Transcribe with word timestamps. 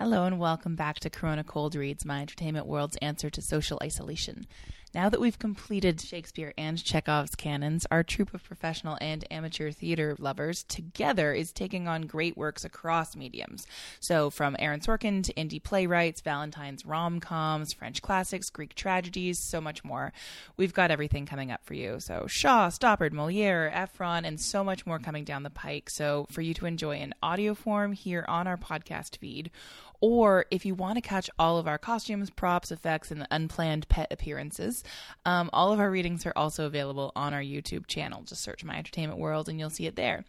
Hello 0.00 0.24
and 0.24 0.38
welcome 0.38 0.76
back 0.76 0.98
to 1.00 1.10
Corona 1.10 1.44
Cold 1.44 1.74
Reads, 1.74 2.06
my 2.06 2.22
entertainment 2.22 2.64
world's 2.64 2.96
answer 3.02 3.28
to 3.28 3.42
social 3.42 3.78
isolation. 3.82 4.46
Now 4.92 5.08
that 5.08 5.20
we've 5.20 5.38
completed 5.38 6.00
Shakespeare 6.00 6.52
and 6.58 6.82
Chekhov's 6.82 7.36
canons, 7.36 7.86
our 7.92 8.02
troupe 8.02 8.34
of 8.34 8.42
professional 8.42 8.98
and 9.00 9.24
amateur 9.30 9.70
theater 9.70 10.16
lovers 10.18 10.64
together 10.64 11.32
is 11.32 11.52
taking 11.52 11.86
on 11.86 12.08
great 12.08 12.36
works 12.36 12.64
across 12.64 13.14
mediums. 13.14 13.68
So, 14.00 14.30
from 14.30 14.56
Aaron 14.58 14.80
Sorkin 14.80 15.22
to 15.22 15.34
indie 15.34 15.62
playwrights, 15.62 16.22
Valentine's 16.22 16.84
rom 16.84 17.20
coms, 17.20 17.72
French 17.72 18.02
classics, 18.02 18.50
Greek 18.50 18.74
tragedies, 18.74 19.38
so 19.38 19.60
much 19.60 19.84
more. 19.84 20.12
We've 20.56 20.74
got 20.74 20.90
everything 20.90 21.24
coming 21.24 21.52
up 21.52 21.64
for 21.64 21.74
you. 21.74 22.00
So, 22.00 22.26
Shaw, 22.26 22.68
Stoppard, 22.68 23.12
Moliere, 23.12 23.70
Ephron, 23.72 24.24
and 24.24 24.40
so 24.40 24.64
much 24.64 24.86
more 24.86 24.98
coming 24.98 25.22
down 25.22 25.44
the 25.44 25.50
pike. 25.50 25.88
So, 25.88 26.26
for 26.30 26.40
you 26.40 26.52
to 26.54 26.66
enjoy 26.66 26.96
in 26.96 27.14
audio 27.22 27.54
form 27.54 27.92
here 27.92 28.24
on 28.26 28.48
our 28.48 28.56
podcast 28.56 29.18
feed 29.18 29.52
or 30.00 30.46
if 30.50 30.64
you 30.64 30.74
want 30.74 30.96
to 30.96 31.00
catch 31.00 31.28
all 31.38 31.58
of 31.58 31.68
our 31.68 31.78
costumes, 31.78 32.30
props, 32.30 32.70
effects, 32.70 33.10
and 33.10 33.26
unplanned 33.30 33.88
pet 33.88 34.08
appearances, 34.10 34.82
um, 35.24 35.50
all 35.52 35.72
of 35.72 35.80
our 35.80 35.90
readings 35.90 36.24
are 36.26 36.32
also 36.36 36.66
available 36.66 37.12
on 37.14 37.34
our 37.34 37.42
YouTube 37.42 37.86
channel. 37.86 38.22
Just 38.22 38.42
search 38.42 38.64
My 38.64 38.76
Entertainment 38.76 39.18
World 39.18 39.48
and 39.48 39.58
you'll 39.58 39.70
see 39.70 39.86
it 39.86 39.96
there. 39.96 40.24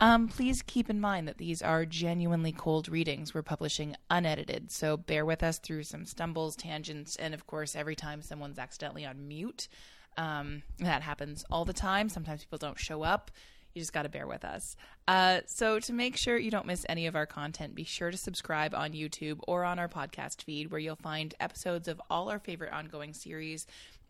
Um, 0.00 0.26
please 0.26 0.60
keep 0.62 0.90
in 0.90 1.00
mind 1.00 1.28
that 1.28 1.38
these 1.38 1.62
are 1.62 1.86
genuinely 1.86 2.50
cold 2.50 2.88
readings. 2.88 3.32
We're 3.32 3.42
publishing 3.42 3.94
unedited, 4.10 4.72
so 4.72 4.96
bear 4.96 5.24
with 5.24 5.42
us 5.42 5.58
through 5.58 5.84
some 5.84 6.04
stumbles, 6.04 6.56
tangents, 6.56 7.14
and 7.16 7.32
of 7.32 7.46
course, 7.46 7.76
every 7.76 7.94
time 7.94 8.20
someone's 8.20 8.58
accidentally 8.58 9.06
on 9.06 9.28
mute. 9.28 9.68
Um, 10.16 10.62
that 10.78 11.02
happens 11.02 11.44
all 11.50 11.64
the 11.64 11.72
time. 11.72 12.08
Sometimes 12.08 12.44
people 12.44 12.58
don't 12.58 12.78
show 12.78 13.02
up 13.02 13.30
you 13.74 13.82
just 13.82 13.92
got 13.92 14.02
to 14.02 14.08
bear 14.08 14.26
with 14.26 14.44
us. 14.44 14.76
Uh, 15.06 15.40
so, 15.46 15.78
to 15.80 15.92
make 15.92 16.16
sure 16.16 16.38
you 16.38 16.50
don't 16.50 16.66
miss 16.66 16.86
any 16.88 17.06
of 17.06 17.16
our 17.16 17.26
content, 17.26 17.74
be 17.74 17.84
sure 17.84 18.10
to 18.10 18.16
subscribe 18.16 18.74
on 18.74 18.92
YouTube 18.92 19.40
or 19.46 19.64
on 19.64 19.78
our 19.78 19.88
podcast 19.88 20.42
feed, 20.42 20.70
where 20.70 20.80
you'll 20.80 20.96
find 20.96 21.34
episodes 21.40 21.88
of 21.88 22.00
all 22.08 22.30
our 22.30 22.38
favorite 22.38 22.72
ongoing 22.72 23.12
series, 23.12 23.66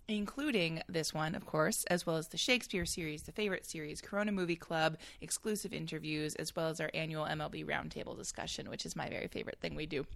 including 0.06 0.82
this 0.88 1.14
one, 1.14 1.34
of 1.34 1.46
course, 1.46 1.84
as 1.84 2.06
well 2.06 2.16
as 2.16 2.28
the 2.28 2.36
Shakespeare 2.36 2.84
series, 2.84 3.22
the 3.22 3.32
favorite 3.32 3.64
series, 3.64 4.00
Corona 4.00 4.32
Movie 4.32 4.56
Club, 4.56 4.98
exclusive 5.20 5.72
interviews, 5.72 6.34
as 6.36 6.54
well 6.54 6.68
as 6.68 6.80
our 6.80 6.90
annual 6.92 7.24
MLB 7.24 7.64
Roundtable 7.64 8.16
discussion, 8.16 8.68
which 8.68 8.84
is 8.84 8.94
my 8.94 9.08
very 9.08 9.28
favorite 9.28 9.58
thing 9.60 9.74
we 9.74 9.86
do. 9.86 10.06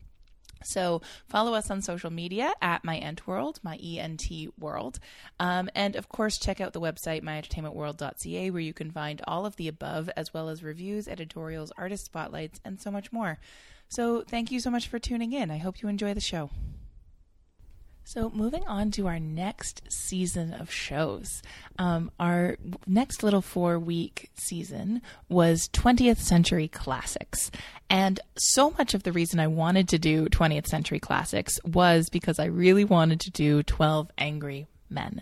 So 0.63 1.03
follow 1.29 1.55
us 1.55 1.71
on 1.71 1.83
social 1.83 2.11
media 2.11 2.53
at 2.61 2.85
my 2.85 2.97
ent 2.97 3.27
world, 3.27 3.61
my 3.63 3.77
ent 3.77 4.29
world, 4.59 4.99
um, 5.39 5.69
and 5.75 5.97
of 5.97 6.09
course 6.09 6.39
check 6.39 6.61
out 6.61 6.73
the 6.73 6.81
website 6.81 7.23
myentertainmentworld.ca 7.23 8.51
where 8.51 8.61
you 8.61 8.73
can 8.75 8.91
find 8.91 9.21
all 9.27 9.47
of 9.47 9.57
the 9.57 9.69
above 9.69 10.11
as 10.17 10.35
well 10.35 10.49
as 10.49 10.63
reviews, 10.63 11.09
editorials, 11.09 11.73
artist 11.77 12.05
spotlights, 12.05 12.61
and 12.65 12.81
so 12.81 12.91
much 12.91 13.13
more. 13.13 13.39
So 13.89 14.23
thank 14.23 14.51
you 14.51 14.61
so 14.61 14.71
much 14.71 14.89
for 14.89 14.99
tuning 14.99 15.33
in. 15.33 15.51
I 15.51 15.59
hope 15.59 15.81
you 15.83 15.89
enjoy 15.89 16.15
the 16.15 16.21
show. 16.21 16.51
So, 18.09 18.31
moving 18.31 18.67
on 18.67 18.91
to 18.93 19.07
our 19.07 19.19
next 19.21 19.83
season 19.91 20.55
of 20.55 20.71
shows. 20.71 21.43
Um, 21.79 22.11
our 22.19 22.57
next 22.87 23.23
little 23.23 23.43
four 23.43 23.79
week 23.79 24.31
season 24.35 25.03
was 25.29 25.69
20th 25.75 26.17
Century 26.17 26.69
Classics. 26.69 27.51
And 27.91 28.19
so 28.35 28.71
much 28.71 28.95
of 28.95 29.03
the 29.03 29.13
reason 29.13 29.41
I 29.41 29.47
wanted 29.47 29.91
to 29.91 29.99
do 29.99 30.25
20th 30.31 30.69
Century 30.69 30.99
Classics 30.99 31.61
was 31.67 32.09
because 32.09 32.39
I 32.39 32.47
really 32.47 32.87
wanted 32.87 33.21
to 33.21 33.31
do 33.31 33.63
12 33.63 34.11
Angry 34.17 34.69
Men. 34.89 35.21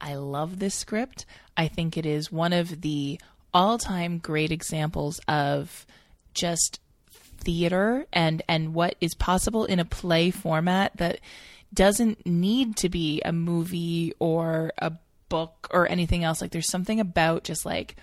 I 0.00 0.16
love 0.16 0.58
this 0.58 0.74
script. 0.74 1.26
I 1.56 1.68
think 1.68 1.96
it 1.96 2.04
is 2.04 2.32
one 2.32 2.52
of 2.52 2.80
the 2.80 3.20
all 3.52 3.78
time 3.78 4.18
great 4.18 4.50
examples 4.50 5.20
of 5.28 5.86
just 6.34 6.80
theater 7.38 8.06
and, 8.12 8.42
and 8.48 8.74
what 8.74 8.96
is 9.00 9.14
possible 9.14 9.66
in 9.66 9.78
a 9.78 9.84
play 9.84 10.32
format 10.32 10.96
that 10.96 11.20
doesn't 11.74 12.26
need 12.26 12.76
to 12.76 12.88
be 12.88 13.20
a 13.24 13.32
movie 13.32 14.12
or 14.18 14.72
a 14.78 14.92
book 15.28 15.68
or 15.72 15.88
anything 15.88 16.24
else. 16.24 16.40
Like 16.40 16.52
there's 16.52 16.70
something 16.70 17.00
about 17.00 17.44
just 17.44 17.66
like 17.66 17.96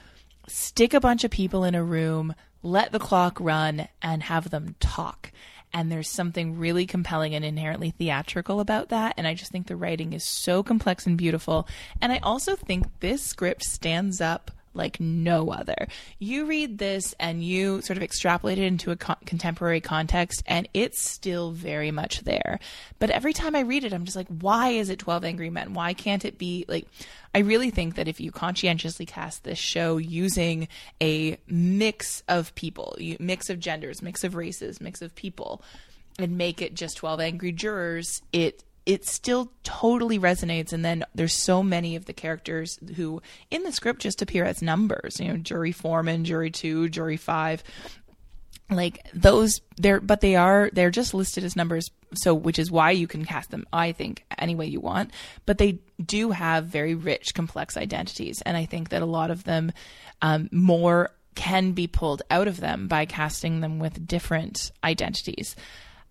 stick 0.48 0.94
a 0.94 1.00
bunch 1.00 1.24
of 1.24 1.32
people 1.32 1.64
in 1.64 1.76
a 1.76 1.84
room, 1.84 2.34
let 2.64 2.92
the 2.92 3.00
clock 3.00 3.40
run, 3.40 3.88
and 4.02 4.24
have 4.24 4.50
them 4.50 4.76
talk. 4.80 5.32
And 5.74 5.90
there's 5.90 6.10
something 6.10 6.58
really 6.58 6.86
compelling 6.86 7.34
and 7.34 7.46
inherently 7.46 7.92
theatrical 7.92 8.60
about 8.60 8.90
that. 8.90 9.14
And 9.18 9.26
I 9.26 9.34
just 9.34 9.52
think 9.52 9.68
the 9.68 9.78
writing 9.78 10.12
is 10.12 10.26
so 10.26 10.64
complex 10.64 11.08
and 11.08 11.18
beautiful. 11.18 11.68
And 12.02 12.12
I 12.12 12.18
also 12.18 12.56
think 12.58 12.86
this 13.00 13.24
script 13.24 13.64
stands 13.64 14.20
up 14.20 14.52
like 14.74 15.00
no 15.00 15.52
other. 15.52 15.88
You 16.20 16.46
read 16.46 16.78
this 16.78 17.14
and 17.20 17.44
you 17.44 17.82
sort 17.82 17.98
of 17.98 18.04
extrapolate 18.04 18.58
it 18.58 18.64
into 18.64 18.92
a 18.92 18.96
co- 18.96 19.16
contemporary 19.26 19.82
context, 19.82 20.44
and 20.46 20.68
it's 20.74 21.02
still 21.02 21.52
very 21.52 21.92
much 21.92 22.22
there. 22.22 22.60
But 23.00 23.10
every 23.10 23.34
time 23.34 23.56
I 23.56 23.62
read 23.62 23.84
it, 23.84 23.94
I'm 23.94 24.06
just 24.06 24.18
like, 24.18 24.28
why 24.28 24.70
is 24.70 24.90
it 24.90 25.00
12 25.00 25.26
Angry 25.26 25.50
Men? 25.50 25.74
Why 25.74 25.94
can't 25.94 26.26
it 26.26 26.38
be 26.38 26.66
like. 26.68 26.88
I 27.34 27.40
really 27.40 27.70
think 27.70 27.96
that 27.96 28.10
if 28.10 28.20
you 28.20 28.30
conscientiously 28.30 29.06
cast 29.06 29.46
this 29.46 29.58
show 29.58 29.96
using 29.96 30.68
a 31.02 31.38
mix 31.48 32.24
of 32.28 32.54
people, 32.56 32.98
mix 33.22 33.50
of 33.50 33.58
genders, 33.58 34.02
mix 34.02 34.26
of 34.26 34.36
races, 34.36 34.82
mix 34.82 35.02
of 35.02 35.16
people, 35.16 35.62
and 36.20 36.38
make 36.38 36.62
it 36.62 36.74
just 36.74 36.98
12 36.98 37.22
angry 37.22 37.54
jurors, 37.54 38.22
it 38.34 38.66
it 38.86 39.06
still 39.06 39.52
totally 39.64 40.18
resonates. 40.20 40.74
And 40.74 40.84
then 40.84 41.04
there's 41.14 41.36
so 41.36 41.62
many 41.62 41.96
of 41.96 42.06
the 42.06 42.14
characters 42.14 42.80
who 42.96 43.22
in 43.50 43.64
the 43.64 43.72
script 43.72 44.02
just 44.02 44.22
appear 44.22 44.46
as 44.46 44.62
numbers 44.62 45.20
you 45.20 45.28
know 45.28 45.38
jury 45.38 45.72
foreman 45.72 46.26
jury 46.26 46.50
2 46.50 46.90
jury 46.90 47.18
5 47.18 47.64
like 48.70 49.06
those 49.14 49.62
they're 49.78 50.00
but 50.00 50.22
they 50.22 50.36
are 50.36 50.70
they're 50.74 50.90
just 50.90 51.14
listed 51.14 51.44
as 51.44 51.56
numbers 51.56 51.92
so 52.14 52.34
which 52.34 52.58
is 52.58 52.72
why 52.72 52.92
you 52.92 53.08
can 53.08 53.26
cast 53.26 53.52
them 53.52 53.66
i 53.74 53.92
think 53.92 54.26
any 54.38 54.56
way 54.56 54.66
you 54.66 54.80
want. 54.80 55.12
But 55.46 55.58
they 55.58 55.80
do 56.04 56.32
have 56.32 56.66
very 56.66 56.96
rich 56.96 57.34
complex 57.34 57.78
identities. 57.78 58.42
And 58.42 58.58
i 58.58 58.66
think 58.66 58.90
that 58.90 59.02
a 59.02 59.06
lot 59.06 59.32
of 59.32 59.44
them 59.44 59.72
um, 60.22 60.50
more 60.52 61.12
can 61.36 61.72
be 61.72 61.88
pulled 61.88 62.22
out 62.30 62.48
of 62.48 62.60
them 62.60 62.88
by 62.88 63.06
casting 63.06 63.62
them 63.62 63.80
with 63.80 64.06
different 64.06 64.72
identities 64.84 65.56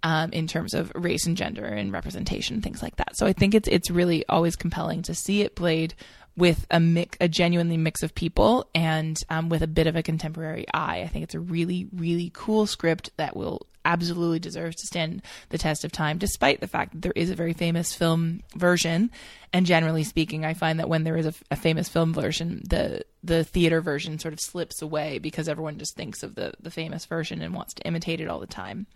um, 0.03 0.33
in 0.33 0.47
terms 0.47 0.75
of 0.75 0.93
race 0.95 1.27
and 1.27 1.37
gender 1.37 1.65
and 1.65 1.93
representation, 1.93 2.63
things 2.63 2.83
like 2.83 2.97
that. 2.97 3.17
So 3.17 3.27
I 3.27 3.33
think 3.33 3.55
it's 3.55 3.69
it's 3.69 3.91
really 3.91 4.25
always 4.29 4.57
compelling 4.57 5.03
to 5.03 5.15
see 5.15 5.43
it 5.43 5.55
played 5.55 5.95
with 6.37 6.67
a 6.71 6.81
mix, 6.81 7.19
a 7.21 7.29
genuinely 7.29 7.77
mix 7.77 8.03
of 8.03 8.15
people, 8.15 8.69
and 8.75 9.17
um, 9.29 9.49
with 9.49 9.63
a 9.63 9.67
bit 9.67 9.87
of 9.87 9.97
a 9.97 10.03
contemporary 10.03 10.67
eye. 10.73 11.03
I 11.03 11.09
think 11.09 11.25
it's 11.25 11.35
a 11.35 11.41
really 11.41 11.89
really 11.93 12.31
cool 12.35 12.67
script 12.67 13.11
that 13.17 13.37
will 13.37 13.67
absolutely 13.85 14.39
deserves 14.39 14.77
to 14.77 14.87
stand 14.87 15.23
the 15.49 15.59
test 15.59 15.85
of 15.85 15.93
time, 15.93 16.19
despite 16.19 16.61
the 16.61 16.67
fact 16.67 16.93
that 16.93 17.03
there 17.03 17.13
is 17.17 17.31
a 17.31 17.35
very 17.35 17.55
famous 17.55 17.95
film 17.95 18.43
version. 18.55 19.11
And 19.53 19.67
generally 19.67 20.05
speaking, 20.05 20.45
I 20.45 20.55
find 20.55 20.79
that 20.79 20.89
when 20.89 21.05
there 21.05 21.17
is 21.17 21.27
a, 21.27 21.35
a, 21.51 21.57
famous 21.57 21.89
film 21.89 22.15
version, 22.15 22.63
the 22.69 23.05
the 23.25 23.45
theater 23.45 23.81
version 23.81 24.19
sort 24.19 24.35
of 24.35 24.41
slips 24.41 24.81
away 24.81 25.19
because 25.19 25.49
everyone 25.49 25.79
just 25.79 25.97
thinks 25.97 26.23
of 26.23 26.35
the 26.35 26.53
the 26.61 26.71
famous 26.71 27.05
version 27.05 27.43
and 27.43 27.55
wants 27.55 27.75
to 27.75 27.87
imitate 27.87 28.21
it 28.21 28.29
all 28.29 28.41
the 28.41 28.47
time 28.47 28.87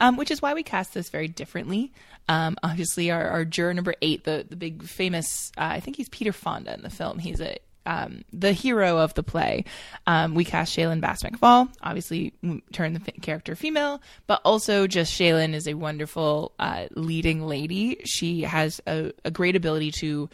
um, 0.00 0.16
which 0.16 0.30
is 0.30 0.42
why 0.42 0.54
we 0.54 0.62
cast 0.62 0.94
this 0.94 1.08
very 1.08 1.28
differently. 1.28 1.92
Um, 2.28 2.56
obviously, 2.62 3.10
our, 3.10 3.26
our, 3.28 3.44
juror 3.44 3.72
number 3.72 3.94
eight, 4.02 4.24
the 4.24 4.46
the 4.48 4.56
big 4.56 4.82
famous, 4.82 5.50
uh, 5.56 5.62
I 5.62 5.80
think 5.80 5.96
he's 5.96 6.08
Peter 6.10 6.32
Fonda 6.32 6.74
in 6.74 6.82
the 6.82 6.90
film. 6.90 7.18
He's 7.18 7.40
a 7.40 7.56
um, 7.88 8.22
the 8.32 8.52
hero 8.52 8.98
of 8.98 9.14
the 9.14 9.22
play. 9.22 9.64
Um, 10.06 10.34
we 10.34 10.44
cast 10.44 10.76
Shaylin 10.76 11.00
Bass 11.00 11.22
McFall, 11.22 11.70
obviously 11.82 12.34
turn 12.70 12.92
the 12.92 13.00
f- 13.00 13.22
character 13.22 13.56
female, 13.56 14.02
but 14.26 14.42
also 14.44 14.86
just 14.86 15.18
Shaylin 15.18 15.54
is 15.54 15.66
a 15.66 15.72
wonderful 15.74 16.52
uh, 16.58 16.86
leading 16.94 17.46
lady. 17.46 18.02
She 18.04 18.42
has 18.42 18.80
a, 18.86 19.12
a, 19.24 19.30
great 19.30 19.56
ability 19.56 19.90
to 19.92 20.28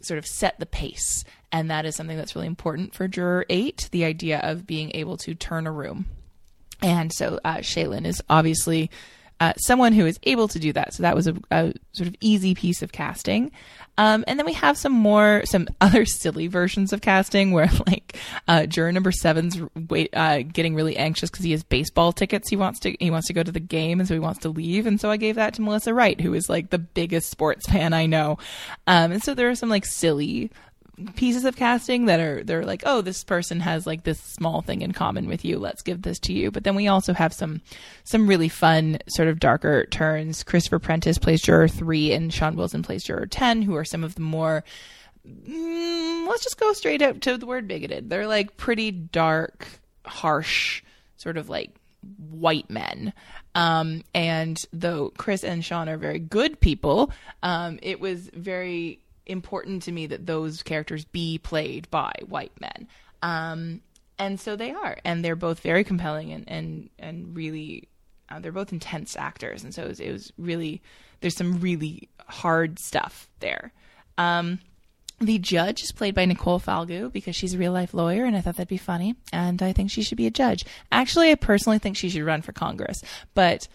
sort 0.00 0.18
of 0.18 0.26
set 0.26 0.60
the 0.60 0.66
pace, 0.66 1.24
and 1.50 1.70
that 1.72 1.84
is 1.86 1.96
something 1.96 2.16
that's 2.16 2.36
really 2.36 2.46
important 2.46 2.94
for 2.94 3.08
juror 3.08 3.46
eight. 3.50 3.88
The 3.90 4.04
idea 4.04 4.38
of 4.38 4.64
being 4.64 4.92
able 4.94 5.16
to 5.18 5.34
turn 5.34 5.66
a 5.66 5.72
room 5.72 6.06
and 6.82 7.12
so 7.12 7.38
uh, 7.44 7.58
Shaylin 7.58 8.06
is 8.06 8.22
obviously 8.28 8.90
uh, 9.42 9.52
someone 9.56 9.92
who 9.92 10.06
is 10.06 10.20
able 10.22 10.46
to 10.46 10.60
do 10.60 10.72
that. 10.72 10.94
So 10.94 11.02
that 11.02 11.16
was 11.16 11.26
a, 11.26 11.34
a 11.50 11.72
sort 11.92 12.06
of 12.06 12.14
easy 12.20 12.54
piece 12.54 12.80
of 12.80 12.92
casting. 12.92 13.50
Um, 13.98 14.24
and 14.28 14.38
then 14.38 14.46
we 14.46 14.52
have 14.52 14.78
some 14.78 14.92
more, 14.92 15.42
some 15.46 15.66
other 15.80 16.04
silly 16.04 16.46
versions 16.46 16.92
of 16.92 17.00
casting 17.00 17.50
where 17.50 17.68
like 17.88 18.16
uh, 18.46 18.66
juror 18.66 18.92
number 18.92 19.10
seven's 19.10 19.60
wait, 19.88 20.10
uh, 20.12 20.42
getting 20.42 20.76
really 20.76 20.96
anxious 20.96 21.28
because 21.28 21.44
he 21.44 21.50
has 21.50 21.64
baseball 21.64 22.12
tickets. 22.12 22.48
He 22.48 22.56
wants 22.56 22.78
to 22.80 22.96
he 23.00 23.10
wants 23.10 23.26
to 23.26 23.32
go 23.32 23.42
to 23.42 23.50
the 23.50 23.58
game, 23.58 23.98
and 23.98 24.08
so 24.08 24.14
he 24.14 24.20
wants 24.20 24.40
to 24.40 24.48
leave. 24.48 24.86
And 24.86 25.00
so 25.00 25.10
I 25.10 25.16
gave 25.16 25.34
that 25.34 25.54
to 25.54 25.62
Melissa 25.62 25.92
Wright, 25.92 26.20
who 26.20 26.34
is 26.34 26.48
like 26.48 26.70
the 26.70 26.78
biggest 26.78 27.28
sports 27.28 27.66
fan 27.70 27.92
I 27.92 28.06
know. 28.06 28.38
Um, 28.86 29.10
and 29.10 29.22
so 29.22 29.34
there 29.34 29.50
are 29.50 29.56
some 29.56 29.70
like 29.70 29.86
silly 29.86 30.52
pieces 31.16 31.44
of 31.44 31.56
casting 31.56 32.04
that 32.04 32.20
are 32.20 32.44
they're 32.44 32.66
like 32.66 32.82
oh 32.84 33.00
this 33.00 33.24
person 33.24 33.60
has 33.60 33.86
like 33.86 34.04
this 34.04 34.20
small 34.20 34.60
thing 34.60 34.82
in 34.82 34.92
common 34.92 35.26
with 35.26 35.44
you. 35.44 35.58
Let's 35.58 35.82
give 35.82 36.02
this 36.02 36.18
to 36.20 36.32
you. 36.32 36.50
But 36.50 36.64
then 36.64 36.74
we 36.74 36.88
also 36.88 37.12
have 37.14 37.32
some 37.32 37.60
some 38.04 38.26
really 38.26 38.48
fun 38.48 38.98
sort 39.08 39.28
of 39.28 39.40
darker 39.40 39.86
turns. 39.86 40.42
Christopher 40.42 40.78
prentiss 40.78 41.18
plays 41.18 41.42
juror 41.42 41.68
3 41.68 42.12
and 42.12 42.32
sean 42.32 42.56
wilson 42.56 42.82
plays 42.82 43.04
juror 43.04 43.26
10 43.26 43.62
who 43.62 43.74
are 43.74 43.84
some 43.84 44.04
of 44.04 44.14
the 44.14 44.20
more 44.20 44.64
mm, 45.26 46.28
let's 46.28 46.44
just 46.44 46.60
go 46.60 46.72
straight 46.72 47.02
up 47.02 47.20
to 47.20 47.36
the 47.36 47.46
word 47.46 47.66
bigoted. 47.66 48.10
They're 48.10 48.26
like 48.26 48.56
pretty 48.56 48.90
dark 48.90 49.66
harsh 50.04 50.82
sort 51.16 51.36
of 51.36 51.48
like 51.48 51.70
white 52.30 52.68
men. 52.68 53.12
Um, 53.54 54.02
and 54.14 54.58
though 54.72 55.12
Chris 55.16 55.44
and 55.44 55.64
Sean 55.64 55.88
are 55.88 55.96
very 55.96 56.18
good 56.18 56.60
people, 56.60 57.12
um, 57.42 57.78
it 57.82 58.00
was 58.00 58.28
very 58.34 58.98
important 59.32 59.82
to 59.84 59.92
me 59.92 60.06
that 60.06 60.26
those 60.26 60.62
characters 60.62 61.04
be 61.04 61.38
played 61.38 61.90
by 61.90 62.12
white 62.28 62.52
men. 62.60 62.86
Um, 63.22 63.80
and 64.18 64.38
so 64.38 64.54
they 64.54 64.70
are, 64.70 64.98
and 65.04 65.24
they're 65.24 65.34
both 65.34 65.60
very 65.60 65.82
compelling 65.82 66.32
and 66.32 66.44
and 66.48 66.90
and 66.98 67.36
really, 67.36 67.88
uh, 68.28 68.38
they're 68.38 68.52
both 68.52 68.72
intense 68.72 69.16
actors, 69.16 69.64
and 69.64 69.74
so 69.74 69.82
it 69.82 69.88
was, 69.88 70.00
it 70.00 70.12
was, 70.12 70.32
really 70.38 70.82
there's 71.20 71.36
some 71.36 71.60
really 71.60 72.08
hard 72.26 72.78
stuff 72.78 73.28
there. 73.40 73.72
Um, 74.18 74.60
the 75.20 75.38
judge 75.38 75.82
is 75.82 75.92
played 75.92 76.14
by 76.14 76.24
Nicole 76.24 76.58
Falgout 76.58 77.12
because 77.12 77.36
she's 77.36 77.54
a 77.54 77.58
real 77.58 77.72
life 77.72 77.94
lawyer, 77.94 78.24
and 78.24 78.36
I 78.36 78.40
thought 78.40 78.56
that'd 78.56 78.68
be 78.68 78.76
funny. 78.76 79.14
And 79.32 79.62
I 79.62 79.72
think 79.72 79.90
she 79.90 80.02
should 80.02 80.18
be 80.18 80.26
a 80.26 80.32
judge. 80.32 80.64
Actually, 80.90 81.30
I 81.30 81.36
personally 81.36 81.78
think 81.78 81.96
she 81.96 82.08
should 82.10 82.24
run 82.24 82.42
for 82.42 82.52
Congress, 82.52 83.02
but 83.34 83.68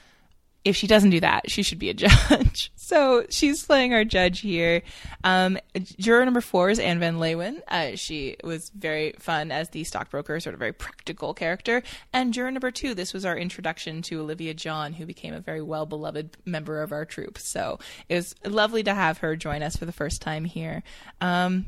if 0.68 0.76
she 0.76 0.86
doesn't 0.86 1.12
do 1.12 1.22
that, 1.22 1.50
she 1.50 1.64
should 1.64 1.80
be 1.80 1.90
a 1.90 1.94
judge. 1.94 2.72
so 2.76 3.26
she's 3.30 3.64
playing 3.64 3.94
our 3.94 4.04
judge 4.04 4.42
here. 4.42 4.82
Um, 5.24 5.58
juror 5.98 6.26
number 6.26 6.42
four 6.42 6.70
is 6.70 6.78
Anne 6.78 7.00
Van 7.00 7.18
Leeuwen. 7.18 7.62
Uh, 7.68 7.96
she 7.96 8.36
was 8.44 8.70
very 8.76 9.14
fun 9.20 9.52
as 9.52 9.70
the 9.70 9.84
stockbroker, 9.86 10.40
sort 10.40 10.54
of 10.54 10.60
very 10.60 10.74
practical 10.74 11.34
character. 11.34 11.84
And 12.12 12.34
juror 12.34 12.52
number 12.52 12.70
two, 12.70 12.94
this 12.94 13.14
was 13.14 13.26
our 13.26 13.38
introduction 13.38 14.02
to 14.04 14.20
Olivia 14.20 14.54
John, 14.54 14.94
who 14.94 15.06
became 15.06 15.34
a 15.34 15.40
very 15.40 15.62
well 15.62 15.86
beloved 15.86 16.38
member 16.46 16.82
of 16.82 16.92
our 16.92 17.06
troupe. 17.06 17.38
So 17.38 17.80
it 18.10 18.16
was 18.16 18.36
lovely 18.46 18.84
to 18.84 18.94
have 18.94 19.20
her 19.20 19.36
join 19.36 19.64
us 19.64 19.78
for 19.78 19.86
the 19.86 19.92
first 19.94 20.22
time 20.22 20.44
here. 20.44 20.84
Um, 21.22 21.68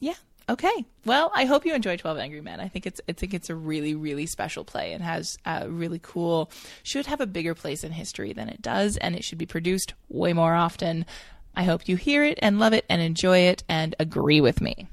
yeah, 0.00 0.14
Okay. 0.50 0.84
Well, 1.04 1.30
I 1.32 1.44
hope 1.44 1.64
you 1.64 1.72
enjoy 1.74 1.96
Twelve 1.96 2.18
Angry 2.18 2.40
Men. 2.40 2.58
I 2.58 2.66
think 2.66 2.84
it's 2.84 3.00
I 3.08 3.12
think 3.12 3.34
it's 3.34 3.50
a 3.50 3.54
really 3.54 3.94
really 3.94 4.26
special 4.26 4.64
play 4.64 4.92
and 4.92 5.02
has 5.02 5.38
a 5.46 5.70
really 5.70 6.00
cool. 6.02 6.50
Should 6.82 7.06
have 7.06 7.20
a 7.20 7.26
bigger 7.26 7.54
place 7.54 7.84
in 7.84 7.92
history 7.92 8.32
than 8.32 8.48
it 8.48 8.60
does, 8.60 8.96
and 8.96 9.14
it 9.14 9.22
should 9.22 9.38
be 9.38 9.46
produced 9.46 9.94
way 10.08 10.32
more 10.32 10.56
often. 10.56 11.06
I 11.54 11.62
hope 11.62 11.88
you 11.88 11.94
hear 11.94 12.24
it 12.24 12.36
and 12.42 12.58
love 12.58 12.72
it 12.72 12.84
and 12.88 13.00
enjoy 13.00 13.38
it 13.38 13.62
and 13.68 13.94
agree 14.00 14.40
with 14.40 14.60
me. 14.60 14.88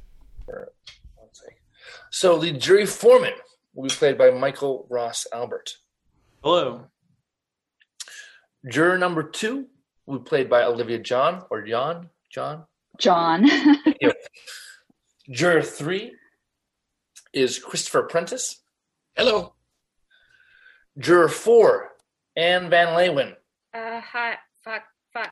So 2.11 2.37
the 2.37 2.51
jury 2.51 2.85
foreman 2.85 3.33
will 3.73 3.89
be 3.89 3.95
played 3.95 4.17
by 4.17 4.29
Michael 4.29 4.85
Ross 4.91 5.25
Albert. 5.33 5.71
Hello. 6.43 6.85
Juror 8.69 8.99
number 8.99 9.23
two 9.23 9.67
will 10.05 10.19
be 10.19 10.23
played 10.23 10.49
by 10.51 10.63
Olivia 10.63 10.99
John 10.99 11.45
or 11.49 11.63
John 11.63 12.09
John 12.31 12.65
John. 12.99 13.47
Juror 15.29 15.61
three 15.61 16.13
is 17.33 17.59
Christopher 17.59 18.03
Prentice. 18.03 18.61
Hello. 19.15 19.53
Juror 20.97 21.27
four, 21.29 21.89
Anne 22.35 22.69
Van 22.69 22.87
Leeuwen. 22.97 23.33
Uh, 23.73 23.99
hi, 24.01 24.35
fuck, 24.63 24.83
fuck. 25.13 25.31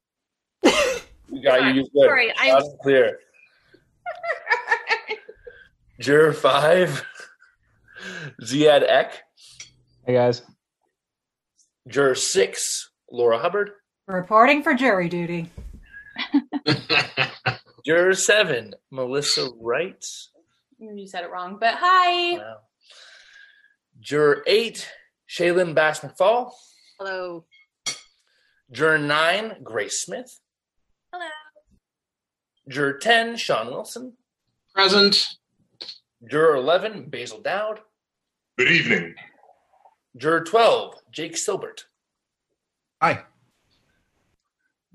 We 1.31 1.41
got 1.41 1.63
you. 1.63 1.73
You're 1.73 1.83
good. 1.83 2.07
Sorry, 2.07 2.33
I- 2.37 2.51
Loud 2.53 2.63
and 2.63 2.79
clear. 2.79 3.19
Juror 5.99 6.33
five, 6.33 7.03
Ziad 8.43 8.83
Ek. 8.83 9.23
Hey 10.05 10.13
guys. 10.13 10.41
Juror 11.87 12.15
six, 12.15 12.89
Laura 13.09 13.39
Hubbard. 13.39 13.71
Reporting 14.07 14.61
for 14.61 14.73
jury 14.73 15.07
duty. 15.09 15.49
Juror 17.85 18.15
seven, 18.15 18.73
Melissa 18.91 19.49
Wright. 19.59 20.03
You 20.79 21.07
said 21.07 21.23
it 21.23 21.31
wrong, 21.31 21.57
but 21.59 21.75
hi. 21.77 22.37
Wow. 22.37 22.57
Juror 23.99 24.43
eight, 24.47 24.89
Shaylin 25.29 25.75
Bass 25.75 25.99
McFall. 25.99 26.51
Hello. 26.99 27.45
Juror 28.71 28.97
nine, 28.97 29.57
Grace 29.63 30.01
Smith. 30.01 30.39
Hello. 31.13 31.29
Juror 32.67 32.97
10, 32.97 33.37
Sean 33.37 33.67
Wilson. 33.67 34.13
Present. 34.73 35.27
Juror 36.27 36.55
11, 36.55 37.09
Basil 37.09 37.39
Dowd. 37.39 37.81
Good 38.57 38.71
evening. 38.71 39.15
Juror 40.17 40.43
12, 40.43 40.95
Jake 41.11 41.35
Silbert. 41.35 41.83
Hi. 43.01 43.23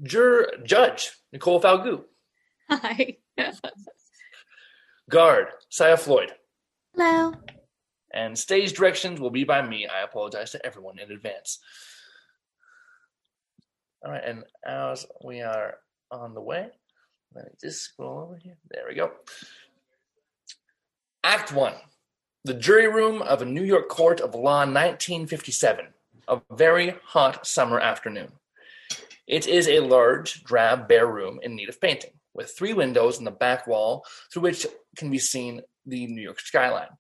Juror 0.02 0.48
Judge, 0.64 1.12
Nicole 1.32 1.60
Falgout. 1.60 2.09
Hi. 2.70 3.16
Guard, 5.10 5.48
Saya 5.70 5.96
Floyd. 5.96 6.32
Hello. 6.94 7.34
And 8.12 8.38
stage 8.38 8.74
directions 8.74 9.20
will 9.20 9.30
be 9.30 9.44
by 9.44 9.60
me. 9.62 9.88
I 9.88 10.02
apologize 10.04 10.52
to 10.52 10.64
everyone 10.64 10.98
in 11.00 11.10
advance. 11.10 11.58
All 14.04 14.12
right, 14.12 14.22
and 14.24 14.44
as 14.64 15.04
we 15.24 15.42
are 15.42 15.74
on 16.10 16.32
the 16.32 16.40
way, 16.40 16.68
let 17.34 17.44
me 17.44 17.50
just 17.60 17.82
scroll 17.82 18.20
over 18.20 18.38
here. 18.40 18.56
There 18.70 18.84
we 18.88 18.94
go. 18.94 19.10
Act 21.24 21.52
one 21.52 21.74
The 22.44 22.54
jury 22.54 22.88
room 22.88 23.20
of 23.22 23.42
a 23.42 23.46
New 23.46 23.64
York 23.64 23.88
court 23.88 24.20
of 24.20 24.34
law 24.34 24.60
1957, 24.60 25.86
a 26.28 26.40
very 26.52 26.94
hot 27.04 27.46
summer 27.46 27.80
afternoon. 27.80 28.32
It 29.26 29.46
is 29.46 29.68
a 29.68 29.80
large, 29.80 30.44
drab, 30.44 30.88
bare 30.88 31.06
room 31.06 31.40
in 31.42 31.54
need 31.54 31.68
of 31.68 31.80
painting, 31.80 32.12
with 32.34 32.54
three 32.56 32.72
windows 32.72 33.18
in 33.18 33.24
the 33.24 33.30
back 33.30 33.66
wall 33.66 34.04
through 34.32 34.42
which 34.42 34.66
can 34.96 35.10
be 35.10 35.18
seen 35.18 35.62
the 35.86 36.06
New 36.06 36.22
York 36.22 36.40
skyline. 36.40 36.90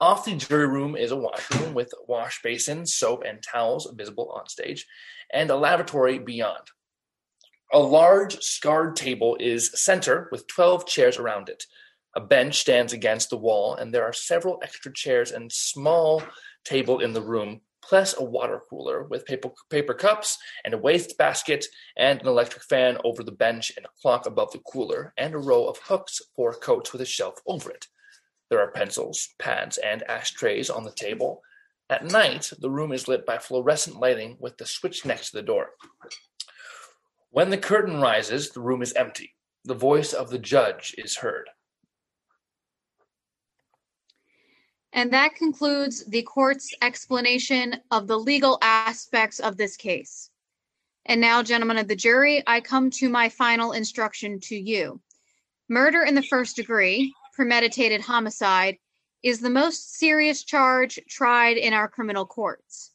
Off 0.00 0.24
the 0.24 0.36
jury 0.36 0.68
room 0.68 0.94
is 0.94 1.10
a 1.10 1.16
washroom 1.16 1.74
with 1.74 1.92
wash 2.06 2.40
basins, 2.42 2.94
soap, 2.94 3.24
and 3.26 3.42
towels 3.42 3.92
visible 3.96 4.30
on 4.30 4.48
stage, 4.48 4.86
and 5.32 5.50
a 5.50 5.56
lavatory 5.56 6.18
beyond. 6.18 6.62
A 7.72 7.78
large 7.78 8.40
scarred 8.40 8.96
table 8.96 9.36
is 9.40 9.72
center 9.74 10.28
with 10.30 10.46
12 10.46 10.86
chairs 10.86 11.18
around 11.18 11.48
it. 11.48 11.64
A 12.14 12.20
bench 12.20 12.58
stands 12.58 12.92
against 12.92 13.28
the 13.28 13.36
wall, 13.36 13.74
and 13.74 13.92
there 13.92 14.04
are 14.04 14.12
several 14.12 14.58
extra 14.62 14.92
chairs 14.92 15.32
and 15.32 15.52
small 15.52 16.22
table 16.64 17.00
in 17.00 17.12
the 17.12 17.20
room, 17.20 17.60
plus 17.88 18.14
a 18.18 18.22
water 18.22 18.60
cooler 18.68 19.04
with 19.04 19.24
paper, 19.24 19.50
paper 19.70 19.94
cups 19.94 20.36
and 20.64 20.74
a 20.74 20.78
waste 20.78 21.16
basket 21.16 21.64
and 21.96 22.20
an 22.20 22.28
electric 22.28 22.62
fan 22.64 22.98
over 23.02 23.22
the 23.22 23.32
bench 23.32 23.72
and 23.76 23.86
a 23.86 24.00
clock 24.02 24.26
above 24.26 24.52
the 24.52 24.58
cooler, 24.70 25.14
and 25.16 25.34
a 25.34 25.38
row 25.38 25.66
of 25.66 25.78
hooks 25.78 26.20
for 26.36 26.52
coats 26.52 26.92
with 26.92 27.00
a 27.00 27.06
shelf 27.06 27.34
over 27.46 27.70
it. 27.70 27.86
There 28.50 28.60
are 28.60 28.70
pencils, 28.70 29.28
pads, 29.38 29.78
and 29.78 30.02
ashtrays 30.08 30.70
on 30.70 30.84
the 30.84 30.92
table. 30.92 31.42
At 31.90 32.04
night, 32.04 32.50
the 32.58 32.70
room 32.70 32.92
is 32.92 33.08
lit 33.08 33.24
by 33.24 33.38
fluorescent 33.38 33.98
lighting 33.98 34.36
with 34.38 34.58
the 34.58 34.66
switch 34.66 35.06
next 35.06 35.30
to 35.30 35.38
the 35.38 35.42
door. 35.42 35.70
When 37.30 37.50
the 37.50 37.58
curtain 37.58 38.00
rises, 38.00 38.50
the 38.50 38.60
room 38.60 38.82
is 38.82 38.92
empty. 38.94 39.34
The 39.64 39.74
voice 39.74 40.12
of 40.12 40.30
the 40.30 40.38
judge 40.38 40.94
is 40.98 41.16
heard. 41.16 41.48
And 44.98 45.12
that 45.12 45.36
concludes 45.36 46.04
the 46.06 46.22
court's 46.22 46.74
explanation 46.82 47.80
of 47.92 48.08
the 48.08 48.18
legal 48.18 48.58
aspects 48.62 49.38
of 49.38 49.56
this 49.56 49.76
case. 49.76 50.28
And 51.06 51.20
now, 51.20 51.40
gentlemen 51.40 51.78
of 51.78 51.86
the 51.86 51.94
jury, 51.94 52.42
I 52.48 52.60
come 52.60 52.90
to 52.90 53.08
my 53.08 53.28
final 53.28 53.70
instruction 53.70 54.40
to 54.40 54.56
you. 54.56 55.00
Murder 55.68 56.02
in 56.02 56.16
the 56.16 56.22
first 56.24 56.56
degree, 56.56 57.14
premeditated 57.32 58.00
homicide, 58.00 58.78
is 59.22 59.38
the 59.38 59.50
most 59.50 59.94
serious 59.94 60.42
charge 60.42 60.98
tried 61.08 61.58
in 61.58 61.72
our 61.72 61.86
criminal 61.86 62.26
courts. 62.26 62.90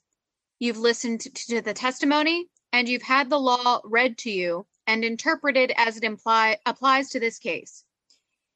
You've 0.59 0.79
listened 0.79 1.21
to 1.21 1.61
the 1.61 1.73
testimony 1.73 2.47
and 2.73 2.89
you've 2.89 3.01
had 3.01 3.29
the 3.29 3.39
law 3.39 3.79
read 3.85 4.17
to 4.17 4.29
you 4.29 4.65
and 4.87 5.05
interpreted 5.05 5.71
as 5.77 5.95
it 5.95 6.03
imply, 6.03 6.57
applies 6.65 7.11
to 7.11 7.21
this 7.21 7.39
case. 7.39 7.85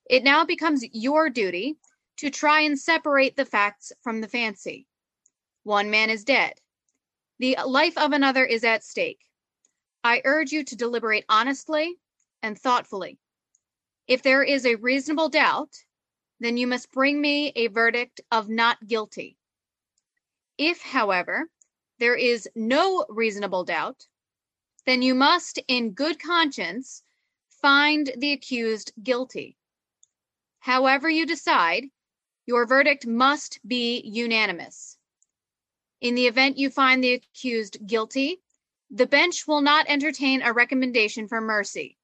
It 0.09 0.25
now 0.25 0.43
becomes 0.43 0.83
your 0.91 1.29
duty 1.29 1.77
to 2.17 2.29
try 2.29 2.61
and 2.61 2.77
separate 2.77 3.35
the 3.35 3.45
facts 3.45 3.91
from 4.01 4.21
the 4.21 4.27
fancy. 4.27 4.87
One 5.63 5.89
man 5.89 6.09
is 6.09 6.23
dead. 6.23 6.53
The 7.39 7.57
life 7.65 7.97
of 7.97 8.13
another 8.13 8.45
is 8.45 8.63
at 8.63 8.83
stake. 8.83 9.21
I 10.03 10.21
urge 10.25 10.51
you 10.51 10.63
to 10.63 10.75
deliberate 10.75 11.25
honestly 11.29 11.95
and 12.41 12.57
thoughtfully. 12.57 13.19
If 14.07 14.23
there 14.23 14.43
is 14.43 14.65
a 14.65 14.75
reasonable 14.75 15.29
doubt, 15.29 15.75
then 16.39 16.57
you 16.57 16.67
must 16.67 16.91
bring 16.91 17.19
me 17.19 17.51
a 17.55 17.67
verdict 17.67 18.21
of 18.31 18.49
not 18.49 18.85
guilty. 18.87 19.37
If, 20.57 20.81
however, 20.81 21.49
there 21.99 22.15
is 22.15 22.47
no 22.55 23.05
reasonable 23.09 23.63
doubt, 23.63 24.07
then 24.85 25.01
you 25.01 25.13
must, 25.13 25.59
in 25.67 25.91
good 25.91 26.19
conscience, 26.19 27.03
find 27.61 28.11
the 28.17 28.31
accused 28.31 28.93
guilty. 29.03 29.57
However, 30.59 31.09
you 31.09 31.25
decide, 31.25 31.85
your 32.47 32.65
verdict 32.65 33.05
must 33.05 33.59
be 33.67 34.01
unanimous. 34.05 34.97
In 35.99 36.15
the 36.15 36.27
event 36.27 36.57
you 36.57 36.69
find 36.69 37.03
the 37.03 37.13
accused 37.13 37.85
guilty, 37.85 38.41
the 38.89 39.05
bench 39.05 39.45
will 39.47 39.61
not 39.61 39.85
entertain 39.89 40.41
a 40.41 40.53
recommendation 40.53 41.27
for 41.27 41.41
mercy. 41.41 41.97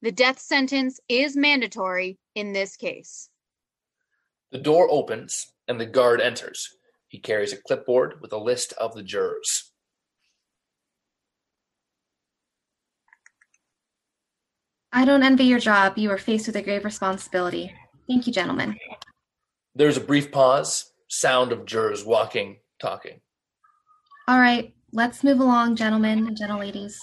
The 0.00 0.12
death 0.12 0.40
sentence 0.40 0.98
is 1.08 1.36
mandatory 1.36 2.18
in 2.34 2.52
this 2.52 2.76
case. 2.76 3.28
The 4.50 4.58
door 4.58 4.88
opens 4.90 5.52
and 5.68 5.78
the 5.78 5.86
guard 5.86 6.20
enters. 6.20 6.68
He 7.08 7.18
carries 7.18 7.52
a 7.52 7.56
clipboard 7.56 8.20
with 8.22 8.32
a 8.32 8.38
list 8.38 8.72
of 8.74 8.94
the 8.94 9.02
jurors. 9.02 9.72
I 14.90 15.04
don't 15.04 15.22
envy 15.22 15.44
your 15.44 15.58
job. 15.58 15.98
You 15.98 16.10
are 16.12 16.18
faced 16.18 16.46
with 16.46 16.56
a 16.56 16.62
grave 16.62 16.84
responsibility. 16.84 17.72
Thank 18.08 18.26
you, 18.26 18.32
gentlemen. 18.32 18.78
There's 19.76 19.96
a 19.96 20.00
brief 20.00 20.30
pause, 20.30 20.92
sound 21.08 21.50
of 21.50 21.64
jurors 21.64 22.04
walking, 22.04 22.58
talking. 22.80 23.20
All 24.28 24.38
right, 24.38 24.72
let's 24.92 25.24
move 25.24 25.40
along, 25.40 25.76
gentlemen 25.76 26.26
and 26.28 26.36
gentle 26.36 26.60
ladies. 26.60 26.98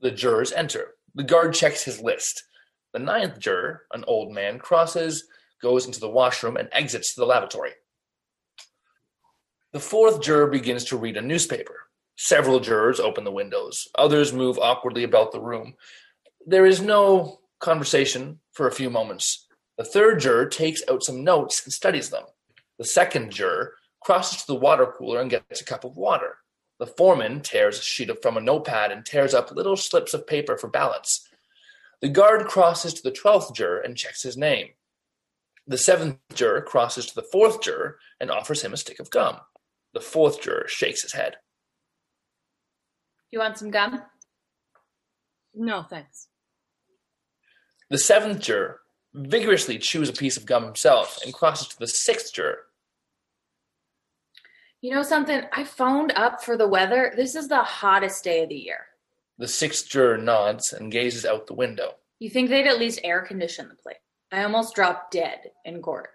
The 0.00 0.10
jurors 0.10 0.52
enter. 0.52 0.88
The 1.14 1.24
guard 1.24 1.54
checks 1.54 1.82
his 1.82 2.00
list. 2.00 2.44
The 2.92 2.98
ninth 2.98 3.38
juror, 3.38 3.82
an 3.92 4.04
old 4.06 4.32
man, 4.32 4.58
crosses, 4.58 5.24
goes 5.62 5.86
into 5.86 6.00
the 6.00 6.10
washroom, 6.10 6.56
and 6.56 6.68
exits 6.72 7.14
to 7.14 7.20
the 7.20 7.26
lavatory. 7.26 7.72
The 9.72 9.80
fourth 9.80 10.20
juror 10.20 10.48
begins 10.48 10.84
to 10.86 10.98
read 10.98 11.16
a 11.16 11.22
newspaper. 11.22 11.76
Several 12.16 12.60
jurors 12.60 13.00
open 13.00 13.24
the 13.24 13.32
windows. 13.32 13.88
Others 13.96 14.34
move 14.34 14.58
awkwardly 14.58 15.04
about 15.04 15.32
the 15.32 15.40
room. 15.40 15.74
There 16.46 16.66
is 16.66 16.82
no 16.82 17.40
conversation 17.60 18.40
for 18.52 18.66
a 18.66 18.72
few 18.72 18.90
moments. 18.90 19.46
The 19.82 19.88
third 19.88 20.20
juror 20.20 20.46
takes 20.46 20.80
out 20.88 21.02
some 21.02 21.24
notes 21.24 21.64
and 21.64 21.72
studies 21.72 22.10
them. 22.10 22.22
The 22.78 22.84
second 22.84 23.32
juror 23.32 23.74
crosses 24.00 24.38
to 24.38 24.46
the 24.46 24.54
water 24.54 24.86
cooler 24.86 25.20
and 25.20 25.28
gets 25.28 25.60
a 25.60 25.64
cup 25.64 25.82
of 25.82 25.96
water. 25.96 26.36
The 26.78 26.86
foreman 26.86 27.40
tears 27.40 27.80
a 27.80 27.82
sheet 27.82 28.08
from 28.22 28.36
a 28.36 28.40
notepad 28.40 28.92
and 28.92 29.04
tears 29.04 29.34
up 29.34 29.50
little 29.50 29.76
slips 29.76 30.14
of 30.14 30.24
paper 30.24 30.56
for 30.56 30.68
ballots. 30.68 31.28
The 32.00 32.08
guard 32.08 32.46
crosses 32.46 32.94
to 32.94 33.02
the 33.02 33.10
twelfth 33.10 33.54
juror 33.54 33.80
and 33.80 33.96
checks 33.96 34.22
his 34.22 34.36
name. 34.36 34.68
The 35.66 35.78
seventh 35.78 36.18
juror 36.32 36.60
crosses 36.60 37.06
to 37.06 37.16
the 37.16 37.26
fourth 37.32 37.60
juror 37.60 37.98
and 38.20 38.30
offers 38.30 38.62
him 38.62 38.72
a 38.72 38.76
stick 38.76 39.00
of 39.00 39.10
gum. 39.10 39.38
The 39.94 40.00
fourth 40.00 40.40
juror 40.40 40.66
shakes 40.68 41.02
his 41.02 41.14
head. 41.14 41.38
You 43.32 43.40
want 43.40 43.58
some 43.58 43.72
gum? 43.72 44.00
No, 45.56 45.82
thanks. 45.82 46.28
The 47.90 47.98
seventh 47.98 48.38
juror 48.38 48.81
vigorously 49.14 49.78
chews 49.78 50.08
a 50.08 50.12
piece 50.12 50.36
of 50.36 50.46
gum 50.46 50.64
himself 50.64 51.18
and 51.24 51.34
crosses 51.34 51.68
to 51.68 51.78
the 51.78 51.86
sixth 51.86 52.32
juror. 52.32 52.60
You 54.80 54.94
know 54.94 55.02
something? 55.02 55.42
I 55.52 55.64
phoned 55.64 56.12
up 56.16 56.42
for 56.42 56.56
the 56.56 56.66
weather. 56.66 57.12
This 57.16 57.36
is 57.36 57.48
the 57.48 57.62
hottest 57.62 58.24
day 58.24 58.42
of 58.42 58.48
the 58.48 58.56
year. 58.56 58.86
The 59.38 59.46
sixth 59.46 59.88
juror 59.88 60.18
nods 60.18 60.72
and 60.72 60.90
gazes 60.90 61.24
out 61.24 61.46
the 61.46 61.54
window. 61.54 61.94
You 62.18 62.30
think 62.30 62.50
they'd 62.50 62.66
at 62.66 62.78
least 62.78 63.00
air 63.04 63.22
condition 63.22 63.68
the 63.68 63.74
place? 63.74 63.96
I 64.32 64.44
almost 64.44 64.74
dropped 64.74 65.12
dead 65.12 65.50
in 65.64 65.82
court. 65.82 66.08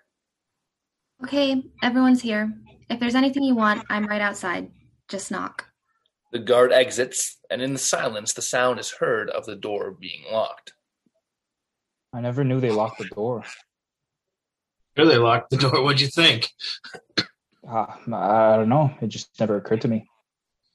Okay, 1.24 1.63
everyone's 1.82 2.22
here. 2.22 2.54
If 2.89 3.00
there's 3.00 3.16
anything 3.16 3.44
you 3.44 3.56
want, 3.56 3.86
I'm 3.89 4.06
right 4.06 4.22
outside. 4.22 4.72
Just 5.08 5.32
knock. 5.32 5.66
The 6.32 6.39
guard 6.39 6.74
exits, 6.74 7.38
and 7.50 7.62
in 7.62 7.74
the 7.74 7.80
silence, 7.80 8.34
the 8.34 8.42
sound 8.42 8.80
is 8.80 8.92
heard 8.92 9.30
of 9.30 9.46
the 9.46 9.56
door 9.56 9.92
being 9.92 10.24
locked. 10.32 10.74
I 12.18 12.22
never 12.22 12.44
knew 12.44 12.60
they 12.60 12.72
locked 12.72 12.98
the 12.98 13.06
door. 13.06 13.44
Sure, 14.98 15.06
they 15.06 15.20
locked 15.20 15.52
the 15.52 15.58
door. 15.58 15.84
What'd 15.84 16.02
you 16.02 16.08
think? 16.08 16.50
Uh, 17.16 17.86
I 18.12 18.56
don't 18.56 18.70
know. 18.70 18.92
It 19.02 19.10
just 19.10 19.40
never 19.40 19.56
occurred 19.56 19.82
to 19.82 19.88
me. 19.88 20.08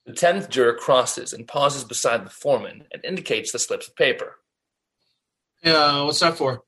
The 0.05 0.13
tenth 0.13 0.49
juror 0.49 0.75
crosses 0.75 1.33
and 1.33 1.45
pauses 1.45 1.83
beside 1.83 2.25
the 2.25 2.29
foreman 2.29 2.85
and 2.93 3.03
indicates 3.03 3.51
the 3.51 3.59
slips 3.59 3.89
of 3.89 3.95
paper. 3.97 4.37
Yeah, 5.61 6.03
what's 6.03 6.21
that 6.21 6.37
for? 6.37 6.61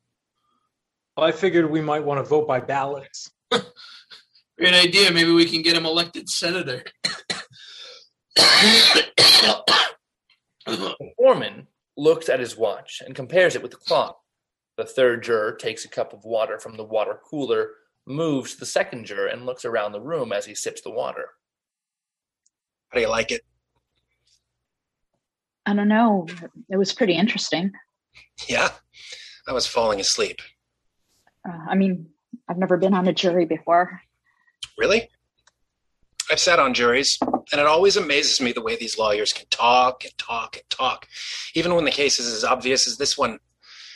Well, 1.16 1.26
I 1.26 1.32
figured 1.32 1.72
we 1.72 1.80
might 1.80 2.04
want 2.04 2.18
to 2.22 2.30
vote 2.30 2.46
by 2.46 2.60
ballots. 2.60 3.32
Great 3.52 4.74
idea. 4.74 5.10
Maybe 5.10 5.32
we 5.32 5.46
can 5.46 5.62
get 5.62 5.78
him 5.78 5.86
elected 5.86 6.28
senator. 6.28 6.84
The 10.66 10.96
foreman 11.16 11.68
looks 11.96 12.28
at 12.28 12.42
his 12.42 12.58
watch 12.58 13.02
and 13.06 13.16
compares 13.16 13.56
it 13.56 13.62
with 13.62 13.72
the 13.72 13.78
clock. 13.78 14.20
The 14.78 14.86
third 14.86 15.24
juror 15.24 15.54
takes 15.54 15.86
a 15.86 15.90
cup 15.90 16.14
of 16.14 16.26
water 16.26 16.60
from 16.60 16.76
the 16.76 16.84
water 16.84 17.20
cooler, 17.24 17.72
moves 18.06 18.54
to 18.54 18.60
the 18.60 18.66
second 18.66 19.06
juror, 19.06 19.28
and 19.28 19.46
looks 19.46 19.66
around 19.66 19.94
the 19.94 20.02
room 20.02 20.34
as 20.34 20.46
he 20.46 20.56
sips 20.56 20.82
the 20.82 20.92
water. 20.92 21.30
How 22.90 22.96
do 22.96 23.02
you 23.02 23.10
like 23.10 23.32
it? 23.32 23.42
I 25.66 25.74
don't 25.74 25.88
know. 25.88 26.28
It 26.70 26.78
was 26.78 26.94
pretty 26.94 27.14
interesting. 27.14 27.72
Yeah, 28.48 28.70
I 29.48 29.54
was 29.54 29.66
falling 29.66 30.00
asleep. 30.00 30.40
Uh, 31.48 31.58
I 31.70 31.76
mean, 31.76 32.08
I've 32.48 32.58
never 32.58 32.78
been 32.78 32.94
on 32.94 33.08
a 33.08 33.14
jury 33.14 33.46
before. 33.46 34.02
Really? 34.78 35.10
I've 36.32 36.40
sat 36.40 36.60
on 36.60 36.74
juries, 36.74 37.18
and 37.22 37.62
it 37.62 37.68
always 37.68 37.98
amazes 37.98 38.42
me 38.42 38.52
the 38.52 38.62
way 38.62 38.76
these 38.76 38.98
lawyers 38.98 39.32
can 39.32 39.46
talk 39.50 40.04
and 40.04 40.18
talk 40.18 40.56
and 40.58 40.70
talk, 40.70 41.08
even 41.54 41.76
when 41.76 41.86
the 41.86 41.92
case 41.92 42.20
is 42.20 42.34
as 42.34 42.44
obvious 42.44 42.88
as 42.88 42.98
this 42.98 43.18
one. 43.18 43.40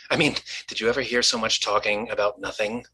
I 0.09 0.17
mean, 0.17 0.35
did 0.67 0.79
you 0.79 0.89
ever 0.89 1.01
hear 1.01 1.21
so 1.21 1.37
much 1.37 1.61
talking 1.61 2.09
about 2.09 2.41
nothing? 2.41 2.85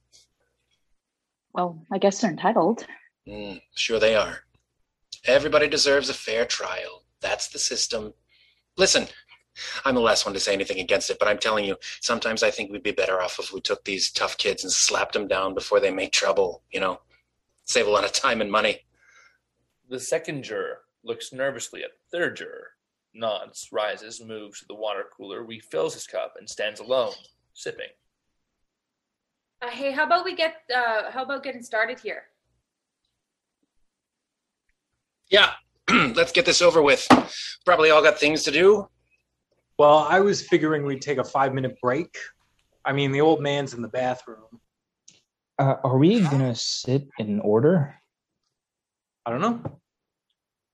Well, 1.53 1.79
I 1.91 1.97
guess 1.97 2.19
they're 2.19 2.31
entitled. 2.31 2.85
Mm, 3.27 3.61
sure 3.75 3.99
they 3.99 4.15
are. 4.15 4.39
Everybody 5.25 5.67
deserves 5.67 6.09
a 6.09 6.13
fair 6.13 6.45
trial. 6.45 7.03
That's 7.21 7.47
the 7.47 7.59
system. 7.59 8.13
Listen, 8.77 9.07
I'm 9.85 9.95
the 9.95 10.01
last 10.01 10.25
one 10.25 10.33
to 10.33 10.39
say 10.39 10.53
anything 10.53 10.79
against 10.79 11.09
it, 11.09 11.17
but 11.17 11.27
I'm 11.27 11.37
telling 11.37 11.65
you, 11.65 11.77
sometimes 12.01 12.43
I 12.43 12.51
think 12.51 12.71
we'd 12.71 12.83
be 12.83 12.91
better 12.91 13.21
off 13.21 13.39
if 13.39 13.53
we 13.53 13.61
took 13.61 13.83
these 13.85 14.11
tough 14.11 14.37
kids 14.37 14.63
and 14.63 14.71
slapped 14.71 15.13
them 15.13 15.27
down 15.27 15.53
before 15.53 15.79
they 15.79 15.91
make 15.91 16.11
trouble, 16.11 16.61
you 16.71 16.79
know? 16.79 16.99
Save 17.63 17.87
a 17.87 17.91
lot 17.91 18.03
of 18.03 18.11
time 18.11 18.41
and 18.41 18.51
money. 18.51 18.81
The 19.89 19.99
second 19.99 20.43
juror 20.43 20.81
looks 21.03 21.31
nervously 21.31 21.83
at 21.83 21.91
the 21.91 22.17
third 22.17 22.35
juror, 22.35 22.71
nods, 23.15 23.69
rises, 23.71 24.23
moves 24.23 24.59
to 24.59 24.65
the 24.67 24.75
water 24.75 25.05
cooler, 25.15 25.43
refills 25.43 25.93
his 25.93 26.05
cup, 26.05 26.35
and 26.37 26.49
stands 26.49 26.79
alone, 26.79 27.13
sipping. 27.53 27.87
Uh, 29.61 29.69
hey, 29.69 29.91
how 29.91 30.03
about 30.03 30.25
we 30.25 30.35
get? 30.35 30.55
Uh, 30.73 31.11
how 31.11 31.23
about 31.23 31.43
getting 31.43 31.63
started 31.63 31.99
here? 31.99 32.23
Yeah, 35.29 35.51
let's 35.91 36.31
get 36.31 36.45
this 36.45 36.61
over 36.61 36.81
with. 36.81 37.07
Probably 37.65 37.89
all 37.89 38.03
got 38.03 38.19
things 38.19 38.43
to 38.43 38.51
do. 38.51 38.87
Well, 39.77 39.99
I 40.09 40.19
was 40.19 40.41
figuring 40.41 40.85
we'd 40.85 41.01
take 41.01 41.17
a 41.17 41.23
five 41.23 41.53
minute 41.53 41.77
break. 41.81 42.17
I 42.83 42.93
mean, 42.93 43.11
the 43.11 43.21
old 43.21 43.41
man's 43.41 43.73
in 43.73 43.81
the 43.81 43.87
bathroom. 43.87 44.61
Uh, 45.57 45.75
are 45.83 45.97
we 45.97 46.19
gonna 46.21 46.55
sit 46.55 47.07
in 47.17 47.39
order? 47.39 47.95
I 49.25 49.31
don't 49.31 49.41
know. 49.41 49.79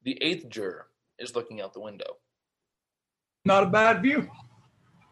The 0.03 0.21
eighth 0.21 0.49
juror 0.49 0.87
is 1.19 1.35
looking 1.35 1.61
out 1.61 1.73
the 1.73 1.79
window. 1.79 2.17
Not 3.43 3.63
a 3.63 3.67
bad 3.67 4.01
view. 4.01 4.29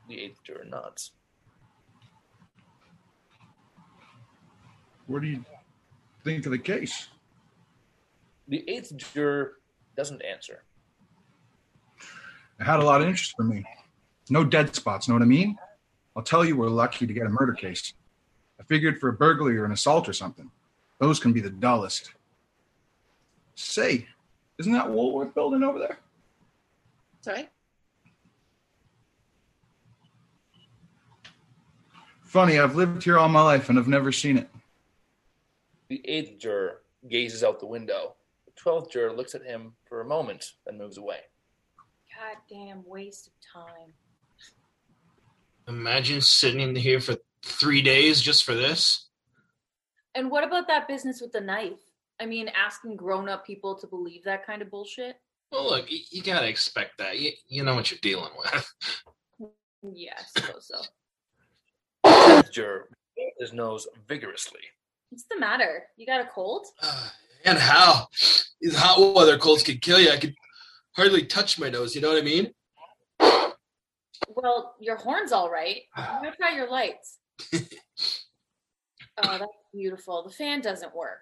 The 0.07 0.19
eighth 0.19 0.43
juror 0.43 0.65
nods. 0.65 1.11
What 5.07 5.21
do 5.21 5.27
you 5.27 5.43
think 6.23 6.45
of 6.45 6.51
the 6.51 6.59
case? 6.59 7.07
The 8.47 8.63
eighth 8.69 8.95
juror 8.95 9.53
doesn't 9.97 10.21
answer. 10.23 10.63
It 12.59 12.63
had 12.63 12.79
a 12.79 12.83
lot 12.83 13.01
of 13.01 13.07
interest 13.07 13.33
for 13.35 13.43
me. 13.43 13.65
No 14.29 14.43
dead 14.43 14.75
spots, 14.75 15.07
know 15.07 15.15
what 15.15 15.23
I 15.23 15.27
mean? 15.27 15.57
I'll 16.15 16.23
tell 16.23 16.45
you, 16.45 16.55
we're 16.55 16.67
lucky 16.67 17.07
to 17.07 17.13
get 17.13 17.25
a 17.25 17.29
murder 17.29 17.53
case. 17.53 17.93
I 18.59 18.63
figured 18.63 18.99
for 18.99 19.09
a 19.09 19.13
burglary 19.13 19.57
or 19.57 19.65
an 19.65 19.71
assault 19.71 20.07
or 20.07 20.13
something. 20.13 20.51
Those 20.99 21.19
can 21.19 21.33
be 21.33 21.41
the 21.41 21.49
dullest. 21.49 22.11
Say, 23.55 24.07
isn't 24.59 24.73
that 24.73 24.89
Woolworth 24.89 25.33
building 25.33 25.63
over 25.63 25.79
there? 25.79 25.97
Sorry. 27.21 27.49
Funny, 32.29 32.59
I've 32.59 32.75
lived 32.75 33.03
here 33.03 33.17
all 33.17 33.27
my 33.27 33.41
life 33.41 33.69
and 33.69 33.79
I've 33.79 33.87
never 33.87 34.11
seen 34.11 34.37
it. 34.37 34.47
The 35.87 35.99
eighth 36.07 36.37
juror 36.37 36.81
gazes 37.09 37.43
out 37.43 37.59
the 37.59 37.65
window. 37.65 38.13
The 38.45 38.51
twelfth 38.55 38.91
juror 38.91 39.11
looks 39.11 39.33
at 39.33 39.41
him 39.41 39.73
for 39.87 40.01
a 40.01 40.05
moment, 40.05 40.51
and 40.67 40.77
moves 40.77 40.99
away. 40.99 41.21
Goddamn 42.15 42.83
waste 42.85 43.29
of 43.29 43.33
time. 43.51 43.93
Imagine 45.67 46.21
sitting 46.21 46.59
in 46.59 46.75
here 46.75 46.99
for 46.99 47.15
three 47.43 47.81
days 47.81 48.21
just 48.21 48.43
for 48.43 48.53
this. 48.53 49.07
And 50.13 50.29
what 50.29 50.43
about 50.43 50.67
that 50.67 50.87
business 50.87 51.21
with 51.21 51.31
the 51.31 51.41
knife? 51.41 51.79
I 52.21 52.27
mean, 52.27 52.47
asking 52.49 52.95
grown-up 52.95 53.43
people 53.43 53.73
to 53.79 53.87
believe 53.87 54.23
that 54.25 54.45
kind 54.45 54.61
of 54.61 54.69
bullshit. 54.69 55.15
Well, 55.51 55.65
look, 55.65 55.91
you, 55.91 55.97
you 56.11 56.21
gotta 56.21 56.47
expect 56.47 56.99
that. 56.99 57.17
You, 57.17 57.31
you 57.47 57.63
know 57.63 57.73
what 57.73 57.89
you're 57.89 57.99
dealing 58.03 58.33
with. 58.37 58.73
Yeah, 59.81 60.13
I 60.15 60.41
suppose 60.41 60.67
so. 60.67 60.79
The 62.49 62.53
tenth 62.53 62.67
juror 62.67 62.89
blows 63.15 63.31
his 63.39 63.53
nose 63.53 63.87
vigorously. 64.07 64.61
What's 65.09 65.25
the 65.29 65.39
matter? 65.39 65.83
You 65.97 66.05
got 66.05 66.21
a 66.21 66.25
cold? 66.25 66.65
Uh, 66.81 67.09
and 67.45 67.57
how? 67.57 68.07
These 68.59 68.75
hot 68.75 69.15
weather 69.15 69.37
colds 69.37 69.63
could 69.63 69.81
kill 69.81 69.97
you. 69.97 70.11
I 70.11 70.17
could 70.17 70.35
hardly 70.91 71.25
touch 71.25 71.57
my 71.57 71.69
nose. 71.69 71.95
You 71.95 72.01
know 72.01 72.09
what 72.09 72.17
I 72.17 72.21
mean? 72.21 72.51
Well, 74.27 74.75
your 74.81 74.97
horn's 74.97 75.31
all 75.31 75.49
right. 75.49 75.83
I'm 75.95 76.21
gonna 76.21 76.35
try 76.35 76.53
your 76.53 76.69
lights. 76.69 77.17
oh, 77.53 77.61
that's 79.23 79.45
beautiful. 79.73 80.23
The 80.23 80.33
fan 80.33 80.59
doesn't 80.59 80.93
work. 80.93 81.21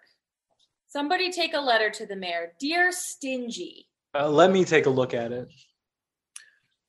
Somebody 0.87 1.31
take 1.31 1.53
a 1.53 1.59
letter 1.59 1.91
to 1.91 2.07
the 2.07 2.15
mayor. 2.15 2.53
Dear 2.59 2.91
Stingy. 2.91 3.85
Uh, 4.15 4.27
let 4.27 4.51
me 4.51 4.65
take 4.65 4.87
a 4.87 4.89
look 4.89 5.13
at 5.13 5.31
it. 5.31 5.47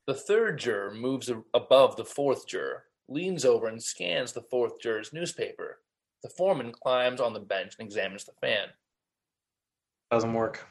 The 0.06 0.14
third 0.14 0.58
juror 0.58 0.94
moves 0.94 1.30
above 1.52 1.96
the 1.96 2.04
fourth 2.06 2.46
juror, 2.48 2.84
leans 3.08 3.44
over 3.44 3.66
and 3.66 3.82
scans 3.82 4.32
the 4.32 4.42
fourth 4.42 4.80
juror's 4.80 5.12
newspaper. 5.12 5.80
The 6.22 6.28
foreman 6.28 6.72
climbs 6.72 7.20
on 7.20 7.32
the 7.32 7.40
bench 7.40 7.74
and 7.78 7.86
examines 7.86 8.24
the 8.24 8.32
fan. 8.40 8.68
Doesn't 10.10 10.34
work. 10.34 10.66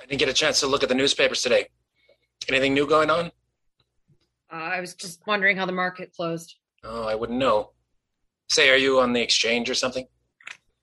I 0.00 0.06
didn't 0.06 0.18
get 0.18 0.28
a 0.28 0.34
chance 0.34 0.60
to 0.60 0.66
look 0.66 0.82
at 0.82 0.88
the 0.88 0.94
newspapers 0.94 1.42
today. 1.42 1.68
Anything 2.48 2.74
new 2.74 2.86
going 2.86 3.10
on? 3.10 3.26
Uh, 4.52 4.56
I 4.56 4.80
was 4.80 4.94
just 4.94 5.26
wondering 5.26 5.56
how 5.56 5.66
the 5.66 5.72
market 5.72 6.12
closed. 6.14 6.56
Oh, 6.84 7.04
I 7.04 7.14
wouldn't 7.14 7.38
know. 7.38 7.70
Say, 8.50 8.68
are 8.68 8.76
you 8.76 9.00
on 9.00 9.12
the 9.12 9.22
exchange 9.22 9.70
or 9.70 9.74
something? 9.74 10.06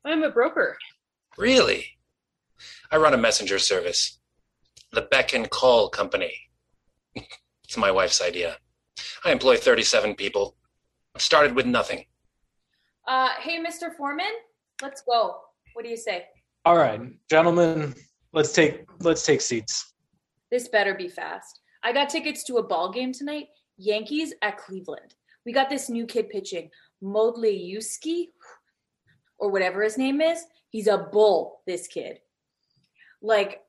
I'm 0.05 0.23
a 0.23 0.31
broker. 0.31 0.77
Really? 1.37 1.85
I 2.91 2.97
run 2.97 3.13
a 3.13 3.17
messenger 3.17 3.59
service. 3.59 4.19
The 4.91 5.01
Beck 5.01 5.33
and 5.33 5.49
Call 5.49 5.89
Company. 5.89 6.33
it's 7.15 7.77
my 7.77 7.91
wife's 7.91 8.21
idea. 8.21 8.57
I 9.25 9.31
employ 9.31 9.57
37 9.57 10.15
people. 10.15 10.55
Started 11.17 11.55
with 11.55 11.65
nothing. 11.65 12.05
Uh, 13.07 13.29
hey, 13.39 13.59
Mr. 13.59 13.95
Foreman, 13.95 14.31
let's 14.81 15.01
go. 15.01 15.37
What 15.73 15.83
do 15.83 15.89
you 15.89 15.97
say? 15.97 16.25
All 16.65 16.77
right, 16.77 17.01
gentlemen, 17.29 17.95
let's 18.33 18.51
take 18.51 18.85
let's 18.99 19.25
take 19.25 19.41
seats. 19.41 19.93
This 20.51 20.67
better 20.67 20.93
be 20.93 21.07
fast. 21.07 21.61
I 21.83 21.93
got 21.93 22.09
tickets 22.09 22.43
to 22.45 22.57
a 22.57 22.63
ball 22.63 22.91
game 22.91 23.13
tonight. 23.13 23.47
Yankees 23.77 24.33
at 24.41 24.57
Cleveland. 24.57 25.15
We 25.45 25.53
got 25.53 25.69
this 25.69 25.89
new 25.89 26.05
kid 26.05 26.29
pitching, 26.29 26.69
Modjelewski, 27.03 28.25
or 29.37 29.49
whatever 29.49 29.81
his 29.81 29.97
name 29.97 30.21
is. 30.21 30.43
He's 30.69 30.87
a 30.87 30.97
bull. 30.97 31.61
This 31.65 31.87
kid, 31.87 32.19
like, 33.21 33.61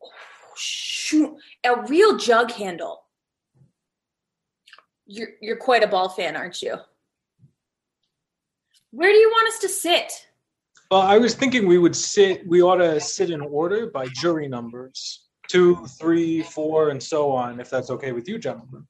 shoot, 0.56 1.34
a 1.64 1.82
real 1.82 2.18
jug 2.18 2.50
handle. 2.50 3.04
You're 5.12 5.30
you're 5.40 5.56
quite 5.56 5.82
a 5.82 5.88
ball 5.88 6.08
fan, 6.08 6.36
aren't 6.36 6.62
you? 6.62 6.76
Where 8.92 9.10
do 9.10 9.18
you 9.18 9.28
want 9.28 9.48
us 9.48 9.58
to 9.58 9.68
sit? 9.68 10.12
Well, 10.88 11.00
I 11.00 11.18
was 11.18 11.34
thinking 11.34 11.66
we 11.66 11.78
would 11.78 11.96
sit. 11.96 12.46
We 12.46 12.62
ought 12.62 12.76
to 12.76 13.00
sit 13.00 13.30
in 13.30 13.40
order 13.40 13.90
by 13.90 14.06
jury 14.14 14.46
numbers: 14.46 15.26
two, 15.48 15.84
three, 15.98 16.44
four, 16.44 16.90
and 16.90 17.02
so 17.02 17.32
on. 17.32 17.58
If 17.58 17.68
that's 17.70 17.90
okay 17.90 18.12
with 18.12 18.28
you, 18.28 18.38
gentlemen. 18.38 18.86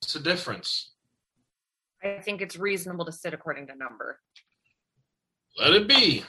What's 0.00 0.12
the 0.12 0.20
difference? 0.20 0.92
I 2.04 2.20
think 2.20 2.40
it's 2.40 2.56
reasonable 2.56 3.04
to 3.04 3.12
sit 3.12 3.34
according 3.34 3.66
to 3.66 3.74
number. 3.74 4.20
Let 5.58 5.72
it 5.72 5.88
be. 5.88 6.22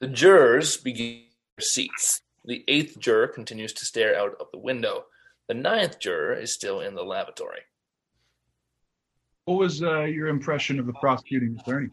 The 0.00 0.08
jurors 0.08 0.76
begin 0.76 1.24
their 1.56 1.64
seats. 1.64 2.20
The 2.44 2.64
eighth 2.68 2.98
juror 2.98 3.28
continues 3.28 3.72
to 3.72 3.86
stare 3.86 4.14
out 4.14 4.34
of 4.38 4.48
the 4.52 4.58
window. 4.58 5.06
The 5.48 5.54
ninth 5.54 5.98
juror 6.00 6.34
is 6.34 6.52
still 6.52 6.80
in 6.80 6.94
the 6.94 7.02
lavatory. 7.02 7.60
What 9.44 9.58
was 9.58 9.82
uh, 9.82 10.02
your 10.02 10.28
impression 10.28 10.78
of 10.78 10.86
the 10.86 10.92
prosecuting 10.94 11.58
attorney? 11.58 11.90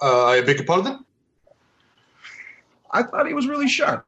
Uh, 0.00 0.26
I 0.26 0.40
beg 0.42 0.58
your 0.58 0.66
pardon? 0.66 1.04
I 2.90 3.02
thought 3.02 3.26
he 3.26 3.34
was 3.34 3.46
really 3.46 3.68
sharp. 3.68 4.06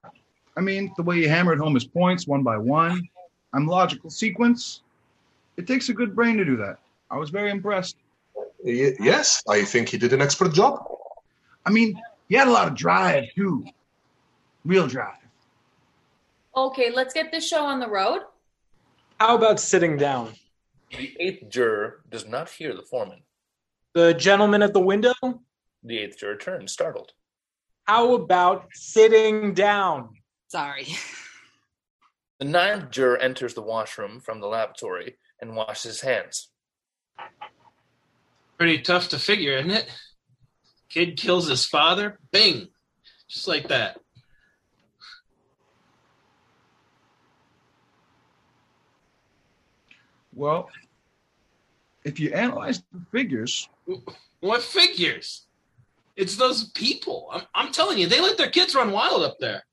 I 0.56 0.60
mean, 0.60 0.92
the 0.96 1.02
way 1.02 1.16
he 1.16 1.24
hammered 1.26 1.58
home 1.58 1.74
his 1.74 1.84
points 1.84 2.26
one 2.26 2.42
by 2.42 2.56
one, 2.56 3.08
and 3.52 3.66
logical 3.66 4.10
sequence. 4.10 4.82
It 5.56 5.66
takes 5.66 5.88
a 5.88 5.94
good 5.94 6.14
brain 6.14 6.36
to 6.36 6.44
do 6.44 6.56
that. 6.58 6.78
I 7.10 7.16
was 7.16 7.30
very 7.30 7.50
impressed. 7.50 7.96
Y- 8.62 8.94
yes, 9.00 9.42
I 9.48 9.64
think 9.64 9.88
he 9.88 9.98
did 9.98 10.12
an 10.12 10.20
expert 10.20 10.52
job. 10.52 10.84
I 11.64 11.70
mean, 11.70 12.00
he 12.28 12.36
had 12.36 12.48
a 12.48 12.50
lot 12.50 12.68
of 12.68 12.74
drive 12.74 13.24
too. 13.34 13.64
Real 14.64 14.86
drive. 14.86 15.14
Okay, 16.56 16.90
let's 16.90 17.14
get 17.14 17.30
this 17.30 17.46
show 17.46 17.64
on 17.64 17.80
the 17.80 17.88
road. 17.88 18.22
How 19.20 19.36
about 19.36 19.60
sitting 19.60 19.96
down? 19.96 20.32
The 20.90 21.16
eighth 21.20 21.48
juror 21.50 22.02
does 22.08 22.26
not 22.26 22.48
hear 22.48 22.74
the 22.74 22.82
foreman. 22.82 23.22
The 23.94 24.14
gentleman 24.14 24.62
at 24.62 24.72
the 24.72 24.80
window. 24.80 25.14
The 25.82 25.98
eighth 25.98 26.18
juror 26.18 26.36
turns, 26.36 26.72
startled. 26.72 27.12
How 27.84 28.14
about 28.14 28.68
sitting 28.74 29.54
down? 29.54 30.10
Sorry. 30.48 30.86
The 32.38 32.44
ninth 32.44 32.90
juror 32.90 33.16
enters 33.18 33.54
the 33.54 33.62
washroom 33.62 34.20
from 34.20 34.40
the 34.40 34.46
lavatory 34.46 35.16
and 35.40 35.56
washes 35.56 35.82
his 35.82 36.00
hands. 36.02 36.50
Pretty 38.56 38.80
tough 38.80 39.08
to 39.08 39.18
figure, 39.18 39.58
isn't 39.58 39.70
it? 39.70 39.90
Kid 40.88 41.16
kills 41.16 41.48
his 41.48 41.66
father, 41.66 42.18
bing, 42.30 42.68
just 43.28 43.48
like 43.48 43.68
that. 43.68 43.98
Well, 50.38 50.70
if 52.04 52.20
you 52.20 52.32
analyze 52.32 52.80
the 52.92 53.00
figures, 53.10 53.68
What 54.38 54.62
figures? 54.62 55.46
It's 56.16 56.36
those 56.36 56.70
people. 56.70 57.28
I'm, 57.32 57.42
I'm 57.56 57.72
telling 57.72 57.98
you, 57.98 58.06
they 58.06 58.20
let 58.20 58.38
their 58.38 58.50
kids 58.50 58.76
run 58.76 58.92
wild 58.92 59.22
up 59.22 59.38
there. 59.40 59.64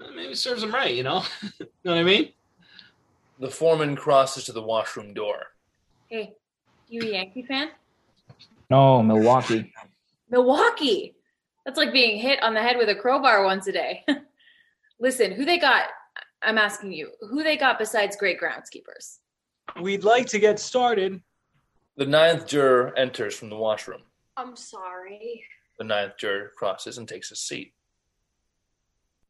Maybe 0.00 0.32
it 0.32 0.38
serves 0.38 0.62
them 0.62 0.74
right, 0.74 0.92
you 0.92 1.04
know? 1.04 1.22
You 1.60 1.66
know 1.84 1.92
what 1.92 2.00
I 2.00 2.02
mean? 2.02 2.32
The 3.38 3.50
foreman 3.50 3.94
crosses 3.94 4.44
to 4.44 4.52
the 4.52 4.62
washroom 4.62 5.14
door. 5.14 5.36
Hey, 6.08 6.34
you 6.88 7.02
a 7.02 7.12
Yankee 7.12 7.42
fan? 7.42 7.68
No, 8.70 9.02
Milwaukee. 9.02 9.72
Milwaukee. 10.30 11.14
That's 11.64 11.78
like 11.78 11.92
being 11.92 12.18
hit 12.18 12.42
on 12.42 12.54
the 12.54 12.62
head 12.62 12.78
with 12.78 12.88
a 12.88 12.94
crowbar 12.94 13.44
once 13.44 13.66
a 13.68 13.72
day. 13.72 14.04
Listen, 14.98 15.32
who 15.32 15.44
they 15.44 15.58
got? 15.58 15.84
I'm 16.42 16.58
asking 16.58 16.92
you, 16.92 17.10
who 17.20 17.44
they 17.44 17.56
got 17.56 17.78
besides 17.78 18.16
great 18.16 18.40
groundskeepers? 18.40 19.18
We'd 19.80 20.04
like 20.04 20.26
to 20.26 20.38
get 20.38 20.58
started. 20.58 21.20
The 21.96 22.06
ninth 22.06 22.46
juror 22.46 22.96
enters 22.96 23.34
from 23.34 23.50
the 23.50 23.56
washroom. 23.56 24.02
I'm 24.36 24.56
sorry. 24.56 25.44
The 25.78 25.84
ninth 25.84 26.14
juror 26.18 26.52
crosses 26.56 26.98
and 26.98 27.08
takes 27.08 27.30
a 27.30 27.36
seat. 27.36 27.72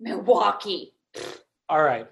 Milwaukee. 0.01 0.95
All 1.69 1.83
right. 1.83 2.07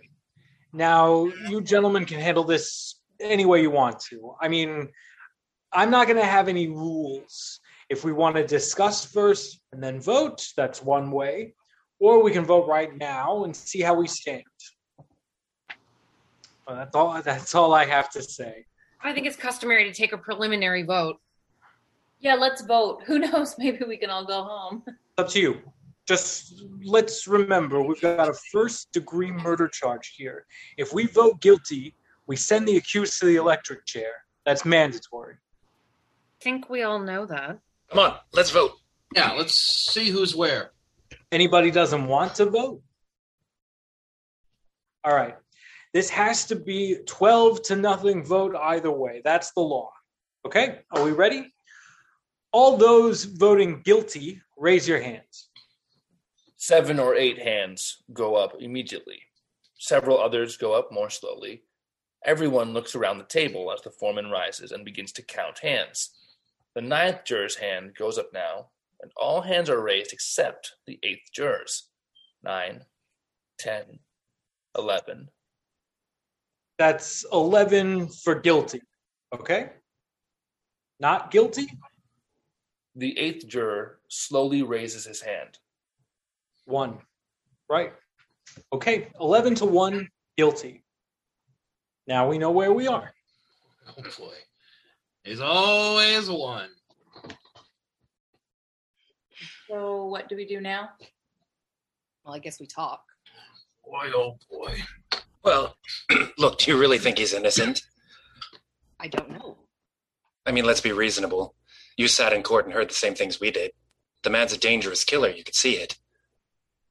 Now, 0.72 1.26
you 1.48 1.60
gentlemen 1.60 2.04
can 2.04 2.20
handle 2.20 2.44
this 2.44 3.00
any 3.20 3.44
way 3.44 3.60
you 3.60 3.70
want 3.70 4.00
to. 4.10 4.34
I 4.40 4.48
mean, 4.48 4.88
I'm 5.72 5.90
not 5.90 6.06
going 6.06 6.18
to 6.18 6.24
have 6.24 6.48
any 6.48 6.68
rules. 6.68 7.60
If 7.88 8.04
we 8.04 8.12
want 8.12 8.36
to 8.36 8.46
discuss 8.46 9.04
first 9.04 9.60
and 9.72 9.82
then 9.82 10.00
vote, 10.00 10.46
that's 10.56 10.82
one 10.82 11.10
way. 11.10 11.54
Or 12.00 12.22
we 12.22 12.32
can 12.32 12.44
vote 12.44 12.66
right 12.66 12.96
now 12.96 13.44
and 13.44 13.54
see 13.54 13.80
how 13.80 13.94
we 13.94 14.08
stand. 14.08 14.42
Well, 16.66 16.76
that's 16.76 16.94
all. 16.94 17.22
That's 17.22 17.54
all 17.54 17.74
I 17.74 17.84
have 17.84 18.10
to 18.10 18.22
say. 18.22 18.66
I 19.02 19.12
think 19.12 19.26
it's 19.26 19.36
customary 19.36 19.84
to 19.84 19.92
take 19.92 20.12
a 20.12 20.18
preliminary 20.18 20.82
vote. 20.82 21.16
Yeah, 22.20 22.34
let's 22.34 22.62
vote. 22.62 23.02
Who 23.06 23.18
knows? 23.18 23.56
Maybe 23.58 23.84
we 23.84 23.96
can 23.96 24.10
all 24.10 24.24
go 24.24 24.44
home. 24.44 24.84
Up 25.18 25.28
to 25.30 25.40
you. 25.40 25.58
Just 26.06 26.64
let's 26.84 27.28
remember 27.28 27.82
we've 27.82 28.00
got 28.00 28.28
a 28.28 28.34
first 28.52 28.92
degree 28.92 29.30
murder 29.30 29.68
charge 29.68 30.14
here. 30.16 30.46
If 30.76 30.92
we 30.92 31.06
vote 31.06 31.40
guilty, 31.40 31.94
we 32.26 32.36
send 32.36 32.66
the 32.66 32.76
accused 32.76 33.20
to 33.20 33.26
the 33.26 33.36
electric 33.36 33.86
chair. 33.86 34.12
That's 34.44 34.64
mandatory. 34.64 35.34
I 35.34 36.44
think 36.44 36.68
we 36.68 36.82
all 36.82 36.98
know 36.98 37.24
that. 37.26 37.58
Come 37.90 37.98
on, 38.00 38.16
let's 38.32 38.50
vote. 38.50 38.72
Yeah, 39.14 39.32
let's 39.32 39.54
see 39.54 40.10
who's 40.10 40.34
where. 40.34 40.72
Anybody 41.30 41.70
doesn't 41.70 42.06
want 42.06 42.34
to 42.36 42.46
vote? 42.46 42.82
All 45.04 45.14
right. 45.14 45.36
This 45.92 46.08
has 46.10 46.46
to 46.46 46.56
be 46.56 46.98
12 47.06 47.62
to 47.64 47.76
nothing 47.76 48.24
vote 48.24 48.56
either 48.56 48.90
way. 48.90 49.20
That's 49.24 49.52
the 49.52 49.60
law. 49.60 49.92
Okay? 50.46 50.80
Are 50.90 51.04
we 51.04 51.12
ready? 51.12 51.52
All 52.52 52.76
those 52.76 53.24
voting 53.24 53.82
guilty, 53.84 54.40
raise 54.56 54.88
your 54.88 55.00
hands. 55.00 55.48
Seven 56.56 56.98
or 56.98 57.14
eight 57.14 57.38
hands 57.38 58.02
go 58.12 58.36
up 58.36 58.54
immediately. 58.60 59.20
Several 59.78 60.18
others 60.18 60.56
go 60.56 60.72
up 60.72 60.92
more 60.92 61.10
slowly. 61.10 61.62
Everyone 62.24 62.72
looks 62.72 62.94
around 62.94 63.18
the 63.18 63.24
table 63.24 63.72
as 63.72 63.82
the 63.82 63.90
foreman 63.90 64.30
rises 64.30 64.70
and 64.70 64.84
begins 64.84 65.12
to 65.12 65.22
count 65.22 65.58
hands. 65.58 66.10
The 66.74 66.80
ninth 66.80 67.24
juror's 67.24 67.56
hand 67.56 67.96
goes 67.96 68.16
up 68.16 68.30
now, 68.32 68.68
and 69.00 69.10
all 69.16 69.42
hands 69.42 69.68
are 69.68 69.82
raised 69.82 70.12
except 70.12 70.74
the 70.86 70.98
eighth 71.02 71.32
juror's. 71.32 71.88
Nine, 72.42 72.84
ten, 73.58 73.98
eleven. 74.78 75.28
That's 76.82 77.24
11 77.32 78.08
for 78.08 78.34
guilty. 78.34 78.80
Okay? 79.32 79.70
Not 80.98 81.30
guilty? 81.30 81.68
The 82.96 83.16
eighth 83.16 83.46
juror 83.46 84.00
slowly 84.08 84.64
raises 84.64 85.04
his 85.04 85.20
hand. 85.20 85.60
One. 86.64 86.98
Right. 87.70 87.92
Okay. 88.72 89.12
11 89.20 89.54
to 89.56 89.64
1, 89.64 90.08
guilty. 90.36 90.82
Now 92.08 92.28
we 92.28 92.36
know 92.36 92.50
where 92.50 92.72
we 92.72 92.88
are. 92.88 93.12
Oh 93.86 94.02
boy. 94.02 94.34
There's 95.24 95.40
always 95.40 96.28
one. 96.28 96.70
So 99.68 100.06
what 100.06 100.28
do 100.28 100.34
we 100.34 100.46
do 100.46 100.60
now? 100.60 100.88
Well, 102.24 102.34
I 102.34 102.40
guess 102.40 102.58
we 102.58 102.66
talk. 102.66 103.04
Boy, 103.84 104.10
oh 104.16 104.36
boy. 104.50 104.74
Well, 105.44 105.76
look, 106.38 106.58
do 106.58 106.70
you 106.70 106.78
really 106.78 106.98
think 106.98 107.18
he's 107.18 107.34
innocent? 107.34 107.82
I 109.00 109.08
don't 109.08 109.30
know. 109.30 109.58
I 110.46 110.52
mean, 110.52 110.64
let's 110.64 110.80
be 110.80 110.92
reasonable. 110.92 111.54
You 111.96 112.08
sat 112.08 112.32
in 112.32 112.42
court 112.42 112.64
and 112.64 112.74
heard 112.74 112.90
the 112.90 112.94
same 112.94 113.14
things 113.14 113.40
we 113.40 113.50
did. 113.50 113.72
The 114.22 114.30
man's 114.30 114.52
a 114.52 114.58
dangerous 114.58 115.04
killer. 115.04 115.30
You 115.30 115.44
could 115.44 115.54
see 115.54 115.74
it. 115.74 115.98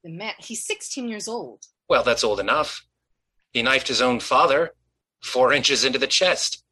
The 0.04 0.10
man, 0.10 0.34
he's 0.38 0.66
16 0.66 1.08
years 1.08 1.28
old. 1.28 1.64
Well, 1.88 2.02
that's 2.02 2.24
old 2.24 2.40
enough. 2.40 2.84
He 3.52 3.62
knifed 3.62 3.88
his 3.88 4.02
own 4.02 4.20
father 4.20 4.72
four 5.22 5.52
inches 5.52 5.84
into 5.84 5.98
the 5.98 6.06
chest. 6.06 6.64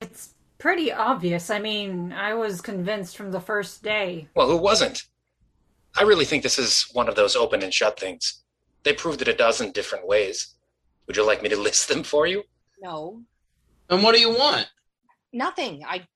It's 0.00 0.34
pretty 0.58 0.92
obvious. 0.92 1.50
I 1.50 1.58
mean, 1.58 2.12
I 2.12 2.34
was 2.34 2.60
convinced 2.60 3.16
from 3.16 3.30
the 3.30 3.40
first 3.40 3.82
day. 3.82 4.28
Well, 4.34 4.48
who 4.48 4.56
wasn't? 4.56 5.04
I 5.96 6.02
really 6.02 6.24
think 6.24 6.42
this 6.42 6.58
is 6.58 6.86
one 6.92 7.08
of 7.08 7.14
those 7.14 7.36
open 7.36 7.62
and 7.62 7.72
shut 7.72 7.98
things. 7.98 8.42
They 8.86 8.92
proved 8.92 9.20
it 9.20 9.26
a 9.26 9.34
dozen 9.34 9.72
different 9.72 10.06
ways. 10.06 10.54
Would 11.08 11.16
you 11.16 11.26
like 11.26 11.42
me 11.42 11.48
to 11.48 11.56
list 11.60 11.88
them 11.88 12.04
for 12.04 12.24
you? 12.24 12.44
No, 12.80 13.20
And 13.90 14.00
what 14.04 14.14
do 14.14 14.20
you 14.20 14.30
want? 14.30 14.68
nothing. 15.32 15.82
I, 15.86 16.06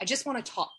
I 0.00 0.04
just 0.04 0.26
want 0.26 0.44
to 0.44 0.52
talk. 0.52 0.72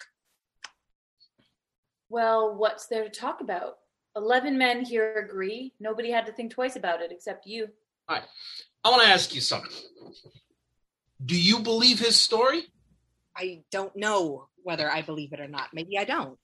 Well, 2.10 2.56
what's 2.56 2.88
there 2.88 3.06
to 3.06 3.10
talk 3.10 3.40
about? 3.40 3.78
Eleven 4.18 4.58
men 4.58 4.84
here 4.84 5.14
agree. 5.26 5.74
Nobody 5.80 6.12
had 6.12 6.26
to 6.26 6.34
think 6.34 6.52
twice 6.52 6.76
about 6.76 7.02
it 7.02 7.12
except 7.14 7.48
you. 7.48 7.70
All 8.10 8.18
right. 8.18 8.26
I 8.84 8.90
want 8.90 9.04
to 9.04 9.08
ask 9.08 9.34
you 9.34 9.40
something. 9.40 9.72
Do 11.26 11.42
you 11.42 11.60
believe 11.60 12.00
his 12.00 12.20
story? 12.20 12.64
I 13.36 13.64
don't 13.72 13.96
know 13.96 14.50
whether 14.64 14.92
I 14.92 15.02
believe 15.04 15.32
it 15.32 15.40
or 15.40 15.48
not. 15.48 15.70
Maybe 15.74 15.98
I 15.98 16.04
don't. 16.04 16.38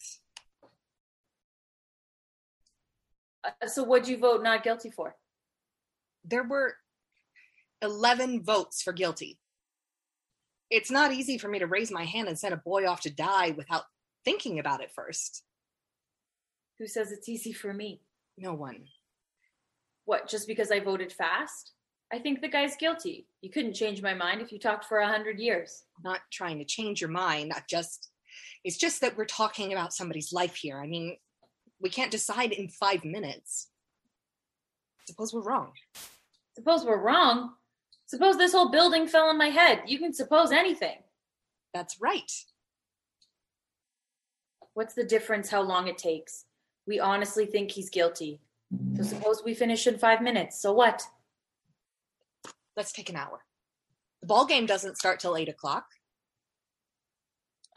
Uh, 3.43 3.67
so 3.67 3.83
what'd 3.83 4.07
you 4.07 4.17
vote 4.17 4.43
not 4.43 4.63
guilty 4.63 4.89
for? 4.89 5.15
There 6.23 6.43
were 6.43 6.75
11 7.81 8.43
votes 8.43 8.81
for 8.81 8.93
guilty. 8.93 9.39
It's 10.69 10.91
not 10.91 11.13
easy 11.13 11.37
for 11.37 11.47
me 11.47 11.59
to 11.59 11.67
raise 11.67 11.91
my 11.91 12.03
hand 12.03 12.27
and 12.27 12.37
send 12.37 12.53
a 12.53 12.57
boy 12.57 12.87
off 12.87 13.01
to 13.01 13.09
die 13.09 13.51
without 13.51 13.83
thinking 14.25 14.59
about 14.59 14.81
it 14.81 14.91
first. 14.93 15.43
Who 16.79 16.87
says 16.87 17.11
it's 17.11 17.29
easy 17.29 17.53
for 17.53 17.73
me? 17.73 18.01
No 18.37 18.53
one. 18.53 18.85
What, 20.05 20.27
just 20.27 20.47
because 20.47 20.71
I 20.71 20.79
voted 20.79 21.11
fast? 21.11 21.71
I 22.11 22.19
think 22.19 22.41
the 22.41 22.47
guy's 22.47 22.75
guilty. 22.75 23.27
You 23.41 23.49
couldn't 23.49 23.73
change 23.73 24.01
my 24.01 24.13
mind 24.13 24.41
if 24.41 24.51
you 24.51 24.59
talked 24.59 24.85
for 24.85 24.99
a 24.99 25.07
hundred 25.07 25.39
years. 25.39 25.83
I'm 25.97 26.11
not 26.11 26.21
trying 26.31 26.59
to 26.59 26.65
change 26.65 27.01
your 27.01 27.09
mind. 27.09 27.49
Not 27.49 27.67
just, 27.69 28.09
it's 28.63 28.77
just 28.77 29.01
that 29.01 29.17
we're 29.17 29.25
talking 29.25 29.73
about 29.73 29.93
somebody's 29.93 30.31
life 30.31 30.55
here. 30.55 30.79
I 30.79 30.87
mean, 30.87 31.17
we 31.81 31.89
can't 31.89 32.11
decide 32.11 32.51
in 32.51 32.67
five 32.67 33.05
minutes. 33.05 33.67
Suppose 35.05 35.33
we're 35.33 35.41
wrong. 35.43 35.71
Suppose 36.55 36.85
we're 36.85 37.01
wrong. 37.01 37.53
Suppose 38.07 38.37
this 38.37 38.53
whole 38.53 38.71
building 38.71 39.07
fell 39.07 39.27
on 39.27 39.37
my 39.37 39.47
head. 39.49 39.83
You 39.85 39.99
can 39.99 40.13
suppose 40.13 40.51
anything. 40.51 40.97
That's 41.73 42.01
right. 42.01 42.31
What's 44.73 44.93
the 44.93 45.03
difference 45.03 45.49
how 45.49 45.61
long 45.61 45.87
it 45.87 45.97
takes? 45.97 46.45
We 46.87 46.99
honestly 46.99 47.45
think 47.45 47.71
he's 47.71 47.89
guilty. 47.89 48.39
So 48.95 49.03
suppose 49.03 49.43
we 49.43 49.53
finish 49.53 49.87
in 49.87 49.97
five 49.97 50.21
minutes. 50.21 50.61
So 50.61 50.73
what? 50.73 51.03
Let's 52.75 52.91
take 52.91 53.09
an 53.09 53.15
hour. 53.15 53.43
The 54.21 54.27
ball 54.27 54.45
game 54.45 54.65
doesn't 54.65 54.97
start 54.97 55.19
till 55.19 55.37
eight 55.37 55.49
o'clock. 55.49 55.85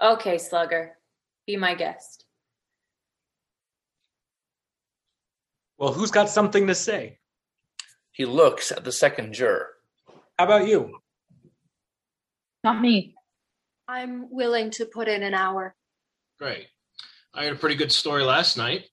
Okay, 0.02 0.38
Slugger. 0.38 0.96
Be 1.46 1.56
my 1.56 1.74
guest. 1.74 2.24
Well, 5.80 5.94
who's 5.94 6.10
got 6.10 6.28
something 6.28 6.66
to 6.66 6.74
say? 6.74 7.18
He 8.12 8.26
looks 8.26 8.70
at 8.70 8.84
the 8.84 8.92
second 8.92 9.32
juror. 9.32 9.70
How 10.38 10.44
about 10.44 10.68
you? 10.68 10.98
Not 12.62 12.82
me. 12.82 13.14
I'm 13.88 14.30
willing 14.30 14.70
to 14.72 14.84
put 14.84 15.08
in 15.08 15.22
an 15.22 15.32
hour. 15.32 15.74
Great. 16.38 16.66
I 17.32 17.44
had 17.44 17.54
a 17.54 17.56
pretty 17.56 17.76
good 17.76 17.92
story 17.92 18.24
last 18.24 18.58
night. 18.58 18.84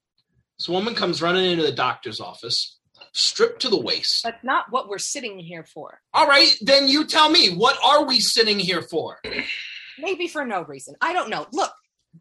This 0.58 0.69
woman 0.69 0.95
comes 0.95 1.21
running 1.21 1.52
into 1.52 1.63
the 1.63 1.73
doctor's 1.73 2.21
office, 2.21 2.80
stripped 3.12 3.62
to 3.63 3.69
the 3.69 3.82
waist. 3.82 4.23
That's 4.23 4.43
not 4.45 4.67
what 4.69 4.88
we're 4.88 4.97
sitting 4.97 5.39
here 5.39 5.65
for. 5.65 6.00
All 6.13 6.26
right, 6.26 6.56
then 6.62 6.88
you 6.88 7.06
tell 7.06 7.30
me, 7.30 7.54
what 7.54 7.78
are 7.84 8.06
we 8.06 8.21
sitting 8.21 8.60
here 8.60 8.82
for? 8.82 9.19
Maybe 10.00 10.30
for 10.30 10.45
no 10.45 10.63
reason. 10.63 10.95
I 11.02 11.12
don't 11.12 11.30
know. 11.30 11.47
Look, 11.52 11.73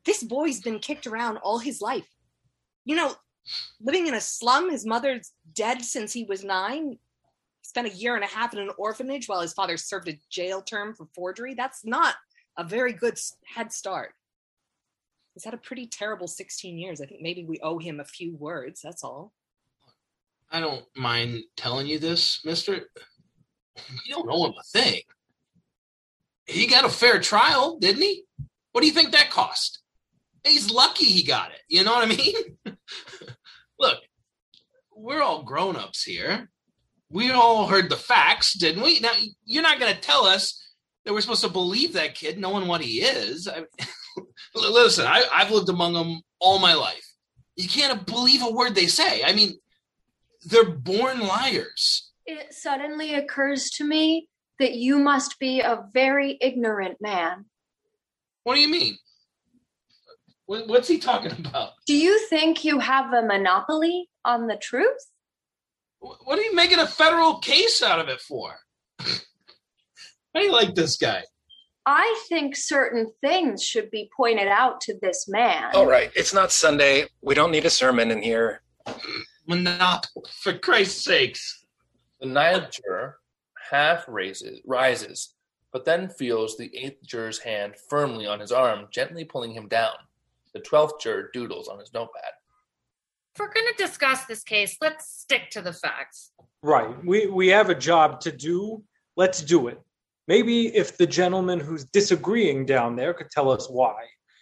this 0.05 0.25
boy's 0.25 0.61
been 0.61 0.81
kicked 0.81 1.07
around 1.07 1.37
all 1.37 1.61
his 1.61 1.81
life. 1.81 2.09
You 2.85 2.97
know, 2.97 3.15
living 3.81 4.07
in 4.07 4.15
a 4.15 4.21
slum, 4.21 4.71
his 4.71 4.87
mother's 4.87 5.33
dead 5.55 5.83
since 5.83 6.13
he 6.13 6.25
was 6.25 6.45
nine. 6.45 6.99
Spent 7.63 7.89
a 7.89 7.97
year 7.97 8.15
and 8.15 8.25
a 8.25 8.29
half 8.29 8.53
in 8.53 8.61
an 8.61 8.71
orphanage 8.79 9.27
while 9.29 9.41
his 9.41 9.53
father 9.53 9.77
served 9.77 10.09
a 10.09 10.19
jail 10.31 10.63
term 10.63 10.95
for 10.95 11.07
forgery. 11.15 11.55
That's 11.55 11.85
not 11.85 12.15
a 12.57 12.65
very 12.65 12.93
good 12.93 13.19
head 13.45 13.73
start. 13.73 14.13
He's 15.35 15.45
had 15.45 15.55
a 15.55 15.59
pretty 15.59 15.87
terrible 15.87 16.29
16 16.29 16.79
years. 16.79 17.01
I 17.01 17.07
think 17.07 17.21
maybe 17.21 17.45
we 17.45 17.61
owe 17.63 17.79
him 17.79 18.01
a 18.01 18.05
few 18.05 18.35
words. 18.37 18.81
That's 18.83 19.05
all. 19.05 19.33
I 20.51 20.61
don't 20.61 20.85
mind 20.97 21.43
telling 21.57 21.87
you 21.87 21.99
this, 21.99 22.41
mister. 22.45 22.75
You 24.07 24.15
don't 24.15 24.31
owe 24.31 24.47
him 24.47 24.55
a 24.59 24.63
thing. 24.79 25.03
He 26.47 26.67
got 26.67 26.85
a 26.85 26.89
fair 26.89 27.21
trial, 27.21 27.79
didn't 27.79 28.03
he? 28.03 28.25
What 28.73 28.81
do 28.81 28.87
you 28.87 28.93
think 28.93 29.11
that 29.11 29.31
cost? 29.31 29.81
He's 30.47 30.71
lucky 30.71 31.07
he 31.07 31.23
got 31.23 31.51
it. 31.51 31.61
You 31.69 31.85
know 31.85 31.93
what 31.93 32.05
I 32.05 32.17
mean? 32.17 32.35
Look, 33.79 33.99
we're 34.95 35.23
all 35.23 35.43
grown 35.43 35.77
ups 35.77 36.03
here. 36.03 36.49
We 37.11 37.31
all 37.31 37.67
heard 37.67 37.91
the 37.91 37.97
facts, 37.97 38.55
didn't 38.55 38.83
we? 38.83 39.01
Now, 39.01 39.13
you're 39.45 39.63
not 39.63 39.81
going 39.81 39.95
to 39.95 40.01
tell 40.01 40.25
us 40.25 40.63
that 41.05 41.13
we're 41.13 41.21
supposed 41.21 41.45
to 41.45 41.49
believe 41.49 41.93
that 41.93 42.15
kid 42.15 42.39
knowing 42.39 42.67
what 42.67 42.81
he 42.81 43.01
is. 43.01 43.49
I, 43.49 43.65
listen, 44.55 45.07
I, 45.07 45.25
I've 45.33 45.51
lived 45.51 45.69
among 45.69 45.95
them 45.95 46.21
all 46.41 46.59
my 46.59 46.75
life. 46.75 47.07
You 47.55 47.69
can't 47.69 48.07
believe 48.07 48.43
a 48.43 48.51
word 48.51 48.75
they 48.75 48.87
say. 48.87 49.23
I 49.23 49.33
mean, 49.33 49.53
they're 50.45 50.71
born 50.71 51.21
liars. 51.21 52.11
It 52.27 52.53
suddenly 52.53 53.15
occurs 53.15 53.71
to 53.77 53.85
me 53.85 54.29
that 54.59 54.75
you 54.75 54.99
must 54.99 55.39
be 55.39 55.61
a 55.61 55.85
very 55.93 56.39
ignorant 56.41 56.99
man. 57.01 57.47
What 58.43 58.55
do 58.55 58.61
you 58.61 58.69
mean? 58.69 58.97
What, 60.47 60.69
what's 60.69 60.89
he 60.89 60.99
talking 60.99 61.33
about? 61.33 61.73
Do 61.87 61.95
you 61.95 62.19
think 62.29 62.65
you 62.65 62.79
have 62.79 63.13
a 63.13 63.23
monopoly 63.23 64.09
on 64.25 64.47
the 64.47 64.57
truth? 64.57 65.11
What 65.99 66.39
are 66.39 66.43
you 66.43 66.55
making 66.55 66.79
a 66.79 66.87
federal 66.87 67.39
case 67.39 67.83
out 67.83 68.01
of 68.01 68.09
it 68.09 68.21
for? 68.21 68.55
How 68.99 70.41
do 70.41 70.43
you 70.43 70.53
like 70.53 70.75
this 70.75 70.97
guy? 70.97 71.23
I 71.85 72.25
think 72.29 72.57
certain 72.57 73.11
things 73.21 73.63
should 73.63 73.91
be 73.91 74.11
pointed 74.17 74.49
out 74.49 74.81
to 74.83 74.95
this 75.01 75.27
man. 75.29 75.71
All 75.75 75.87
right, 75.87 76.11
it's 76.15 76.35
not 76.35 76.53
Sunday. 76.53 77.07
We 77.23 77.35
don't 77.35 77.51
need 77.51 77.65
a 77.65 77.71
sermon 77.71 78.11
in 78.11 78.23
here. 78.23 78.63
Monopoly, 79.47 80.31
for 80.43 80.59
Christ's 80.59 81.05
sakes. 81.05 81.65
The 82.21 82.27
ninth 82.27 82.71
juror 82.73 83.19
half 83.71 84.05
raises, 84.09 84.61
rises, 84.65 85.35
but 85.73 85.85
then 85.85 86.09
feels 86.09 86.57
the 86.57 86.71
eighth 86.77 87.03
juror's 87.05 87.39
hand 87.39 87.75
firmly 87.89 88.27
on 88.27 88.41
his 88.41 88.53
arm, 88.53 88.87
gently 88.91 89.25
pulling 89.25 89.53
him 89.53 89.69
down. 89.69 89.95
The 90.57 90.63
twelfth 90.63 91.01
juror 91.01 91.29
doodles 91.35 91.69
on 91.69 91.79
his 91.79 91.93
notepad. 91.93 92.33
If 93.35 93.41
we're 93.41 93.53
going 93.53 93.67
to 93.77 93.77
discuss 93.77 94.25
this 94.25 94.43
case, 94.43 94.79
let's 94.81 95.07
stick 95.07 95.51
to 95.51 95.61
the 95.61 95.75
facts. 95.75 96.33
Right. 96.63 97.05
We 97.05 97.27
we 97.27 97.49
have 97.49 97.69
a 97.69 97.75
job 97.75 98.21
to 98.21 98.33
do. 98.33 98.83
Let's 99.19 99.43
do 99.43 99.69
it. 99.69 99.79
Maybe 100.29 100.75
if 100.75 100.97
the 100.97 101.07
gentleman 101.07 101.61
who's 101.61 101.85
disagreeing 101.85 102.65
down 102.65 102.97
there 102.97 103.13
could 103.13 103.31
tell 103.31 103.51
us 103.51 103.69
why. 103.69 103.97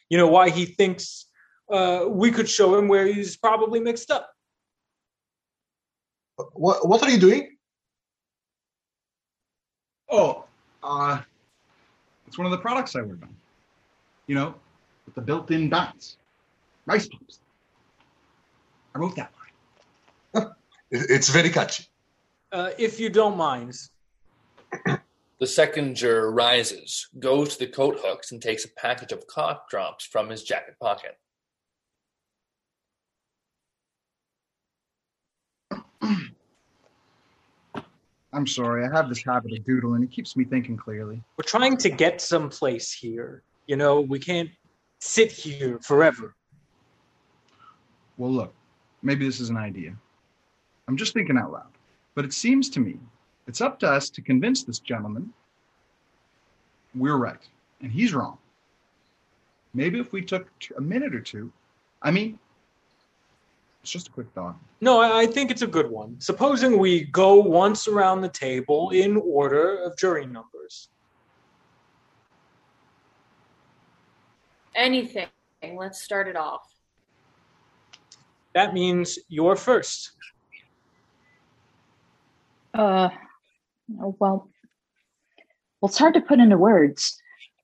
You 0.08 0.18
know, 0.18 0.28
why 0.28 0.50
he 0.50 0.66
thinks 0.66 1.26
uh, 1.68 2.04
we 2.06 2.30
could 2.30 2.48
show 2.48 2.78
him 2.78 2.86
where 2.86 3.08
he's 3.08 3.36
probably 3.36 3.80
mixed 3.80 4.12
up. 4.12 4.30
What 6.52 6.86
What 6.86 7.02
are 7.02 7.10
you 7.10 7.18
doing? 7.18 7.56
Oh, 10.08 10.44
uh, 10.80 11.22
it's 12.28 12.38
one 12.38 12.46
of 12.46 12.52
the 12.52 12.58
products 12.58 12.94
I 12.94 13.00
work 13.00 13.18
on. 13.20 13.34
You 14.28 14.36
know, 14.36 14.54
with 15.06 15.14
the 15.14 15.20
built-in 15.20 15.70
dots, 15.70 16.16
rice 16.86 17.08
pops. 17.08 17.40
I 18.94 18.98
wrote 18.98 19.16
that 19.16 19.32
line. 20.34 20.50
It's 20.90 21.28
very 21.28 21.50
catchy. 21.50 21.84
Uh, 22.52 22.70
if 22.78 23.00
you 23.00 23.10
don't 23.10 23.36
mind. 23.36 23.74
The 25.40 25.48
second 25.48 25.96
juror 25.96 26.30
rises, 26.30 27.08
goes 27.18 27.56
to 27.56 27.66
the 27.66 27.70
coat 27.70 27.98
hooks, 28.00 28.30
and 28.30 28.40
takes 28.40 28.64
a 28.64 28.68
package 28.68 29.10
of 29.10 29.26
cough 29.26 29.68
drops 29.68 30.06
from 30.06 30.30
his 30.30 30.44
jacket 30.44 30.76
pocket. 30.80 31.18
I'm 38.32 38.46
sorry, 38.46 38.86
I 38.86 38.96
have 38.96 39.08
this 39.08 39.24
habit 39.24 39.52
of 39.58 39.64
doodling. 39.64 40.04
It 40.04 40.12
keeps 40.12 40.36
me 40.36 40.44
thinking 40.44 40.76
clearly. 40.76 41.20
We're 41.36 41.42
trying 41.44 41.76
to 41.78 41.90
get 41.90 42.20
someplace 42.20 42.92
here. 42.92 43.42
You 43.66 43.76
know, 43.76 44.00
we 44.00 44.20
can't 44.20 44.50
sit 45.04 45.30
here 45.30 45.78
forever. 45.80 46.34
Well, 48.16 48.32
look, 48.32 48.54
maybe 49.02 49.26
this 49.26 49.38
is 49.38 49.50
an 49.50 49.56
idea. 49.56 49.94
I'm 50.88 50.96
just 50.96 51.12
thinking 51.12 51.36
out 51.36 51.52
loud. 51.52 51.72
But 52.14 52.24
it 52.24 52.32
seems 52.32 52.70
to 52.70 52.80
me 52.80 52.98
it's 53.46 53.60
up 53.60 53.78
to 53.80 53.86
us 53.88 54.08
to 54.10 54.22
convince 54.22 54.64
this 54.64 54.78
gentleman 54.78 55.32
we're 56.94 57.16
right 57.16 57.46
and 57.82 57.92
he's 57.92 58.14
wrong. 58.14 58.38
Maybe 59.74 59.98
if 59.98 60.12
we 60.12 60.22
took 60.22 60.48
a 60.78 60.80
minute 60.80 61.14
or 61.14 61.20
two, 61.20 61.52
I 62.00 62.10
mean, 62.10 62.38
it's 63.82 63.90
just 63.90 64.08
a 64.08 64.10
quick 64.10 64.28
thought. 64.34 64.56
No, 64.80 65.00
I 65.00 65.26
think 65.26 65.50
it's 65.50 65.62
a 65.62 65.66
good 65.66 65.90
one. 65.90 66.18
Supposing 66.20 66.78
we 66.78 67.04
go 67.04 67.34
once 67.34 67.88
around 67.88 68.22
the 68.22 68.28
table 68.28 68.90
in 68.90 69.16
order 69.16 69.82
of 69.82 69.98
jury 69.98 70.24
numbers. 70.24 70.88
Anything. 74.74 75.28
Let's 75.76 76.02
start 76.02 76.28
it 76.28 76.36
off. 76.36 76.70
That 78.54 78.74
means 78.74 79.18
you're 79.28 79.56
first. 79.56 80.12
Uh, 82.72 83.08
well, 83.88 84.16
well, 84.18 84.50
it's 85.82 85.98
hard 85.98 86.14
to 86.14 86.20
put 86.20 86.40
into 86.40 86.56
words. 86.56 87.20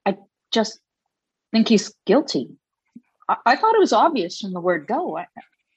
I 0.06 0.16
just 0.52 0.80
think 1.52 1.68
he's 1.68 1.94
guilty. 2.06 2.48
I, 3.28 3.36
I 3.46 3.56
thought 3.56 3.74
it 3.74 3.80
was 3.80 3.92
obvious 3.92 4.40
from 4.40 4.52
the 4.52 4.60
word 4.60 4.86
go. 4.86 5.18
I, 5.18 5.26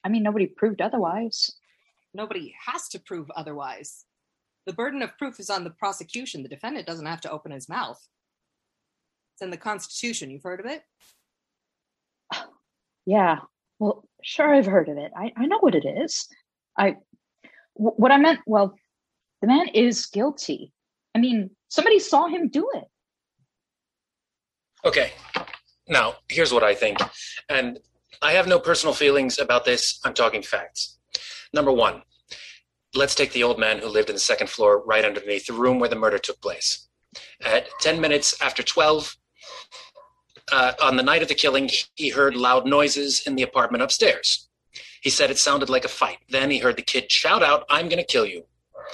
I 0.03 0.09
mean, 0.09 0.23
nobody 0.23 0.47
proved 0.47 0.81
otherwise. 0.81 1.51
Nobody 2.13 2.53
has 2.65 2.89
to 2.89 2.99
prove 2.99 3.31
otherwise. 3.35 4.05
The 4.65 4.73
burden 4.73 5.01
of 5.01 5.17
proof 5.17 5.39
is 5.39 5.49
on 5.49 5.63
the 5.63 5.71
prosecution. 5.71 6.43
The 6.43 6.49
defendant 6.49 6.87
doesn't 6.87 7.05
have 7.05 7.21
to 7.21 7.31
open 7.31 7.51
his 7.51 7.67
mouth. 7.67 7.99
It's 9.33 9.41
in 9.41 9.49
the 9.49 9.57
Constitution. 9.57 10.29
You've 10.29 10.43
heard 10.43 10.59
of 10.59 10.65
it? 10.67 10.83
Yeah. 13.05 13.39
Well, 13.79 14.03
sure, 14.23 14.53
I've 14.53 14.65
heard 14.65 14.89
of 14.89 14.97
it. 14.97 15.11
I, 15.15 15.31
I 15.35 15.45
know 15.45 15.59
what 15.59 15.75
it 15.75 15.85
is. 15.85 16.27
I, 16.77 16.97
what 17.73 18.11
I 18.11 18.17
meant, 18.17 18.39
well, 18.45 18.75
the 19.41 19.47
man 19.47 19.67
is 19.69 20.05
guilty. 20.07 20.71
I 21.15 21.19
mean, 21.19 21.49
somebody 21.67 21.99
saw 21.99 22.27
him 22.27 22.49
do 22.49 22.69
it. 22.73 22.85
Okay. 24.85 25.11
Now, 25.87 26.15
here's 26.29 26.53
what 26.53 26.63
I 26.63 26.75
think. 26.75 26.99
And 27.49 27.79
I 28.21 28.33
have 28.33 28.47
no 28.47 28.59
personal 28.59 28.93
feelings 28.93 29.37
about 29.37 29.65
this. 29.65 29.99
I'm 30.05 30.13
talking 30.13 30.41
facts. 30.41 30.97
Number 31.53 31.71
one, 31.71 32.03
let's 32.95 33.15
take 33.15 33.33
the 33.33 33.43
old 33.43 33.59
man 33.59 33.79
who 33.79 33.87
lived 33.87 34.09
in 34.09 34.15
the 34.15 34.19
second 34.19 34.49
floor 34.49 34.83
right 34.85 35.05
underneath 35.05 35.45
the 35.45 35.53
room 35.53 35.79
where 35.79 35.89
the 35.89 35.95
murder 35.95 36.17
took 36.17 36.41
place. 36.41 36.87
At 37.43 37.67
10 37.81 37.99
minutes 37.99 38.41
after 38.41 38.63
12, 38.63 39.15
uh, 40.53 40.73
on 40.81 40.97
the 40.97 41.03
night 41.03 41.23
of 41.23 41.27
the 41.27 41.35
killing, 41.35 41.69
he 41.95 42.09
heard 42.09 42.35
loud 42.35 42.67
noises 42.67 43.23
in 43.25 43.35
the 43.35 43.41
apartment 43.41 43.83
upstairs. 43.83 44.47
He 45.01 45.09
said 45.09 45.31
it 45.31 45.39
sounded 45.39 45.67
like 45.69 45.83
a 45.83 45.89
fight. 45.89 46.19
Then 46.29 46.51
he 46.51 46.59
heard 46.59 46.77
the 46.77 46.83
kid 46.83 47.11
shout 47.11 47.41
out, 47.41 47.65
I'm 47.69 47.89
going 47.89 47.97
to 47.97 48.05
kill 48.05 48.25
you. 48.25 48.45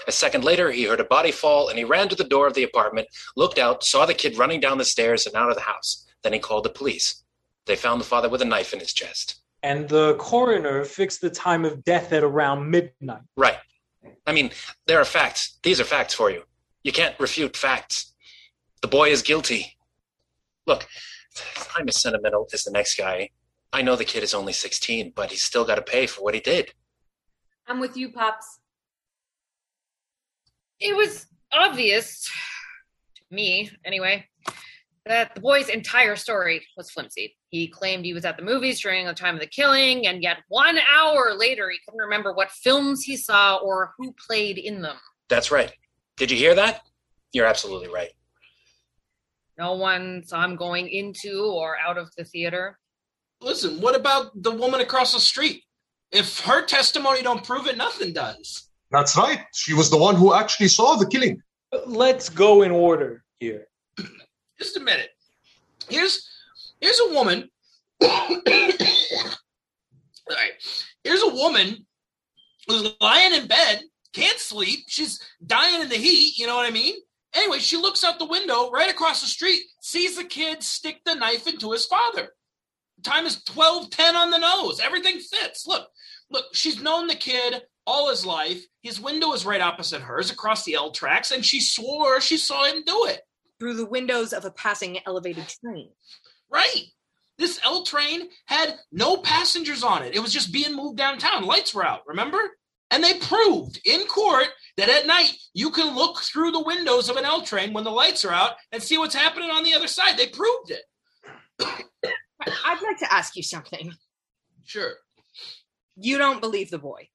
A 0.07 0.11
second 0.11 0.43
later, 0.45 0.71
he 0.71 0.85
heard 0.85 1.01
a 1.01 1.03
body 1.03 1.31
fall 1.31 1.67
and 1.67 1.77
he 1.77 1.83
ran 1.83 2.07
to 2.09 2.15
the 2.15 2.23
door 2.23 2.47
of 2.47 2.53
the 2.53 2.63
apartment, 2.63 3.07
looked 3.35 3.59
out, 3.59 3.83
saw 3.83 4.05
the 4.05 4.13
kid 4.13 4.37
running 4.37 4.61
down 4.61 4.77
the 4.77 4.85
stairs 4.85 5.25
and 5.25 5.35
out 5.35 5.49
of 5.49 5.55
the 5.55 5.63
house. 5.63 6.07
Then 6.23 6.33
he 6.33 6.39
called 6.39 6.63
the 6.63 6.69
police. 6.69 7.23
They 7.65 7.75
found 7.75 7.99
the 7.99 8.05
father 8.05 8.29
with 8.29 8.41
a 8.41 8.45
knife 8.45 8.71
in 8.73 8.79
his 8.79 8.93
chest. 8.93 9.41
And 9.61 9.89
the 9.89 10.15
coroner 10.15 10.85
fixed 10.85 11.19
the 11.19 11.29
time 11.29 11.65
of 11.65 11.83
death 11.83 12.13
at 12.13 12.23
around 12.23 12.71
midnight. 12.71 13.21
Right. 13.35 13.57
I 14.25 14.31
mean, 14.31 14.51
there 14.87 15.01
are 15.01 15.05
facts. 15.05 15.59
These 15.63 15.81
are 15.81 15.83
facts 15.83 16.13
for 16.13 16.31
you. 16.31 16.43
You 16.83 16.93
can't 16.93 17.19
refute 17.19 17.57
facts. 17.57 18.13
The 18.81 18.87
boy 18.87 19.09
is 19.09 19.21
guilty. 19.21 19.75
Look, 20.65 20.87
I'm 21.75 21.87
as 21.87 22.01
sentimental 22.01 22.47
as 22.53 22.63
the 22.63 22.71
next 22.71 22.97
guy. 22.97 23.29
I 23.71 23.81
know 23.81 23.95
the 23.95 24.05
kid 24.05 24.23
is 24.23 24.33
only 24.33 24.53
16, 24.53 25.13
but 25.15 25.29
he's 25.31 25.43
still 25.43 25.65
got 25.65 25.75
to 25.75 25.81
pay 25.81 26.07
for 26.07 26.23
what 26.23 26.33
he 26.33 26.39
did. 26.39 26.73
I'm 27.67 27.79
with 27.79 27.95
you, 27.95 28.11
Pops. 28.11 28.59
It 30.79 30.95
was 30.95 31.27
obvious, 31.51 32.23
to 33.15 33.35
me 33.35 33.69
anyway, 33.85 34.25
that 35.05 35.35
the 35.35 35.41
boy's 35.41 35.69
entire 35.69 36.15
story 36.15 36.65
was 36.77 36.89
flimsy. 36.89 37.35
He 37.49 37.67
claimed 37.67 38.05
he 38.05 38.13
was 38.13 38.25
at 38.25 38.37
the 38.37 38.43
movies 38.43 38.81
during 38.81 39.05
the 39.05 39.13
time 39.13 39.35
of 39.35 39.41
the 39.41 39.47
killing, 39.47 40.07
and 40.07 40.23
yet 40.23 40.37
one 40.47 40.79
hour 40.91 41.33
later, 41.35 41.69
he 41.69 41.77
couldn't 41.85 42.01
remember 42.01 42.33
what 42.33 42.51
films 42.51 43.03
he 43.03 43.17
saw 43.17 43.57
or 43.57 43.93
who 43.97 44.15
played 44.27 44.57
in 44.57 44.81
them. 44.81 44.97
That's 45.29 45.51
right. 45.51 45.71
Did 46.17 46.31
you 46.31 46.37
hear 46.37 46.55
that? 46.55 46.81
You're 47.33 47.45
absolutely 47.45 47.89
right. 47.89 48.09
No 49.59 49.73
one 49.73 50.23
saw 50.25 50.45
him 50.45 50.55
going 50.55 50.87
into 50.87 51.43
or 51.43 51.75
out 51.85 51.97
of 51.97 52.09
the 52.15 52.23
theater. 52.23 52.79
Listen, 53.41 53.81
what 53.81 53.93
about 53.93 54.31
the 54.41 54.51
woman 54.51 54.79
across 54.79 55.13
the 55.13 55.19
street? 55.19 55.63
If 56.13 56.39
her 56.39 56.65
testimony 56.65 57.21
don't 57.21 57.43
prove 57.43 57.67
it, 57.67 57.75
nothing 57.75 58.13
does. 58.13 58.69
That's 58.89 59.17
right. 59.17 59.41
She 59.53 59.73
was 59.73 59.89
the 59.89 59.97
one 59.97 60.15
who 60.15 60.33
actually 60.33 60.69
saw 60.69 60.95
the 60.95 61.05
killing. 61.05 61.41
Let's 61.85 62.29
go 62.29 62.61
in 62.61 62.71
order 62.71 63.25
here. 63.41 63.67
Just 64.57 64.77
a 64.77 64.79
minute. 64.79 65.09
Here's 65.89 66.25
here's 66.79 66.99
a 67.09 67.13
woman. 67.13 67.49
All 68.01 68.41
right. 70.29 70.53
Here's 71.03 71.21
a 71.21 71.35
woman 71.35 71.85
who's 72.67 72.93
lying 73.01 73.33
in 73.33 73.47
bed, 73.47 73.81
can't 74.13 74.39
sleep. 74.39 74.85
She's 74.87 75.21
dying 75.45 75.81
in 75.81 75.89
the 75.89 75.97
heat. 75.97 76.39
You 76.39 76.47
know 76.47 76.55
what 76.55 76.65
I 76.65 76.71
mean? 76.71 76.95
Anyway, 77.35 77.59
she 77.59 77.77
looks 77.77 78.03
out 78.03 78.19
the 78.19 78.25
window 78.25 78.71
right 78.71 78.89
across 78.89 79.21
the 79.21 79.27
street, 79.27 79.61
sees 79.81 80.17
the 80.17 80.23
kid 80.23 80.63
stick 80.63 81.01
the 81.05 81.15
knife 81.15 81.47
into 81.47 81.71
his 81.71 81.85
father. 81.85 82.29
Time 83.03 83.25
is 83.25 83.43
twelve 83.43 83.89
ten 83.91 84.15
on 84.15 84.31
the 84.31 84.37
nose. 84.37 84.79
Everything 84.79 85.19
fits. 85.19 85.65
Look, 85.67 85.87
look. 86.31 86.45
She's 86.53 86.81
known 86.81 87.07
the 87.07 87.15
kid 87.15 87.61
all 87.85 88.09
his 88.09 88.25
life. 88.25 88.63
His 88.81 88.99
window 88.99 89.31
is 89.33 89.45
right 89.45 89.61
opposite 89.61 90.01
hers, 90.01 90.31
across 90.31 90.63
the 90.63 90.73
L 90.75 90.91
tracks, 90.91 91.31
and 91.31 91.45
she 91.45 91.61
swore 91.61 92.19
she 92.19 92.37
saw 92.37 92.65
him 92.65 92.83
do 92.85 93.05
it. 93.05 93.21
Through 93.59 93.75
the 93.75 93.85
windows 93.85 94.33
of 94.33 94.45
a 94.45 94.51
passing 94.51 94.99
elevated 95.05 95.47
train. 95.47 95.89
Right. 96.49 96.85
This 97.37 97.59
L 97.63 97.83
train 97.83 98.29
had 98.45 98.75
no 98.91 99.17
passengers 99.17 99.83
on 99.83 100.03
it. 100.03 100.13
It 100.13 100.19
was 100.19 100.33
just 100.33 100.51
being 100.51 100.75
moved 100.75 100.97
downtown. 100.97 101.45
Lights 101.45 101.73
were 101.73 101.85
out, 101.85 102.01
remember? 102.05 102.39
And 102.91 103.03
they 103.03 103.17
proved 103.19 103.79
in 103.85 104.07
court 104.07 104.47
that 104.79 104.89
at 104.89 105.05
night 105.05 105.31
you 105.53 105.69
can 105.71 105.93
look 105.93 106.21
through 106.21 106.51
the 106.51 106.63
windows 106.63 107.09
of 107.09 107.17
an 107.17 107.25
L 107.25 107.41
train 107.41 107.73
when 107.73 107.83
the 107.83 107.91
lights 107.91 108.23
are 108.23 108.31
out 108.31 108.53
and 108.71 108.81
see 108.81 108.97
what's 108.97 109.15
happening 109.15 109.49
on 109.49 109.63
the 109.63 109.73
other 109.73 109.87
side. 109.87 110.17
They 110.17 110.27
proved 110.27 110.71
it. 110.71 110.83
I'd 111.61 112.81
like 112.81 112.97
to 112.99 113.13
ask 113.13 113.35
you 113.35 113.43
something. 113.43 113.93
Sure. 114.63 114.93
You 115.97 116.17
don't 116.17 116.39
believe 116.39 116.69
the 116.69 116.77
boy. 116.77 117.09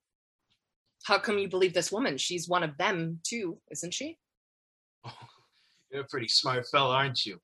How 1.05 1.19
come 1.19 1.39
you 1.39 1.49
believe 1.49 1.73
this 1.73 1.91
woman? 1.91 2.19
She's 2.19 2.49
one 2.49 2.63
of 2.63 2.77
them 2.77 3.21
too, 3.25 3.59
isn't 3.71 3.95
she? 3.95 4.19
You're 5.91 6.03
a 6.03 6.07
pretty 6.07 6.29
smart 6.29 6.67
fella, 6.71 6.95
aren't 6.97 7.25
you? 7.25 7.39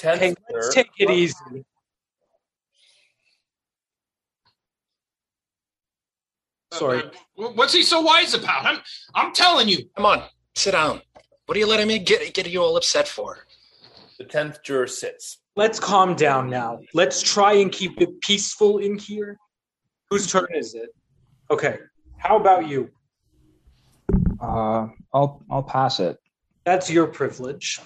Hey, 0.00 0.34
let's 0.50 0.74
take 0.74 0.88
it 0.98 1.10
easy. 1.10 1.64
Sorry. 6.72 7.02
What's 7.34 7.72
he 7.72 7.82
so 7.82 8.00
wise 8.00 8.34
about? 8.34 8.64
I'm 8.64 8.80
I'm 9.14 9.32
telling 9.32 9.68
you. 9.68 9.78
Come 9.96 10.06
on, 10.06 10.22
sit 10.54 10.72
down. 10.72 11.02
What 11.46 11.56
are 11.56 11.60
you 11.60 11.66
letting 11.66 11.88
me 11.88 11.98
get 11.98 12.34
get 12.34 12.48
you 12.48 12.62
all 12.62 12.76
upset 12.76 13.06
for? 13.06 13.38
The 14.18 14.24
tenth 14.24 14.62
juror 14.62 14.86
sits. 14.86 15.38
Let's 15.54 15.78
calm 15.78 16.14
down 16.16 16.48
now. 16.48 16.80
Let's 16.94 17.20
try 17.22 17.54
and 17.54 17.70
keep 17.70 18.00
it 18.00 18.20
peaceful 18.20 18.78
in 18.78 18.98
here. 18.98 19.36
Whose 20.10 20.30
turn 20.30 20.48
is 20.54 20.74
it? 20.74 20.90
Okay. 21.50 21.78
How 22.16 22.36
about 22.36 22.68
you? 22.68 22.90
Uh, 24.40 24.88
I'll 25.12 25.42
I'll 25.50 25.62
pass 25.62 26.00
it. 26.00 26.18
That's 26.64 26.90
your 26.90 27.06
privilege. 27.06 27.80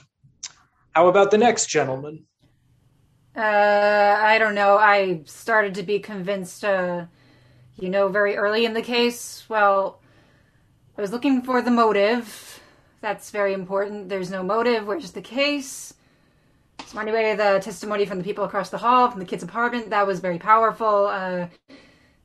How 0.95 1.09
about 1.09 1.31
the 1.31 1.39
next 1.39 1.67
gentleman? 1.67 2.25
Uh, 3.37 4.17
I 4.19 4.39
don't 4.39 4.55
know. 4.55 4.79
I 4.79 5.23
started 5.27 5.75
to 5.75 5.83
be 5.83 5.99
convinced, 5.99 6.65
uh, 6.65 7.07
you 7.79 7.89
know, 7.89 8.09
very 8.09 8.37
early 8.37 8.65
in 8.65 8.75
the 8.75 8.83
case. 8.83 9.45
Well, 9.49 10.01
I 10.97 11.01
was 11.01 11.13
looking 11.13 11.43
for 11.43 11.61
the 11.61 11.71
motive. 11.71 12.61
That's 13.01 13.31
very 13.31 13.53
important. 13.53 14.09
There's 14.09 14.31
no 14.31 14.43
motive. 14.43 14.87
Where's 14.87 15.13
the 15.13 15.23
case? 15.23 15.95
So 16.87 16.99
anyway, 16.99 17.35
the 17.37 17.61
testimony 17.63 18.07
from 18.07 18.19
the 18.19 18.25
people 18.25 18.45
across 18.45 18.71
the 18.71 18.79
hall, 18.79 19.11
from 19.11 19.21
the 19.21 19.27
kid's 19.27 19.43
apartment, 19.43 19.91
that 19.91 20.07
was 20.07 20.21
very 20.21 20.39
powerful. 20.39 21.07
Uh, 21.07 21.49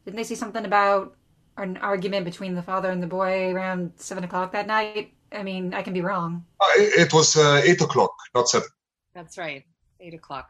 didn't 0.05 0.17
they 0.17 0.23
say 0.23 0.35
something 0.35 0.65
about 0.65 1.15
an 1.57 1.77
argument 1.77 2.25
between 2.25 2.55
the 2.55 2.61
father 2.61 2.89
and 2.89 3.01
the 3.01 3.07
boy 3.07 3.51
around 3.51 3.91
seven 3.97 4.23
o'clock 4.23 4.51
that 4.53 4.67
night? 4.67 5.13
I 5.31 5.43
mean, 5.43 5.73
I 5.73 5.81
can 5.81 5.93
be 5.93 6.01
wrong. 6.01 6.45
Uh, 6.59 6.67
it 6.75 7.07
it 7.07 7.13
was 7.13 7.35
uh, 7.35 7.61
eight 7.63 7.81
o'clock, 7.81 8.13
not 8.35 8.49
seven. 8.49 8.67
That's 9.13 9.37
right. 9.37 9.65
Eight 9.99 10.13
o'clock. 10.13 10.49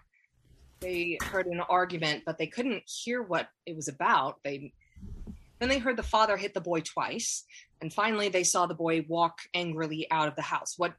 They 0.79 1.17
heard 1.21 1.45
an 1.45 1.61
argument, 1.61 2.23
but 2.25 2.37
they 2.37 2.47
couldn't 2.47 2.83
hear 2.87 3.21
what 3.21 3.49
it 3.65 3.75
was 3.75 3.87
about. 3.87 4.39
They 4.43 4.73
then 5.61 5.69
they 5.69 5.77
heard 5.77 5.95
the 5.95 6.03
father 6.03 6.37
hit 6.37 6.55
the 6.55 6.59
boy 6.59 6.81
twice, 6.81 7.45
and 7.81 7.93
finally 7.93 8.29
they 8.29 8.43
saw 8.43 8.65
the 8.65 8.73
boy 8.73 9.05
walk 9.07 9.37
angrily 9.53 10.07
out 10.09 10.27
of 10.27 10.35
the 10.35 10.41
house. 10.41 10.73
What 10.77 10.95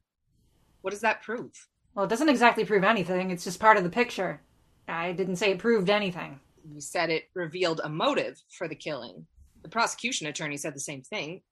what 0.82 0.92
does 0.92 1.00
that 1.00 1.22
prove? 1.22 1.50
Well, 1.94 2.04
it 2.04 2.08
doesn't 2.08 2.28
exactly 2.28 2.64
prove 2.64 2.84
anything. 2.84 3.30
It's 3.30 3.44
just 3.44 3.60
part 3.60 3.76
of 3.76 3.82
the 3.82 3.90
picture. 3.90 4.40
I 4.88 5.12
didn't 5.12 5.36
say 5.36 5.50
it 5.50 5.58
proved 5.58 5.90
anything. 5.90 6.40
You 6.64 6.80
said 6.80 7.10
it 7.10 7.24
revealed 7.34 7.80
a 7.82 7.88
motive 7.88 8.40
for 8.56 8.68
the 8.68 8.74
killing. 8.74 9.26
The 9.62 9.68
prosecution 9.68 10.28
attorney 10.28 10.56
said 10.56 10.74
the 10.74 10.80
same 10.80 11.02
thing. 11.02 11.42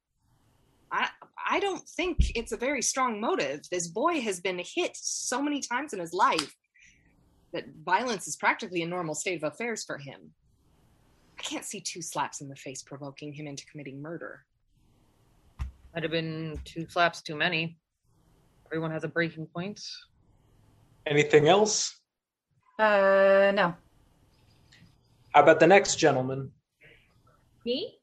I 0.93 1.09
I 1.49 1.59
don't 1.59 1.87
think 1.89 2.37
it's 2.37 2.53
a 2.53 2.57
very 2.57 2.83
strong 2.83 3.21
motive. 3.21 3.63
This 3.71 3.89
boy 3.89 4.21
has 4.21 4.41
been 4.41 4.59
hit 4.59 4.93
so 4.95 5.43
many 5.43 5.61
times 5.61 5.93
in 5.93 5.99
his 5.99 6.13
life 6.13 6.55
that 7.53 7.65
violence 7.85 8.29
is 8.29 8.37
practically 8.37 8.83
a 8.83 8.87
normal 8.87 9.17
state 9.17 9.43
of 9.43 9.53
affairs 9.53 9.85
for 9.85 9.99
him. 9.99 10.33
I 11.41 11.43
can't 11.43 11.65
see 11.65 11.81
two 11.81 12.03
slaps 12.03 12.43
in 12.43 12.51
the 12.51 12.55
face 12.55 12.83
provoking 12.83 13.33
him 13.33 13.47
into 13.47 13.65
committing 13.65 14.03
murder. 14.03 14.45
Might 15.95 16.03
have 16.03 16.13
been 16.13 16.61
two 16.67 16.87
slaps 16.87 17.23
too 17.23 17.35
many. 17.35 17.79
Everyone 18.67 18.91
has 18.91 19.05
a 19.05 19.09
breaking 19.09 19.47
point. 19.47 19.81
Anything 21.07 21.49
else? 21.49 21.99
Uh, 22.79 23.53
no. 23.55 23.75
How 25.31 25.43
about 25.43 25.61
the 25.61 25.67
next 25.67 25.97
gentleman? 25.97 26.51
Me? 27.65 27.97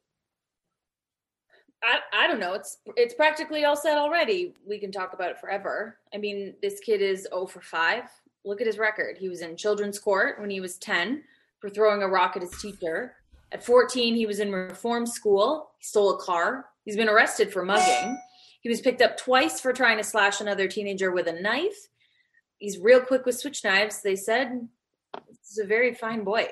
I, 1.84 2.00
I 2.12 2.28
don't 2.28 2.40
know. 2.40 2.56
It's 2.56 2.80
it's 2.96 3.14
practically 3.14 3.66
all 3.66 3.76
set 3.76 4.00
already. 4.00 4.56
We 4.68 4.80
can 4.80 4.92
talk 4.92 5.14
about 5.14 5.30
it 5.30 5.40
forever. 5.40 6.00
I 6.12 6.18
mean, 6.18 6.56
this 6.64 6.80
kid 6.80 7.04
is 7.04 7.28
0 7.32 7.46
for 7.46 7.62
5. 7.62 8.04
Look 8.46 8.62
at 8.62 8.68
his 8.68 8.80
record. 8.80 9.16
He 9.20 9.30
was 9.30 9.42
in 9.42 9.56
children's 9.56 10.00
court 10.00 10.42
when 10.42 10.50
he 10.50 10.60
was 10.60 10.80
10 10.80 11.22
for 11.60 11.70
throwing 11.70 12.02
a 12.02 12.08
rock 12.08 12.36
at 12.36 12.42
his 12.42 12.60
teacher. 12.60 13.14
At 13.52 13.64
14, 13.64 14.16
he 14.16 14.26
was 14.26 14.40
in 14.40 14.52
reform 14.52 15.06
school. 15.06 15.72
He 15.78 15.86
stole 15.86 16.16
a 16.16 16.22
car. 16.22 16.66
He's 16.84 16.98
been 16.98 17.10
arrested 17.10 17.52
for 17.52 17.64
mugging. 17.64 18.18
He 18.62 18.70
was 18.70 18.82
picked 18.82 19.02
up 19.02 19.18
twice 19.18 19.62
for 19.62 19.72
trying 19.72 19.98
to 19.98 20.04
slash 20.04 20.42
another 20.42 20.68
teenager 20.68 21.12
with 21.12 21.28
a 21.28 21.42
knife. 21.42 21.88
He's 22.58 22.80
real 22.80 23.00
quick 23.00 23.26
with 23.26 23.40
switch 23.40 23.64
knives. 23.64 24.02
They 24.02 24.16
said 24.16 24.68
he's 25.28 25.60
a 25.60 25.66
very 25.66 25.94
fine 25.94 26.24
boy. 26.24 26.48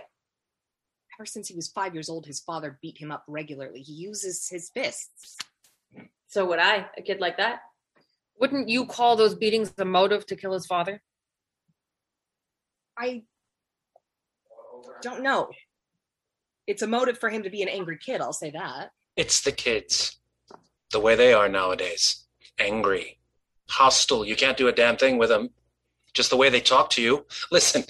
Ever 1.18 1.26
since 1.26 1.48
he 1.48 1.56
was 1.56 1.68
five 1.68 1.94
years 1.94 2.10
old, 2.10 2.26
his 2.26 2.40
father 2.40 2.78
beat 2.82 2.98
him 2.98 3.12
up 3.12 3.24
regularly. 3.28 3.82
He 3.82 3.94
uses 3.94 4.48
his 4.48 4.70
fists. 4.70 5.38
So 6.28 6.46
would 6.46 6.60
I, 6.60 6.88
a 6.98 7.02
kid 7.02 7.20
like 7.22 7.38
that. 7.38 7.60
Wouldn't 8.40 8.68
you 8.68 8.86
call 8.86 9.16
those 9.16 9.36
beatings 9.36 9.74
a 9.78 9.86
motive 9.86 10.26
to 10.28 10.36
kill 10.36 10.54
his 10.54 10.66
father? 10.66 11.02
I 12.98 13.24
don't 15.02 15.24
know. 15.24 15.50
It's 16.68 16.82
a 16.82 16.88
motive 16.88 17.18
for 17.18 17.30
him 17.30 17.44
to 17.44 17.50
be 17.50 17.62
an 17.62 17.70
angry 17.70 17.98
kid, 17.98 18.22
I'll 18.22 18.34
say 18.34 18.52
that. 18.52 18.92
It's 19.16 19.42
the 19.42 19.52
kids. 19.52 20.18
The 20.92 21.00
way 21.00 21.16
they 21.16 21.34
are 21.34 21.48
nowadays. 21.48 22.26
Angry. 22.60 23.20
Hostile. 23.70 24.26
You 24.26 24.36
can't 24.36 24.58
do 24.58 24.68
a 24.68 24.72
damn 24.72 24.98
thing 24.98 25.18
with 25.18 25.30
them. 25.30 25.50
Just 26.14 26.30
the 26.30 26.38
way 26.38 26.50
they 26.50 26.62
talk 26.62 26.90
to 26.92 27.02
you. 27.02 27.26
Listen, 27.52 27.84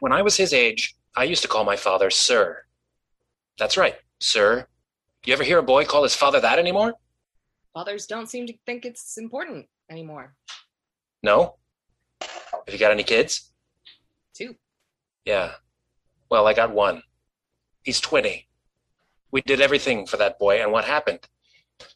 when 0.00 0.12
I 0.12 0.22
was 0.22 0.36
his 0.36 0.52
age, 0.52 0.94
I 1.16 1.24
used 1.24 1.42
to 1.42 1.48
call 1.48 1.64
my 1.64 1.76
father 1.76 2.10
Sir. 2.10 2.62
That's 3.58 3.76
right, 3.76 3.96
Sir. 4.20 4.66
You 5.24 5.32
ever 5.32 5.42
hear 5.42 5.58
a 5.58 5.62
boy 5.62 5.84
call 5.84 6.02
his 6.02 6.14
father 6.14 6.40
that 6.40 6.58
anymore? 6.58 6.94
Fathers 7.74 8.06
don't 8.06 8.28
seem 8.28 8.46
to 8.46 8.54
think 8.64 8.84
it's 8.84 9.18
important 9.18 9.66
anymore. 9.90 10.34
No? 11.22 11.56
Have 12.20 12.72
you 12.72 12.78
got 12.78 12.92
any 12.92 13.02
kids? 13.02 13.52
Two. 14.34 14.54
Yeah. 15.24 15.52
Well, 16.30 16.46
I 16.46 16.54
got 16.54 16.72
one. 16.72 17.02
He's 17.86 18.00
20. 18.00 18.48
We 19.30 19.42
did 19.42 19.60
everything 19.60 20.06
for 20.06 20.16
that 20.16 20.40
boy, 20.40 20.60
and 20.60 20.72
what 20.72 20.84
happened? 20.84 21.20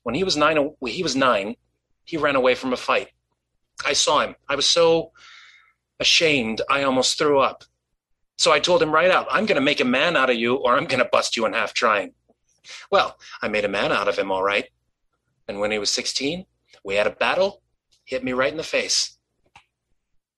When 0.04 0.14
he 0.14 0.22
was 0.22 0.36
nine, 0.36 0.70
he 0.86 1.02
was 1.02 1.16
nine. 1.16 1.56
He 2.04 2.16
ran 2.16 2.36
away 2.36 2.54
from 2.54 2.72
a 2.72 2.76
fight. 2.76 3.08
I 3.84 3.94
saw 3.94 4.20
him. 4.20 4.36
I 4.48 4.54
was 4.54 4.68
so 4.68 5.10
ashamed, 5.98 6.62
I 6.70 6.84
almost 6.84 7.18
threw 7.18 7.40
up. 7.40 7.64
So 8.38 8.52
I 8.52 8.60
told 8.60 8.80
him 8.80 8.92
right 8.92 9.10
out, 9.10 9.26
I'm 9.32 9.46
going 9.46 9.56
to 9.56 9.60
make 9.60 9.80
a 9.80 9.84
man 9.84 10.16
out 10.16 10.30
of 10.30 10.36
you, 10.36 10.54
or 10.54 10.76
I'm 10.76 10.86
going 10.86 11.02
to 11.02 11.10
bust 11.10 11.36
you 11.36 11.44
in 11.44 11.54
half 11.54 11.74
trying. 11.74 12.12
Well, 12.92 13.18
I 13.42 13.48
made 13.48 13.64
a 13.64 13.68
man 13.68 13.90
out 13.90 14.06
of 14.06 14.16
him, 14.16 14.30
all 14.30 14.44
right. 14.44 14.66
And 15.48 15.58
when 15.58 15.72
he 15.72 15.80
was 15.80 15.92
16, 15.92 16.46
we 16.84 16.94
had 16.94 17.08
a 17.08 17.10
battle. 17.10 17.62
Hit 18.04 18.22
me 18.22 18.32
right 18.32 18.52
in 18.52 18.58
the 18.58 18.62
face. 18.62 19.18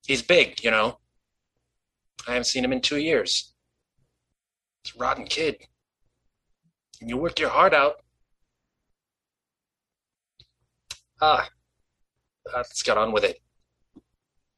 He's 0.06 0.22
big, 0.22 0.64
you 0.64 0.70
know. 0.70 0.98
I 2.26 2.30
haven't 2.30 2.44
seen 2.44 2.64
him 2.64 2.72
in 2.72 2.80
two 2.80 2.96
years. 2.96 3.51
He's 4.84 4.94
a 4.94 4.98
rotten 4.98 5.24
kid. 5.24 5.56
And 7.00 7.08
you 7.08 7.16
work 7.16 7.38
your 7.38 7.50
heart 7.50 7.74
out. 7.74 7.96
Ah, 11.20 11.48
let's 12.52 12.82
get 12.82 12.98
on 12.98 13.12
with 13.12 13.24
it. 13.24 13.38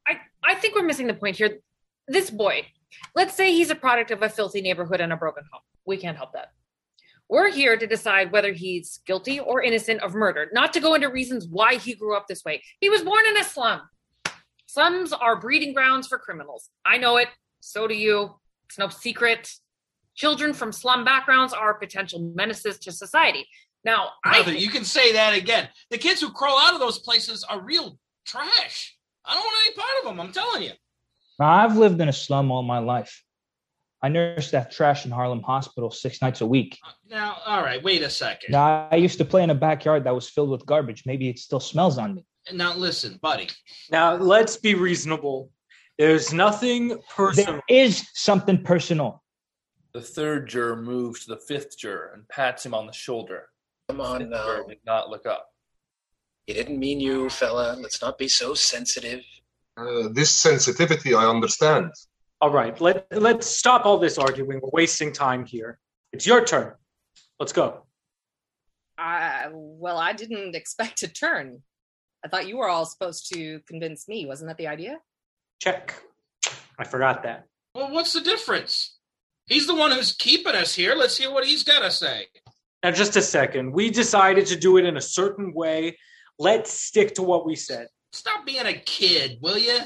I, 0.07 0.17
I 0.43 0.55
think 0.55 0.75
we're 0.75 0.83
missing 0.83 1.07
the 1.07 1.13
point 1.13 1.37
here. 1.37 1.59
This 2.07 2.29
boy, 2.29 2.65
let's 3.15 3.35
say 3.35 3.51
he's 3.51 3.69
a 3.69 3.75
product 3.75 4.11
of 4.11 4.21
a 4.23 4.29
filthy 4.29 4.61
neighborhood 4.61 5.01
and 5.01 5.13
a 5.13 5.15
broken 5.15 5.43
home. 5.51 5.61
We 5.85 5.97
can't 5.97 6.17
help 6.17 6.33
that. 6.33 6.49
We're 7.29 7.51
here 7.51 7.77
to 7.77 7.87
decide 7.87 8.31
whether 8.31 8.53
he's 8.53 8.99
guilty 9.05 9.39
or 9.39 9.61
innocent 9.61 10.01
of 10.01 10.13
murder, 10.13 10.49
not 10.53 10.73
to 10.73 10.79
go 10.79 10.93
into 10.93 11.09
reasons 11.09 11.47
why 11.47 11.75
he 11.75 11.95
grew 11.95 12.15
up 12.15 12.27
this 12.27 12.43
way. 12.43 12.61
He 12.79 12.89
was 12.89 13.01
born 13.01 13.25
in 13.27 13.37
a 13.37 13.43
slum. 13.43 13.81
Slums 14.67 15.13
are 15.13 15.39
breeding 15.39 15.73
grounds 15.73 16.07
for 16.07 16.19
criminals. 16.19 16.69
I 16.85 16.97
know 16.97 17.17
it. 17.17 17.29
So 17.61 17.87
do 17.87 17.95
you. 17.95 18.35
It's 18.67 18.77
no 18.77 18.89
secret. 18.89 19.51
Children 20.15 20.53
from 20.53 20.71
slum 20.71 21.03
backgrounds 21.03 21.53
are 21.53 21.73
potential 21.73 22.31
menaces 22.35 22.79
to 22.79 22.91
society. 22.91 23.47
Now, 23.83 24.09
I 24.23 24.41
Brother, 24.41 24.53
you 24.53 24.69
can 24.69 24.83
say 24.83 25.13
that 25.13 25.35
again. 25.35 25.69
The 25.91 25.97
kids 25.97 26.21
who 26.21 26.31
crawl 26.31 26.57
out 26.57 26.73
of 26.73 26.79
those 26.79 26.99
places 26.99 27.43
are 27.43 27.61
real 27.61 27.99
trash. 28.25 28.97
I 29.25 29.33
don't 29.33 29.43
want 29.43 29.57
any 29.65 29.75
part 29.75 29.89
of 29.99 30.05
them. 30.05 30.19
I'm 30.19 30.31
telling 30.31 30.63
you. 30.63 30.71
Now, 31.39 31.49
I've 31.49 31.77
lived 31.77 31.99
in 32.01 32.09
a 32.09 32.13
slum 32.13 32.51
all 32.51 32.63
my 32.63 32.79
life. 32.79 33.23
I 34.01 34.07
nursed 34.07 34.51
that 34.51 34.71
trash 34.71 35.05
in 35.05 35.11
Harlem 35.11 35.41
Hospital 35.41 35.91
six 35.91 36.21
nights 36.21 36.41
a 36.41 36.45
week. 36.45 36.77
Uh, 36.85 36.91
now, 37.09 37.37
all 37.45 37.61
right, 37.61 37.83
wait 37.83 38.01
a 38.01 38.09
second. 38.09 38.51
Now, 38.51 38.87
I 38.91 38.95
used 38.97 39.17
to 39.17 39.25
play 39.25 39.43
in 39.43 39.49
a 39.49 39.55
backyard 39.55 40.03
that 40.05 40.15
was 40.15 40.29
filled 40.29 40.49
with 40.49 40.65
garbage. 40.65 41.03
Maybe 41.05 41.27
it 41.27 41.39
still 41.39 41.59
smells 41.59 41.97
on 41.97 42.15
me. 42.15 42.25
Now, 42.53 42.75
listen, 42.75 43.19
buddy. 43.21 43.49
Now, 43.91 44.15
let's 44.15 44.57
be 44.57 44.75
reasonable. 44.75 45.49
There's 45.97 46.31
nothing 46.33 46.99
personal. 47.09 47.53
There 47.53 47.63
is 47.67 48.07
something 48.13 48.63
personal. 48.63 49.23
The 49.95 50.01
third 50.01 50.49
juror 50.49 50.75
moves 50.75 51.23
to 51.23 51.29
the 51.35 51.39
fifth 51.39 51.77
juror 51.77 52.11
and 52.13 52.27
pats 52.27 52.65
him 52.65 52.73
on 52.73 52.85
the 52.85 52.91
shoulder. 52.91 53.47
Come 53.87 54.01
on 54.01 54.19
Fifth 54.19 54.29
now. 54.29 54.43
juror 54.43 54.65
did 54.67 54.79
not 54.85 55.09
look 55.09 55.25
up. 55.25 55.47
He 56.47 56.53
didn't 56.53 56.79
mean 56.79 56.99
you, 56.99 57.29
fella. 57.29 57.77
Let's 57.79 58.01
not 58.01 58.17
be 58.17 58.27
so 58.27 58.53
sensitive. 58.55 59.21
Uh, 59.77 60.09
this 60.11 60.35
sensitivity, 60.35 61.13
I 61.15 61.23
understand. 61.25 61.91
All 62.41 62.51
right, 62.51 62.79
let, 62.81 63.07
let's 63.09 63.47
stop 63.47 63.85
all 63.85 63.97
this 63.97 64.17
arguing. 64.17 64.59
We're 64.61 64.69
wasting 64.73 65.13
time 65.13 65.45
here. 65.45 65.79
It's 66.11 66.27
your 66.27 66.43
turn. 66.43 66.73
Let's 67.39 67.53
go. 67.53 67.85
I, 68.97 69.45
well, 69.53 69.97
I 69.97 70.11
didn't 70.11 70.55
expect 70.57 71.03
a 71.03 71.07
turn. 71.07 71.61
I 72.21 72.27
thought 72.27 72.49
you 72.49 72.57
were 72.57 72.67
all 72.67 72.85
supposed 72.85 73.33
to 73.33 73.61
convince 73.65 74.09
me. 74.09 74.25
Wasn't 74.25 74.49
that 74.49 74.57
the 74.57 74.67
idea? 74.67 74.97
Check. 75.61 75.95
I 76.77 76.83
forgot 76.83 77.23
that. 77.23 77.45
Well, 77.73 77.91
what's 77.91 78.11
the 78.11 78.19
difference? 78.19 78.94
He's 79.47 79.67
the 79.67 79.75
one 79.75 79.91
who's 79.91 80.13
keeping 80.13 80.55
us 80.55 80.73
here. 80.73 80.95
Let's 80.95 81.17
hear 81.17 81.31
what 81.31 81.45
he's 81.45 81.63
got 81.63 81.79
to 81.79 81.91
say. 81.91 82.27
Now, 82.83 82.91
just 82.91 83.15
a 83.15 83.21
second. 83.21 83.71
We 83.71 83.89
decided 83.89 84.45
to 84.47 84.55
do 84.55 84.77
it 84.77 84.85
in 84.85 84.97
a 84.97 85.01
certain 85.01 85.53
way. 85.53 85.97
Let's 86.37 86.71
stick 86.71 87.15
to 87.15 87.23
what 87.23 87.45
we 87.45 87.55
said. 87.55 87.87
Stop 88.11 88.45
being 88.45 88.65
a 88.65 88.73
kid, 88.73 89.37
will 89.41 89.57
you? 89.57 89.79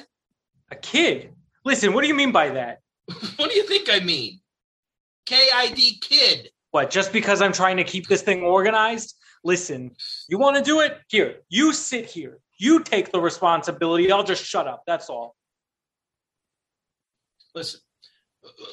A 0.71 0.75
kid? 0.75 1.33
Listen, 1.65 1.93
what 1.93 2.01
do 2.01 2.07
you 2.07 2.13
mean 2.13 2.31
by 2.31 2.49
that? 2.49 2.79
What 3.37 3.49
do 3.49 3.55
you 3.55 3.63
think 3.63 3.89
I 3.89 3.99
mean? 4.01 4.39
KID 5.25 6.01
kid. 6.01 6.49
What, 6.71 6.89
just 6.89 7.11
because 7.11 7.41
I'm 7.41 7.53
trying 7.53 7.77
to 7.77 7.83
keep 7.83 8.07
this 8.07 8.21
thing 8.21 8.43
organized? 8.43 9.15
Listen, 9.43 9.91
you 10.27 10.37
want 10.37 10.57
to 10.57 10.61
do 10.61 10.81
it? 10.81 10.99
Here, 11.07 11.37
you 11.49 11.73
sit 11.73 12.05
here. 12.05 12.39
You 12.57 12.83
take 12.83 13.11
the 13.11 13.19
responsibility. 13.19 14.11
I'll 14.11 14.23
just 14.23 14.43
shut 14.43 14.67
up. 14.67 14.83
That's 14.85 15.09
all. 15.09 15.35
Listen, 17.55 17.79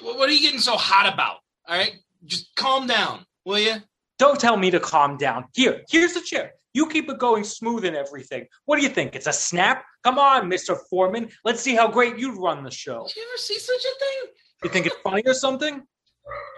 what 0.02 0.28
are 0.28 0.32
you 0.32 0.40
getting 0.40 0.60
so 0.60 0.76
hot 0.76 1.12
about? 1.12 1.36
All 1.68 1.76
right, 1.76 1.94
just 2.24 2.54
calm 2.56 2.86
down, 2.86 3.24
will 3.44 3.58
you? 3.58 3.76
Don't 4.18 4.40
tell 4.40 4.56
me 4.56 4.70
to 4.70 4.80
calm 4.80 5.16
down. 5.16 5.44
Here, 5.54 5.82
here's 5.90 6.14
the 6.14 6.20
chair. 6.20 6.52
You 6.72 6.88
keep 6.88 7.08
it 7.08 7.18
going 7.18 7.44
smooth 7.44 7.84
and 7.84 7.96
everything. 7.96 8.46
What 8.66 8.76
do 8.76 8.82
you 8.82 8.88
think? 8.88 9.14
It's 9.14 9.26
a 9.26 9.32
snap? 9.32 9.84
Come 10.04 10.18
on, 10.18 10.50
Mr. 10.50 10.76
Foreman. 10.90 11.30
Let's 11.44 11.62
see 11.62 11.74
how 11.74 11.88
great 11.88 12.18
you 12.18 12.38
run 12.40 12.64
the 12.64 12.70
show. 12.70 13.06
You 13.16 13.22
ever 13.22 13.38
see 13.38 13.58
such 13.58 13.80
a 13.80 13.98
thing? 13.98 14.32
You 14.64 14.70
think 14.70 14.86
it's 14.86 14.96
funny 15.02 15.22
or 15.24 15.34
something? 15.34 15.82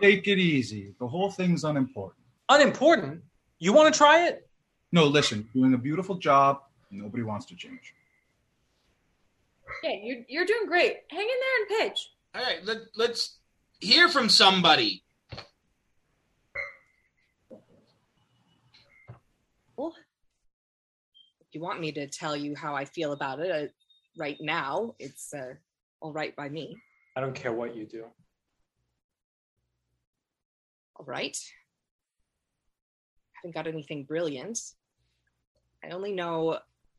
Take 0.01 0.27
it 0.27 0.39
easy. 0.39 0.95
The 0.99 1.07
whole 1.07 1.31
thing's 1.31 1.65
unimportant. 1.65 2.25
Unimportant? 2.49 3.23
You 3.59 3.73
want 3.73 3.93
to 3.93 3.97
try 3.97 4.27
it? 4.27 4.49
No, 4.93 5.05
listen, 5.05 5.49
doing 5.55 5.75
a 5.75 5.79
beautiful 5.79 6.17
job. 6.17 6.61
Nobody 6.91 7.23
wants 7.23 7.47
to 7.47 7.57
change. 7.57 7.95
Yeah, 9.83 9.93
you're 10.03 10.25
you're 10.29 10.47
doing 10.47 10.67
great. 10.67 10.97
Hang 11.11 11.21
in 11.21 11.27
there 11.27 11.81
and 11.81 11.91
pitch. 11.91 12.09
All 12.35 12.43
right, 12.43 12.65
let, 12.65 12.79
let's 12.97 13.39
hear 13.81 14.09
from 14.09 14.29
somebody. 14.29 15.03
Well, 19.77 19.95
if 21.41 21.47
you 21.53 21.61
want 21.61 21.81
me 21.81 21.93
to 21.93 22.07
tell 22.07 22.37
you 22.37 22.55
how 22.55 22.75
I 22.75 22.85
feel 22.85 23.13
about 23.13 23.41
it 23.41 23.51
uh, 23.51 23.67
right 24.17 24.37
now, 24.41 24.95
it's 24.99 25.33
uh, 25.33 25.55
all 26.01 26.13
right 26.13 26.35
by 26.37 26.49
me. 26.49 26.77
I 27.17 27.21
don't 27.21 27.35
care 27.35 27.53
what 27.53 27.75
you 27.75 27.87
do. 27.87 28.05
All 30.97 31.07
right. 31.07 31.37
I 33.35 33.39
Haven't 33.43 33.55
got 33.55 33.67
anything 33.67 34.05
brilliant. 34.05 34.59
I 35.85 35.91
only 35.91 36.13
know 36.13 36.59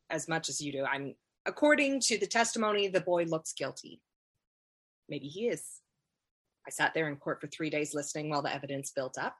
as 0.10 0.28
much 0.28 0.50
as 0.50 0.60
you 0.62 0.72
do. 0.72 0.86
I'm 0.86 1.16
according 1.46 2.00
to 2.02 2.18
the 2.18 2.28
testimony, 2.28 2.88
the 2.88 3.02
boy 3.02 3.26
looks 3.26 3.54
guilty. 3.54 4.02
Maybe 5.10 5.28
he 5.28 5.48
is. 5.48 5.64
I 6.68 6.72
sat 6.72 6.94
there 6.94 7.10
in 7.10 7.16
court 7.16 7.42
for 7.42 7.48
three 7.48 7.70
days 7.70 7.94
listening 7.94 8.30
while 8.30 8.42
the 8.42 8.54
evidence 8.54 8.92
built 8.92 9.18
up. 9.18 9.36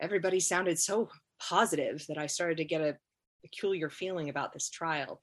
Everybody 0.00 0.40
sounded 0.40 0.78
so 0.78 1.08
positive 1.40 2.04
that 2.08 2.18
I 2.18 2.26
started 2.26 2.58
to 2.58 2.64
get 2.64 2.80
a 2.80 2.96
peculiar 3.42 3.90
feeling 3.90 4.28
about 4.28 4.52
this 4.52 4.70
trial. 4.70 5.20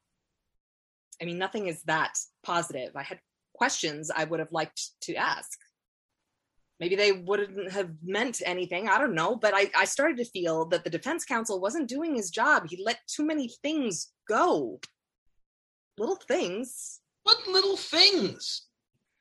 I 1.22 1.26
mean, 1.26 1.38
nothing 1.38 1.68
is 1.68 1.84
that 1.84 2.18
positive. 2.44 2.96
I 2.96 3.04
had 3.04 3.20
questions 3.54 4.12
I 4.14 4.24
would 4.24 4.40
have 4.40 4.52
liked 4.52 4.92
to 5.02 5.16
ask. 5.16 5.58
Maybe 6.80 6.96
they 6.96 7.12
wouldn't 7.12 7.72
have 7.72 7.92
meant 8.02 8.42
anything. 8.46 8.88
I 8.88 8.98
don't 8.98 9.16
know. 9.16 9.36
But 9.36 9.54
I, 9.54 9.70
I 9.76 9.84
started 9.84 10.18
to 10.18 10.26
feel 10.26 10.66
that 10.68 10.86
the 10.86 10.90
defense 10.90 11.26
counsel 11.26 11.60
wasn't 11.60 11.90
doing 11.90 12.16
his 12.16 12.30
job. 12.30 12.68
He 12.70 12.82
let 12.84 13.00
too 13.08 13.26
many 13.26 13.52
things 13.62 14.14
go. 14.30 14.80
Little 15.98 16.16
things. 16.16 17.02
What 17.24 17.46
little 17.48 17.76
things? 17.76 18.69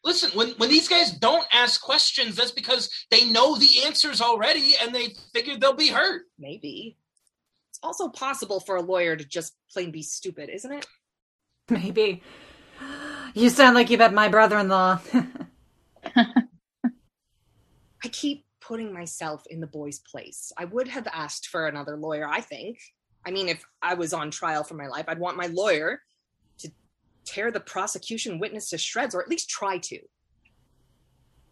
Listen, 0.05 0.31
when, 0.35 0.51
when 0.53 0.69
these 0.69 0.89
guys 0.89 1.11
don't 1.11 1.47
ask 1.53 1.83
questions, 1.83 2.37
that's 2.37 2.53
because 2.53 2.89
they 3.11 3.25
know 3.25 3.57
the 3.57 3.85
answers 3.85 4.21
already 4.21 4.75
and 4.81 4.95
they 4.95 5.09
figured 5.35 5.61
they'll 5.61 5.73
be 5.73 5.89
hurt. 5.89 6.23
Maybe. 6.39 6.97
It's 7.71 7.81
also 7.83 8.09
possible 8.09 8.61
for 8.61 8.77
a 8.77 8.83
lawyer 8.83 9.17
to 9.17 9.25
just 9.25 9.55
plain 9.73 9.91
be 9.91 10.03
stupid, 10.03 10.51
isn't 10.51 10.73
it? 10.73 10.87
Maybe. 11.69 12.23
You 13.35 13.51
sound 13.51 13.75
like 13.75 13.91
you 13.91 13.99
met 13.99 14.15
my 14.15 14.29
brother 14.29 14.59
in 14.59 14.69
law. 14.69 15.01
I 18.03 18.09
keep 18.11 18.47
putting 18.61 18.93
myself 18.93 19.45
in 19.51 19.61
the 19.61 19.67
boy's 19.67 19.99
place. 19.99 20.53
I 20.57 20.65
would 20.67 20.89
have 20.89 21.07
asked 21.13 21.49
for 21.49 21.67
another 21.67 21.97
lawyer, 21.97 22.29
I 22.29 22.41
think. 22.41 22.79
I 23.27 23.31
mean, 23.31 23.49
if 23.49 23.65
I 23.83 23.95
was 23.95 24.13
on 24.13 24.31
trial 24.31 24.63
for 24.63 24.75
my 24.75 24.87
life, 24.87 25.07
I'd 25.09 25.19
want 25.19 25.37
my 25.37 25.47
lawyer 25.47 25.93
to 25.97 26.01
tear 27.29 27.51
the 27.51 27.61
prosecution 27.61 28.39
witness 28.39 28.71
to 28.71 28.79
shreds, 28.79 29.15
or 29.15 29.23
at 29.23 29.29
least 29.29 29.51
try 29.51 29.77
to. 29.79 30.01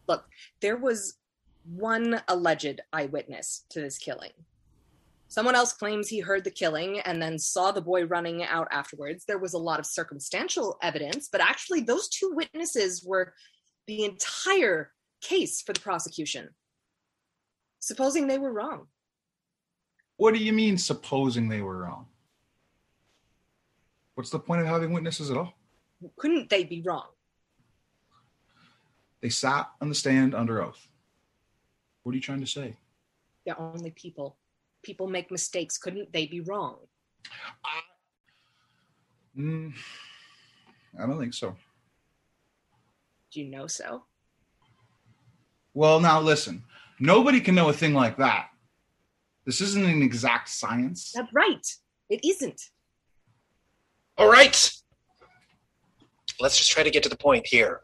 Look, 0.08 0.24
there 0.60 0.76
was 0.76 1.18
one 1.64 2.22
alleged 2.28 2.80
eyewitness 2.92 3.66
to 3.70 3.80
this 3.80 3.98
killing. 3.98 4.32
Someone 5.28 5.56
else 5.56 5.72
claims 5.72 6.08
he 6.08 6.20
heard 6.20 6.44
the 6.44 6.50
killing 6.50 7.00
and 7.00 7.20
then 7.20 7.38
saw 7.38 7.72
the 7.72 7.82
boy 7.82 8.04
running 8.06 8.44
out 8.44 8.68
afterwards. 8.70 9.24
There 9.24 9.38
was 9.38 9.54
a 9.54 9.58
lot 9.58 9.80
of 9.80 9.86
circumstantial 9.86 10.78
evidence, 10.82 11.28
but 11.30 11.40
actually, 11.40 11.80
those 11.80 12.08
two 12.08 12.32
witnesses 12.32 13.04
were 13.04 13.34
the 13.86 14.04
entire 14.04 14.92
case 15.20 15.60
for 15.60 15.72
the 15.72 15.80
prosecution. 15.80 16.50
Supposing 17.80 18.28
they 18.28 18.38
were 18.38 18.52
wrong. 18.52 18.86
What 20.16 20.32
do 20.32 20.42
you 20.42 20.52
mean, 20.52 20.78
supposing 20.78 21.48
they 21.48 21.60
were 21.60 21.78
wrong? 21.78 22.06
What's 24.14 24.30
the 24.30 24.38
point 24.38 24.62
of 24.62 24.66
having 24.66 24.92
witnesses 24.92 25.30
at 25.30 25.36
all? 25.36 25.52
Couldn't 26.16 26.50
they 26.50 26.64
be 26.64 26.82
wrong? 26.82 27.06
They 29.20 29.28
sat 29.28 29.70
on 29.80 29.88
the 29.88 29.94
stand 29.94 30.34
under 30.34 30.62
oath. 30.62 30.88
What 32.02 32.12
are 32.12 32.16
you 32.16 32.20
trying 32.20 32.40
to 32.40 32.46
say? 32.46 32.76
They're 33.44 33.60
only 33.60 33.90
people. 33.90 34.36
People 34.82 35.08
make 35.08 35.30
mistakes. 35.30 35.78
Couldn't 35.78 36.12
they 36.12 36.26
be 36.26 36.40
wrong? 36.40 36.76
Mm, 39.36 39.72
I 40.98 41.06
don't 41.06 41.18
think 41.18 41.34
so. 41.34 41.56
Do 43.32 43.40
you 43.40 43.50
know 43.50 43.66
so? 43.66 44.04
Well, 45.74 46.00
now 46.00 46.20
listen. 46.20 46.62
Nobody 46.98 47.40
can 47.40 47.54
know 47.54 47.68
a 47.68 47.72
thing 47.72 47.92
like 47.92 48.16
that. 48.18 48.48
This 49.44 49.60
isn't 49.60 49.84
an 49.84 50.02
exact 50.02 50.48
science. 50.48 51.12
That's 51.14 51.32
right. 51.32 51.66
It 52.08 52.24
isn't. 52.24 52.70
All 54.16 54.30
right. 54.30 54.72
Let's 56.40 56.58
just 56.58 56.70
try 56.70 56.82
to 56.82 56.90
get 56.90 57.02
to 57.04 57.08
the 57.08 57.16
point 57.16 57.46
here. 57.46 57.80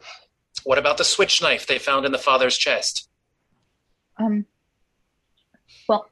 What 0.65 0.79
about 0.79 0.99
the 0.99 1.05
switch 1.05 1.43
knife 1.43 1.67
they 1.67 1.79
found 1.79 2.07
in 2.07 2.13
the 2.13 2.19
father's 2.19 2.57
chest? 2.57 3.09
Um. 4.19 4.47
Well, 5.89 6.07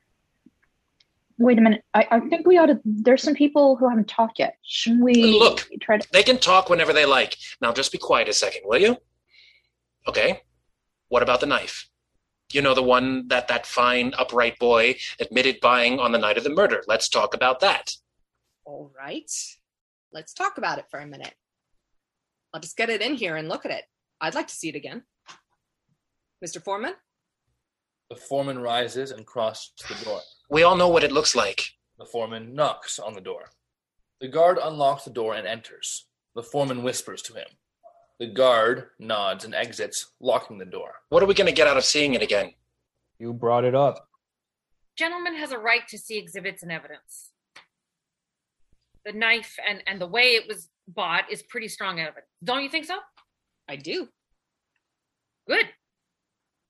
wait 1.38 1.58
a 1.58 1.60
minute. 1.60 1.84
I, 1.94 2.06
I 2.10 2.20
think 2.20 2.46
we 2.46 2.58
ought 2.58 2.66
to. 2.66 2.80
There's 2.84 3.22
some 3.22 3.34
people 3.34 3.76
who 3.76 3.88
haven't 3.88 4.08
talked 4.08 4.38
yet. 4.38 4.56
Shouldn't 4.62 5.02
we 5.02 5.38
Look, 5.38 5.68
try 5.80 5.98
to? 5.98 6.08
They 6.12 6.22
can 6.22 6.38
talk 6.38 6.70
whenever 6.70 6.92
they 6.92 7.06
like. 7.06 7.36
Now 7.60 7.72
just 7.72 7.92
be 7.92 7.98
quiet 7.98 8.28
a 8.28 8.32
second, 8.32 8.62
will 8.64 8.80
you? 8.80 8.96
Okay. 10.08 10.42
What 11.08 11.22
about 11.22 11.40
the 11.40 11.46
knife? 11.46 11.88
You 12.52 12.62
know 12.62 12.74
the 12.74 12.82
one 12.82 13.28
that 13.28 13.48
that 13.48 13.66
fine 13.66 14.12
upright 14.18 14.58
boy 14.58 14.96
admitted 15.20 15.60
buying 15.60 16.00
on 16.00 16.12
the 16.12 16.18
night 16.18 16.36
of 16.36 16.44
the 16.44 16.50
murder. 16.50 16.82
Let's 16.88 17.08
talk 17.08 17.34
about 17.34 17.60
that. 17.60 17.92
All 18.64 18.90
right. 18.96 19.30
Let's 20.12 20.32
talk 20.32 20.58
about 20.58 20.78
it 20.78 20.86
for 20.90 20.98
a 20.98 21.06
minute. 21.06 21.34
I'll 22.52 22.60
just 22.60 22.76
get 22.76 22.90
it 22.90 23.02
in 23.02 23.14
here 23.14 23.36
and 23.36 23.48
look 23.48 23.64
at 23.64 23.70
it. 23.70 23.84
I'd 24.20 24.34
like 24.34 24.48
to 24.48 24.54
see 24.54 24.68
it 24.68 24.74
again. 24.74 25.02
Mr. 26.44 26.62
Foreman? 26.62 26.94
The 28.08 28.16
foreman 28.16 28.58
rises 28.58 29.12
and 29.12 29.24
crosses 29.24 29.72
the 29.88 30.04
door. 30.04 30.20
We 30.50 30.62
all 30.64 30.76
know 30.76 30.88
what 30.88 31.04
it 31.04 31.12
looks 31.12 31.36
like. 31.36 31.64
The 31.98 32.04
foreman 32.06 32.54
knocks 32.54 32.98
on 32.98 33.14
the 33.14 33.20
door. 33.20 33.50
The 34.20 34.28
guard 34.28 34.58
unlocks 34.60 35.04
the 35.04 35.10
door 35.10 35.34
and 35.34 35.46
enters. 35.46 36.06
The 36.34 36.42
foreman 36.42 36.82
whispers 36.82 37.22
to 37.22 37.34
him. 37.34 37.46
The 38.18 38.26
guard 38.26 38.88
nods 38.98 39.44
and 39.44 39.54
exits, 39.54 40.10
locking 40.20 40.58
the 40.58 40.64
door. 40.64 40.92
What 41.08 41.22
are 41.22 41.26
we 41.26 41.34
going 41.34 41.46
to 41.46 41.54
get 41.54 41.68
out 41.68 41.76
of 41.76 41.84
seeing 41.84 42.14
it 42.14 42.22
again? 42.22 42.52
You 43.18 43.32
brought 43.32 43.64
it 43.64 43.74
up. 43.74 44.08
Gentleman 44.96 45.36
has 45.36 45.52
a 45.52 45.58
right 45.58 45.86
to 45.88 45.96
see 45.96 46.18
exhibits 46.18 46.62
and 46.62 46.72
evidence. 46.72 47.30
The 49.04 49.12
knife 49.12 49.56
and, 49.66 49.82
and 49.86 50.00
the 50.00 50.06
way 50.06 50.34
it 50.34 50.46
was 50.48 50.68
bought 50.88 51.30
is 51.30 51.42
pretty 51.42 51.68
strong 51.68 52.00
evidence. 52.00 52.26
Don't 52.42 52.62
you 52.62 52.70
think 52.70 52.86
so? 52.86 52.98
I 53.68 53.76
do. 53.76 54.08
Good. 55.46 55.66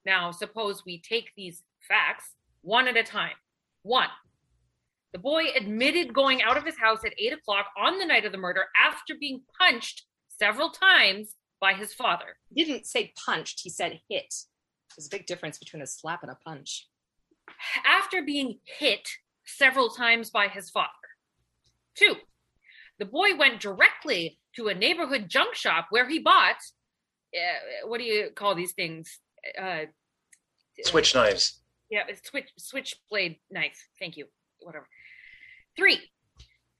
Now, 0.04 0.30
suppose 0.30 0.84
we 0.84 1.00
take 1.00 1.30
these 1.36 1.62
facts 1.86 2.34
one 2.62 2.88
at 2.88 2.96
a 2.96 3.02
time. 3.02 3.36
One, 3.82 4.08
the 5.12 5.18
boy 5.18 5.46
admitted 5.56 6.14
going 6.14 6.42
out 6.42 6.56
of 6.56 6.64
his 6.64 6.78
house 6.78 7.04
at 7.04 7.14
8 7.18 7.32
o'clock 7.34 7.66
on 7.76 7.98
the 7.98 8.06
night 8.06 8.24
of 8.24 8.32
the 8.32 8.38
murder 8.38 8.64
after 8.82 9.14
being 9.18 9.42
punched 9.58 10.04
several 10.28 10.70
times 10.70 11.34
by 11.60 11.74
his 11.74 11.92
father. 11.92 12.36
He 12.54 12.64
didn't 12.64 12.86
say 12.86 13.12
punched, 13.24 13.60
he 13.62 13.70
said 13.70 14.00
hit. 14.08 14.34
There's 14.96 15.06
a 15.06 15.10
big 15.10 15.26
difference 15.26 15.58
between 15.58 15.82
a 15.82 15.86
slap 15.86 16.22
and 16.22 16.30
a 16.30 16.36
punch. 16.46 16.88
After 17.84 18.22
being 18.22 18.58
hit 18.64 19.08
several 19.44 19.90
times 19.90 20.30
by 20.30 20.48
his 20.48 20.70
father. 20.70 20.88
Two, 21.96 22.14
the 23.00 23.06
boy 23.06 23.34
went 23.36 23.60
directly 23.60 24.38
to 24.54 24.68
a 24.68 24.74
neighborhood 24.74 25.28
junk 25.28 25.54
shop 25.54 25.86
where 25.90 26.08
he 26.08 26.18
bought, 26.20 26.56
uh, 27.34 27.88
what 27.88 27.98
do 27.98 28.04
you 28.04 28.28
call 28.36 28.54
these 28.54 28.72
things? 28.72 29.18
Uh, 29.60 29.86
Switch 30.84 31.14
knives. 31.14 31.60
yeah, 31.90 32.02
a 32.08 32.14
switch 32.28 32.50
switchblade 32.58 33.36
knife. 33.50 33.88
Thank 33.98 34.16
you. 34.16 34.26
Whatever. 34.60 34.86
Three. 35.76 35.98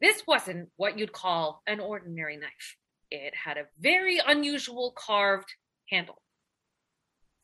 This 0.00 0.22
wasn't 0.26 0.68
what 0.76 0.98
you'd 0.98 1.12
call 1.12 1.62
an 1.66 1.80
ordinary 1.80 2.36
knife. 2.36 2.76
It 3.10 3.34
had 3.34 3.56
a 3.58 3.64
very 3.78 4.20
unusual 4.24 4.94
carved 4.96 5.52
handle. 5.90 6.22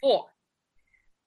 Four. 0.00 0.26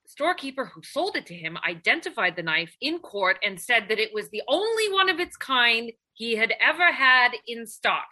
The 0.05 0.09
storekeeper 0.11 0.65
who 0.65 0.81
sold 0.83 1.15
it 1.15 1.25
to 1.27 1.35
him 1.35 1.57
identified 1.67 2.35
the 2.35 2.43
knife 2.43 2.75
in 2.81 2.99
court 2.99 3.37
and 3.43 3.59
said 3.59 3.85
that 3.89 3.99
it 3.99 4.11
was 4.13 4.29
the 4.29 4.41
only 4.47 4.91
one 4.91 5.09
of 5.09 5.19
its 5.19 5.35
kind 5.35 5.91
he 6.19 6.35
had 6.35 6.53
ever 6.59 6.91
had 6.91 7.31
in 7.47 7.65
stock. 7.65 8.09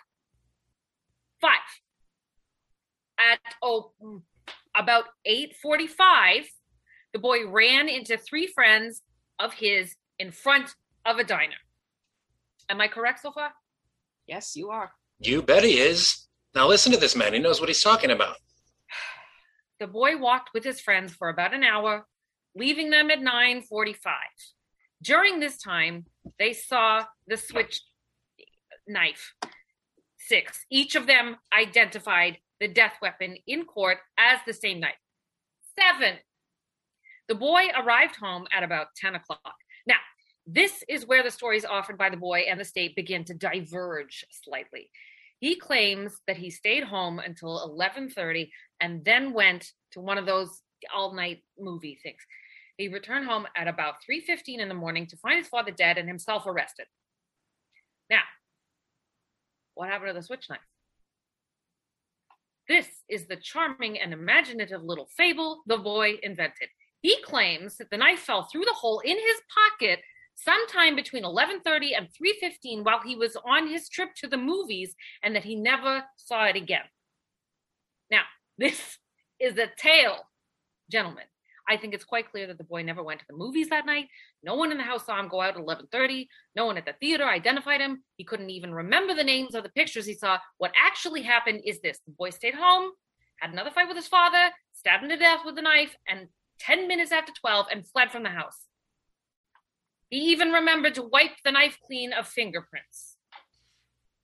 Five. 1.41 1.68
At 3.20 3.39
oh 3.62 3.91
about 4.74 5.05
8:45, 5.28 6.47
the 7.12 7.20
boy 7.20 7.45
ran 7.45 7.89
into 7.89 8.18
three 8.18 8.47
friends 8.47 9.01
of 9.39 9.55
his 9.55 9.95
in 10.18 10.32
front 10.32 10.74
of 11.05 11.18
a 11.18 11.26
diner. 11.26 11.62
Am 12.70 12.80
I 12.80 12.88
correct 12.88 13.22
so 13.22 13.32
far? 13.32 13.51
Yes, 14.26 14.55
you 14.55 14.70
are. 14.70 14.91
You 15.20 15.41
bet 15.41 15.64
he 15.64 15.78
is. 15.78 16.28
Now 16.55 16.68
listen 16.68 16.93
to 16.93 16.97
this 16.97 17.16
man. 17.16 17.34
He 17.34 17.39
knows 17.39 17.60
what 17.60 17.70
he's 17.70 17.84
talking 17.84 18.12
about. 18.12 18.38
The 19.80 19.86
boy 19.86 20.18
walked 20.18 20.55
with 20.55 20.64
his 20.64 20.82
friends 20.82 21.14
for 21.14 21.30
about 21.30 21.53
an 21.53 21.64
hour, 21.64 22.08
leaving 22.55 22.89
them 22.89 23.12
at 23.12 23.20
9:45. 23.20 23.95
During 25.03 25.39
this 25.39 25.58
time, 25.62 26.05
they 26.39 26.53
saw 26.53 27.05
the 27.28 27.38
switch 27.38 27.82
knife. 28.88 29.33
Six. 30.17 30.65
Each 30.69 30.95
of 30.95 31.07
them 31.07 31.38
identified 31.57 32.39
the 32.59 32.67
death 32.67 32.95
weapon 33.01 33.38
in 33.45 33.65
court 33.65 33.99
as 34.17 34.39
the 34.45 34.53
same 34.53 34.79
knife. 34.79 34.95
Seven. 35.79 36.17
The 37.27 37.35
boy 37.35 37.67
arrived 37.77 38.15
home 38.15 38.47
at 38.51 38.63
about 38.63 38.88
10 38.95 39.15
o'clock. 39.15 39.55
Now, 39.85 39.97
this 40.45 40.83
is 40.88 41.05
where 41.05 41.23
the 41.23 41.31
stories 41.31 41.65
offered 41.65 41.97
by 41.97 42.09
the 42.09 42.17
boy 42.17 42.45
and 42.49 42.59
the 42.59 42.65
state 42.65 42.95
begin 42.95 43.25
to 43.25 43.33
diverge 43.33 44.25
slightly. 44.31 44.89
He 45.39 45.55
claims 45.55 46.13
that 46.25 46.38
he 46.38 46.49
stayed 46.49 46.83
home 46.83 47.19
until 47.19 47.59
11:30 47.63 48.51
and 48.79 49.03
then 49.05 49.33
went 49.33 49.71
to 49.91 49.99
one 49.99 50.17
of 50.17 50.25
those 50.25 50.63
all-night 50.93 51.43
movie 51.59 51.99
things. 52.01 52.25
He 52.77 52.88
returned 52.88 53.25
home 53.25 53.47
at 53.55 53.67
about 53.67 54.01
3:15 54.03 54.59
in 54.59 54.69
the 54.69 54.73
morning 54.73 55.05
to 55.07 55.17
find 55.17 55.38
his 55.38 55.49
father 55.49 55.71
dead 55.71 55.97
and 55.97 56.07
himself 56.07 56.45
arrested. 56.45 56.88
Now, 58.09 58.23
what 59.78 59.89
happened 59.89 60.09
to 60.09 60.13
the 60.13 60.23
switch 60.23 60.49
knife? 60.49 60.59
This 62.67 62.88
is 63.07 63.28
the 63.28 63.38
charming 63.38 63.99
and 63.99 64.11
imaginative 64.11 64.84
little 64.84 65.07
fable 65.15 65.63
the 65.67 65.78
boy 65.78 66.15
invented. 66.23 66.69
He 67.01 67.21
claims 67.21 67.78
that 67.78 67.89
the 67.89 67.97
knife 67.97 68.19
fell 68.19 68.43
through 68.43 68.65
the 68.65 68.73
hole 68.73 68.99
in 68.99 69.15
his 69.15 69.41
pocket 69.80 69.99
sometime 70.36 70.95
between 70.95 71.23
11:30 71.23 71.95
and 71.95 72.09
3:15 72.13 72.84
while 72.84 72.99
he 73.01 73.15
was 73.15 73.38
on 73.45 73.67
his 73.67 73.88
trip 73.88 74.13
to 74.15 74.28
the 74.28 74.38
movies 74.38 74.95
and 75.23 75.36
that 75.36 75.45
he 75.45 75.55
never 75.55 76.03
saw 76.17 76.45
it 76.45 76.55
again. 76.55 76.89
Now, 78.11 78.23
this 78.57 78.97
is 79.39 79.57
a 79.57 79.67
tale, 79.67 80.30
gentlemen. 80.89 81.25
I 81.68 81.78
think 81.78 81.93
it's 81.93 82.05
quite 82.05 82.32
clear 82.32 82.47
that 82.47 82.57
the 82.57 82.63
boy 82.63 82.84
never 82.84 83.03
went 83.03 83.20
to 83.20 83.26
the 83.28 83.36
movies 83.36 83.70
that 83.70 83.86
night. 83.86 84.07
No 84.41 84.55
one 84.55 84.72
in 84.72 84.78
the 84.78 84.84
house 84.84 85.05
saw 85.05 85.20
him 85.20 85.28
go 85.28 85.41
out 85.41 85.57
at 85.57 85.61
11:30. 85.61 86.28
No 86.55 86.65
one 86.65 86.78
at 86.78 86.86
the 86.86 86.93
theater 86.93 87.26
identified 87.26 87.82
him. 87.82 88.03
He 88.15 88.24
couldn't 88.24 88.49
even 88.49 88.74
remember 88.74 89.13
the 89.13 89.24
names 89.24 89.53
of 89.53 89.63
the 89.63 89.70
pictures 89.70 90.05
he 90.05 90.13
saw. 90.13 90.39
What 90.57 90.72
actually 90.76 91.24
happened 91.24 91.61
is 91.65 91.82
this: 91.82 91.99
the 92.05 92.11
boy 92.11 92.30
stayed 92.30 92.55
home, 92.55 92.91
had 93.39 93.51
another 93.51 93.72
fight 93.72 93.88
with 93.88 93.97
his 93.97 94.07
father, 94.07 94.51
stabbed 94.74 95.03
him 95.03 95.09
to 95.09 95.18
death 95.18 95.41
with 95.45 95.57
a 95.57 95.61
knife, 95.61 95.95
and 96.07 96.30
10 96.59 96.88
minutes 96.88 97.11
after 97.11 97.34
12 97.34 97.68
and 97.72 97.88
fled 97.88 98.11
from 98.11 98.24
the 98.24 98.30
house. 98.30 98.65
He 100.09 100.18
even 100.32 100.51
remembered 100.51 100.95
to 100.95 101.03
wipe 101.03 101.41
the 101.43 101.51
knife 101.51 101.78
clean 101.86 102.13
of 102.13 102.28
fingerprints. 102.28 103.18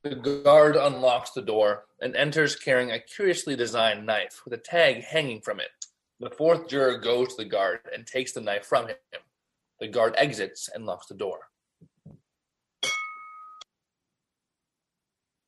The 0.03 0.15
guard 0.15 0.75
unlocks 0.75 1.31
the 1.31 1.41
door 1.41 1.85
and 2.01 2.15
enters 2.15 2.55
carrying 2.55 2.91
a 2.91 2.99
curiously 2.99 3.55
designed 3.55 4.05
knife 4.05 4.41
with 4.43 4.53
a 4.53 4.57
tag 4.57 5.03
hanging 5.03 5.41
from 5.41 5.59
it. 5.59 5.82
The 6.23 6.29
fourth 6.29 6.69
juror 6.69 6.99
goes 6.99 7.35
to 7.35 7.43
the 7.43 7.49
guard 7.49 7.81
and 7.93 8.07
takes 8.07 8.31
the 8.31 8.39
knife 8.39 8.65
from 8.65 8.87
him. 8.87 8.95
The 9.81 9.89
guard 9.89 10.13
exits 10.17 10.69
and 10.73 10.85
locks 10.85 11.07
the 11.07 11.15
door. 11.15 11.39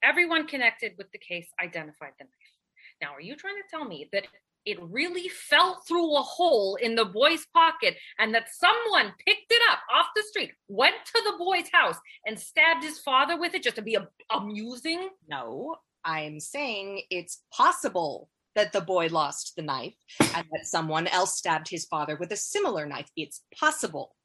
Everyone 0.04 0.46
connected 0.48 0.96
with 0.98 1.10
the 1.14 1.18
case 1.18 1.48
identified 1.64 2.12
the 2.20 2.26
knife. 2.26 3.02
Now, 3.02 3.14
are 3.14 3.22
you 3.22 3.38
trying 3.38 3.56
to 3.56 3.70
tell 3.72 3.86
me 3.86 4.10
that 4.12 4.26
it 4.66 4.78
really 4.82 5.30
fell 5.30 5.82
through 5.88 6.18
a 6.18 6.22
hole 6.22 6.76
in 6.76 6.96
the 6.96 7.06
boy's 7.06 7.46
pocket 7.54 7.96
and 8.20 8.36
that 8.36 8.54
someone 8.54 9.14
picked 9.26 9.52
it 9.52 9.62
up 9.72 9.80
off 9.96 10.08
the 10.14 10.24
street, 10.24 10.52
went 10.68 10.96
to 11.06 11.22
the 11.24 11.38
boy's 11.38 11.70
house, 11.72 11.98
and 12.28 12.38
stabbed 12.38 12.84
his 12.84 13.00
father 13.00 13.40
with 13.40 13.54
it 13.54 13.64
just 13.64 13.78
to 13.78 13.82
be 13.82 13.96
a- 13.96 14.10
amusing? 14.30 15.08
No, 15.30 15.78
I'm 16.04 16.42
saying 16.42 17.04
it's 17.10 17.44
possible 17.54 18.30
that 18.56 18.74
the 18.74 18.82
boy 18.82 19.08
lost 19.08 19.54
the 19.56 19.62
knife 19.62 19.96
and 20.20 20.46
that 20.52 20.66
someone 20.66 21.08
else 21.08 21.38
stabbed 21.38 21.70
his 21.70 21.86
father 21.86 22.16
with 22.16 22.32
a 22.32 22.38
similar 22.38 22.86
knife. 22.86 23.10
It's 23.16 23.42
possible. 23.60 24.16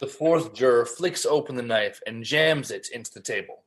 The 0.00 0.06
fourth 0.06 0.54
juror 0.54 0.86
flicks 0.86 1.26
open 1.26 1.56
the 1.56 1.62
knife 1.62 2.00
and 2.06 2.24
jams 2.24 2.70
it 2.70 2.88
into 2.92 3.12
the 3.12 3.20
table. 3.20 3.64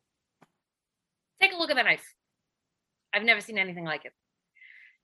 Take 1.42 1.54
a 1.54 1.58
look 1.58 1.70
at 1.70 1.78
the 1.78 1.84
knife. 1.84 2.06
I've 3.14 3.24
never 3.24 3.42
seen 3.42 3.58
anything 3.58 3.86
like 3.86 4.06
it. 4.06 4.14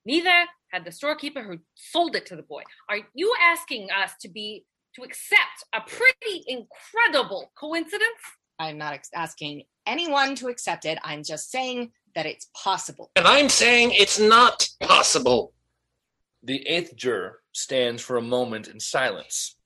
Neither 0.04 0.46
had 0.70 0.84
the 0.84 0.92
storekeeper 0.92 1.42
who 1.42 1.58
sold 1.74 2.14
it 2.16 2.26
to 2.26 2.36
the 2.36 2.42
boy. 2.42 2.62
Are 2.88 2.98
you 3.14 3.34
asking 3.40 3.88
us 3.90 4.12
to 4.20 4.28
be 4.28 4.64
to 4.96 5.02
accept 5.02 5.64
a 5.72 5.80
pretty 5.80 6.44
incredible 6.46 7.50
coincidence? 7.58 8.20
I'm 8.58 8.78
not 8.78 8.94
ex- 8.94 9.10
asking 9.14 9.64
anyone 9.86 10.34
to 10.36 10.48
accept 10.48 10.84
it. 10.84 10.98
I'm 11.02 11.22
just 11.24 11.50
saying 11.50 11.92
that 12.14 12.26
it's 12.26 12.48
possible. 12.54 13.10
And 13.16 13.26
I'm 13.26 13.48
saying 13.48 13.92
it's 13.92 14.18
not 14.18 14.68
possible. 14.80 15.52
The 16.42 16.66
eighth 16.66 16.94
juror 16.96 17.40
stands 17.52 18.02
for 18.02 18.16
a 18.16 18.22
moment 18.22 18.68
in 18.68 18.80
silence. 18.80 19.56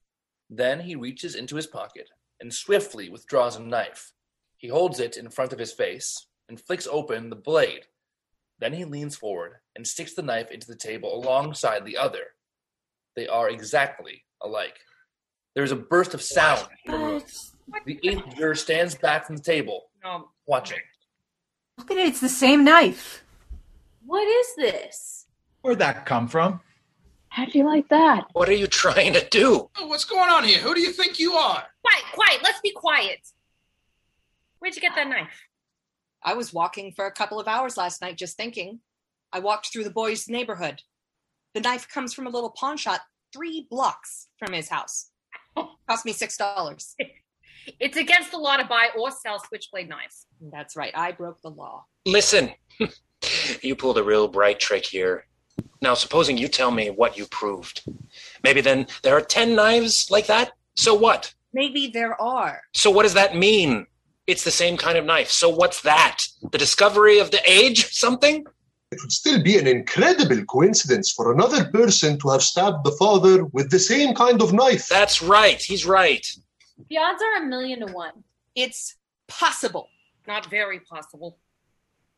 Then 0.49 0.81
he 0.81 0.95
reaches 0.95 1.35
into 1.35 1.57
his 1.57 1.67
pocket 1.67 2.09
and 2.41 2.53
swiftly 2.53 3.09
withdraws 3.09 3.57
a 3.57 3.63
knife. 3.63 4.13
He 4.57 4.69
holds 4.69 5.01
it 5.01 5.17
in 5.17 5.31
front 5.31 5.53
of 5.53 5.59
his 5.59 5.73
face 5.73 6.27
and 6.49 6.61
flicks 6.61 6.89
open 6.91 7.31
the 7.31 7.37
blade. 7.37 7.83
Then 8.59 8.73
he 8.73 8.85
leans 8.85 9.17
forward 9.17 9.57
and 9.77 9.87
sticks 9.87 10.15
the 10.15 10.23
knife 10.23 10.51
into 10.51 10.67
the 10.67 10.77
table 10.77 11.15
alongside 11.15 11.85
the 11.85 11.97
other. 11.97 12.35
They 13.15 13.29
are 13.29 13.51
exactly 13.51 14.25
alike. 14.43 14.79
There 15.55 15.65
is 15.65 15.73
a 15.73 15.77
burst 15.77 16.15
of 16.15 16.23
sound 16.23 16.69
the 17.85 17.99
eighth 18.05 18.37
juror 18.37 18.55
stands 18.55 18.95
back 18.95 19.27
from 19.27 19.37
the 19.37 19.43
table, 19.43 19.91
watching. 20.47 20.79
Look 21.79 21.91
at 21.93 21.97
it, 21.97 22.09
it's 22.09 22.21
the 22.21 22.29
same 22.29 22.65
knife. 22.65 23.25
What 24.05 24.27
is 24.27 24.55
this? 24.57 25.27
Where'd 25.63 25.79
that 25.79 26.05
come 26.07 26.29
from? 26.29 26.61
How'd 27.29 27.55
you 27.55 27.65
like 27.65 27.89
that? 27.89 28.27
What 28.33 28.49
are 28.49 28.55
you 28.55 28.67
trying 28.67 29.13
to 29.13 29.27
do? 29.29 29.71
Oh, 29.79 29.87
what's 29.87 30.05
going 30.05 30.29
on 30.29 30.45
here? 30.45 30.59
Who 30.59 30.75
do 30.75 30.81
you 30.81 30.91
think 30.91 31.19
you 31.19 31.35
are? 31.35 31.63
Quiet, 31.83 32.05
quiet. 32.13 32.41
Let's 32.43 32.61
be 32.61 32.73
quiet. 32.73 33.21
Where'd 34.59 34.75
you 34.75 34.83
get 34.83 34.97
that 34.97 35.09
knife? 35.09 35.47
I 36.23 36.35
was 36.35 36.53
walking 36.53 36.93
for 36.93 37.07
a 37.07 37.13
couple 37.13 37.39
of 37.39 37.47
hours 37.47 37.77
last 37.77 38.03
night 38.03 38.19
just 38.19 38.37
thinking. 38.37 38.81
I 39.33 39.39
walked 39.39 39.73
through 39.73 39.85
the 39.85 39.91
boy's 39.91 40.29
neighborhood. 40.29 40.83
The 41.55 41.61
knife 41.61 41.89
comes 41.89 42.13
from 42.13 42.27
a 42.27 42.31
little 42.31 42.51
pawn 42.51 42.77
shop 42.77 43.03
three 43.33 43.67
blocks 43.71 44.29
from 44.39 44.53
his 44.53 44.69
house. 44.69 45.11
Cost 45.89 46.05
me 46.05 46.13
six 46.13 46.37
dollars. 46.37 46.97
It's 47.81 47.97
against 47.97 48.31
the 48.31 48.39
law 48.39 48.57
to 48.57 48.65
buy 48.65 48.89
or 48.99 49.11
sell 49.11 49.39
switchblade 49.39 49.89
knives. 49.89 50.27
That's 50.41 50.77
right. 50.77 50.93
I 50.95 51.13
broke 51.13 51.41
the 51.43 51.51
law. 51.51 51.85
Listen, 52.07 52.53
you 53.63 53.77
pulled 53.77 53.99
a 53.99 54.03
real 54.03 54.29
bright 54.29 54.61
trick 54.61 54.87
here. 54.87 55.27
Now, 55.81 55.95
supposing 55.95 56.37
you 56.39 56.49
tell 56.49 56.71
me 56.71 56.91
what 56.91 57.17
you 57.17 57.27
proved. 57.27 57.83
Maybe 58.43 58.61
then 58.61 58.87
there 59.03 59.17
are 59.17 59.21
10 59.21 59.55
knives 59.55 60.11
like 60.11 60.27
that? 60.27 60.53
So 60.77 60.95
what? 60.95 61.35
Maybe 61.53 61.89
there 61.89 62.21
are. 62.21 62.63
So 62.75 62.91
what 62.91 63.05
does 63.05 63.15
that 63.15 63.37
mean? 63.37 63.87
It's 64.27 64.45
the 64.45 64.51
same 64.51 64.77
kind 64.77 64.99
of 64.99 65.05
knife. 65.05 65.31
So 65.31 65.49
what's 65.49 65.83
that? 65.83 66.19
The 66.53 66.59
discovery 66.59 67.19
of 67.19 67.31
the 67.31 67.41
age? 67.51 67.87
Something? 67.93 68.45
It 68.91 68.99
would 69.03 69.13
still 69.13 69.43
be 69.43 69.59
an 69.59 69.67
incredible 69.67 70.45
coincidence 70.47 71.13
for 71.13 71.33
another 71.33 71.67
person 71.67 72.19
to 72.21 72.31
have 72.31 72.43
stabbed 72.43 72.85
the 72.85 72.93
father 72.93 73.45
with 73.47 73.71
the 73.71 73.79
same 73.79 74.15
kind 74.15 74.41
of 74.41 74.53
knife. 74.53 74.89
That's 74.89 75.23
right. 75.23 75.61
He's 75.61 75.85
right. 75.87 76.27
The 76.89 76.99
odds 76.99 77.23
are 77.23 77.43
a 77.43 77.47
million 77.47 77.87
to 77.87 77.93
one. 77.93 78.25
It's 78.55 78.97
possible. 79.27 79.89
Not 80.27 80.47
very 80.47 80.81
possible. 80.81 81.39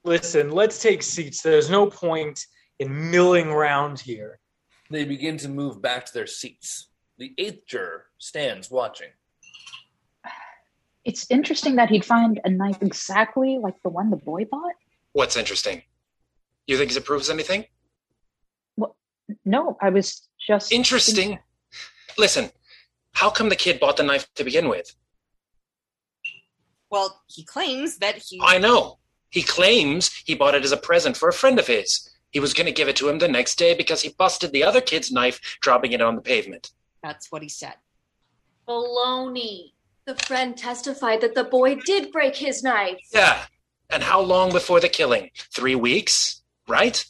Listen, 0.04 0.50
let's 0.50 0.80
take 0.82 1.02
seats. 1.02 1.42
There's 1.42 1.70
no 1.70 1.86
point 1.86 2.44
in 2.78 3.10
milling 3.10 3.48
around 3.48 4.00
here. 4.00 4.38
They 4.90 5.04
begin 5.04 5.36
to 5.38 5.48
move 5.48 5.80
back 5.80 6.06
to 6.06 6.12
their 6.12 6.26
seats. 6.26 6.88
The 7.18 7.32
eighth 7.38 7.66
juror 7.66 8.06
stands 8.18 8.70
watching. 8.70 9.08
It's 11.04 11.26
interesting 11.30 11.76
that 11.76 11.88
he'd 11.88 12.04
find 12.04 12.40
a 12.44 12.50
knife 12.50 12.82
exactly 12.82 13.58
like 13.58 13.74
the 13.82 13.88
one 13.88 14.10
the 14.10 14.16
boy 14.16 14.44
bought. 14.44 14.74
What's 15.12 15.36
interesting? 15.36 15.82
You 16.66 16.76
think 16.76 16.94
it 16.94 17.04
proves 17.04 17.30
anything? 17.30 17.64
No, 19.44 19.76
I 19.80 19.90
was 19.90 20.28
just 20.46 20.72
Interesting. 20.72 21.38
Listen, 22.18 22.50
how 23.12 23.30
come 23.30 23.48
the 23.48 23.56
kid 23.56 23.80
bought 23.80 23.96
the 23.96 24.02
knife 24.02 24.28
to 24.34 24.44
begin 24.44 24.68
with? 24.68 24.94
Well, 26.90 27.22
he 27.26 27.44
claims 27.44 27.98
that 27.98 28.16
he. 28.16 28.40
I 28.42 28.58
know. 28.58 28.98
He 29.30 29.42
claims 29.42 30.12
he 30.24 30.34
bought 30.34 30.54
it 30.54 30.64
as 30.64 30.72
a 30.72 30.76
present 30.76 31.16
for 31.16 31.28
a 31.28 31.32
friend 31.32 31.58
of 31.58 31.66
his. 31.66 32.10
He 32.30 32.40
was 32.40 32.54
going 32.54 32.66
to 32.66 32.72
give 32.72 32.88
it 32.88 32.96
to 32.96 33.08
him 33.08 33.18
the 33.18 33.28
next 33.28 33.56
day 33.56 33.74
because 33.74 34.02
he 34.02 34.10
busted 34.10 34.52
the 34.52 34.64
other 34.64 34.80
kid's 34.80 35.12
knife, 35.12 35.40
dropping 35.60 35.92
it 35.92 36.00
on 36.00 36.16
the 36.16 36.22
pavement. 36.22 36.70
That's 37.02 37.30
what 37.30 37.42
he 37.42 37.48
said. 37.48 37.74
Baloney. 38.68 39.72
The 40.06 40.16
friend 40.26 40.56
testified 40.56 41.20
that 41.20 41.34
the 41.34 41.44
boy 41.44 41.76
did 41.76 42.10
break 42.10 42.36
his 42.36 42.62
knife. 42.62 42.98
Yeah. 43.12 43.44
And 43.90 44.02
how 44.02 44.20
long 44.20 44.52
before 44.52 44.80
the 44.80 44.88
killing? 44.88 45.30
Three 45.54 45.74
weeks, 45.74 46.42
right? 46.68 47.04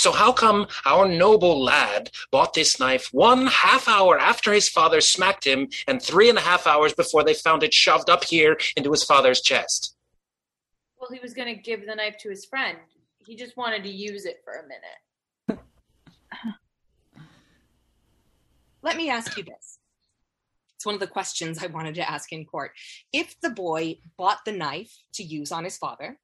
So 0.00 0.12
how 0.12 0.32
come 0.32 0.66
our 0.86 1.06
noble 1.06 1.62
lad 1.62 2.10
bought 2.30 2.54
this 2.54 2.80
knife 2.80 3.10
one 3.12 3.48
half 3.48 3.86
hour 3.86 4.18
after 4.18 4.50
his 4.50 4.66
father 4.66 5.02
smacked 5.02 5.46
him 5.46 5.68
and 5.86 6.00
three 6.00 6.30
and 6.30 6.38
a 6.38 6.40
half 6.40 6.66
hours 6.66 6.94
before 6.94 7.22
they 7.22 7.34
found 7.34 7.62
it 7.62 7.74
shoved 7.74 8.08
up 8.08 8.24
here 8.24 8.58
into 8.78 8.90
his 8.92 9.04
father's 9.04 9.42
chest? 9.42 9.94
Well, 10.98 11.10
he 11.12 11.20
was 11.20 11.34
going 11.34 11.54
to 11.54 11.62
give 11.62 11.84
the 11.84 11.94
knife 11.94 12.16
to 12.20 12.30
his 12.30 12.46
friend. 12.46 12.78
He 13.26 13.36
just 13.36 13.58
wanted 13.58 13.82
to 13.82 13.90
use 13.90 14.24
it 14.24 14.40
for 14.42 14.54
a 14.54 15.58
minute. 15.58 15.60
Let 18.80 18.96
me 18.96 19.10
ask 19.10 19.36
you 19.36 19.42
this. 19.42 19.80
It's 20.76 20.86
one 20.86 20.94
of 20.94 21.00
the 21.02 21.08
questions 21.08 21.62
I 21.62 21.66
wanted 21.66 21.96
to 21.96 22.10
ask 22.10 22.32
in 22.32 22.46
court. 22.46 22.70
If 23.12 23.38
the 23.42 23.50
boy 23.50 23.98
bought 24.16 24.46
the 24.46 24.52
knife 24.52 24.96
to 25.12 25.22
use 25.22 25.52
on 25.52 25.64
his 25.64 25.76
father, 25.76 26.18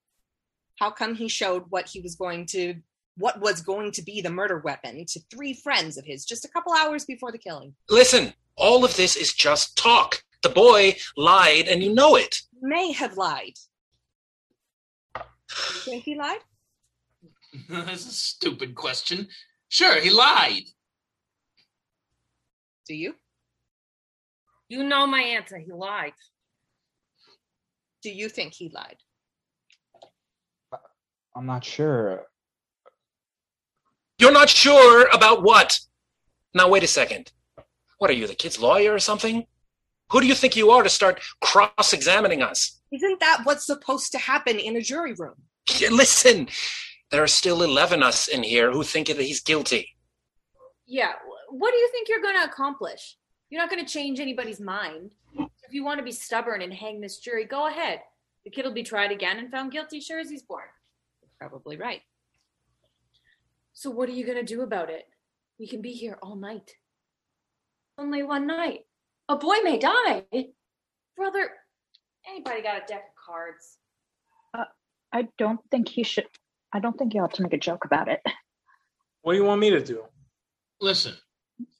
how 0.76 0.92
come 0.92 1.14
he 1.14 1.28
showed 1.28 1.64
what 1.68 1.88
he 1.88 2.00
was 2.00 2.14
going 2.14 2.46
to 2.52 2.76
what 3.16 3.40
was 3.40 3.60
going 3.62 3.92
to 3.92 4.02
be 4.02 4.20
the 4.20 4.30
murder 4.30 4.58
weapon 4.58 5.04
to 5.08 5.20
three 5.30 5.54
friends 5.54 5.96
of 5.96 6.04
his 6.04 6.24
just 6.24 6.44
a 6.44 6.48
couple 6.48 6.72
hours 6.72 7.04
before 7.04 7.32
the 7.32 7.38
killing? 7.38 7.74
Listen, 7.88 8.34
all 8.56 8.84
of 8.84 8.96
this 8.96 9.16
is 9.16 9.32
just 9.32 9.76
talk. 9.76 10.22
The 10.42 10.48
boy 10.50 10.96
lied 11.16 11.66
and 11.66 11.82
you 11.82 11.94
know 11.94 12.16
it. 12.16 12.36
May 12.60 12.92
have 12.92 13.16
lied. 13.16 13.54
You 15.16 15.80
think 15.84 16.04
he 16.04 16.14
lied? 16.14 16.40
That's 17.68 18.06
a 18.06 18.12
stupid 18.12 18.74
question. 18.74 19.28
Sure, 19.68 20.00
he 20.00 20.10
lied. 20.10 20.64
Do 22.86 22.94
you? 22.94 23.14
You 24.68 24.84
know 24.84 25.06
my 25.06 25.20
answer. 25.20 25.58
He 25.58 25.72
lied. 25.72 26.12
Do 28.02 28.10
you 28.10 28.28
think 28.28 28.52
he 28.52 28.70
lied? 28.72 28.98
Uh, 30.72 30.76
I'm 31.34 31.46
not 31.46 31.64
sure. 31.64 32.26
You're 34.18 34.32
not 34.32 34.48
sure 34.48 35.08
about 35.12 35.42
what? 35.42 35.78
Now, 36.54 36.68
wait 36.68 36.82
a 36.82 36.88
second. 36.88 37.32
What 37.98 38.10
are 38.10 38.14
you, 38.14 38.26
the 38.26 38.34
kid's 38.34 38.58
lawyer 38.58 38.94
or 38.94 38.98
something? 38.98 39.46
Who 40.10 40.20
do 40.20 40.26
you 40.26 40.34
think 40.34 40.56
you 40.56 40.70
are 40.70 40.82
to 40.82 40.88
start 40.88 41.22
cross 41.40 41.92
examining 41.92 42.42
us? 42.42 42.80
Isn't 42.92 43.20
that 43.20 43.40
what's 43.44 43.66
supposed 43.66 44.12
to 44.12 44.18
happen 44.18 44.58
in 44.58 44.76
a 44.76 44.80
jury 44.80 45.14
room? 45.18 45.34
Yeah, 45.78 45.88
Listen, 45.90 46.48
there 47.10 47.22
are 47.22 47.28
still 47.28 47.62
11 47.62 48.02
us 48.02 48.28
in 48.28 48.42
here 48.42 48.72
who 48.72 48.82
think 48.82 49.08
that 49.08 49.18
he's 49.18 49.40
guilty. 49.40 49.96
Yeah. 50.86 51.12
What 51.50 51.72
do 51.72 51.76
you 51.76 51.88
think 51.92 52.08
you're 52.08 52.22
going 52.22 52.36
to 52.36 52.44
accomplish? 52.44 53.16
You're 53.50 53.60
not 53.60 53.70
going 53.70 53.84
to 53.84 53.90
change 53.92 54.20
anybody's 54.20 54.60
mind. 54.60 55.10
If 55.38 55.72
you 55.72 55.84
want 55.84 55.98
to 55.98 56.04
be 56.04 56.12
stubborn 56.12 56.62
and 56.62 56.72
hang 56.72 57.00
this 57.00 57.18
jury, 57.18 57.44
go 57.44 57.66
ahead. 57.66 58.00
The 58.44 58.50
kid 58.50 58.64
will 58.64 58.72
be 58.72 58.82
tried 58.82 59.10
again 59.10 59.38
and 59.38 59.50
found 59.50 59.72
guilty, 59.72 60.00
sure 60.00 60.20
as 60.20 60.30
he's 60.30 60.42
born. 60.42 60.64
You're 61.22 61.48
Probably 61.48 61.76
right. 61.76 62.00
So 63.76 63.90
what 63.90 64.08
are 64.08 64.12
you 64.12 64.24
going 64.24 64.38
to 64.38 64.42
do 64.42 64.62
about 64.62 64.88
it? 64.88 65.04
We 65.58 65.68
can 65.68 65.82
be 65.82 65.92
here 65.92 66.16
all 66.22 66.34
night. 66.34 66.70
Only 67.98 68.22
one 68.22 68.46
night. 68.46 68.86
A 69.28 69.36
boy 69.36 69.56
may 69.62 69.78
die. 69.78 70.24
Brother, 71.14 71.50
anybody 72.26 72.62
got 72.62 72.78
a 72.82 72.86
deck 72.86 73.04
of 73.10 73.26
cards? 73.26 73.76
Uh, 74.54 74.64
I 75.12 75.28
don't 75.36 75.60
think 75.70 75.90
he 75.90 76.04
should. 76.04 76.24
I 76.72 76.80
don't 76.80 76.96
think 76.96 77.12
you 77.12 77.20
ought 77.20 77.34
to 77.34 77.42
make 77.42 77.52
a 77.52 77.58
joke 77.58 77.84
about 77.84 78.08
it. 78.08 78.20
What 79.20 79.34
do 79.34 79.38
you 79.38 79.44
want 79.44 79.60
me 79.60 79.68
to 79.68 79.84
do? 79.84 80.04
Listen, 80.80 81.12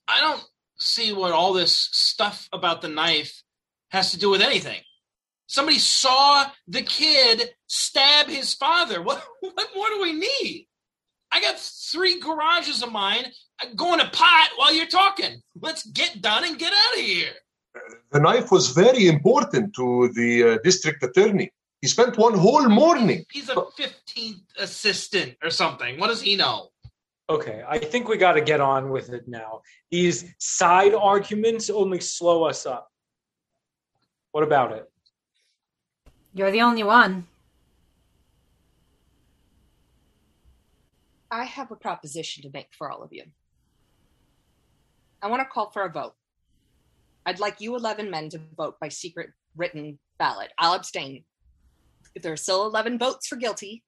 I 0.07 0.20
don't 0.20 0.44
see 0.78 1.14
what 1.14 1.32
all 1.32 1.55
this 1.55 1.88
stuff 1.92 2.47
about 2.53 2.82
the 2.82 2.88
knife 2.88 3.42
has 3.88 4.11
to 4.11 4.18
do 4.18 4.28
with 4.28 4.42
anything. 4.42 4.82
Somebody 5.47 5.78
saw 5.78 6.44
the 6.68 6.82
kid 6.82 7.55
stab 7.68 8.26
his 8.26 8.53
father. 8.53 9.01
What 9.01 9.24
what 9.40 9.70
more 9.74 9.88
do 9.88 10.03
we 10.03 10.12
need? 10.12 10.68
I 11.33 11.41
got 11.41 11.59
three 11.59 12.20
garages 12.20 12.83
of 12.83 12.93
mine 12.93 13.27
going 13.74 14.01
to 14.01 14.09
pot 14.09 14.51
while 14.57 14.74
you're 14.74 14.87
talking. 14.87 15.43
Let's 15.61 15.87
get 15.87 16.22
done 16.22 16.45
and 16.45 16.59
get 16.59 16.72
out 16.72 16.99
of 16.99 17.05
here. 17.05 17.33
The 18.12 18.20
knife 18.20 18.51
was 18.51 18.70
very 18.70 19.07
important 19.07 19.74
to 19.74 20.11
the 20.14 20.43
uh, 20.43 20.59
district 20.64 21.03
attorney. 21.03 21.51
He 21.83 21.89
spent 21.89 22.16
one 22.16 22.35
whole 22.35 22.68
morning. 22.68 23.24
He's 23.31 23.49
a 23.49 23.55
15th 23.55 24.41
assistant 24.59 25.37
or 25.43 25.51
something. 25.51 26.01
What 26.01 26.09
does 26.09 26.22
he 26.22 26.37
know? 26.37 26.70
Okay, 27.29 27.64
I 27.68 27.79
think 27.79 28.09
we 28.09 28.16
got 28.16 28.33
to 28.33 28.41
get 28.41 28.61
on 28.61 28.91
with 28.91 29.12
it 29.12 29.27
now. 29.27 29.61
These 29.91 30.33
side 30.39 30.95
arguments 30.95 31.68
only 31.68 32.01
slow 32.01 32.45
us 32.45 32.66
up. 32.66 32.89
What 34.33 34.45
about 34.45 34.72
it? 34.72 34.91
You're 36.35 36.53
the 36.53 36.62
only 36.62 36.85
one. 36.85 37.27
I 41.37 41.45
have 41.45 41.70
a 41.70 41.76
proposition 41.76 42.43
to 42.45 42.51
make 42.51 42.70
for 42.72 42.91
all 42.91 43.03
of 43.03 43.12
you. 43.12 43.24
I 45.20 45.26
want 45.28 45.41
to 45.41 45.45
call 45.45 45.70
for 45.70 45.82
a 45.82 45.93
vote. 45.93 46.14
I'd 47.26 47.41
like 47.41 47.61
you 47.61 47.76
11 47.76 48.11
men 48.11 48.30
to 48.30 48.41
vote 48.57 48.80
by 48.80 48.89
secret 48.89 49.32
written 49.55 49.99
ballot. 50.18 50.51
I'll 50.57 50.72
abstain. 50.72 51.24
If 52.14 52.22
there 52.22 52.32
are 52.32 52.39
still 52.39 52.64
11 52.64 52.99
votes 52.99 53.26
for 53.26 53.37
guilty, 53.37 53.84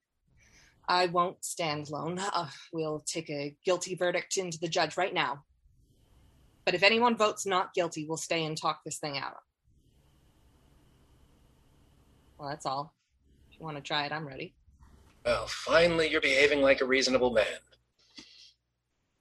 I 0.87 1.07
won't 1.07 1.43
stand 1.43 1.89
alone. 1.89 2.19
Uh, 2.19 2.49
we'll 2.71 2.99
take 2.99 3.31
a 3.31 3.55
guilty 3.65 3.95
verdict 3.95 4.37
into 4.37 4.59
the 4.59 4.67
judge 4.67 4.95
right 4.95 5.13
now. 5.13 5.43
But 6.65 6.75
if 6.75 6.83
anyone 6.83 7.17
votes 7.17 7.47
not 7.47 7.73
guilty, 7.73 8.05
we'll 8.07 8.17
stay 8.17 8.45
and 8.45 8.55
talk 8.55 8.81
this 8.85 8.99
thing 8.99 9.17
out. 9.17 9.37
Well, 12.37 12.49
that's 12.49 12.67
all. 12.67 12.93
If 13.51 13.59
you 13.59 13.65
want 13.65 13.77
to 13.77 13.81
try 13.81 14.05
it, 14.05 14.11
I'm 14.11 14.27
ready. 14.27 14.53
Well, 15.25 15.47
finally, 15.47 16.09
you're 16.09 16.21
behaving 16.21 16.61
like 16.61 16.81
a 16.81 16.85
reasonable 16.85 17.31
man. 17.31 17.45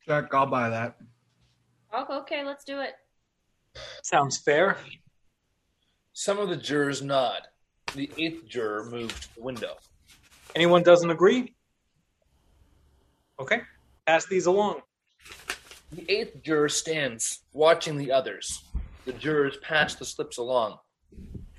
Jack, 0.06 0.32
I'll 0.32 0.46
buy 0.46 0.70
that. 0.70 0.96
Oh, 1.92 2.20
okay, 2.20 2.44
let's 2.44 2.64
do 2.64 2.80
it. 2.80 2.94
Sounds 4.02 4.38
fair. 4.38 4.76
Some 6.12 6.38
of 6.38 6.48
the 6.48 6.56
jurors 6.56 7.02
nod. 7.02 7.42
The 7.94 8.10
eighth 8.16 8.48
juror 8.48 8.84
moves 8.90 9.18
to 9.20 9.34
the 9.34 9.42
window. 9.42 9.76
Anyone 10.54 10.82
doesn't 10.82 11.10
agree? 11.10 11.54
Okay, 13.40 13.60
pass 14.06 14.26
these 14.26 14.46
along. 14.46 14.80
The 15.92 16.04
eighth 16.10 16.42
juror 16.42 16.68
stands, 16.68 17.40
watching 17.52 17.96
the 17.96 18.12
others. 18.12 18.64
The 19.04 19.12
jurors 19.12 19.56
pass 19.62 19.94
the 19.94 20.04
slips 20.04 20.38
along. 20.38 20.78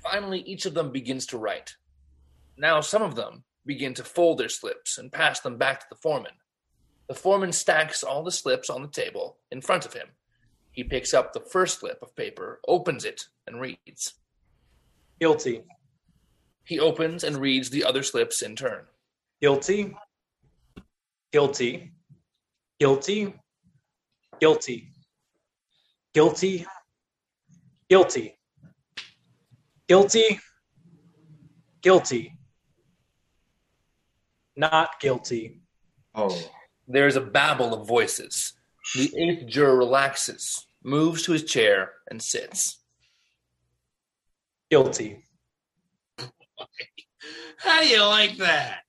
Finally, 0.02 0.40
each 0.40 0.66
of 0.66 0.74
them 0.74 0.92
begins 0.92 1.26
to 1.26 1.38
write. 1.38 1.74
Now, 2.56 2.80
some 2.80 3.02
of 3.02 3.16
them 3.16 3.42
begin 3.70 3.94
to 3.94 4.02
fold 4.02 4.36
their 4.36 4.48
slips 4.48 4.98
and 4.98 5.12
pass 5.12 5.38
them 5.38 5.56
back 5.56 5.78
to 5.78 5.86
the 5.88 5.94
foreman. 6.02 6.32
The 7.06 7.14
foreman 7.14 7.52
stacks 7.52 8.02
all 8.02 8.24
the 8.24 8.32
slips 8.32 8.68
on 8.68 8.82
the 8.82 8.88
table 8.88 9.36
in 9.52 9.60
front 9.60 9.86
of 9.86 9.92
him. 9.92 10.08
He 10.72 10.82
picks 10.82 11.14
up 11.14 11.32
the 11.32 11.46
first 11.52 11.78
slip 11.78 12.02
of 12.02 12.16
paper, 12.16 12.58
opens 12.66 13.04
it, 13.04 13.26
and 13.46 13.60
reads. 13.60 14.14
Guilty. 15.20 15.62
He 16.64 16.80
opens 16.80 17.22
and 17.22 17.36
reads 17.36 17.70
the 17.70 17.84
other 17.84 18.02
slips 18.02 18.42
in 18.42 18.56
turn. 18.56 18.86
Guilty. 19.40 19.94
Guilty. 21.30 21.92
Guilty. 22.80 23.34
Guilty. 24.40 24.88
Guilty. 26.12 26.66
Guilty. 27.88 28.36
Guilty. 29.88 30.40
Guilty. 31.82 32.39
Not 34.60 35.00
guilty. 35.00 35.62
Oh. 36.14 36.38
There's 36.86 37.16
a 37.16 37.22
babble 37.22 37.72
of 37.72 37.88
voices. 37.88 38.52
The 38.94 39.10
eighth 39.16 39.46
juror 39.46 39.74
relaxes, 39.74 40.66
moves 40.84 41.22
to 41.22 41.32
his 41.32 41.44
chair, 41.44 41.92
and 42.10 42.20
sits. 42.20 42.78
Guilty. 44.70 45.24
How 47.56 47.80
do 47.80 47.88
you 47.88 48.04
like 48.04 48.36
that? 48.36 48.80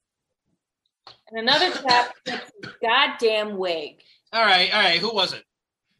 And 1.30 1.40
another 1.40 1.72
chap 1.72 2.16
gets 2.26 2.52
his 2.62 2.74
goddamn 2.82 3.58
wig. 3.58 4.02
All 4.34 4.44
right, 4.44 4.74
all 4.74 4.82
right. 4.82 5.00
Who 5.00 5.14
was 5.14 5.32
it? 5.32 5.44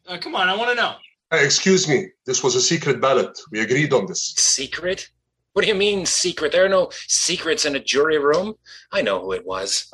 Uh, 0.06 0.18
come 0.18 0.34
on, 0.34 0.50
I 0.50 0.56
want 0.56 0.68
to 0.68 0.76
know. 0.76 0.96
Uh, 1.32 1.36
excuse 1.36 1.88
me, 1.88 2.08
this 2.26 2.44
was 2.44 2.56
a 2.56 2.60
secret 2.60 3.00
ballot. 3.00 3.38
We 3.50 3.60
agreed 3.60 3.94
on 3.94 4.04
this. 4.04 4.34
Secret? 4.36 5.08
What 5.52 5.62
do 5.62 5.68
you 5.68 5.74
mean, 5.74 6.06
secret? 6.06 6.52
There 6.52 6.64
are 6.64 6.68
no 6.68 6.90
secrets 7.08 7.64
in 7.64 7.76
a 7.76 7.80
jury 7.80 8.18
room. 8.18 8.54
I 8.90 9.02
know 9.02 9.20
who 9.20 9.32
it 9.32 9.46
was. 9.46 9.92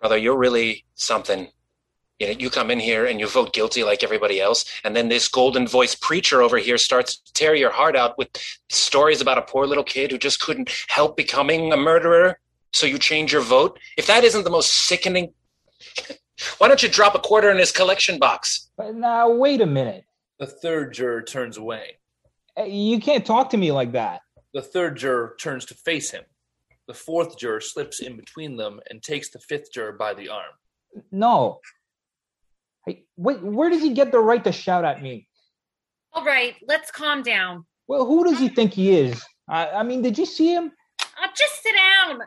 Brother, 0.00 0.16
you're 0.16 0.36
really 0.36 0.84
something. 0.94 1.48
You, 2.18 2.28
know, 2.28 2.34
you 2.38 2.50
come 2.50 2.70
in 2.70 2.78
here 2.78 3.06
and 3.06 3.18
you 3.18 3.26
vote 3.26 3.52
guilty 3.52 3.82
like 3.82 4.04
everybody 4.04 4.40
else, 4.40 4.64
and 4.84 4.94
then 4.94 5.08
this 5.08 5.26
golden 5.26 5.66
voice 5.66 5.96
preacher 5.96 6.42
over 6.42 6.58
here 6.58 6.78
starts 6.78 7.18
to 7.18 7.32
tear 7.32 7.54
your 7.56 7.72
heart 7.72 7.96
out 7.96 8.16
with 8.16 8.28
stories 8.68 9.20
about 9.20 9.38
a 9.38 9.42
poor 9.42 9.66
little 9.66 9.82
kid 9.82 10.12
who 10.12 10.18
just 10.18 10.40
couldn't 10.40 10.70
help 10.86 11.16
becoming 11.16 11.72
a 11.72 11.76
murderer. 11.76 12.38
So 12.72 12.86
you 12.86 12.98
change 12.98 13.32
your 13.32 13.42
vote? 13.42 13.78
If 13.96 14.06
that 14.06 14.22
isn't 14.22 14.44
the 14.44 14.50
most 14.50 14.86
sickening. 14.86 15.32
Why 16.58 16.68
don't 16.68 16.82
you 16.82 16.88
drop 16.88 17.14
a 17.14 17.18
quarter 17.18 17.50
in 17.50 17.58
his 17.58 17.72
collection 17.72 18.18
box? 18.18 18.70
But 18.76 18.94
now, 18.94 19.30
wait 19.30 19.60
a 19.60 19.66
minute. 19.66 20.04
The 20.38 20.46
third 20.46 20.94
juror 20.94 21.22
turns 21.22 21.56
away. 21.56 21.98
Hey, 22.56 22.70
You 22.70 23.00
can't 23.00 23.24
talk 23.24 23.50
to 23.50 23.56
me 23.56 23.72
like 23.72 23.92
that. 23.92 24.20
The 24.54 24.62
third 24.62 24.96
juror 24.96 25.36
turns 25.40 25.64
to 25.66 25.74
face 25.74 26.10
him. 26.10 26.24
The 26.88 26.94
fourth 26.94 27.38
juror 27.38 27.60
slips 27.60 28.00
in 28.00 28.16
between 28.16 28.56
them 28.56 28.80
and 28.90 29.02
takes 29.02 29.30
the 29.30 29.38
fifth 29.38 29.72
juror 29.72 29.92
by 29.92 30.14
the 30.14 30.28
arm. 30.28 30.50
No. 31.10 31.60
Hey, 32.84 33.04
wait, 33.16 33.42
where 33.42 33.70
does 33.70 33.80
he 33.80 33.94
get 33.94 34.12
the 34.12 34.18
right 34.18 34.42
to 34.44 34.52
shout 34.52 34.84
at 34.84 35.00
me? 35.00 35.28
All 36.12 36.24
right, 36.24 36.54
let's 36.68 36.90
calm 36.90 37.22
down. 37.22 37.64
Well, 37.88 38.04
who 38.04 38.24
does 38.24 38.38
he 38.38 38.48
think 38.48 38.74
he 38.74 38.92
is? 38.92 39.24
I, 39.48 39.68
I 39.70 39.82
mean, 39.82 40.02
did 40.02 40.18
you 40.18 40.26
see 40.26 40.52
him? 40.52 40.72
Uh, 41.00 41.28
just 41.36 41.62
sit 41.62 41.74
down. 41.74 42.20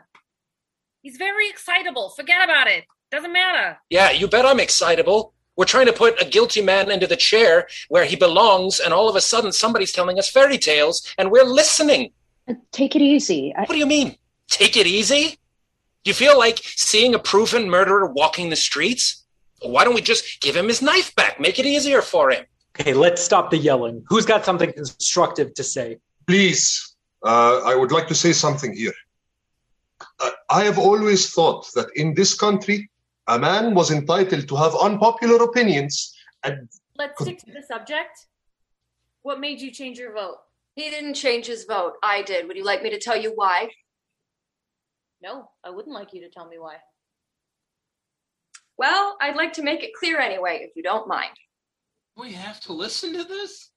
He's 1.02 1.16
very 1.18 1.48
excitable. 1.48 2.10
Forget 2.16 2.42
about 2.42 2.66
it. 2.66 2.84
Doesn't 3.12 3.32
matter. 3.32 3.78
Yeah, 3.90 4.10
you 4.10 4.26
bet 4.26 4.44
I'm 4.44 4.58
excitable. 4.58 5.34
We're 5.56 5.64
trying 5.64 5.86
to 5.86 5.92
put 5.92 6.20
a 6.20 6.24
guilty 6.24 6.60
man 6.62 6.90
into 6.90 7.06
the 7.06 7.16
chair 7.16 7.66
where 7.88 8.04
he 8.04 8.14
belongs, 8.14 8.78
and 8.78 8.92
all 8.92 9.08
of 9.08 9.16
a 9.16 9.20
sudden 9.20 9.52
somebody's 9.52 9.92
telling 9.92 10.18
us 10.18 10.28
fairy 10.28 10.58
tales, 10.58 11.02
and 11.18 11.30
we're 11.30 11.44
listening. 11.44 12.12
Take 12.72 12.94
it 12.94 13.02
easy. 13.02 13.54
I, 13.56 13.60
What 13.60 13.70
do 13.70 13.78
you 13.78 13.86
mean? 13.86 14.16
Take 14.48 14.76
it 14.76 14.86
easy? 14.86 15.38
Do 16.04 16.10
you 16.10 16.14
feel 16.14 16.38
like 16.38 16.60
seeing 16.62 17.14
a 17.14 17.18
proven 17.18 17.68
murderer 17.68 18.06
walking 18.06 18.50
the 18.50 18.56
streets? 18.56 19.24
Why 19.62 19.84
don't 19.84 19.94
we 19.94 20.02
just 20.02 20.40
give 20.40 20.54
him 20.54 20.68
his 20.68 20.82
knife 20.82 21.14
back? 21.16 21.40
Make 21.40 21.58
it 21.58 21.66
easier 21.66 22.02
for 22.02 22.30
him. 22.30 22.44
Okay, 22.78 22.92
let's 22.92 23.22
stop 23.22 23.50
the 23.50 23.56
yelling. 23.56 24.04
Who's 24.08 24.26
got 24.26 24.44
something 24.44 24.72
constructive 24.72 25.54
to 25.54 25.64
say? 25.64 25.98
Please, 26.26 26.94
uh, 27.24 27.62
I 27.64 27.74
would 27.74 27.90
like 27.90 28.06
to 28.08 28.14
say 28.14 28.32
something 28.32 28.74
here. 28.76 28.92
Uh, 30.20 30.30
I 30.50 30.64
have 30.64 30.78
always 30.78 31.32
thought 31.32 31.66
that 31.74 31.88
in 31.96 32.14
this 32.14 32.34
country, 32.34 32.90
a 33.28 33.38
man 33.38 33.74
was 33.74 33.90
entitled 33.90 34.48
to 34.48 34.56
have 34.56 34.74
unpopular 34.74 35.42
opinions 35.42 36.14
and 36.44 36.68
Let's 36.96 37.20
stick 37.20 37.38
to 37.40 37.52
the 37.52 37.62
subject. 37.62 38.26
What 39.22 39.40
made 39.40 39.60
you 39.60 39.70
change 39.70 39.98
your 39.98 40.14
vote? 40.14 40.38
He 40.76 40.88
didn't 40.90 41.14
change 41.14 41.46
his 41.46 41.64
vote. 41.64 41.94
I 42.02 42.22
did. 42.22 42.46
Would 42.46 42.56
you 42.56 42.64
like 42.64 42.82
me 42.82 42.90
to 42.90 42.98
tell 42.98 43.16
you 43.16 43.32
why? 43.34 43.68
No, 45.22 45.48
I 45.64 45.70
wouldn't 45.70 45.94
like 45.94 46.12
you 46.12 46.20
to 46.22 46.30
tell 46.30 46.46
me 46.46 46.58
why. 46.58 46.76
Well, 48.78 49.16
I'd 49.20 49.36
like 49.36 49.54
to 49.54 49.62
make 49.62 49.82
it 49.82 49.94
clear 49.98 50.20
anyway, 50.20 50.60
if 50.62 50.76
you 50.76 50.82
don't 50.82 51.08
mind. 51.08 51.32
We 52.16 52.32
have 52.32 52.60
to 52.60 52.72
listen 52.72 53.12
to 53.14 53.24
this? 53.24 53.70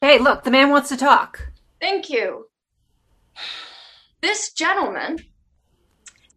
Hey, 0.00 0.18
look, 0.18 0.42
the 0.42 0.50
man 0.50 0.70
wants 0.70 0.88
to 0.88 0.96
talk. 0.96 1.48
Thank 1.80 2.10
you. 2.10 2.46
This 4.20 4.52
gentleman 4.52 5.18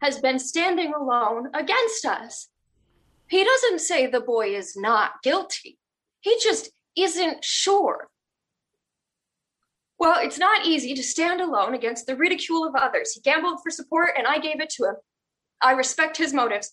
has 0.01 0.19
been 0.19 0.39
standing 0.39 0.93
alone 0.93 1.49
against 1.53 2.05
us. 2.05 2.49
He 3.27 3.43
doesn't 3.43 3.79
say 3.79 4.05
the 4.05 4.21
boy 4.21 4.55
is 4.55 4.75
not 4.75 5.21
guilty, 5.23 5.77
he 6.21 6.37
just 6.41 6.71
isn't 6.95 7.43
sure. 7.43 8.09
Well, 9.97 10.19
it's 10.19 10.37
not 10.37 10.65
easy 10.65 10.93
to 10.93 11.03
stand 11.03 11.39
alone 11.39 11.73
against 11.73 12.05
the 12.05 12.17
ridicule 12.17 12.65
of 12.65 12.75
others. 12.75 13.13
He 13.13 13.21
gambled 13.21 13.59
for 13.63 13.69
support, 13.69 14.09
and 14.17 14.27
I 14.27 14.39
gave 14.39 14.59
it 14.59 14.69
to 14.71 14.85
him. 14.85 14.95
I 15.61 15.71
respect 15.71 16.17
his 16.17 16.33
motives. 16.33 16.71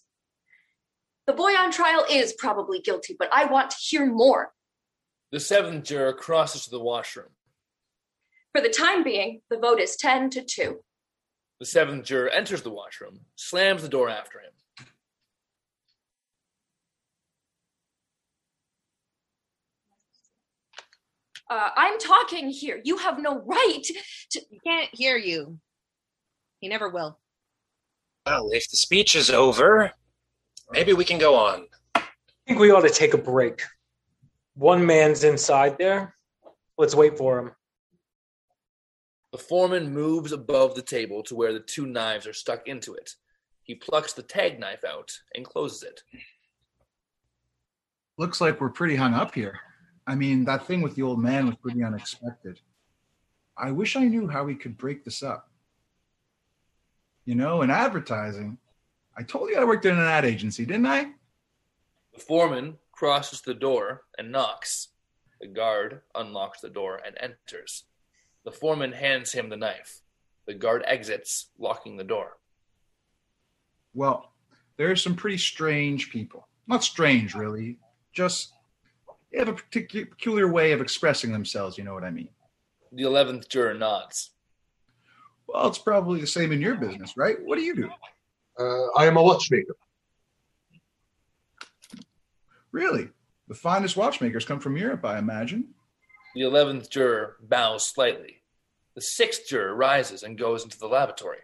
The 1.27 1.33
boy 1.33 1.53
on 1.53 1.71
trial 1.71 2.05
is 2.11 2.33
probably 2.33 2.81
guilty, 2.81 3.15
but 3.17 3.29
I 3.33 3.45
want 3.45 3.71
to 3.71 3.77
hear 3.81 4.07
more. 4.07 4.53
The 5.31 5.39
seventh 5.39 5.85
juror 5.85 6.13
crosses 6.13 6.65
to 6.65 6.71
the 6.71 6.81
washroom. 6.81 7.29
For 8.53 8.61
the 8.61 8.69
time 8.69 9.05
being, 9.05 9.41
the 9.51 9.59
vote 9.59 9.81
is 9.81 9.97
10 9.97 10.31
to 10.31 10.43
2. 10.43 10.81
The 11.63 11.67
seventh 11.67 12.07
juror 12.07 12.29
enters 12.29 12.63
the 12.63 12.71
washroom, 12.71 13.21
slams 13.37 13.83
the 13.83 13.89
door 13.89 14.11
after 14.11 14.41
him. 14.41 14.51
Uh, 21.49 21.69
I'm 21.77 22.01
talking 22.01 22.49
here. 22.49 22.81
You 22.83 22.97
have 22.97 23.21
no 23.21 23.45
right 23.47 23.79
to. 23.81 24.41
He 24.51 24.59
can't 24.67 24.89
hear 24.93 25.17
you. 25.17 25.61
He 26.59 26.67
never 26.67 26.89
will. 26.89 27.21
Well, 28.27 28.51
if 28.51 28.69
the 28.69 28.77
speech 28.77 29.15
is 29.15 29.31
over, 29.31 29.93
maybe 30.73 30.95
we 30.95 31.05
can 31.05 31.19
go 31.19 31.37
on. 31.37 31.69
I 31.95 32.03
think 32.45 32.59
we 32.59 32.73
ought 32.73 32.81
to 32.81 32.91
take 32.91 33.15
a 33.15 33.19
break. 33.19 33.63
One 34.55 34.85
man's 34.85 35.23
inside 35.23 35.79
there. 35.79 36.17
Let's 36.77 36.97
wait 36.97 37.17
for 37.17 37.39
him. 37.39 37.53
The 39.33 39.39
foreman 39.39 39.95
moves 39.95 40.31
above 40.31 40.75
the 40.75 40.83
table 40.83 41.23
to 41.23 41.35
where 41.35 41.55
the 41.55 41.61
two 41.61 41.87
knives 41.87 42.27
are 42.27 42.35
stuck 42.35 42.69
into 42.69 42.95
it. 42.95 43.17
He 43.63 43.75
plucks 43.75 44.13
the 44.13 44.23
tag 44.23 44.61
knife 44.61 44.85
out 44.85 45.11
and 45.35 45.45
closes 45.45 45.83
it. 45.83 46.03
Looks 48.19 48.43
like 48.43 48.61
we're 48.61 48.69
pretty 48.69 48.95
hung 48.95 49.15
up 49.15 49.35
here. 49.35 49.59
I 50.07 50.17
mean, 50.17 50.45
that 50.45 50.67
thing 50.67 50.83
with 50.83 50.97
the 50.97 51.03
old 51.03 51.19
man 51.19 51.47
was 51.47 51.57
pretty 51.57 51.83
unexpected. 51.83 52.61
I 53.57 53.71
wish 53.71 53.97
I 53.97 54.05
knew 54.05 54.29
how 54.29 54.45
we 54.45 54.55
could 54.55 54.77
break 54.77 55.03
this 55.03 55.23
up. 55.23 55.49
You 57.25 57.35
know, 57.35 57.63
in 57.63 57.71
advertising, 57.71 58.59
I 59.17 59.23
told 59.23 59.49
you 59.49 59.57
I 59.57 59.65
worked 59.65 59.87
in 59.87 59.97
an 59.97 60.01
ad 60.01 60.27
agency, 60.27 60.67
didn't 60.67 60.87
I? 60.87 61.13
The 62.13 62.21
foreman 62.21 62.77
crosses 62.91 63.41
the 63.41 63.55
door 63.55 64.03
and 64.19 64.31
knocks. 64.31 64.89
The 65.41 65.47
guard 65.47 66.03
unlocks 66.15 66.61
the 66.61 66.69
door 66.69 67.01
and 67.05 67.17
enters. 67.19 67.85
The 68.45 68.53
foreman 68.53 68.93
hands 68.93 69.33
him 69.33 69.49
the 69.49 69.57
knife. 69.57 70.01
The 70.47 70.55
guard 70.55 70.83
exits, 70.87 71.51
locking 71.59 71.97
the 71.97 72.05
door. 72.05 72.39
Well, 73.95 74.33
there 74.77 74.91
are 74.91 74.97
some 74.97 75.15
pretty 75.15 75.39
strange 75.39 76.11
people. 76.11 76.49
Not 76.67 76.83
strange, 76.83 77.35
really. 77.35 77.79
Just 78.13 78.53
they 79.31 79.39
have 79.39 79.49
a 79.49 79.53
particular 79.55 80.07
peculiar 80.07 80.49
way 80.49 80.73
of 80.73 80.81
expressing 80.81 81.33
themselves. 81.33 81.79
You 81.79 81.85
know 81.85 81.95
what 81.95 82.05
I 82.05 82.11
mean? 82.11 82.29
The 82.91 83.05
eleventh 83.05 83.49
juror 83.49 83.75
nods. 83.75 84.31
Well, 85.47 85.69
it's 85.69 85.79
probably 85.79 86.21
the 86.21 86.27
same 86.27 86.53
in 86.53 86.61
your 86.61 86.75
business, 86.75 87.17
right? 87.17 87.37
What 87.45 87.57
do 87.57 87.63
you 87.63 87.75
do? 87.75 87.91
Uh, 88.59 88.87
I 88.97 89.07
am 89.07 89.17
a 89.17 89.23
watchmaker. 89.23 89.77
Really? 92.71 93.09
The 93.49 93.55
finest 93.55 93.97
watchmakers 93.97 94.45
come 94.45 94.61
from 94.61 94.77
Europe, 94.77 95.05
I 95.05 95.19
imagine. 95.19 95.75
The 96.35 96.43
eleventh 96.43 96.91
juror 96.91 97.37
bows 97.43 97.85
slightly. 97.87 98.43
The 98.95 99.03
sixth 99.03 99.49
juror 99.49 99.75
rises 99.75 100.23
and 100.23 100.39
goes 100.39 100.65
into 100.65 100.79
the 100.79 100.87
lavatory. 100.87 101.39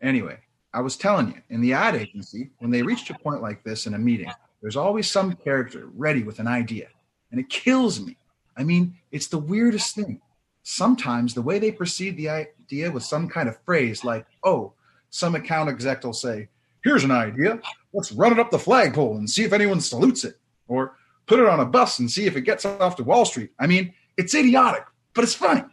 Anyway, 0.00 0.38
I 0.72 0.80
was 0.80 0.96
telling 0.96 1.28
you, 1.28 1.42
in 1.48 1.60
the 1.60 1.72
ad 1.72 1.96
agency, 1.96 2.50
when 2.58 2.70
they 2.70 2.82
reach 2.82 3.08
a 3.10 3.18
point 3.18 3.42
like 3.42 3.64
this 3.64 3.86
in 3.86 3.94
a 3.94 3.98
meeting, 3.98 4.30
there's 4.60 4.76
always 4.76 5.10
some 5.10 5.32
character 5.32 5.88
ready 5.94 6.22
with 6.22 6.38
an 6.38 6.46
idea. 6.46 6.88
And 7.30 7.40
it 7.40 7.48
kills 7.48 8.00
me. 8.00 8.16
I 8.56 8.62
mean, 8.62 8.96
it's 9.10 9.28
the 9.28 9.38
weirdest 9.38 9.94
thing. 9.94 10.20
Sometimes 10.62 11.34
the 11.34 11.42
way 11.42 11.58
they 11.58 11.72
precede 11.72 12.16
the 12.16 12.28
idea 12.28 12.90
with 12.90 13.04
some 13.04 13.28
kind 13.28 13.48
of 13.48 13.58
phrase 13.64 14.04
like, 14.04 14.26
oh, 14.44 14.72
some 15.10 15.34
account 15.34 15.70
exec 15.70 16.04
will 16.04 16.12
say, 16.12 16.48
here's 16.84 17.04
an 17.04 17.10
idea. 17.10 17.60
Let's 17.92 18.12
run 18.12 18.32
it 18.32 18.38
up 18.38 18.50
the 18.50 18.58
flagpole 18.58 19.16
and 19.16 19.28
see 19.28 19.44
if 19.44 19.52
anyone 19.52 19.80
salutes 19.80 20.24
it. 20.24 20.38
Or 20.68 20.96
put 21.26 21.40
it 21.40 21.46
on 21.46 21.60
a 21.60 21.66
bus 21.66 21.98
and 21.98 22.10
see 22.10 22.26
if 22.26 22.36
it 22.36 22.42
gets 22.42 22.64
off 22.64 22.96
to 22.96 23.04
Wall 23.04 23.24
Street. 23.24 23.50
I 23.58 23.66
mean, 23.66 23.94
it's 24.16 24.34
idiotic, 24.34 24.84
but 25.14 25.24
it's 25.24 25.34
funny. 25.34 25.64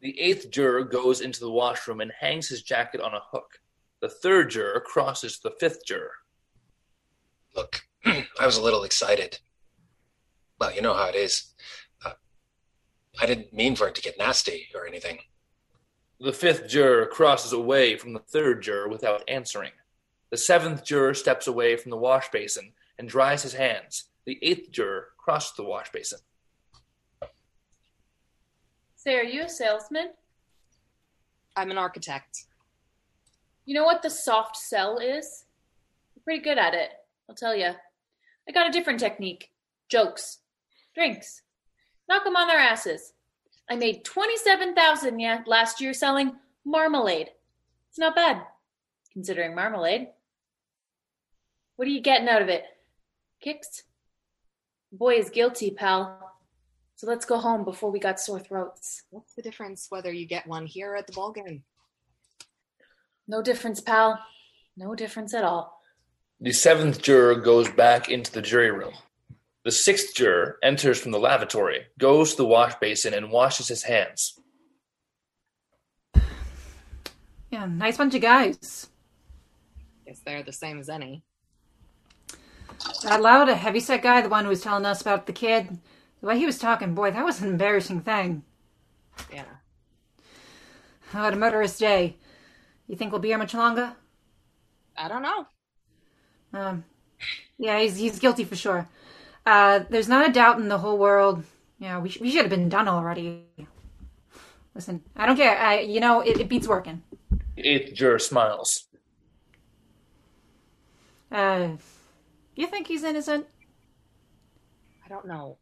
The 0.00 0.18
eighth 0.20 0.50
juror 0.50 0.84
goes 0.84 1.20
into 1.20 1.40
the 1.40 1.50
washroom 1.50 2.00
and 2.00 2.12
hangs 2.20 2.48
his 2.48 2.62
jacket 2.62 3.00
on 3.00 3.14
a 3.14 3.20
hook. 3.30 3.60
The 4.00 4.08
third 4.08 4.50
juror 4.50 4.80
crosses 4.80 5.38
to 5.38 5.48
the 5.48 5.54
fifth 5.58 5.84
juror. 5.86 6.12
Look, 7.54 7.82
I 8.04 8.26
was 8.44 8.56
a 8.56 8.62
little 8.62 8.84
excited. 8.84 9.38
Well, 10.60 10.74
you 10.74 10.82
know 10.82 10.94
how 10.94 11.08
it 11.08 11.14
is. 11.14 11.54
Uh, 12.04 12.12
I 13.20 13.26
didn't 13.26 13.52
mean 13.52 13.76
for 13.76 13.88
it 13.88 13.94
to 13.94 14.02
get 14.02 14.18
nasty 14.18 14.68
or 14.74 14.86
anything. 14.86 15.18
The 16.20 16.32
fifth 16.32 16.68
juror 16.68 17.06
crosses 17.06 17.52
away 17.52 17.96
from 17.96 18.12
the 18.12 18.20
third 18.20 18.62
juror 18.62 18.88
without 18.88 19.22
answering. 19.28 19.72
The 20.30 20.38
seventh 20.38 20.84
juror 20.84 21.14
steps 21.14 21.46
away 21.46 21.76
from 21.76 21.90
the 21.90 21.96
wash 21.96 22.30
basin 22.30 22.72
and 22.98 23.08
dries 23.08 23.42
his 23.42 23.52
hands. 23.54 24.04
The 24.26 24.38
eighth 24.42 24.72
juror 24.72 25.08
crosses 25.16 25.56
the 25.56 25.62
wash 25.62 25.90
basin. 25.92 26.18
Say, 28.96 29.14
are 29.14 29.22
you 29.22 29.44
a 29.44 29.48
salesman? 29.48 30.10
I'm 31.54 31.70
an 31.70 31.78
architect. 31.78 32.44
You 33.64 33.74
know 33.74 33.84
what 33.84 34.02
the 34.02 34.10
soft 34.10 34.56
sell 34.56 34.98
is? 34.98 35.44
I'm 36.16 36.22
pretty 36.22 36.42
good 36.42 36.58
at 36.58 36.74
it, 36.74 36.90
I'll 37.28 37.36
tell 37.36 37.54
you. 37.54 37.70
I 38.48 38.52
got 38.52 38.68
a 38.68 38.72
different 38.72 38.98
technique 38.98 39.50
jokes, 39.88 40.38
drinks. 40.94 41.42
Knock 42.08 42.24
them 42.24 42.36
on 42.36 42.48
their 42.48 42.58
asses. 42.58 43.12
I 43.70 43.76
made 43.76 44.04
27000 44.04 45.18
yeah, 45.20 45.42
last 45.46 45.80
year 45.80 45.92
selling 45.92 46.32
marmalade. 46.64 47.30
It's 47.88 47.98
not 47.98 48.16
bad, 48.16 48.42
considering 49.12 49.54
marmalade. 49.54 50.08
What 51.76 51.86
are 51.86 51.92
you 51.92 52.00
getting 52.00 52.28
out 52.28 52.42
of 52.42 52.48
it? 52.48 52.64
Kicks? 53.40 53.84
The 54.92 54.98
boy 54.98 55.14
is 55.14 55.30
guilty, 55.30 55.70
pal. 55.70 56.32
So 56.94 57.06
let's 57.06 57.26
go 57.26 57.38
home 57.38 57.64
before 57.64 57.90
we 57.90 57.98
got 57.98 58.20
sore 58.20 58.40
throats. 58.40 59.02
What's 59.10 59.34
the 59.34 59.42
difference 59.42 59.86
whether 59.90 60.12
you 60.12 60.26
get 60.26 60.46
one 60.46 60.66
here 60.66 60.92
or 60.92 60.96
at 60.96 61.06
the 61.06 61.12
ball 61.12 61.32
game? 61.32 61.62
No 63.28 63.42
difference, 63.42 63.80
pal. 63.80 64.18
No 64.76 64.94
difference 64.94 65.34
at 65.34 65.44
all. 65.44 65.80
The 66.40 66.52
seventh 66.52 67.02
juror 67.02 67.34
goes 67.34 67.68
back 67.68 68.08
into 68.08 68.30
the 68.30 68.42
jury 68.42 68.70
room. 68.70 68.94
The 69.64 69.72
sixth 69.72 70.14
juror 70.14 70.58
enters 70.62 71.00
from 71.00 71.10
the 71.10 71.18
lavatory, 71.18 71.86
goes 71.98 72.32
to 72.32 72.36
the 72.36 72.46
wash 72.46 72.74
basin, 72.76 73.14
and 73.14 73.32
washes 73.32 73.68
his 73.68 73.82
hands. 73.82 74.38
Yeah, 77.50 77.66
nice 77.66 77.96
bunch 77.96 78.14
of 78.14 78.22
guys. 78.22 78.88
Guess 80.06 80.20
they're 80.20 80.42
the 80.42 80.52
same 80.52 80.78
as 80.78 80.88
any. 80.88 81.24
That 83.02 83.22
loud, 83.22 83.48
a 83.48 83.54
heavyset 83.54 84.02
guy, 84.02 84.20
the 84.20 84.28
one 84.28 84.44
who 84.44 84.50
was 84.50 84.62
telling 84.62 84.86
us 84.86 85.00
about 85.00 85.26
the 85.26 85.32
kid, 85.32 85.78
the 86.20 86.26
way 86.26 86.38
he 86.38 86.46
was 86.46 86.58
talking, 86.58 86.94
boy, 86.94 87.10
that 87.10 87.24
was 87.24 87.40
an 87.40 87.48
embarrassing 87.48 88.00
thing. 88.00 88.42
Yeah. 89.32 89.44
What 91.12 91.32
a 91.32 91.36
murderous 91.36 91.78
day. 91.78 92.16
You 92.88 92.96
think 92.96 93.12
we'll 93.12 93.20
be 93.20 93.28
here 93.28 93.38
much 93.38 93.54
longer? 93.54 93.94
I 94.96 95.08
don't 95.08 95.22
know. 95.22 95.46
Um, 96.52 96.84
yeah, 97.58 97.78
he's 97.80 97.96
he's 97.96 98.18
guilty 98.18 98.44
for 98.44 98.56
sure. 98.56 98.88
Uh, 99.44 99.80
there's 99.90 100.08
not 100.08 100.28
a 100.28 100.32
doubt 100.32 100.58
in 100.58 100.68
the 100.68 100.78
whole 100.78 100.98
world. 100.98 101.44
Yeah, 101.78 101.98
we, 101.98 102.08
sh- 102.08 102.20
we 102.20 102.30
should 102.30 102.42
have 102.42 102.50
been 102.50 102.68
done 102.68 102.88
already. 102.88 103.44
Listen, 104.74 105.02
I 105.14 105.26
don't 105.26 105.36
care. 105.36 105.56
I, 105.58 105.80
you 105.80 106.00
know, 106.00 106.20
it, 106.20 106.40
it 106.40 106.48
beats 106.48 106.66
working. 106.66 107.02
The 107.56 107.66
eighth 107.66 107.94
juror 107.94 108.18
smiles. 108.18 108.88
Uh, 111.30 111.70
you 112.62 112.68
think 112.68 112.86
he's 112.86 113.04
innocent? 113.04 113.46
I 115.04 115.08
don't 115.08 115.26
know. 115.26 115.58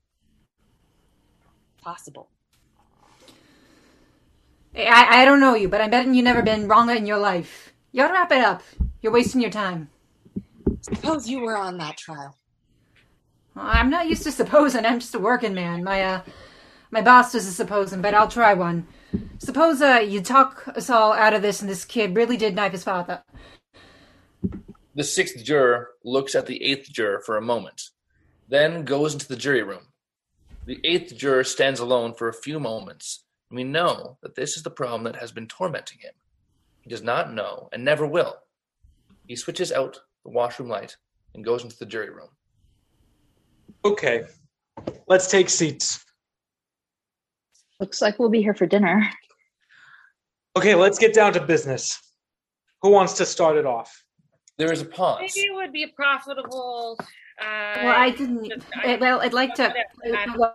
Possible. 1.83 2.29
I, 4.77 5.23
I 5.23 5.25
don't 5.25 5.41
know 5.41 5.55
you, 5.55 5.69
but 5.69 5.81
I'm 5.81 5.91
betting 5.91 6.15
you've 6.15 6.25
never 6.25 6.43
been 6.43 6.67
wronger 6.67 6.95
in 6.95 7.07
your 7.07 7.19
life. 7.19 7.73
You 7.93 8.03
ought 8.03 8.09
to 8.09 8.15
wrap 8.15 8.33
it 8.33 8.45
up. 8.45 8.63
You're 9.03 9.13
wasting 9.13 9.41
your 9.41 9.51
time. 9.51 9.91
Suppose 10.81 11.29
you 11.29 11.41
were 11.41 11.57
on 11.57 11.79
that 11.79 11.97
trial. 11.97 12.37
I'm 13.57 13.91
not 13.91 14.09
used 14.09 14.25
to 14.25 14.33
supposing. 14.33 14.85
I'm 14.85 14.99
just 14.99 15.15
a 15.15 15.19
working 15.19 15.55
man. 15.55 15.85
My 15.85 16.03
uh, 16.03 16.23
my 16.91 17.03
boss 17.03 17.33
does 17.33 17.47
a 17.47 17.53
supposing, 17.53 18.03
but 18.03 18.15
I'll 18.15 18.29
try 18.29 18.55
one. 18.55 18.87
Suppose 19.39 19.81
uh, 19.81 20.05
you 20.07 20.21
talk 20.21 20.67
us 20.69 20.91
all 20.91 21.13
out 21.13 21.35
of 21.35 21.43
this, 21.43 21.61
and 21.61 21.71
this 21.71 21.85
kid 21.85 22.17
really 22.17 22.37
did 22.37 22.57
knife 22.57 22.73
his 22.73 22.83
father. 22.83 23.23
The 24.95 25.05
sixth 25.05 25.45
juror 25.45 25.94
looks 26.05 26.35
at 26.35 26.47
the 26.47 26.63
eighth 26.63 26.91
juror 26.91 27.21
for 27.21 27.37
a 27.37 27.43
moment, 27.43 27.91
then 28.49 28.85
goes 28.85 29.15
into 29.15 29.27
the 29.27 29.37
jury 29.37 29.63
room. 29.63 29.87
The 30.67 30.81
eighth 30.85 31.17
juror 31.17 31.45
stands 31.45 31.81
alone 31.81 32.15
for 32.15 32.29
a 32.29 32.35
few 32.35 32.61
moments, 32.61 33.25
and 33.51 33.57
we 33.57 33.65
know 33.65 34.19
that 34.23 34.35
this 34.35 34.57
is 34.57 34.63
the 34.63 34.71
problem 34.71 35.05
that 35.05 35.17
has 35.17 35.33
been 35.33 35.49
tormenting 35.49 35.99
him. 35.99 36.13
He 36.83 36.91
does 36.91 37.03
not 37.03 37.33
know 37.33 37.69
and 37.73 37.85
never 37.85 38.07
will. 38.07 38.37
He 39.27 39.37
switches 39.37 39.73
out 39.73 39.99
the 40.25 40.31
washroom 40.31 40.69
light 40.69 40.97
and 41.35 41.45
goes 41.45 41.65
into 41.65 41.79
the 41.79 41.87
jury 41.87 42.11
room. 42.11 42.29
Okay, 43.85 44.25
let's 45.07 45.31
take 45.31 45.49
seats. 45.49 46.05
Looks 47.81 48.01
like 48.01 48.19
we'll 48.19 48.29
be 48.29 48.43
here 48.43 48.55
for 48.55 48.67
dinner. 48.67 49.09
Okay, 50.57 50.75
let's 50.75 50.99
get 50.99 51.15
down 51.15 51.33
to 51.33 51.41
business. 51.41 52.01
Who 52.83 52.91
wants 52.91 53.15
to 53.15 53.27
start 53.27 53.57
it 53.57 53.67
off? 53.67 54.04
There 54.57 54.73
is 54.73 54.83
a 54.83 54.85
pause. 54.85 55.21
Maybe 55.21 55.47
it 55.49 55.55
would 55.55 55.73
be 55.73 55.87
profitable. 55.89 56.97
Uh, 57.41 57.79
Well, 57.83 58.01
I 58.01 58.11
didn't. 58.11 58.65
well, 59.01 59.21
I'd 59.21 59.33
like 59.33 59.55
to. 59.55 59.75
No, 60.05 60.55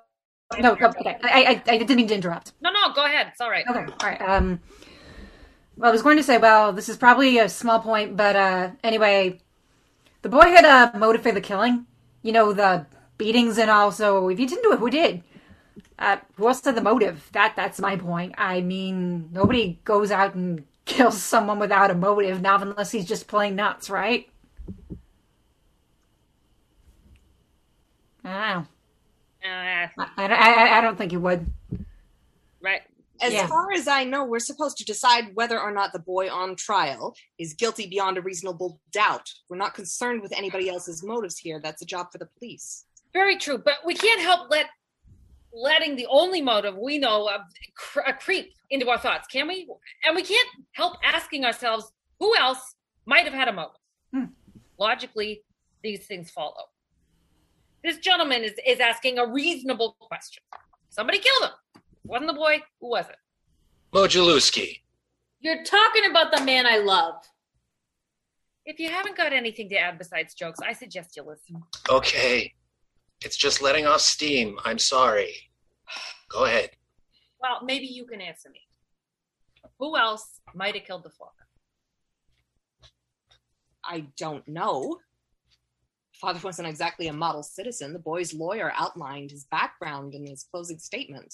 no, 0.59 0.71
okay. 0.73 1.17
I, 1.23 1.61
I, 1.67 1.73
I 1.73 1.77
didn't 1.77 1.97
mean 1.97 2.07
to 2.07 2.15
interrupt. 2.15 2.53
No, 2.61 2.71
no, 2.71 2.93
go 2.93 3.05
ahead. 3.05 3.27
It's 3.31 3.41
all 3.41 3.49
right. 3.51 3.65
Okay, 3.69 3.85
all 4.01 4.09
right. 4.09 4.21
Um, 4.21 4.59
well, 5.77 5.89
I 5.89 5.91
was 5.91 6.01
going 6.01 6.17
to 6.17 6.23
say, 6.23 6.37
well, 6.37 6.73
this 6.73 6.89
is 6.89 6.97
probably 6.97 7.37
a 7.37 7.47
small 7.49 7.79
point, 7.79 8.17
but 8.17 8.35
uh, 8.35 8.71
anyway, 8.83 9.41
the 10.23 10.29
boy 10.29 10.41
had 10.41 10.65
a 10.65 10.97
motive 10.97 11.21
for 11.21 11.31
the 11.31 11.41
killing. 11.41 11.85
You 12.23 12.31
know, 12.31 12.51
the 12.53 12.85
beatings 13.17 13.57
and 13.57 13.69
all. 13.69 13.91
So 13.91 14.29
if 14.29 14.39
you 14.39 14.47
didn't 14.47 14.63
do 14.63 14.73
it, 14.73 14.79
who 14.79 14.89
did? 14.89 15.23
Uh, 15.99 16.17
who 16.35 16.47
else 16.47 16.63
had 16.63 16.75
the 16.75 16.81
motive? 16.81 17.29
That 17.33 17.53
that's 17.55 17.79
my 17.79 17.95
point. 17.97 18.33
I 18.37 18.61
mean, 18.61 19.29
nobody 19.31 19.79
goes 19.83 20.11
out 20.11 20.33
and 20.33 20.63
kills 20.89 21.21
someone 21.21 21.59
without 21.59 21.91
a 21.91 21.95
motive, 21.95 22.41
not 22.41 22.61
unless 22.61 22.91
he's 22.91 23.05
just 23.05 23.27
playing 23.27 23.55
nuts, 23.55 23.89
right? 23.89 24.29
I 28.25 28.53
don't 28.53 28.63
know. 28.63 28.65
Uh, 29.49 29.87
I, 30.17 30.25
I, 30.27 30.77
I 30.77 30.81
don't 30.81 30.97
think 30.97 31.11
you 31.13 31.19
would. 31.21 31.51
right. 32.61 32.81
As 33.21 33.33
Yeah. 33.33 33.47
far 33.47 33.71
as 33.73 33.87
I 33.87 34.03
know, 34.05 34.23
we're 34.23 34.39
supposed 34.39 34.77
to 34.77 34.85
decide 34.85 35.35
whether 35.35 35.59
or 35.59 35.71
not 35.71 35.91
the 35.93 35.99
boy 35.99 36.29
on 36.29 36.55
trial 36.55 37.15
is 37.37 37.53
guilty 37.53 37.85
beyond 37.87 38.17
a 38.17 38.21
reasonable 38.21 38.79
doubt. 38.91 39.29
We're 39.49 39.57
not 39.57 39.73
concerned 39.73 40.21
with 40.21 40.31
anybody 40.31 40.69
else's 40.69 41.03
motives 41.03 41.37
here. 41.37 41.59
That's 41.61 41.81
a 41.81 41.85
job 41.85 42.11
for 42.11 42.17
the 42.17 42.29
police. 42.37 42.85
Very 43.13 43.37
true, 43.37 43.57
but 43.57 43.75
we 43.85 43.93
can't 43.93 44.21
help 44.21 44.49
let 44.49 44.67
letting 45.53 45.95
the 45.95 46.07
only 46.09 46.41
motive 46.41 46.77
we 46.77 46.97
know 46.97 47.27
of 47.27 47.41
cr- 47.75 48.01
uh, 48.07 48.13
creep 48.13 48.53
into 48.69 48.89
our 48.89 48.97
thoughts, 48.97 49.27
can 49.27 49.47
we? 49.47 49.67
And 50.05 50.15
we 50.15 50.23
can't 50.23 50.49
help 50.73 50.97
asking 51.03 51.45
ourselves 51.45 51.91
who 52.19 52.35
else 52.37 52.75
might 53.05 53.25
have 53.25 53.33
had 53.33 53.47
a 53.47 53.53
motive. 53.53 53.75
Hmm. 54.13 54.25
Logically, 54.77 55.43
these 55.83 56.05
things 56.05 56.29
follow. 56.29 56.65
This 57.83 57.97
gentleman 57.97 58.43
is, 58.43 58.53
is 58.65 58.79
asking 58.79 59.17
a 59.17 59.25
reasonable 59.25 59.95
question. 59.99 60.43
Somebody 60.89 61.19
killed 61.19 61.51
him. 61.51 61.81
Wasn't 62.03 62.27
the 62.27 62.33
boy? 62.33 62.61
Who 62.81 62.89
was 62.89 63.05
it? 63.09 63.15
Modjelewski. 63.93 64.79
You're 65.39 65.63
talking 65.63 66.05
about 66.09 66.35
the 66.35 66.43
man 66.43 66.65
I 66.65 66.77
love. 66.77 67.15
If 68.65 68.79
you 68.79 68.89
haven't 68.89 69.15
got 69.15 69.33
anything 69.33 69.69
to 69.69 69.77
add 69.77 69.97
besides 69.97 70.33
jokes, 70.33 70.59
I 70.63 70.73
suggest 70.73 71.15
you 71.15 71.23
listen. 71.23 71.63
Okay. 71.89 72.53
It's 73.23 73.37
just 73.37 73.61
letting 73.61 73.85
off 73.85 74.01
steam. 74.01 74.57
I'm 74.65 74.79
sorry. 74.79 75.33
Go 76.29 76.45
ahead. 76.45 76.71
Well, 77.41 77.61
maybe 77.63 77.85
you 77.85 78.05
can 78.05 78.21
answer 78.21 78.49
me. 78.49 78.61
Who 79.79 79.97
else 79.97 80.39
might 80.53 80.75
have 80.75 80.85
killed 80.85 81.03
the 81.03 81.09
father? 81.09 81.31
I 83.83 84.07
don't 84.17 84.47
know. 84.47 84.99
Father 86.19 86.39
wasn't 86.43 86.67
exactly 86.67 87.07
a 87.07 87.13
model 87.13 87.43
citizen. 87.43 87.93
The 87.93 87.99
boy's 87.99 88.33
lawyer 88.33 88.73
outlined 88.75 89.31
his 89.31 89.45
background 89.45 90.13
in 90.13 90.25
his 90.25 90.43
closing 90.43 90.77
statement. 90.77 91.33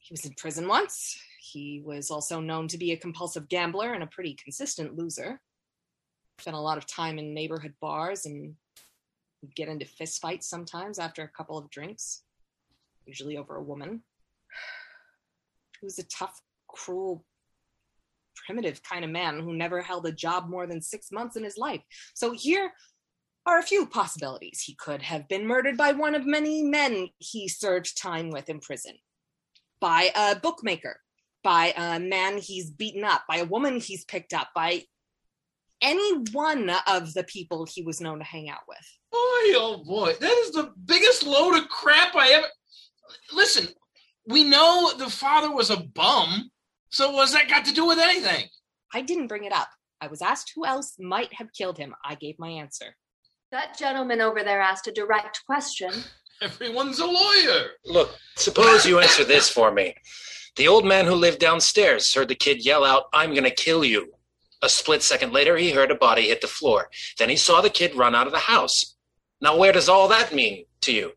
He 0.00 0.12
was 0.12 0.24
in 0.24 0.34
prison 0.34 0.66
once. 0.66 1.20
He 1.40 1.82
was 1.84 2.10
also 2.10 2.40
known 2.40 2.66
to 2.68 2.78
be 2.78 2.92
a 2.92 2.96
compulsive 2.96 3.48
gambler 3.48 3.92
and 3.92 4.02
a 4.02 4.08
pretty 4.08 4.34
consistent 4.34 4.96
loser. 4.96 5.40
Spent 6.40 6.56
a 6.56 6.60
lot 6.60 6.78
of 6.78 6.86
time 6.86 7.18
in 7.18 7.34
neighborhood 7.34 7.74
bars 7.80 8.26
and 8.26 8.42
would 8.42 8.56
get 9.54 9.68
into 9.68 9.86
fistfights 9.86 10.44
sometimes 10.44 10.98
after 10.98 11.22
a 11.22 11.28
couple 11.28 11.58
of 11.58 11.70
drinks, 11.70 12.22
usually 13.06 13.36
over 13.36 13.56
a 13.56 13.62
woman. 13.62 14.02
He 15.80 15.86
was 15.86 15.98
a 15.98 16.04
tough, 16.04 16.40
cruel, 16.68 17.24
primitive 18.46 18.82
kind 18.82 19.04
of 19.04 19.10
man 19.10 19.40
who 19.40 19.54
never 19.54 19.80
held 19.80 20.06
a 20.06 20.12
job 20.12 20.48
more 20.48 20.66
than 20.66 20.80
six 20.80 21.12
months 21.12 21.36
in 21.36 21.44
his 21.44 21.56
life. 21.56 21.82
So 22.14 22.32
here 22.32 22.72
are 23.46 23.58
a 23.58 23.62
few 23.62 23.86
possibilities. 23.86 24.62
He 24.64 24.74
could 24.74 25.02
have 25.02 25.28
been 25.28 25.46
murdered 25.46 25.76
by 25.76 25.92
one 25.92 26.14
of 26.14 26.26
many 26.26 26.62
men 26.62 27.08
he 27.18 27.48
served 27.48 28.00
time 28.00 28.30
with 28.30 28.48
in 28.48 28.60
prison, 28.60 28.94
by 29.80 30.10
a 30.14 30.36
bookmaker, 30.36 31.00
by 31.42 31.72
a 31.76 31.98
man 32.00 32.38
he's 32.38 32.70
beaten 32.70 33.04
up, 33.04 33.22
by 33.28 33.36
a 33.36 33.44
woman 33.44 33.80
he's 33.80 34.04
picked 34.04 34.34
up, 34.34 34.48
by 34.54 34.82
any 35.82 36.18
one 36.32 36.70
of 36.86 37.14
the 37.14 37.24
people 37.24 37.66
he 37.66 37.82
was 37.82 38.00
known 38.00 38.18
to 38.18 38.24
hang 38.24 38.48
out 38.48 38.62
with. 38.68 38.98
Boy, 39.10 39.18
oh 39.56 39.82
boy, 39.86 40.14
that 40.20 40.32
is 40.44 40.52
the 40.52 40.72
biggest 40.84 41.24
load 41.24 41.56
of 41.56 41.68
crap 41.68 42.14
I 42.14 42.30
ever. 42.30 42.46
Listen, 43.32 43.68
we 44.26 44.44
know 44.44 44.92
the 44.96 45.10
father 45.10 45.50
was 45.50 45.70
a 45.70 45.76
bum, 45.78 46.50
so 46.90 47.12
what's 47.12 47.32
that 47.32 47.48
got 47.48 47.64
to 47.66 47.74
do 47.74 47.86
with 47.86 47.98
anything? 47.98 48.46
I 48.92 49.02
didn't 49.02 49.28
bring 49.28 49.44
it 49.44 49.52
up. 49.52 49.68
I 50.00 50.06
was 50.06 50.22
asked 50.22 50.52
who 50.54 50.66
else 50.66 50.94
might 50.98 51.32
have 51.34 51.52
killed 51.52 51.78
him. 51.78 51.94
I 52.04 52.14
gave 52.14 52.38
my 52.38 52.48
answer. 52.48 52.96
That 53.50 53.78
gentleman 53.78 54.20
over 54.20 54.42
there 54.42 54.60
asked 54.60 54.86
a 54.86 54.92
direct 54.92 55.42
question. 55.46 55.90
Everyone's 56.42 57.00
a 57.00 57.06
lawyer. 57.06 57.70
Look, 57.84 58.14
suppose 58.36 58.86
you 58.86 59.00
answer 59.00 59.24
this 59.24 59.48
for 59.48 59.72
me. 59.72 59.94
The 60.56 60.68
old 60.68 60.84
man 60.84 61.06
who 61.06 61.14
lived 61.14 61.40
downstairs 61.40 62.12
heard 62.12 62.28
the 62.28 62.34
kid 62.34 62.64
yell 62.64 62.84
out, 62.84 63.04
I'm 63.12 63.30
going 63.30 63.44
to 63.44 63.50
kill 63.50 63.84
you. 63.84 64.12
A 64.62 64.68
split 64.68 65.02
second 65.02 65.32
later, 65.32 65.56
he 65.56 65.70
heard 65.70 65.90
a 65.90 65.94
body 65.94 66.28
hit 66.28 66.40
the 66.40 66.48
floor. 66.48 66.90
Then 67.18 67.28
he 67.28 67.36
saw 67.36 67.60
the 67.60 67.70
kid 67.70 67.94
run 67.94 68.14
out 68.14 68.26
of 68.26 68.32
the 68.32 68.38
house. 68.38 68.96
Now, 69.40 69.56
where 69.56 69.72
does 69.72 69.88
all 69.88 70.08
that 70.08 70.34
mean 70.34 70.64
to 70.80 70.92
you? 70.92 71.12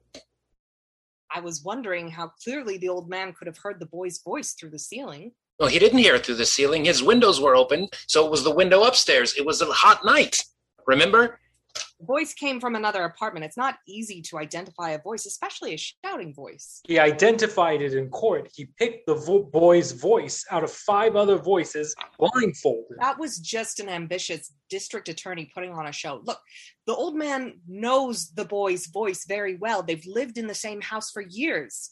I 1.34 1.40
was 1.40 1.64
wondering 1.64 2.10
how 2.10 2.28
clearly 2.44 2.78
the 2.78 2.90
old 2.90 3.10
man 3.10 3.34
could 3.34 3.48
have 3.48 3.58
heard 3.58 3.80
the 3.80 3.86
boy's 3.86 4.20
voice 4.20 4.54
through 4.54 4.72
the 4.72 4.80
ceiling. 4.80 5.32
Well, 5.60 5.70
he 5.70 5.80
didn't 5.80 6.00
hear 6.00 6.16
it 6.16 6.26
through 6.26 6.36
the 6.36 6.46
ceiling. 6.46 6.86
His 6.86 7.02
windows 7.02 7.40
were 7.40 7.56
open, 7.56 7.88
so 8.08 8.26
it 8.26 8.32
was 8.32 8.44
the 8.44 8.54
window 8.54 8.84
upstairs. 8.84 9.36
It 9.38 9.46
was 9.46 9.62
a 9.62 9.66
hot 9.66 10.06
night. 10.06 10.44
Remember? 10.86 11.40
Voice 12.02 12.34
came 12.34 12.60
from 12.60 12.76
another 12.76 13.04
apartment. 13.04 13.46
It's 13.46 13.58
not 13.58 13.78
easy 13.88 14.22
to 14.24 14.40
identify 14.40 14.92
a 14.92 15.02
voice, 15.02 15.28
especially 15.28 15.76
a 15.76 15.78
shouting 15.78 16.34
voice. 16.34 16.82
He 16.88 16.98
identified 16.98 17.82
it 17.82 17.94
in 17.94 18.10
court. 18.10 18.50
He 18.56 18.66
picked 18.80 19.06
the 19.06 19.14
vo- 19.14 19.44
boy's 19.44 19.92
voice 19.92 20.44
out 20.50 20.64
of 20.64 20.72
five 20.72 21.16
other 21.16 21.38
voices 21.38 21.96
blindfolded. 22.18 22.98
That 23.00 23.20
was 23.20 23.38
just 23.38 23.80
an 23.80 23.88
ambitious 23.88 24.52
district 24.70 25.10
attorney 25.10 25.52
putting 25.54 25.74
on 25.74 25.86
a 25.86 25.92
show. 25.92 26.22
Look, 26.24 26.40
the 26.88 26.96
old 26.96 27.16
man 27.16 27.60
knows 27.68 28.32
the 28.32 28.46
boy's 28.46 28.88
voice 28.88 29.26
very 29.28 29.56
well. 29.58 29.84
They've 29.84 30.06
lived 30.08 30.40
in 30.40 30.48
the 30.48 30.56
same 30.56 30.82
house 30.82 31.12
for 31.12 31.22
years. 31.22 31.90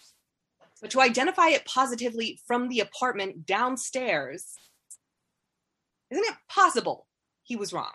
But 0.82 0.92
to 0.92 1.02
identify 1.02 1.50
it 1.50 1.66
positively 1.66 2.40
from 2.48 2.70
the 2.70 2.80
apartment 2.80 3.46
downstairs, 3.46 4.56
isn't 6.10 6.24
it 6.24 6.36
possible 6.50 7.06
he 7.44 7.56
was 7.56 7.74
wrong? 7.74 7.92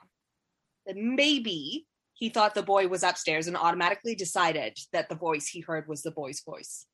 That 0.86 0.96
maybe 0.96 1.86
he 2.14 2.28
thought 2.28 2.54
the 2.54 2.62
boy 2.62 2.88
was 2.88 3.02
upstairs 3.02 3.46
and 3.46 3.56
automatically 3.56 4.14
decided 4.14 4.78
that 4.92 5.08
the 5.08 5.14
voice 5.14 5.46
he 5.46 5.60
heard 5.60 5.88
was 5.88 6.02
the 6.02 6.10
boy's 6.10 6.40
voice. 6.40 6.86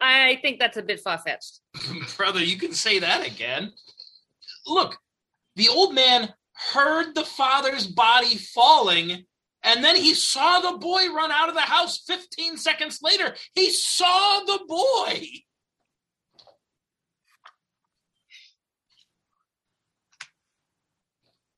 I 0.00 0.38
think 0.42 0.58
that's 0.58 0.76
a 0.76 0.82
bit 0.82 1.00
far 1.00 1.18
fetched. 1.18 1.60
Brother, 2.16 2.42
you 2.42 2.58
can 2.58 2.72
say 2.72 2.98
that 2.98 3.26
again. 3.26 3.72
Look, 4.66 4.96
the 5.54 5.68
old 5.68 5.94
man 5.94 6.34
heard 6.72 7.14
the 7.14 7.24
father's 7.24 7.86
body 7.86 8.36
falling, 8.36 9.24
and 9.62 9.84
then 9.84 9.96
he 9.96 10.14
saw 10.14 10.60
the 10.60 10.78
boy 10.78 11.12
run 11.12 11.30
out 11.30 11.48
of 11.48 11.54
the 11.54 11.60
house 11.60 12.02
15 12.06 12.56
seconds 12.56 13.00
later. 13.02 13.34
He 13.54 13.70
saw 13.70 14.40
the 14.46 14.60
boy. 14.66 15.28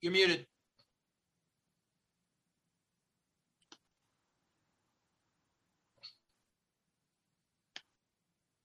You're 0.01 0.13
muted. 0.13 0.47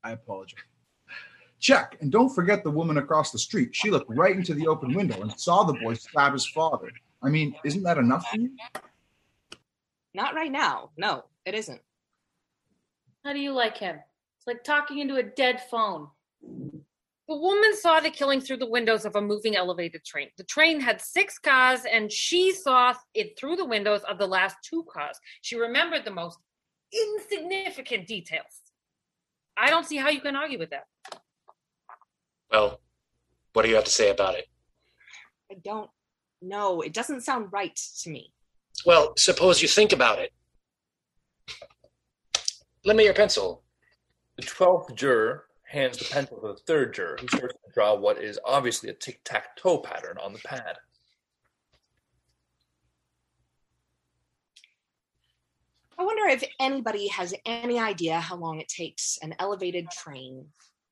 I 0.04 0.12
apologize. 0.12 0.60
Check. 1.60 1.97
And 2.01 2.12
don't 2.12 2.30
forget 2.30 2.64
the 2.64 2.72
woman 2.72 2.97
across 2.97 3.32
the 3.32 3.39
street. 3.39 3.70
She 3.74 3.89
looked 3.89 4.10
right 4.10 4.36
into 4.36 4.54
the 4.54 4.68
open 4.68 4.93
window 4.93 5.22
and 5.22 5.39
saw 5.39 5.64
the 5.64 5.74
boy 5.74 5.93
stab 5.93 6.34
his 6.34 6.45
father. 6.45 6.91
I 7.22 7.30
mean, 7.30 7.56
isn't 7.64 7.84
that 7.84 7.97
enough 7.97 8.28
for 8.30 8.38
you? 8.38 8.51
Not 10.14 10.36
right 10.36 10.51
now. 10.51 10.89
No, 10.97 11.24
it 11.45 11.56
isn't. 11.56 11.82
How 13.24 13.32
do 13.32 13.39
you 13.39 13.54
like 13.54 13.78
him? 13.78 13.95
It's 14.38 14.47
like 14.47 14.64
talking 14.66 14.99
into 14.99 15.16
a 15.16 15.24
dead 15.24 15.64
phone. 15.72 16.10
The 16.41 17.38
woman 17.38 17.74
saw 17.78 18.01
the 18.01 18.10
killing 18.10 18.41
through 18.41 18.58
the 18.58 18.70
windows 18.70 19.06
of 19.06 19.16
a 19.16 19.22
moving 19.22 19.56
elevated 19.56 20.04
train. 20.04 20.28
The 20.38 20.43
train 20.43 20.82
had 20.82 20.99
six 20.99 21.39
cars, 21.39 21.86
and 21.89 22.12
she 22.12 22.51
saw 22.51 22.93
it 23.14 23.39
through 23.39 23.56
the 23.56 23.64
windows 23.66 24.01
of 24.10 24.18
the 24.18 24.28
last 24.28 24.58
two 24.62 24.86
cars. 24.91 25.18
She 25.41 25.56
remembered 25.56 26.04
the 26.04 26.12
most 26.12 26.38
insignificant 26.91 28.08
details. 28.08 28.62
I 29.58 29.70
don't 29.70 29.86
see 29.86 29.97
how 29.97 30.10
you 30.10 30.22
can 30.22 30.36
argue 30.36 30.60
with 30.60 30.72
that. 30.72 30.86
Well, 32.51 32.80
what 33.54 33.64
do 33.64 33.70
you 33.70 33.76
have 33.76 33.86
to 33.86 33.91
say 33.91 34.10
about 34.10 34.36
it? 34.36 34.47
I 35.51 35.56
don't 35.64 35.89
know. 36.41 36.82
It 36.82 36.93
doesn't 36.93 37.22
sound 37.22 37.51
right 37.51 37.76
to 38.01 38.10
me. 38.10 38.34
Well, 38.86 39.14
suppose 39.18 39.62
you 39.62 39.68
think 39.68 39.91
about 39.93 40.20
it. 40.20 40.32
Lend 42.86 42.97
me 42.97 43.06
your 43.06 43.14
pencil. 43.14 43.64
The 44.36 44.43
twelfth 44.43 44.95
juror 44.95 45.45
hands 45.64 45.97
the 45.97 46.06
pencil 46.06 46.38
to 46.41 46.47
the 46.47 46.60
third 46.68 46.93
juror, 46.93 47.18
who 47.20 47.28
starts 47.28 47.54
to 47.54 47.74
draw 47.74 47.95
what 47.95 48.18
is 48.22 48.39
obviously 48.45 48.89
a 48.89 48.93
tic 48.93 49.22
tac 49.24 49.56
toe 49.56 49.78
pattern 49.78 50.18
on 50.24 50.34
the 50.34 50.39
pad. 50.39 50.78
I 55.97 56.04
wonder 56.04 56.23
if 56.34 56.44
anybody 56.60 57.08
has 57.08 57.34
any 57.46 57.80
idea 57.80 58.20
how 58.20 58.36
long 58.36 58.60
it 58.60 58.68
takes 58.68 59.20
an 59.22 59.36
elevated 59.40 59.90
train. 59.92 60.46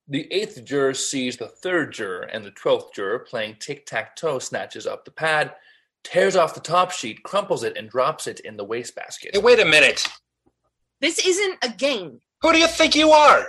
The 0.08 0.32
eighth 0.32 0.64
juror 0.66 0.94
sees 0.94 1.38
the 1.38 1.48
third 1.48 1.94
juror 1.94 2.24
and 2.24 2.44
the 2.44 2.52
twelfth 2.52 2.94
juror 2.94 3.20
playing 3.20 3.56
tic 3.60 3.86
tac 3.86 4.16
toe, 4.16 4.40
snatches 4.40 4.86
up 4.86 5.06
the 5.06 5.12
pad, 5.12 5.54
tears 6.04 6.36
off 6.36 6.54
the 6.54 6.60
top 6.60 6.92
sheet, 6.92 7.24
crumples 7.24 7.64
it, 7.64 7.78
and 7.78 7.90
drops 7.90 8.28
it 8.28 8.40
in 8.42 8.58
the 8.58 8.64
wastebasket. 8.64 9.32
Hey, 9.34 9.42
wait 9.42 9.60
a 9.60 9.66
minute. 9.66 10.08
This 11.00 11.26
isn't 11.26 11.58
a 11.64 11.70
game. 11.70 12.22
Who 12.42 12.52
do 12.52 12.60
you 12.60 12.68
think 12.68 12.96
you 12.96 13.12
are? 13.12 13.48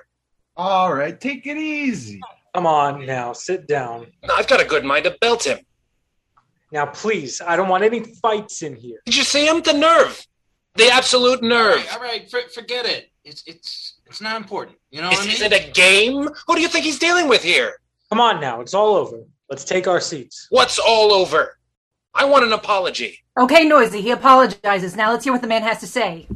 All 0.56 0.94
right, 0.94 1.18
take 1.18 1.46
it 1.46 1.56
easy. 1.56 2.20
Come 2.54 2.66
on 2.66 3.06
now, 3.06 3.32
sit 3.32 3.66
down. 3.66 4.06
I've 4.30 4.48
got 4.48 4.60
a 4.60 4.64
good 4.64 4.84
mind 4.84 5.04
to 5.04 5.16
belt 5.20 5.46
him. 5.46 5.58
Now, 6.70 6.86
please, 6.86 7.40
I 7.40 7.56
don't 7.56 7.68
want 7.68 7.84
any 7.84 8.00
fights 8.22 8.62
in 8.62 8.76
here. 8.76 9.00
Did 9.04 9.16
you 9.16 9.24
see 9.24 9.46
him? 9.46 9.60
The 9.62 9.74
nerve. 9.74 10.26
The 10.74 10.88
absolute 10.90 11.42
nerve. 11.42 11.72
All 11.72 11.76
right, 11.76 11.94
all 11.94 12.00
right 12.02 12.30
for, 12.30 12.40
forget 12.54 12.86
it. 12.86 13.10
It's 13.24 13.42
it's 13.46 14.00
it's 14.06 14.20
not 14.20 14.36
important. 14.36 14.78
You 14.90 15.02
know 15.02 15.08
what 15.08 15.18
I 15.18 15.20
Is, 15.20 15.26
mean? 15.26 15.36
is 15.36 15.42
it 15.42 15.52
a 15.52 15.70
game? 15.72 16.28
Who 16.46 16.54
do 16.54 16.60
you 16.60 16.68
think 16.68 16.84
he's 16.84 16.98
dealing 16.98 17.28
with 17.28 17.42
here? 17.42 17.74
Come 18.08 18.20
on 18.20 18.40
now, 18.40 18.60
it's 18.60 18.74
all 18.74 18.94
over. 18.96 19.22
Let's 19.48 19.64
take 19.64 19.86
our 19.86 20.00
seats. 20.00 20.46
What's 20.50 20.78
all 20.78 21.12
over? 21.12 21.58
I 22.14 22.24
want 22.24 22.44
an 22.44 22.52
apology. 22.52 23.18
Okay, 23.38 23.64
Noisy, 23.64 24.02
he 24.02 24.10
apologizes. 24.10 24.96
Now 24.96 25.12
let's 25.12 25.24
hear 25.24 25.32
what 25.32 25.40
the 25.42 25.48
man 25.48 25.62
has 25.62 25.80
to 25.80 25.86
say. 25.86 26.26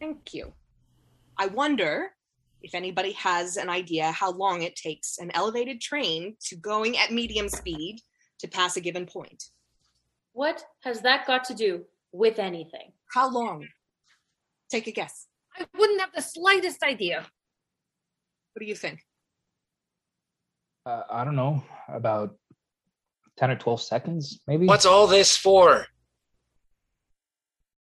Thank 0.00 0.32
you. 0.32 0.52
I 1.36 1.46
wonder 1.48 2.10
if 2.62 2.74
anybody 2.74 3.12
has 3.12 3.58
an 3.58 3.68
idea 3.68 4.10
how 4.12 4.32
long 4.32 4.62
it 4.62 4.74
takes 4.76 5.18
an 5.18 5.30
elevated 5.34 5.80
train 5.82 6.36
to 6.46 6.56
going 6.56 6.96
at 6.96 7.10
medium 7.12 7.48
speed 7.50 8.00
to 8.38 8.48
pass 8.48 8.76
a 8.78 8.80
given 8.80 9.04
point. 9.04 9.44
What 10.32 10.64
has 10.82 11.02
that 11.02 11.26
got 11.26 11.44
to 11.44 11.54
do 11.54 11.84
with 12.12 12.38
anything? 12.38 12.92
How 13.14 13.30
long? 13.30 13.68
Take 14.68 14.88
a 14.88 14.90
guess. 14.90 15.28
I 15.56 15.64
wouldn't 15.78 16.00
have 16.00 16.10
the 16.12 16.20
slightest 16.20 16.82
idea. 16.82 17.18
What 17.20 18.60
do 18.60 18.66
you 18.66 18.74
think? 18.74 18.98
Uh, 20.84 21.02
I 21.08 21.24
don't 21.24 21.36
know, 21.36 21.62
about 21.88 22.34
10 23.36 23.52
or 23.52 23.56
12 23.56 23.82
seconds, 23.82 24.40
maybe? 24.48 24.66
What's 24.66 24.84
all 24.84 25.06
this 25.06 25.36
for? 25.36 25.86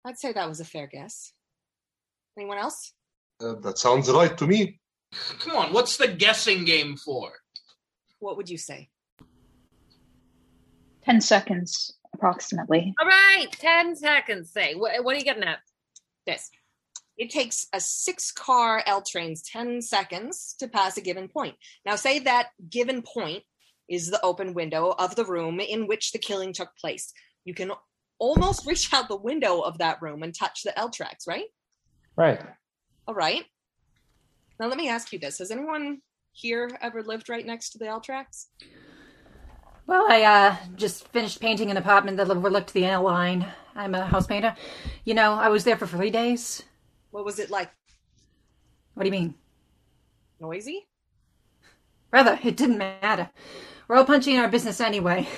I'd 0.05 0.17
say 0.17 0.33
that 0.33 0.49
was 0.49 0.61
a 0.61 0.65
fair 0.65 0.87
guess. 0.87 1.33
Anyone 2.39 2.59
else? 2.59 2.93
Uh, 3.41 3.55
that 3.63 3.79
sounds 3.79 4.09
right 4.09 4.39
to 4.39 4.47
me. 4.47 4.79
Come 5.41 5.57
on, 5.57 5.73
what's 5.73 5.97
the 5.97 6.07
guessing 6.07 6.65
game 6.65 6.97
for? 6.97 7.33
What 8.21 8.37
would 8.37 8.49
you 8.49 8.59
say? 8.59 8.91
10 11.05 11.21
seconds, 11.21 11.96
approximately. 12.17 12.95
All 13.01 13.07
right, 13.07 13.47
10 13.53 13.97
seconds, 13.97 14.51
say. 14.53 14.75
What, 14.75 15.05
what 15.05 15.15
are 15.15 15.19
you 15.19 15.25
getting 15.25 15.45
at? 15.45 15.59
This. 16.27 16.51
It 17.17 17.31
takes 17.31 17.67
a 17.73 17.81
six 17.81 18.33
car 18.33 18.83
L 18.87 19.03
trains 19.03 19.43
10 19.43 19.81
seconds 19.81 20.55
to 20.59 20.69
pass 20.69 20.97
a 20.97 21.01
given 21.01 21.29
point. 21.29 21.55
Now, 21.85 21.97
say 21.97 22.19
that 22.21 22.49
given 22.69 23.03
point 23.03 23.43
is 23.89 24.11
the 24.11 24.23
open 24.23 24.53
window 24.53 24.95
of 24.99 25.17
the 25.17 25.25
room 25.25 25.61
in 25.61 25.87
which 25.87 26.13
the 26.13 26.19
killing 26.19 26.53
took 26.53 26.71
place. 26.79 27.13
You 27.45 27.55
can 27.55 27.73
almost 28.19 28.67
reach 28.67 28.93
out 28.93 29.09
the 29.09 29.17
window 29.17 29.61
of 29.61 29.79
that 29.79 30.03
room 30.03 30.23
and 30.23 30.35
touch 30.35 30.63
the 30.63 30.79
L 30.79 30.91
tracks, 30.91 31.27
right? 31.27 31.47
Right. 32.17 32.41
All 33.07 33.15
right. 33.15 33.45
Now, 34.59 34.69
let 34.69 34.79
me 34.79 34.89
ask 34.89 35.13
you 35.13 35.19
this 35.19 35.39
Has 35.39 35.51
anyone 35.51 35.99
here 36.33 36.71
ever 36.83 37.03
lived 37.03 37.29
right 37.29 37.47
next 37.47 37.71
to 37.71 37.79
the 37.79 37.87
L 37.87 38.01
tracks? 38.01 38.49
Well, 39.87 40.05
I 40.09 40.23
uh, 40.23 40.57
just 40.75 41.07
finished 41.09 41.41
painting 41.41 41.71
an 41.71 41.77
apartment 41.77 42.17
that 42.17 42.29
overlooked 42.29 42.73
the 42.73 42.85
L 42.85 43.05
line. 43.05 43.47
I'm 43.77 43.95
a 43.95 44.05
house 44.05 44.27
painter. 44.27 44.57
You 45.05 45.15
know, 45.15 45.35
I 45.35 45.49
was 45.49 45.63
there 45.63 45.77
for 45.77 45.87
three 45.87 46.11
days. 46.11 46.65
What 47.13 47.25
was 47.25 47.39
it 47.39 47.51
like? 47.51 47.71
What 48.95 49.05
do 49.05 49.09
you 49.09 49.13
mean? 49.13 49.35
Noisy? 50.41 50.89
Brother, 52.11 52.39
it 52.43 52.57
didn't 52.57 52.79
matter. 52.79 53.31
We're 53.87 53.97
all 53.97 54.05
punching 54.05 54.37
our 54.39 54.49
business 54.49 54.81
anyway. 54.81 55.29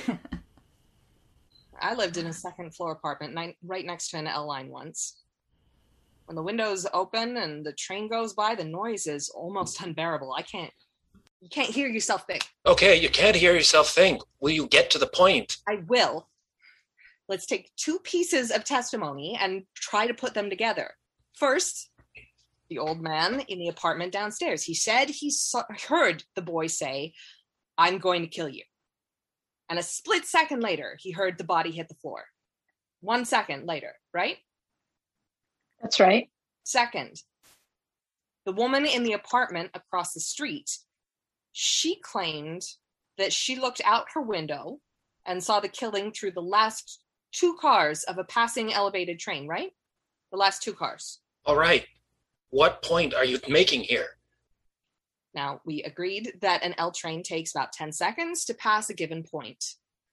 I 1.80 1.94
lived 1.94 2.16
in 2.16 2.26
a 2.26 2.32
second 2.32 2.74
floor 2.74 2.92
apartment 2.92 3.56
right 3.62 3.84
next 3.84 4.10
to 4.10 4.18
an 4.18 4.26
L 4.26 4.46
line 4.46 4.68
once. 4.68 5.22
When 6.24 6.36
the 6.36 6.42
windows 6.42 6.86
open 6.94 7.36
and 7.36 7.64
the 7.64 7.72
train 7.72 8.08
goes 8.08 8.32
by, 8.32 8.54
the 8.54 8.64
noise 8.64 9.06
is 9.06 9.28
almost 9.28 9.80
unbearable. 9.82 10.32
I 10.32 10.42
can't. 10.42 10.72
You 11.40 11.48
can't 11.48 11.70
hear 11.70 11.88
yourself 11.88 12.26
think. 12.26 12.44
Okay, 12.66 13.00
you 13.00 13.08
can't 13.08 13.36
hear 13.36 13.54
yourself 13.54 13.90
think. 13.90 14.22
Will 14.40 14.50
you 14.50 14.66
get 14.66 14.90
to 14.90 14.98
the 14.98 15.06
point? 15.06 15.58
I 15.68 15.82
will. 15.86 16.28
Let's 17.28 17.46
take 17.46 17.70
two 17.76 17.98
pieces 18.00 18.50
of 18.50 18.64
testimony 18.64 19.38
and 19.40 19.64
try 19.74 20.06
to 20.06 20.14
put 20.14 20.34
them 20.34 20.50
together. 20.50 20.94
First, 21.34 21.90
the 22.68 22.78
old 22.78 23.00
man 23.00 23.40
in 23.48 23.58
the 23.58 23.68
apartment 23.68 24.12
downstairs. 24.12 24.62
He 24.62 24.74
said 24.74 25.10
he 25.10 25.30
saw, 25.30 25.62
heard 25.88 26.24
the 26.34 26.42
boy 26.42 26.66
say, 26.66 27.12
I'm 27.76 27.98
going 27.98 28.22
to 28.22 28.28
kill 28.28 28.48
you. 28.48 28.64
And 29.70 29.78
a 29.78 29.82
split 29.82 30.24
second 30.24 30.60
later, 30.62 30.96
he 30.98 31.12
heard 31.12 31.38
the 31.38 31.44
body 31.44 31.70
hit 31.70 31.88
the 31.88 31.94
floor. 31.94 32.24
One 33.00 33.24
second 33.24 33.66
later, 33.66 33.92
right? 34.12 34.38
That's 35.80 36.00
right. 36.00 36.30
Second, 36.64 37.22
the 38.44 38.52
woman 38.52 38.86
in 38.86 39.04
the 39.04 39.12
apartment 39.12 39.70
across 39.74 40.14
the 40.14 40.20
street, 40.20 40.70
she 41.60 41.96
claimed 41.96 42.62
that 43.16 43.32
she 43.32 43.56
looked 43.56 43.80
out 43.84 44.06
her 44.14 44.22
window 44.22 44.78
and 45.26 45.42
saw 45.42 45.58
the 45.58 45.68
killing 45.68 46.12
through 46.12 46.30
the 46.30 46.40
last 46.40 47.00
two 47.32 47.56
cars 47.60 48.04
of 48.04 48.16
a 48.16 48.22
passing 48.22 48.72
elevated 48.72 49.18
train, 49.18 49.48
right? 49.48 49.72
The 50.30 50.38
last 50.38 50.62
two 50.62 50.72
cars. 50.72 51.18
All 51.44 51.56
right. 51.56 51.84
What 52.50 52.80
point 52.84 53.12
are 53.12 53.24
you 53.24 53.40
making 53.48 53.80
here? 53.80 54.06
Now, 55.34 55.60
we 55.64 55.82
agreed 55.82 56.34
that 56.42 56.62
an 56.62 56.76
L 56.78 56.92
train 56.92 57.24
takes 57.24 57.50
about 57.50 57.72
10 57.72 57.90
seconds 57.90 58.44
to 58.44 58.54
pass 58.54 58.88
a 58.88 58.94
given 58.94 59.24
point. 59.24 59.64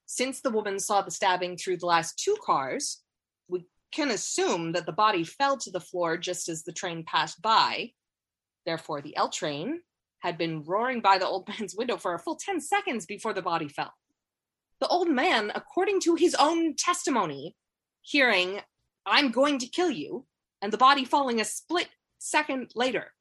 Since 0.06 0.40
the 0.40 0.50
woman 0.50 0.80
saw 0.80 1.02
the 1.02 1.12
stabbing 1.12 1.58
through 1.58 1.76
the 1.76 1.86
last 1.86 2.18
two 2.18 2.34
cars, 2.44 3.04
we 3.48 3.66
can 3.92 4.10
assume 4.10 4.72
that 4.72 4.84
the 4.84 4.90
body 4.90 5.22
fell 5.22 5.56
to 5.58 5.70
the 5.70 5.78
floor 5.78 6.16
just 6.16 6.48
as 6.48 6.64
the 6.64 6.72
train 6.72 7.04
passed 7.06 7.40
by. 7.40 7.92
Therefore, 8.64 9.00
the 9.00 9.16
L 9.16 9.28
train 9.28 9.82
had 10.26 10.36
been 10.36 10.64
roaring 10.64 11.00
by 11.00 11.18
the 11.18 11.26
old 11.26 11.48
man's 11.58 11.76
window 11.76 11.96
for 11.96 12.14
a 12.14 12.18
full 12.18 12.36
10 12.36 12.60
seconds 12.60 13.06
before 13.06 13.32
the 13.32 13.42
body 13.42 13.68
fell. 13.68 13.94
The 14.80 14.88
old 14.88 15.08
man, 15.08 15.52
according 15.54 16.00
to 16.00 16.16
his 16.16 16.34
own 16.34 16.74
testimony, 16.76 17.56
hearing, 18.02 18.60
I'm 19.06 19.30
going 19.30 19.58
to 19.60 19.68
kill 19.68 19.90
you, 19.90 20.26
and 20.60 20.72
the 20.72 20.78
body 20.78 21.04
falling 21.04 21.40
a 21.40 21.44
split 21.44 21.88
second 22.18 22.72
later, 22.74 23.12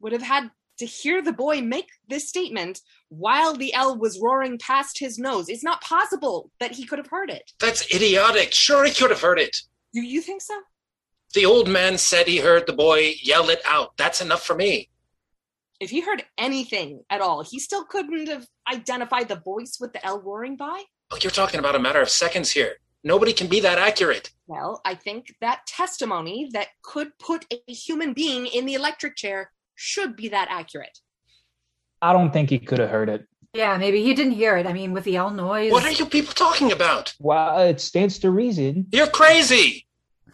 would 0.00 0.12
have 0.12 0.22
had 0.22 0.50
to 0.78 0.86
hear 0.86 1.20
the 1.20 1.32
boy 1.32 1.60
make 1.60 1.88
this 2.08 2.28
statement 2.28 2.80
while 3.08 3.54
the 3.54 3.74
L 3.74 3.98
was 3.98 4.20
roaring 4.22 4.58
past 4.58 4.98
his 4.98 5.18
nose. 5.18 5.48
It's 5.48 5.64
not 5.64 5.82
possible 5.82 6.52
that 6.60 6.72
he 6.72 6.86
could 6.86 6.98
have 6.98 7.08
heard 7.08 7.30
it. 7.30 7.50
That's 7.58 7.92
idiotic. 7.92 8.54
Sure, 8.54 8.84
he 8.84 8.92
could 8.92 9.10
have 9.10 9.20
heard 9.20 9.40
it. 9.40 9.56
Do 9.92 10.00
you 10.00 10.20
think 10.20 10.40
so? 10.40 10.54
The 11.34 11.44
old 11.44 11.68
man 11.68 11.98
said 11.98 12.28
he 12.28 12.38
heard 12.38 12.66
the 12.66 12.72
boy 12.72 13.14
yell 13.22 13.50
it 13.50 13.60
out. 13.66 13.96
That's 13.96 14.20
enough 14.20 14.44
for 14.44 14.54
me. 14.54 14.88
If 15.80 15.90
he 15.90 16.00
heard 16.00 16.24
anything 16.36 17.04
at 17.08 17.20
all, 17.20 17.42
he 17.42 17.58
still 17.60 17.84
couldn't 17.84 18.26
have 18.28 18.46
identified 18.72 19.28
the 19.28 19.36
voice 19.36 19.78
with 19.80 19.92
the 19.92 20.04
L 20.04 20.20
roaring 20.20 20.56
by? 20.56 20.82
Look, 21.10 21.22
you're 21.22 21.30
talking 21.30 21.60
about 21.60 21.76
a 21.76 21.78
matter 21.78 22.00
of 22.00 22.10
seconds 22.10 22.50
here. 22.50 22.74
Nobody 23.04 23.32
can 23.32 23.46
be 23.46 23.60
that 23.60 23.78
accurate. 23.78 24.30
Well, 24.48 24.80
I 24.84 24.94
think 24.96 25.34
that 25.40 25.66
testimony 25.66 26.48
that 26.52 26.68
could 26.82 27.16
put 27.18 27.46
a 27.52 27.72
human 27.72 28.12
being 28.12 28.46
in 28.46 28.66
the 28.66 28.74
electric 28.74 29.14
chair 29.16 29.52
should 29.76 30.16
be 30.16 30.28
that 30.30 30.48
accurate. 30.50 30.98
I 32.02 32.12
don't 32.12 32.32
think 32.32 32.50
he 32.50 32.58
could 32.58 32.78
have 32.80 32.90
heard 32.90 33.08
it. 33.08 33.26
yeah, 33.54 33.76
maybe 33.78 34.02
he 34.02 34.14
didn't 34.14 34.32
hear 34.32 34.56
it. 34.56 34.66
I 34.66 34.72
mean, 34.72 34.92
with 34.92 35.04
the 35.04 35.16
L 35.16 35.30
noise. 35.30 35.70
What 35.70 35.84
are 35.84 35.92
you 35.92 36.06
people 36.06 36.34
talking 36.34 36.72
about? 36.72 37.14
Well, 37.20 37.58
uh, 37.58 37.64
it 37.66 37.80
stands 37.80 38.18
to 38.20 38.30
reason. 38.30 38.86
You're 38.90 39.06
crazy. 39.06 39.86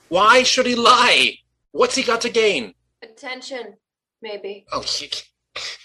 Why 0.08 0.42
should 0.42 0.66
he 0.66 0.74
lie? 0.74 1.36
What's 1.72 1.94
he 1.96 2.02
got 2.02 2.22
to 2.22 2.30
gain? 2.30 2.74
Attention, 3.02 3.74
maybe. 4.22 4.64
Oh, 4.72 4.84
you, 5.00 5.08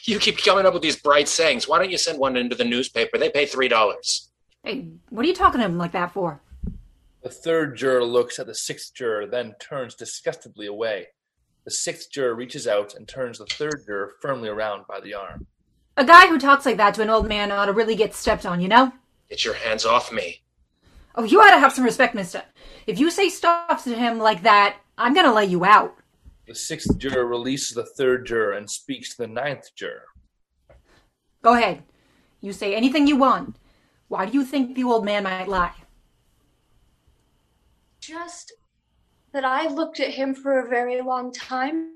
you 0.10 0.20
keep 0.20 0.44
coming 0.44 0.66
up 0.66 0.74
with 0.74 0.82
these 0.82 1.02
bright 1.02 1.28
sayings. 1.28 1.68
Why 1.68 1.78
don't 1.80 1.92
you 1.92 1.98
send 1.98 2.20
one 2.20 2.36
into 2.36 2.56
the 2.56 2.66
newspaper? 2.66 3.18
They 3.18 3.30
pay 3.30 3.46
three 3.46 3.68
dollars. 3.68 4.30
Hey, 4.64 4.90
what 5.10 5.24
are 5.24 5.28
you 5.28 5.36
talking 5.36 5.62
to 5.62 5.66
him 5.66 5.78
like 5.78 5.94
that 5.94 6.12
for? 6.12 6.42
The 7.22 7.30
third 7.30 7.78
juror 7.78 8.04
looks 8.04 8.40
at 8.40 8.48
the 8.48 8.56
sixth 8.56 8.94
juror, 8.94 9.26
then 9.26 9.56
turns 9.60 9.96
disgustedly 9.96 10.68
away. 10.68 11.08
The 11.66 11.72
sixth 11.72 12.12
juror 12.12 12.34
reaches 12.34 12.68
out 12.68 12.96
and 12.96 13.08
turns 13.08 13.40
the 13.40 13.46
third 13.46 13.84
juror 13.86 14.14
firmly 14.22 14.50
around 14.50 14.86
by 14.88 15.00
the 15.00 15.14
arm. 15.14 15.46
A 15.98 16.06
guy 16.06 16.28
who 16.28 16.40
talks 16.40 16.66
like 16.66 16.78
that 16.78 16.94
to 16.96 17.02
an 17.02 17.10
old 17.10 17.28
man 17.28 17.52
ought 17.52 17.66
to 17.66 17.74
really 17.74 17.96
get 17.96 18.16
stepped 18.16 18.46
on, 18.46 18.62
you 18.62 18.70
know? 18.70 18.94
Get 19.30 19.44
your 19.44 19.54
hands 19.54 19.86
off 19.86 20.12
me. 20.14 20.42
Oh, 21.16 21.24
you 21.24 21.42
ought 21.42 21.52
to 21.52 21.60
have 21.60 21.74
some 21.74 21.84
respect, 21.84 22.16
mister. 22.16 22.42
If 22.88 23.00
you 23.00 23.12
say 23.12 23.28
stuff 23.28 23.84
to 23.84 23.94
him 23.94 24.18
like 24.18 24.44
that, 24.44 24.78
I'm 24.98 25.14
gonna 25.14 25.34
lay 25.34 25.46
you 25.46 25.66
out. 25.66 25.99
The 26.50 26.56
sixth 26.56 26.98
juror 26.98 27.28
releases 27.28 27.76
the 27.76 27.86
third 27.86 28.26
juror 28.26 28.54
and 28.54 28.68
speaks 28.68 29.12
to 29.12 29.18
the 29.20 29.28
ninth 29.28 29.70
juror. 29.76 30.06
Go 31.44 31.54
ahead. 31.54 31.84
You 32.42 32.54
say 32.54 32.74
anything 32.74 33.06
you 33.06 33.18
want. 33.18 33.58
Why 34.08 34.26
do 34.26 34.34
you 34.34 34.44
think 34.44 34.74
the 34.74 34.84
old 34.84 35.06
man 35.06 35.26
might 35.26 35.48
lie? 35.48 35.76
Just 38.02 38.52
that 39.32 39.46
I 39.46 39.68
looked 39.68 40.00
at 40.00 40.10
him 40.10 40.34
for 40.34 40.58
a 40.58 40.68
very 40.68 41.00
long 41.02 41.32
time. 41.32 41.94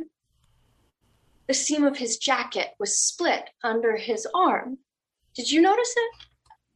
The 1.47 1.55
seam 1.55 1.83
of 1.83 1.97
his 1.97 2.17
jacket 2.17 2.75
was 2.79 2.99
split 2.99 3.49
under 3.63 3.97
his 3.97 4.27
arm. 4.35 4.77
Did 5.35 5.51
you 5.51 5.63
notice 5.63 5.95
it? 5.97 6.25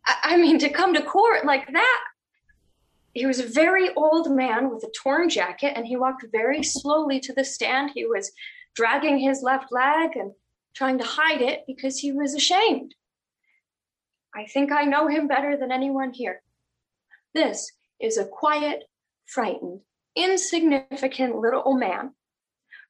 I, 0.08 0.16
I 0.34 0.38
mean, 0.38 0.58
to 0.60 0.70
come 0.70 0.96
to 0.96 1.04
court 1.04 1.46
like 1.46 1.72
that. 1.72 2.04
He 3.18 3.26
was 3.26 3.40
a 3.40 3.48
very 3.48 3.92
old 3.96 4.30
man 4.30 4.70
with 4.70 4.84
a 4.84 4.92
torn 4.92 5.28
jacket, 5.28 5.74
and 5.76 5.88
he 5.88 5.98
walked 5.98 6.24
very 6.32 6.62
slowly 6.62 7.20
to 7.22 7.34
the 7.34 7.44
stand. 7.44 7.90
He 7.96 8.06
was 8.06 8.32
dragging 8.76 9.18
his 9.18 9.42
left 9.42 9.72
leg 9.72 10.16
and 10.16 10.34
trying 10.76 11.00
to 11.00 11.04
hide 11.04 11.42
it 11.42 11.64
because 11.66 11.98
he 11.98 12.12
was 12.12 12.36
ashamed. 12.36 12.94
I 14.36 14.46
think 14.46 14.72
I 14.72 14.84
know 14.84 15.08
him 15.08 15.28
better 15.28 15.58
than 15.58 15.72
anyone 15.72 16.14
here. 16.14 16.44
This 17.34 17.72
is 18.00 18.20
a 18.20 18.26
quiet, 18.26 18.84
frightened, 19.26 19.82
insignificant 20.16 21.38
little 21.38 21.64
old 21.66 21.80
man 21.80 22.12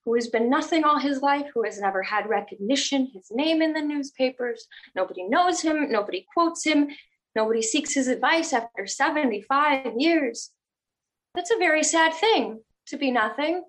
who 0.03 0.13
has 0.15 0.28
been 0.28 0.49
nothing 0.49 0.84
all 0.84 0.99
his 0.99 1.21
life, 1.21 1.45
who 1.53 1.63
has 1.63 1.80
never 1.80 2.03
had 2.03 2.28
recognition, 2.28 3.09
his 3.13 3.28
name 3.32 3.61
in 3.61 3.71
the 3.71 3.82
newspapers. 3.82 4.67
Nobody 4.93 5.23
knows 5.23 5.61
him, 5.61 5.89
nobody 5.89 6.25
quotes 6.34 6.65
him, 6.65 6.89
nobody 7.38 7.61
seeks 7.61 7.93
his 7.93 8.07
advice 8.07 8.51
after 8.51 8.85
75 8.85 9.93
years. 9.97 10.51
That's 11.35 11.51
a 11.51 11.57
very 11.57 11.83
sad 11.83 12.13
thing 12.15 12.61
to 12.88 12.97
be 12.97 13.11
nothing. 13.11 13.63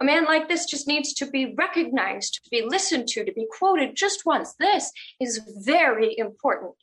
A 0.00 0.04
man 0.04 0.24
like 0.24 0.48
this 0.48 0.66
just 0.66 0.88
needs 0.88 1.14
to 1.14 1.26
be 1.26 1.54
recognized, 1.56 2.40
to 2.42 2.50
be 2.50 2.62
listened 2.66 3.06
to, 3.08 3.24
to 3.24 3.32
be 3.32 3.46
quoted 3.58 3.94
just 3.94 4.26
once. 4.26 4.54
This 4.58 4.90
is 5.20 5.40
very 5.64 6.18
important. 6.18 6.74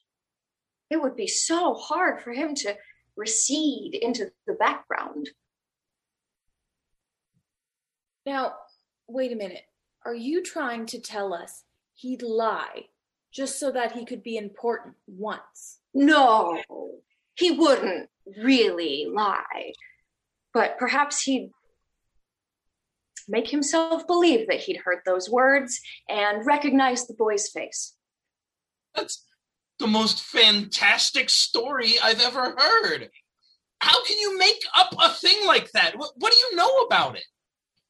It 0.89 1.01
would 1.01 1.18
be 1.18 1.28
so 1.28 1.74
hard 1.74 2.22
for 2.22 2.32
him 2.32 2.55
to 2.55 2.78
recede 3.18 3.95
into 3.95 4.32
the 4.47 4.53
background. 4.53 5.30
Now, 8.26 8.53
wait 9.10 9.34
a 9.34 9.36
minute. 9.36 9.66
Are 10.05 10.16
you 10.16 10.41
trying 10.41 10.86
to 10.88 11.01
tell 11.01 11.34
us 11.34 11.64
he'd 11.95 12.22
lie 12.22 12.86
just 13.32 13.60
so 13.60 13.72
that 13.72 13.94
he 13.94 14.06
could 14.06 14.24
be 14.24 14.38
important 14.38 14.96
once? 15.08 15.80
No, 15.94 16.62
he 17.36 17.52
wouldn't 17.52 18.10
really 18.42 19.08
lie. 19.12 19.74
But 20.54 20.78
perhaps 20.78 21.22
he'd 21.24 21.52
make 23.28 23.50
himself 23.50 24.08
believe 24.08 24.48
that 24.48 24.60
he'd 24.60 24.78
heard 24.78 25.00
those 25.06 25.30
words 25.30 25.80
and 26.08 26.46
recognize 26.46 27.06
the 27.06 27.14
boy's 27.14 27.50
face. 27.50 27.96
That's 28.96 29.26
the 29.78 29.88
most 29.88 30.22
fantastic 30.22 31.30
story 31.30 31.94
I've 32.04 32.22
ever 32.22 32.56
heard. 32.58 33.10
How 33.80 34.04
can 34.04 34.18
you 34.20 34.38
make 34.38 34.62
up 34.76 34.94
a 35.00 35.10
thing 35.10 35.46
like 35.46 35.72
that? 35.72 35.98
What, 35.98 36.12
what 36.16 36.34
do 36.34 36.40
you 36.40 36.56
know 36.56 36.80
about 36.80 37.16
it? 37.16 37.24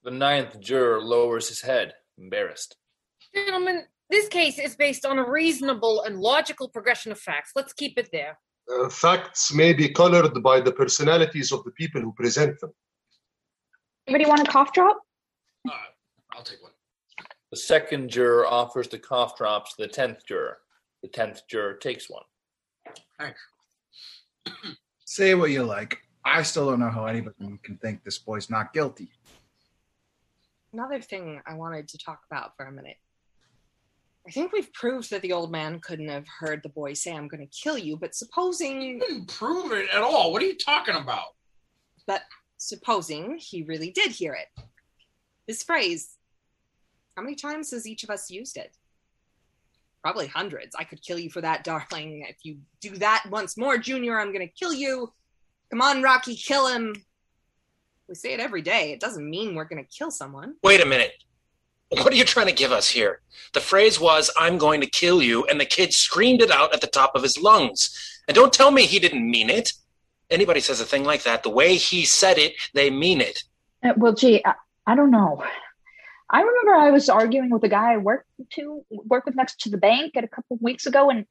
The 0.04 0.12
ninth 0.12 0.60
juror 0.60 1.02
lowers 1.02 1.50
his 1.50 1.62
head, 1.62 1.94
embarrassed. 2.18 2.76
Gentlemen, 3.34 3.86
this 4.10 4.28
case 4.28 4.58
is 4.58 4.76
based 4.76 5.06
on 5.06 5.20
a 5.20 5.30
reasonable 5.30 6.04
and 6.04 6.20
logical 6.20 6.68
progression 6.68 7.12
of 7.12 7.20
facts. 7.20 7.52
Let's 7.56 7.74
keep 7.74 7.98
it 7.98 8.10
there. 8.12 8.40
Uh, 8.70 8.90
facts 8.90 9.54
may 9.54 9.74
be 9.74 9.90
colored 9.90 10.42
by 10.44 10.62
the 10.62 10.72
personalities 10.72 11.52
of 11.52 11.64
the 11.64 11.72
people 11.72 12.02
who 12.02 12.14
present 12.14 12.60
them. 12.60 12.72
Anybody 14.08 14.28
want 14.28 14.48
a 14.48 14.52
cough 14.52 14.74
drop? 14.74 14.98
Uh, 15.68 15.74
I'll 16.34 16.44
take 16.44 16.62
one. 16.62 16.72
The 17.52 17.58
second 17.58 18.10
juror 18.10 18.48
offers 18.48 18.88
the 18.88 19.00
cough 19.00 19.38
drops 19.38 19.76
to 19.76 19.84
the 19.84 19.88
tenth 19.88 20.26
juror. 20.26 20.58
The 21.02 21.08
tenth 21.08 21.42
juror 21.48 21.76
takes 21.76 22.10
one. 22.10 22.24
Thanks. 23.20 23.40
Say 25.06 25.34
what 25.36 25.52
you 25.52 25.64
like. 25.64 26.00
I 26.26 26.44
still 26.44 26.70
don't 26.70 26.80
know 26.80 26.90
how 26.90 27.06
anybody 27.06 27.36
can 27.64 27.78
think 27.78 28.04
this 28.04 28.20
boy's 28.20 28.50
not 28.50 28.74
guilty. 28.74 29.12
Another 30.74 31.02
thing 31.02 31.42
I 31.48 31.56
wanted 31.56 31.88
to 31.88 31.98
talk 31.98 32.22
about 32.30 32.56
for 32.56 32.66
a 32.66 32.72
minute. 32.72 32.98
I 34.30 34.32
think 34.32 34.54
we've 34.54 34.72
proved 34.74 35.10
that 35.10 35.24
the 35.24 35.34
old 35.34 35.52
man 35.52 35.80
couldn't 35.80 36.08
have 36.08 36.28
heard 36.28 36.62
the 36.62 36.70
boy 36.70 36.94
say, 36.94 37.12
I'm 37.12 37.28
going 37.28 37.42
to 37.42 37.48
kill 37.48 37.80
you, 37.80 37.98
but 37.98 38.14
supposing. 38.14 38.80
You 38.80 39.00
didn't 39.00 39.28
prove 39.28 39.72
it 39.72 39.90
at 39.92 40.04
all. 40.04 40.32
What 40.32 40.44
are 40.44 40.46
you 40.46 40.56
talking 40.56 40.94
about? 40.94 41.30
But 42.06 42.22
supposing 42.58 43.40
he 43.40 43.64
really 43.64 43.90
did 43.90 44.12
hear 44.12 44.34
it. 44.34 44.64
This 45.48 45.64
phrase, 45.64 46.12
how 47.18 47.24
many 47.24 47.34
times 47.34 47.72
has 47.72 47.88
each 47.88 48.04
of 48.04 48.12
us 48.12 48.30
used 48.30 48.56
it? 48.56 48.78
Probably 50.04 50.28
hundreds. 50.28 50.76
I 50.76 50.84
could 50.84 51.02
kill 51.02 51.18
you 51.18 51.32
for 51.32 51.42
that, 51.42 51.64
darling. 51.64 52.24
If 52.30 52.38
you 52.44 52.60
do 52.82 52.98
that 52.98 53.24
once 53.32 53.58
more, 53.58 53.80
Junior, 53.80 54.20
I'm 54.20 54.32
going 54.32 54.48
to 54.48 54.54
kill 54.54 54.74
you. 54.74 55.12
Come 55.72 55.82
on, 55.82 56.04
Rocky, 56.04 56.36
kill 56.36 56.68
him. 56.68 56.94
We 58.08 58.14
say 58.14 58.34
it 58.34 58.40
every 58.40 58.62
day. 58.62 58.92
It 58.92 59.00
doesn't 59.00 59.28
mean 59.28 59.56
we're 59.56 59.66
going 59.66 59.84
to 59.84 59.90
kill 59.90 60.12
someone. 60.12 60.54
Wait 60.62 60.84
a 60.84 60.86
minute. 60.86 61.14
What 61.90 62.14
are 62.14 62.16
you 62.16 62.24
trying 62.24 62.48
to 62.48 62.54
give 62.54 62.72
us 62.72 62.90
here? 62.90 63.22
The 63.54 63.60
phrase 63.60 64.00
was, 64.00 64.32
I'm 64.38 64.58
going 64.58 64.82
to 64.82 64.88
kill 64.88 65.24
you, 65.24 65.46
and 65.46 65.60
the 65.60 65.66
kid 65.66 65.94
screamed 65.94 66.42
it 66.42 66.52
out 66.52 66.74
at 66.74 66.82
the 66.82 66.88
top 66.88 67.16
of 67.16 67.24
his 67.24 67.40
lungs. 67.40 67.90
And 68.28 68.36
don't 68.36 68.54
tell 68.54 68.70
me 68.70 68.86
he 68.86 69.00
didn't 69.00 69.30
mean 69.30 69.50
it. 69.50 69.74
Anybody 70.30 70.60
says 70.60 70.80
a 70.80 70.86
thing 70.86 71.04
like 71.04 71.24
that, 71.24 71.42
the 71.42 71.50
way 71.50 71.76
he 71.76 72.06
said 72.06 72.38
it, 72.38 72.54
they 72.74 72.92
mean 72.92 73.22
it. 73.22 73.44
Uh, 73.84 73.94
well, 73.98 74.14
gee, 74.14 74.44
I, 74.46 74.54
I 74.86 74.96
don't 74.96 75.10
know. 75.10 75.44
I 76.30 76.42
remember 76.42 76.76
I 76.76 76.92
was 76.92 77.10
arguing 77.10 77.50
with 77.50 77.64
a 77.64 77.70
guy 77.70 77.94
I 77.94 77.98
worked 77.98 78.28
to 78.52 78.86
work 78.92 79.26
with 79.26 79.36
next 79.36 79.62
to 79.62 79.72
the 79.72 79.78
bank 79.78 80.16
at 80.16 80.24
a 80.24 80.28
couple 80.28 80.58
of 80.58 80.62
weeks 80.62 80.86
ago, 80.86 81.10
and 81.10 81.26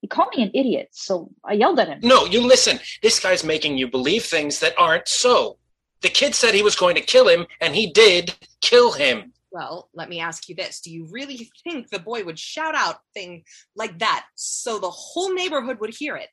he 0.00 0.06
called 0.06 0.28
me 0.36 0.44
an 0.44 0.52
idiot. 0.54 0.90
So 0.92 1.30
I 1.44 1.54
yelled 1.54 1.80
at 1.80 1.88
him. 1.88 1.98
No, 2.02 2.24
you 2.24 2.40
listen. 2.40 2.78
This 3.02 3.18
guy's 3.18 3.42
making 3.42 3.78
you 3.78 3.88
believe 3.88 4.22
things 4.22 4.60
that 4.60 4.74
aren't 4.78 5.08
so. 5.08 5.58
The 6.02 6.08
kid 6.08 6.36
said 6.36 6.54
he 6.54 6.62
was 6.62 6.76
going 6.76 6.94
to 6.94 7.00
kill 7.00 7.26
him, 7.26 7.46
and 7.60 7.74
he 7.74 7.90
did 7.90 8.34
kill 8.60 8.92
him. 8.92 9.32
Well, 9.54 9.88
let 9.94 10.08
me 10.08 10.18
ask 10.18 10.48
you 10.48 10.56
this. 10.56 10.80
Do 10.80 10.90
you 10.90 11.06
really 11.12 11.48
think 11.62 11.88
the 11.88 12.00
boy 12.00 12.24
would 12.24 12.40
shout 12.40 12.74
out 12.74 12.96
thing 13.14 13.44
like 13.76 14.00
that 14.00 14.26
so 14.34 14.80
the 14.80 14.90
whole 14.90 15.32
neighborhood 15.32 15.78
would 15.78 15.94
hear 15.94 16.16
it? 16.16 16.28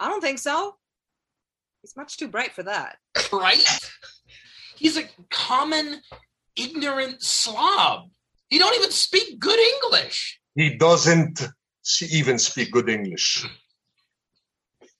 I 0.00 0.08
don't 0.08 0.22
think 0.22 0.38
so. 0.38 0.76
He's 1.82 1.94
much 1.94 2.16
too 2.16 2.28
bright 2.28 2.54
for 2.54 2.62
that. 2.62 2.96
Right? 3.30 3.62
He's 4.76 4.96
a 4.96 5.04
common, 5.30 6.00
ignorant 6.56 7.22
slob. 7.22 8.08
He 8.48 8.58
don't 8.58 8.74
even 8.76 8.92
speak 8.92 9.38
good 9.38 9.58
English. 9.58 10.40
He 10.54 10.74
doesn't 10.74 11.46
even 12.10 12.38
speak 12.38 12.72
good 12.72 12.88
English. 12.88 13.46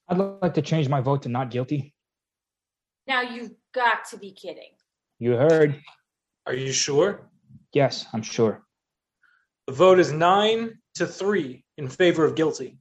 I'd 0.06 0.18
like 0.18 0.52
to 0.52 0.62
change 0.62 0.90
my 0.90 1.00
vote 1.00 1.22
to 1.22 1.30
not 1.30 1.50
guilty. 1.50 1.94
Now 3.06 3.22
you've 3.22 3.52
got 3.74 4.04
to 4.10 4.18
be 4.18 4.32
kidding. 4.32 4.72
You 5.18 5.32
heard. 5.32 5.80
Are 6.46 6.54
you 6.54 6.72
sure? 6.72 7.28
Yes, 7.72 8.06
I'm 8.12 8.22
sure. 8.22 8.62
The 9.66 9.72
vote 9.72 9.98
is 9.98 10.12
nine 10.12 10.78
to 10.94 11.06
three 11.06 11.64
in 11.76 11.88
favor 11.88 12.24
of 12.24 12.36
guilty. 12.36 12.78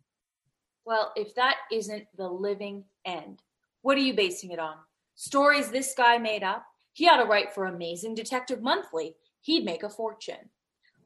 Well, 0.86 1.12
if 1.16 1.34
that 1.34 1.58
isn't 1.72 2.06
the 2.16 2.28
living 2.28 2.84
end, 3.06 3.42
what 3.82 3.98
are 3.98 4.02
you 4.02 4.14
basing 4.14 4.52
it 4.52 4.60
on? 4.60 4.76
Stories 5.16 5.72
this 5.72 5.96
guy 5.98 6.20
made 6.20 6.44
up? 6.44 6.64
He 6.94 7.10
ought 7.10 7.18
to 7.18 7.26
write 7.26 7.54
for 7.54 7.66
Amazing 7.66 8.14
Detective 8.14 8.62
Monthly. 8.62 9.16
He'd 9.42 9.66
make 9.66 9.82
a 9.82 9.90
fortune. 9.90 10.50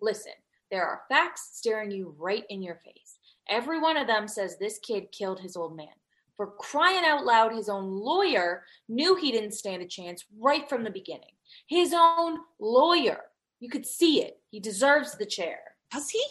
Listen, 0.02 0.34
there 0.70 0.86
are 0.86 1.04
facts 1.08 1.52
staring 1.54 1.92
you 1.92 2.14
right 2.18 2.44
in 2.50 2.62
your 2.62 2.76
face. 2.76 3.20
Every 3.50 3.80
one 3.80 3.96
of 3.96 4.06
them 4.06 4.28
says 4.28 4.58
this 4.58 4.80
kid 4.80 5.14
killed 5.14 5.40
his 5.40 5.56
old 5.56 5.78
man. 5.78 5.88
For 6.36 6.48
crying 6.48 7.06
out 7.06 7.26
loud, 7.26 7.54
his 7.54 7.70
own 7.70 7.90
lawyer 7.90 8.64
knew 8.90 9.16
he 9.16 9.32
didn't 9.32 9.54
stand 9.54 9.82
a 9.82 9.88
chance 9.88 10.26
right 10.38 10.68
from 10.68 10.84
the 10.84 10.90
beginning. 10.90 11.32
His 11.68 11.94
own 11.94 12.40
lawyer. 12.60 13.22
You 13.60 13.70
could 13.70 13.86
see 13.86 14.22
it. 14.22 14.40
He 14.50 14.60
deserves 14.60 15.18
the 15.18 15.26
chair. 15.26 15.60
Does 15.92 16.10
he? 16.10 16.24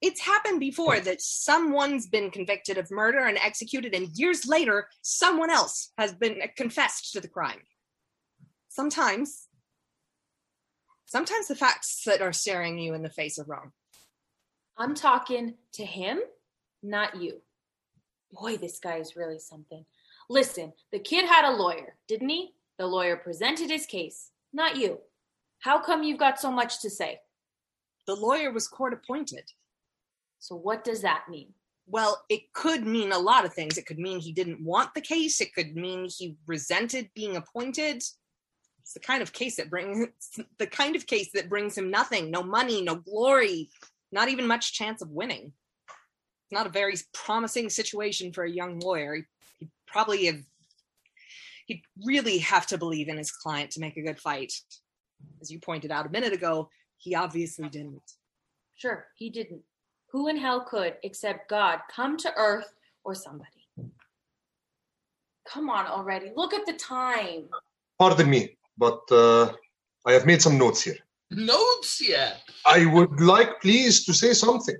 It's 0.00 0.20
happened 0.20 0.58
before 0.58 0.98
that 0.98 1.22
someone's 1.22 2.08
been 2.08 2.30
convicted 2.30 2.76
of 2.76 2.90
murder 2.90 3.20
and 3.20 3.38
executed, 3.38 3.94
and 3.94 4.08
years 4.18 4.46
later, 4.46 4.88
someone 5.00 5.48
else 5.48 5.92
has 5.96 6.12
been 6.12 6.40
confessed 6.56 7.12
to 7.12 7.20
the 7.20 7.28
crime. 7.28 7.60
Sometimes, 8.68 9.46
sometimes 11.06 11.46
the 11.46 11.54
facts 11.54 12.02
that 12.04 12.20
are 12.20 12.32
staring 12.32 12.78
you 12.78 12.94
in 12.94 13.02
the 13.02 13.10
face 13.10 13.38
are 13.38 13.44
wrong. 13.44 13.70
I'm 14.76 14.94
talking 14.94 15.54
to 15.74 15.84
him, 15.84 16.18
not 16.82 17.22
you. 17.22 17.40
Boy, 18.32 18.56
this 18.56 18.80
guy 18.80 18.96
is 18.96 19.14
really 19.14 19.38
something. 19.38 19.84
Listen, 20.28 20.72
the 20.90 20.98
kid 20.98 21.26
had 21.28 21.44
a 21.44 21.54
lawyer, 21.54 21.94
didn't 22.08 22.30
he? 22.30 22.54
The 22.82 22.88
lawyer 22.88 23.14
presented 23.14 23.70
his 23.70 23.86
case, 23.86 24.30
not 24.52 24.74
you. 24.74 24.98
How 25.60 25.80
come 25.80 26.02
you've 26.02 26.18
got 26.18 26.40
so 26.40 26.50
much 26.50 26.82
to 26.82 26.90
say? 26.90 27.20
The 28.08 28.16
lawyer 28.16 28.50
was 28.50 28.66
court 28.66 28.92
appointed. 28.92 29.44
So, 30.40 30.56
what 30.56 30.82
does 30.82 31.00
that 31.02 31.26
mean? 31.30 31.54
Well, 31.86 32.24
it 32.28 32.52
could 32.52 32.84
mean 32.84 33.12
a 33.12 33.20
lot 33.20 33.44
of 33.44 33.54
things. 33.54 33.78
It 33.78 33.86
could 33.86 34.00
mean 34.00 34.18
he 34.18 34.32
didn't 34.32 34.64
want 34.64 34.94
the 34.94 35.00
case. 35.00 35.40
It 35.40 35.54
could 35.54 35.76
mean 35.76 36.08
he 36.08 36.36
resented 36.44 37.10
being 37.14 37.36
appointed. 37.36 37.98
It's 37.98 38.94
the 38.94 38.98
kind 38.98 39.22
of 39.22 39.32
case 39.32 39.58
that 39.58 39.70
brings 39.70 40.08
the 40.58 40.66
kind 40.66 40.96
of 40.96 41.06
case 41.06 41.30
that 41.34 41.48
brings 41.48 41.78
him 41.78 41.88
nothing, 41.88 42.32
no 42.32 42.42
money, 42.42 42.82
no 42.82 42.96
glory, 42.96 43.70
not 44.10 44.28
even 44.28 44.44
much 44.44 44.72
chance 44.72 45.02
of 45.02 45.10
winning. 45.12 45.52
It's 45.86 46.52
not 46.52 46.66
a 46.66 46.70
very 46.70 46.96
promising 47.14 47.70
situation 47.70 48.32
for 48.32 48.42
a 48.42 48.50
young 48.50 48.80
lawyer. 48.80 49.14
He, 49.14 49.22
he 49.60 49.68
probably 49.86 50.26
have 50.26 50.42
he'd 51.72 51.82
really 52.04 52.38
have 52.38 52.66
to 52.66 52.76
believe 52.78 53.08
in 53.08 53.16
his 53.16 53.32
client 53.32 53.70
to 53.70 53.80
make 53.80 53.96
a 53.96 54.02
good 54.02 54.20
fight. 54.20 54.52
As 55.40 55.50
you 55.50 55.58
pointed 55.58 55.90
out 55.90 56.06
a 56.06 56.10
minute 56.10 56.32
ago, 56.32 56.68
he 56.98 57.14
obviously 57.14 57.68
didn't. 57.68 58.02
Sure, 58.76 59.06
he 59.16 59.30
didn't. 59.30 59.62
Who 60.10 60.28
in 60.28 60.36
hell 60.36 60.66
could, 60.68 60.96
except 61.02 61.48
God, 61.48 61.78
come 61.90 62.16
to 62.18 62.32
earth 62.36 62.74
or 63.04 63.14
somebody? 63.14 63.50
Come 65.48 65.70
on 65.70 65.86
already. 65.86 66.30
Look 66.36 66.52
at 66.52 66.66
the 66.66 66.74
time. 66.74 67.48
Pardon 67.98 68.28
me, 68.28 68.56
but 68.76 69.00
uh, 69.10 69.52
I 70.06 70.12
have 70.12 70.26
made 70.26 70.42
some 70.42 70.58
notes 70.58 70.82
here. 70.82 70.98
Notes 71.30 72.06
yet? 72.06 72.42
I 72.66 72.84
would 72.86 73.20
like, 73.20 73.60
please, 73.62 74.04
to 74.04 74.12
say 74.12 74.34
something. 74.34 74.76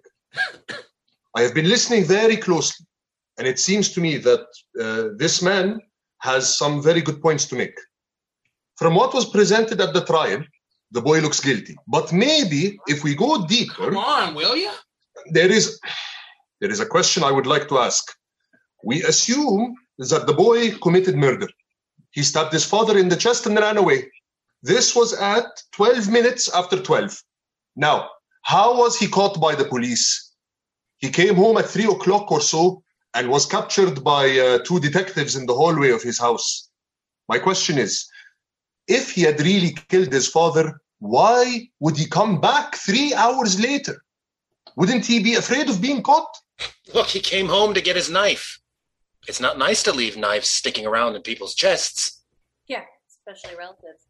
I 1.37 1.41
have 1.41 1.55
been 1.55 1.69
listening 1.69 2.05
very 2.05 2.37
closely, 2.37 2.85
and 3.39 3.47
it 3.47 3.59
seems 3.59 3.91
to 3.93 4.01
me 4.01 4.19
that 4.19 4.47
uh, 4.79 5.17
this 5.17 5.41
man 5.41 5.81
has 6.23 6.57
some 6.57 6.81
very 6.83 7.01
good 7.01 7.21
points 7.21 7.45
to 7.47 7.57
make. 7.57 7.77
From 8.77 8.95
what 8.95 9.13
was 9.15 9.29
presented 9.29 9.81
at 9.81 9.93
the 9.93 10.05
trial, 10.05 10.43
the 10.93 11.03
boy 11.03 11.21
looks 11.21 11.41
guilty. 11.41 11.77
But 11.87 12.13
maybe 12.13 12.79
if 12.87 13.03
we 13.05 13.15
go 13.15 13.47
deeper, 13.47 13.87
Come 13.91 13.97
on, 13.97 14.35
will 14.35 14.57
you? 14.57 14.71
there 15.31 15.51
is 15.51 15.79
there 16.61 16.71
is 16.71 16.81
a 16.81 16.87
question 16.87 17.25
I 17.25 17.33
would 17.33 17.47
like 17.47 17.69
to 17.69 17.79
ask. 17.79 18.05
We 18.85 19.03
assume 19.03 19.75
that 19.99 20.27
the 20.27 20.33
boy 20.33 20.71
committed 20.79 21.17
murder. 21.17 21.49
He 22.13 22.23
stabbed 22.23 22.53
his 22.53 22.65
father 22.65 22.97
in 22.99 23.09
the 23.09 23.17
chest 23.17 23.47
and 23.47 23.57
ran 23.59 23.79
away. 23.79 24.11
This 24.63 24.95
was 24.95 25.13
at 25.15 25.47
12 25.73 26.09
minutes 26.09 26.49
after 26.55 26.81
12. 26.81 27.21
Now, 27.75 28.09
how 28.43 28.77
was 28.79 28.97
he 28.99 29.09
caught 29.09 29.41
by 29.41 29.55
the 29.57 29.65
police? 29.65 30.33
He 30.99 31.11
came 31.11 31.35
home 31.35 31.57
at 31.59 31.67
3 31.69 31.85
o'clock 31.87 32.31
or 32.31 32.41
so 32.41 32.83
and 33.15 33.29
was 33.29 33.47
captured 33.47 34.03
by 34.03 34.39
uh, 34.39 34.59
two 34.65 34.81
detectives 34.81 35.37
in 35.37 35.47
the 35.47 35.55
hallway 35.55 35.91
of 35.91 36.03
his 36.03 36.19
house. 36.19 36.71
My 37.29 37.39
question 37.39 37.79
is 37.79 38.09
if 38.89 39.11
he 39.11 39.23
had 39.23 39.41
really 39.41 39.77
killed 39.89 40.13
his 40.13 40.29
father, 40.29 40.81
why 40.99 41.69
would 41.81 41.97
he 41.97 42.07
come 42.07 42.41
back 42.41 42.77
three 42.77 43.15
hours 43.15 43.61
later? 43.61 44.03
Wouldn't 44.77 45.05
he 45.05 45.23
be 45.23 45.35
afraid 45.35 45.69
of 45.69 45.81
being 45.81 46.03
caught? 46.03 46.35
Look, 46.95 47.09
he 47.09 47.21
came 47.21 47.49
home 47.49 47.75
to 47.75 47.81
get 47.81 47.97
his 47.97 48.11
knife. 48.11 48.61
It's 49.29 49.41
not 49.41 49.59
nice 49.59 49.83
to 49.85 49.93
leave 49.93 50.17
knives 50.17 50.49
sticking 50.49 50.87
around 50.87 51.15
in 51.15 51.23
people's 51.23 51.55
chests. 51.55 52.23
Yeah, 52.67 52.83
especially 53.09 53.57
relatives. 53.57 54.07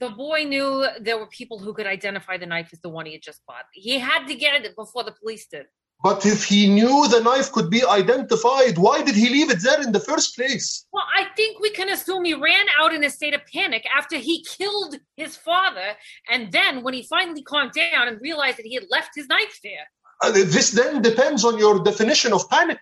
The 0.00 0.10
boy 0.10 0.44
knew 0.44 0.86
there 1.00 1.18
were 1.18 1.26
people 1.26 1.58
who 1.58 1.74
could 1.74 1.86
identify 1.86 2.38
the 2.38 2.46
knife 2.46 2.70
as 2.72 2.80
the 2.80 2.88
one 2.88 3.06
he 3.06 3.12
had 3.12 3.22
just 3.22 3.44
bought. 3.46 3.64
He 3.72 3.98
had 3.98 4.26
to 4.26 4.34
get 4.34 4.64
it 4.64 4.74
before 4.74 5.04
the 5.04 5.12
police 5.12 5.46
did. 5.46 5.66
But 6.02 6.24
if 6.24 6.44
he 6.44 6.66
knew 6.66 7.08
the 7.08 7.20
knife 7.20 7.52
could 7.52 7.68
be 7.68 7.84
identified, 7.84 8.78
why 8.78 9.02
did 9.02 9.14
he 9.14 9.28
leave 9.28 9.50
it 9.50 9.62
there 9.62 9.82
in 9.82 9.92
the 9.92 10.00
first 10.00 10.34
place? 10.34 10.86
Well, 10.92 11.04
I 11.14 11.26
think 11.36 11.60
we 11.60 11.70
can 11.70 11.90
assume 11.90 12.24
he 12.24 12.32
ran 12.32 12.66
out 12.78 12.94
in 12.94 13.04
a 13.04 13.10
state 13.10 13.34
of 13.34 13.42
panic 13.52 13.84
after 13.94 14.16
he 14.16 14.42
killed 14.44 14.96
his 15.16 15.36
father, 15.36 15.96
and 16.30 16.50
then 16.52 16.82
when 16.82 16.94
he 16.94 17.02
finally 17.02 17.42
calmed 17.42 17.72
down 17.72 18.08
and 18.08 18.18
realized 18.20 18.56
that 18.56 18.66
he 18.66 18.74
had 18.74 18.86
left 18.90 19.10
his 19.14 19.28
knife 19.28 19.58
there. 19.62 19.86
Uh, 20.22 20.32
this 20.32 20.70
then 20.70 21.02
depends 21.02 21.44
on 21.44 21.58
your 21.58 21.82
definition 21.82 22.32
of 22.32 22.48
panic. 22.48 22.78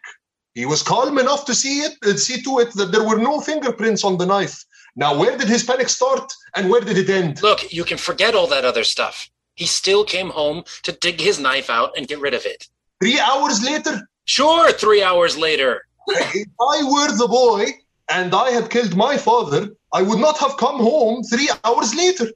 He 0.54 0.66
was 0.66 0.82
calm 0.82 1.18
enough 1.18 1.44
to 1.46 1.54
see 1.54 1.80
it, 1.80 1.96
uh, 2.04 2.14
see 2.14 2.40
to 2.42 2.60
it 2.60 2.72
that 2.74 2.92
there 2.92 3.04
were 3.04 3.18
no 3.18 3.40
fingerprints 3.40 4.04
on 4.04 4.16
the 4.16 4.26
knife. 4.26 4.64
Now, 4.96 5.16
where 5.16 5.36
did 5.36 5.48
his 5.48 5.64
panic 5.64 5.88
start 5.88 6.32
and 6.56 6.70
where 6.70 6.80
did 6.80 6.98
it 6.98 7.10
end? 7.10 7.42
Look, 7.42 7.72
you 7.72 7.84
can 7.84 7.98
forget 7.98 8.34
all 8.34 8.48
that 8.48 8.64
other 8.64 8.84
stuff. 8.84 9.30
He 9.54 9.66
still 9.66 10.04
came 10.04 10.30
home 10.30 10.64
to 10.84 10.92
dig 10.92 11.20
his 11.20 11.38
knife 11.38 11.68
out 11.68 11.96
and 11.96 12.08
get 12.08 12.20
rid 12.20 12.34
of 12.34 12.44
it. 12.44 12.68
Three 13.00 13.20
hours 13.20 13.62
later? 13.62 14.08
Sure, 14.24 14.72
three 14.72 15.02
hours 15.02 15.36
later. 15.36 15.82
if 16.08 16.48
I 16.60 16.82
were 16.84 17.16
the 17.16 17.28
boy 17.28 17.66
and 18.10 18.34
I 18.34 18.50
had 18.50 18.70
killed 18.70 18.96
my 18.96 19.16
father, 19.16 19.68
I 19.92 20.02
would 20.02 20.18
not 20.18 20.38
have 20.38 20.56
come 20.56 20.78
home 20.78 21.22
three 21.24 21.50
hours 21.64 21.94
later. 21.94 22.26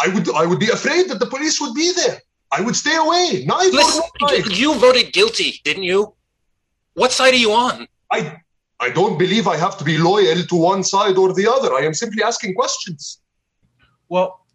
I 0.00 0.08
would 0.08 0.28
I 0.34 0.46
would 0.46 0.60
be 0.60 0.70
afraid 0.70 1.08
that 1.08 1.18
the 1.18 1.26
police 1.26 1.60
would 1.60 1.74
be 1.74 1.92
there. 1.92 2.18
I 2.50 2.60
would 2.60 2.76
stay 2.76 2.96
away. 2.96 3.44
Knife 3.46 3.72
Listen, 3.72 4.02
or 4.22 4.28
no 4.28 4.36
you 4.62 4.74
voted 4.74 5.12
guilty, 5.12 5.60
didn't 5.64 5.82
you? 5.82 6.14
What 6.94 7.12
side 7.12 7.34
are 7.34 7.44
you 7.46 7.52
on? 7.52 7.86
I 8.10 8.40
I 8.80 8.90
don't 8.90 9.18
believe 9.18 9.48
I 9.48 9.56
have 9.56 9.76
to 9.78 9.84
be 9.84 9.98
loyal 9.98 10.42
to 10.42 10.54
one 10.54 10.84
side 10.84 11.16
or 11.18 11.34
the 11.34 11.50
other. 11.50 11.74
I 11.74 11.80
am 11.80 11.94
simply 11.94 12.22
asking 12.22 12.54
questions. 12.54 13.20
Well, 14.08 14.46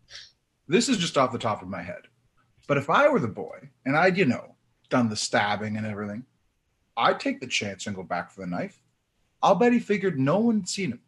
this 0.67 0.87
is 0.89 0.97
just 0.97 1.17
off 1.17 1.31
the 1.31 1.39
top 1.39 1.61
of 1.61 1.67
my 1.67 1.81
head. 1.81 2.03
But 2.67 2.77
if 2.77 2.89
I 2.89 3.09
were 3.09 3.19
the 3.19 3.27
boy 3.27 3.69
and 3.85 3.97
I'd, 3.97 4.17
you 4.17 4.25
know, 4.25 4.52
done 4.93 5.09
the 5.09 5.15
stabbing 5.15 5.75
and 5.75 5.87
everything, 5.87 6.23
I'd 6.95 7.19
take 7.19 7.41
the 7.41 7.47
chance 7.47 7.87
and 7.87 7.95
go 7.95 8.03
back 8.03 8.29
for 8.29 8.41
the 8.41 8.47
knife. 8.47 8.79
I'll 9.41 9.55
bet 9.55 9.73
he 9.73 9.79
figured 9.79 10.19
no 10.19 10.37
one 10.37 10.59
had 10.59 10.69
seen 10.69 10.91
him 10.91 10.99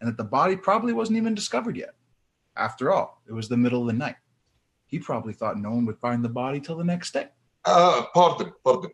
and 0.00 0.08
that 0.08 0.16
the 0.16 0.24
body 0.24 0.56
probably 0.56 0.92
wasn't 0.92 1.18
even 1.18 1.36
discovered 1.36 1.76
yet. 1.76 1.94
After 2.56 2.90
all, 2.92 3.22
it 3.28 3.32
was 3.32 3.48
the 3.48 3.56
middle 3.56 3.82
of 3.82 3.86
the 3.86 3.92
night. 3.92 4.16
He 4.86 4.98
probably 4.98 5.32
thought 5.32 5.56
no 5.56 5.70
one 5.70 5.86
would 5.86 6.00
find 6.00 6.24
the 6.24 6.28
body 6.28 6.58
till 6.58 6.76
the 6.76 6.90
next 6.92 7.12
day. 7.12 7.28
Uh, 7.64 8.02
pardon, 8.12 8.52
pardon. 8.64 8.90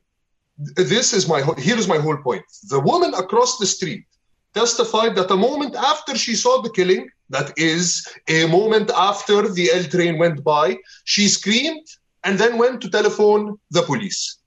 This 0.58 1.14
is 1.14 1.26
my 1.26 1.40
here 1.58 1.78
is 1.78 1.88
my 1.88 1.98
whole 1.98 2.18
point. 2.18 2.44
The 2.68 2.80
woman 2.80 3.14
across 3.14 3.58
the 3.58 3.66
street 3.66 4.04
testified 4.52 5.16
that 5.16 5.30
a 5.30 5.36
moment 5.48 5.74
after 5.74 6.16
she 6.16 6.34
saw 6.34 6.60
the 6.60 6.70
killing, 6.70 7.08
that 7.30 7.48
is, 7.56 8.06
a 8.28 8.46
moment 8.46 8.90
after 8.90 9.48
the 9.48 9.70
L 9.72 9.84
train 9.84 10.18
went 10.18 10.44
by, 10.44 10.76
she 11.04 11.28
screamed 11.28 11.86
and 12.24 12.38
then 12.38 12.58
went 12.58 12.80
to 12.80 12.90
telephone 12.90 13.58
the 13.70 13.82
police. 13.82 14.38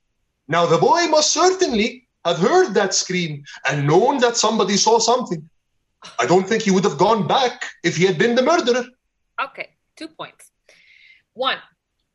Now, 0.47 0.65
the 0.65 0.77
boy 0.77 1.07
must 1.07 1.31
certainly 1.31 2.07
have 2.25 2.37
heard 2.37 2.73
that 2.73 2.93
scream 2.93 3.43
and 3.67 3.87
known 3.87 4.17
that 4.19 4.37
somebody 4.37 4.75
saw 4.75 4.99
something. 4.99 5.47
I 6.19 6.25
don't 6.25 6.47
think 6.47 6.63
he 6.63 6.71
would 6.71 6.83
have 6.83 6.97
gone 6.97 7.27
back 7.27 7.65
if 7.83 7.95
he 7.95 8.05
had 8.05 8.17
been 8.17 8.35
the 8.35 8.43
murderer. 8.43 8.85
Okay, 9.43 9.69
two 9.95 10.07
points. 10.07 10.51
One, 11.33 11.57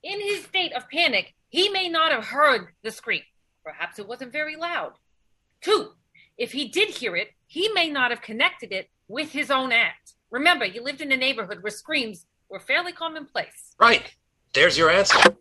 in 0.02 0.20
his 0.20 0.44
state 0.44 0.72
of 0.72 0.88
panic, 0.88 1.34
he 1.48 1.68
may 1.68 1.88
not 1.88 2.12
have 2.12 2.26
heard 2.26 2.68
the 2.82 2.90
scream. 2.90 3.22
Perhaps 3.64 3.98
it 3.98 4.08
wasn't 4.08 4.32
very 4.32 4.56
loud. 4.56 4.92
Two, 5.60 5.92
if 6.36 6.52
he 6.52 6.68
did 6.68 6.88
hear 6.88 7.14
it, 7.14 7.28
he 7.46 7.68
may 7.68 7.88
not 7.88 8.10
have 8.10 8.22
connected 8.22 8.72
it 8.72 8.90
with 9.08 9.30
his 9.30 9.50
own 9.50 9.70
act. 9.70 10.14
Remember, 10.30 10.64
he 10.64 10.80
lived 10.80 11.00
in 11.00 11.12
a 11.12 11.16
neighborhood 11.16 11.62
where 11.62 11.70
screams 11.70 12.26
were 12.48 12.58
fairly 12.58 12.92
commonplace. 12.92 13.74
Right. 13.78 14.14
There's 14.54 14.76
your 14.76 14.90
answer. 14.90 15.36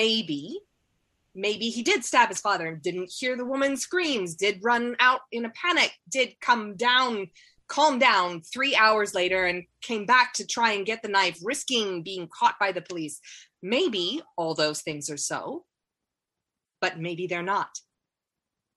Maybe, 0.00 0.58
maybe 1.34 1.68
he 1.68 1.82
did 1.82 2.06
stab 2.06 2.30
his 2.30 2.40
father 2.40 2.68
and 2.68 2.80
didn't 2.80 3.12
hear 3.12 3.36
the 3.36 3.44
woman's 3.44 3.82
screams, 3.82 4.34
did 4.34 4.60
run 4.62 4.96
out 4.98 5.20
in 5.30 5.44
a 5.44 5.50
panic, 5.50 5.92
did 6.08 6.40
come 6.40 6.74
down, 6.74 7.28
calm 7.68 7.98
down 7.98 8.40
three 8.40 8.74
hours 8.74 9.14
later 9.14 9.44
and 9.44 9.64
came 9.82 10.06
back 10.06 10.32
to 10.32 10.46
try 10.46 10.72
and 10.72 10.86
get 10.86 11.02
the 11.02 11.08
knife, 11.08 11.38
risking 11.42 12.02
being 12.02 12.30
caught 12.32 12.58
by 12.58 12.72
the 12.72 12.80
police. 12.80 13.20
Maybe 13.62 14.22
all 14.38 14.54
those 14.54 14.80
things 14.80 15.10
are 15.10 15.18
so, 15.18 15.66
but 16.80 16.98
maybe 16.98 17.26
they're 17.26 17.42
not. 17.42 17.68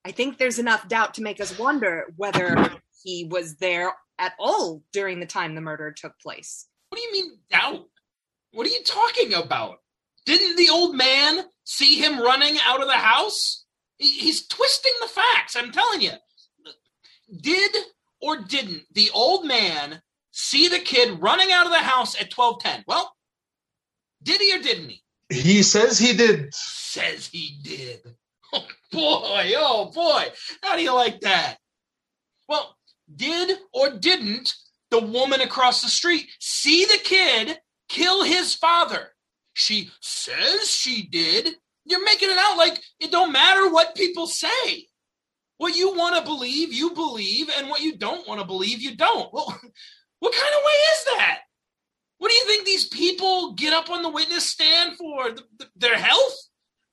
I 0.03 0.11
think 0.11 0.37
there's 0.37 0.59
enough 0.59 0.89
doubt 0.89 1.13
to 1.13 1.23
make 1.23 1.39
us 1.39 1.57
wonder 1.57 2.13
whether 2.17 2.69
he 3.01 3.29
was 3.31 3.55
there 3.55 3.93
at 4.19 4.33
all 4.37 4.83
during 4.91 5.21
the 5.21 5.25
time 5.25 5.55
the 5.55 5.61
murder 5.61 5.93
took 5.93 6.19
place. 6.19 6.67
What 6.89 6.97
do 6.97 7.01
you 7.05 7.13
mean 7.13 7.37
doubt? 7.49 7.85
What 8.51 8.67
are 8.67 8.71
you 8.71 8.83
talking 8.83 9.33
about? 9.35 9.79
Didn't 10.25 10.55
the 10.55 10.69
old 10.69 10.95
man 10.95 11.45
see 11.63 11.99
him 11.99 12.19
running 12.19 12.57
out 12.65 12.81
of 12.81 12.87
the 12.87 12.93
house? 12.93 13.65
He's 13.97 14.47
twisting 14.47 14.93
the 15.01 15.07
facts, 15.07 15.55
I'm 15.55 15.71
telling 15.71 16.01
you. 16.01 16.11
Did 17.41 17.75
or 18.21 18.37
didn't 18.37 18.83
the 18.93 19.09
old 19.13 19.45
man 19.45 20.01
see 20.31 20.67
the 20.67 20.79
kid 20.79 21.21
running 21.21 21.51
out 21.51 21.65
of 21.65 21.71
the 21.71 21.79
house 21.79 22.15
at 22.15 22.35
1210? 22.35 22.85
Well, 22.87 23.13
did 24.21 24.39
he 24.41 24.55
or 24.55 24.61
didn't 24.61 24.89
he? 24.89 25.03
He 25.29 25.63
says 25.63 25.99
he 25.99 26.13
did. 26.15 26.53
Says 26.53 27.27
he 27.27 27.57
did. 27.63 27.99
Oh 28.95 28.99
boy, 28.99 29.53
oh 29.57 29.91
boy. 29.91 30.25
How 30.61 30.75
do 30.75 30.83
you 30.83 30.93
like 30.93 31.21
that? 31.21 31.55
Well, 32.47 32.77
did 33.15 33.57
or 33.73 33.89
didn't 33.89 34.53
the 34.91 34.99
woman 34.99 35.41
across 35.41 35.81
the 35.81 35.89
street 35.89 36.29
see 36.39 36.85
the 36.85 36.99
kid 37.03 37.57
kill 37.89 38.23
his 38.23 38.53
father? 38.53 39.12
She 39.53 39.89
says 40.01 40.69
she 40.69 41.07
did. 41.07 41.55
You're 41.85 42.03
making 42.03 42.29
it 42.29 42.37
out 42.37 42.57
like 42.57 42.81
it 42.99 43.11
don't 43.11 43.31
matter 43.31 43.69
what 43.69 43.95
people 43.95 44.27
say. 44.27 44.87
What 45.57 45.75
you 45.75 45.95
want 45.95 46.15
to 46.15 46.23
believe, 46.23 46.73
you 46.73 46.91
believe, 46.91 47.49
and 47.57 47.69
what 47.69 47.81
you 47.81 47.95
don't 47.95 48.27
want 48.27 48.41
to 48.41 48.47
believe, 48.47 48.81
you 48.81 48.95
don't. 48.95 49.31
Well, 49.33 49.45
what 50.19 50.33
kind 50.33 50.55
of 50.55 50.61
way 50.65 50.79
is 50.93 51.05
that? 51.17 51.39
What 52.17 52.29
do 52.29 52.35
you 52.35 52.45
think 52.45 52.65
these 52.65 52.87
people 52.87 53.53
get 53.53 53.73
up 53.73 53.89
on 53.89 54.01
the 54.01 54.09
witness 54.09 54.49
stand 54.49 54.97
for? 54.97 55.25
Th- 55.25 55.39
th- 55.59 55.71
their 55.75 55.97
health? 55.97 56.37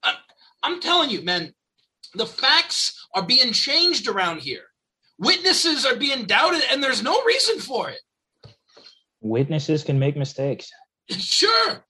I'm, 0.03 0.17
I'm 0.63 0.81
telling 0.81 1.11
you, 1.11 1.23
man, 1.23 1.55
the 2.15 2.27
facts 2.27 3.07
are 3.15 3.23
being 3.23 3.53
changed 3.53 4.09
around 4.09 4.41
here. 4.41 4.65
Witnesses 5.19 5.87
are 5.87 5.97
being 5.97 6.25
doubted, 6.25 6.63
and 6.71 6.83
there's 6.83 7.03
no 7.03 7.23
reason 7.25 7.61
for 7.61 7.91
it. 7.91 8.01
Witnesses 9.21 9.85
can 9.85 9.99
make 9.99 10.17
mistakes. 10.17 10.71
Sure, 11.11 11.85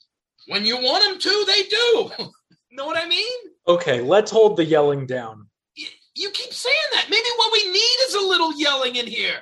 when 0.51 0.67
you 0.67 0.77
want 0.77 1.05
them 1.05 1.19
to, 1.19 1.45
they 1.47 1.63
do. 1.63 2.29
know 2.73 2.85
what 2.85 2.99
I 2.99 3.07
mean? 3.09 3.39
Okay, 3.69 4.01
let's 4.01 4.33
hold 4.33 4.57
the 4.57 4.65
yelling 4.65 5.07
down. 5.07 5.47
You 6.17 6.31
keep 6.31 6.53
saying 6.53 6.91
that. 6.93 7.07
Maybe 7.09 7.29
what 7.37 7.53
we 7.53 7.71
need 7.71 7.97
is 8.09 8.15
a 8.15 8.21
little 8.21 8.59
yelling 8.59 8.97
in 8.97 9.07
here. 9.07 9.39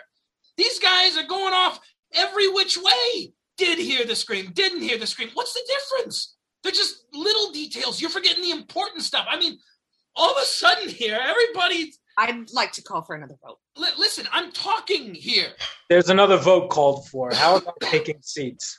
These 0.59 0.79
guys 0.79 1.17
are 1.17 1.27
going 1.27 1.55
off 1.55 1.81
every 2.15 2.53
which 2.53 2.77
way. 2.77 3.33
Did 3.57 3.79
hear 3.79 4.05
the 4.05 4.15
scream, 4.15 4.53
didn't 4.53 4.83
hear 4.83 4.99
the 4.99 5.07
scream. 5.07 5.31
What's 5.35 5.55
the 5.55 5.63
difference? 5.67 6.37
They're 6.63 6.71
just 6.71 7.07
little 7.13 7.53
details. 7.53 8.01
You're 8.01 8.11
forgetting 8.11 8.43
the 8.43 8.53
important 8.53 9.03
stuff. 9.03 9.27
I 9.29 9.39
mean, 9.39 9.59
all 10.15 10.31
of 10.31 10.37
a 10.41 10.47
sudden 10.47 10.89
here, 10.89 11.19
everybody. 11.21 11.93
I'd 12.19 12.53
like 12.53 12.73
to 12.73 12.83
call 12.83 13.03
for 13.03 13.17
another 13.17 13.37
vote. 13.45 13.59
Li- 13.77 13.89
listen, 13.97 14.27
I'm 14.33 14.53
talking 14.53 15.15
here. 15.15 15.49
There's 15.89 16.11
another 16.11 16.37
vote 16.37 16.69
called 16.69 17.09
for. 17.09 17.33
How 17.33 17.57
about 17.57 17.81
taking 17.81 18.19
seats? 18.21 18.79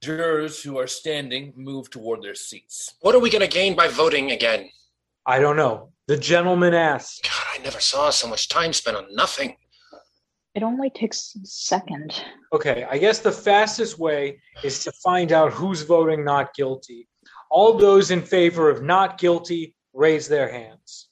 Jurors 0.00 0.62
who 0.62 0.78
are 0.78 0.86
standing 0.86 1.52
move 1.56 1.90
toward 1.90 2.22
their 2.22 2.34
seats. 2.34 2.94
What 3.00 3.14
are 3.14 3.18
we 3.18 3.30
going 3.30 3.42
to 3.42 3.48
gain 3.48 3.74
by 3.74 3.88
voting 3.88 4.30
again? 4.30 4.70
I 5.26 5.40
don't 5.40 5.56
know. 5.56 5.90
The 6.06 6.16
gentleman 6.16 6.72
asked. 6.72 7.24
God, 7.24 7.58
I 7.58 7.62
never 7.62 7.80
saw 7.80 8.10
so 8.10 8.28
much 8.28 8.48
time 8.48 8.72
spent 8.72 8.96
on 8.96 9.14
nothing. 9.14 9.56
It 10.54 10.62
only 10.62 10.90
takes 10.90 11.36
a 11.36 11.44
second. 11.44 12.14
Okay, 12.52 12.86
I 12.90 12.98
guess 12.98 13.18
the 13.18 13.32
fastest 13.32 13.98
way 13.98 14.40
is 14.62 14.82
to 14.84 14.92
find 15.04 15.32
out 15.32 15.52
who's 15.52 15.82
voting 15.82 16.24
not 16.24 16.54
guilty. 16.54 17.08
All 17.50 17.74
those 17.74 18.10
in 18.10 18.22
favor 18.22 18.70
of 18.70 18.82
not 18.82 19.18
guilty 19.18 19.74
raise 19.92 20.28
their 20.28 20.50
hands. 20.50 21.08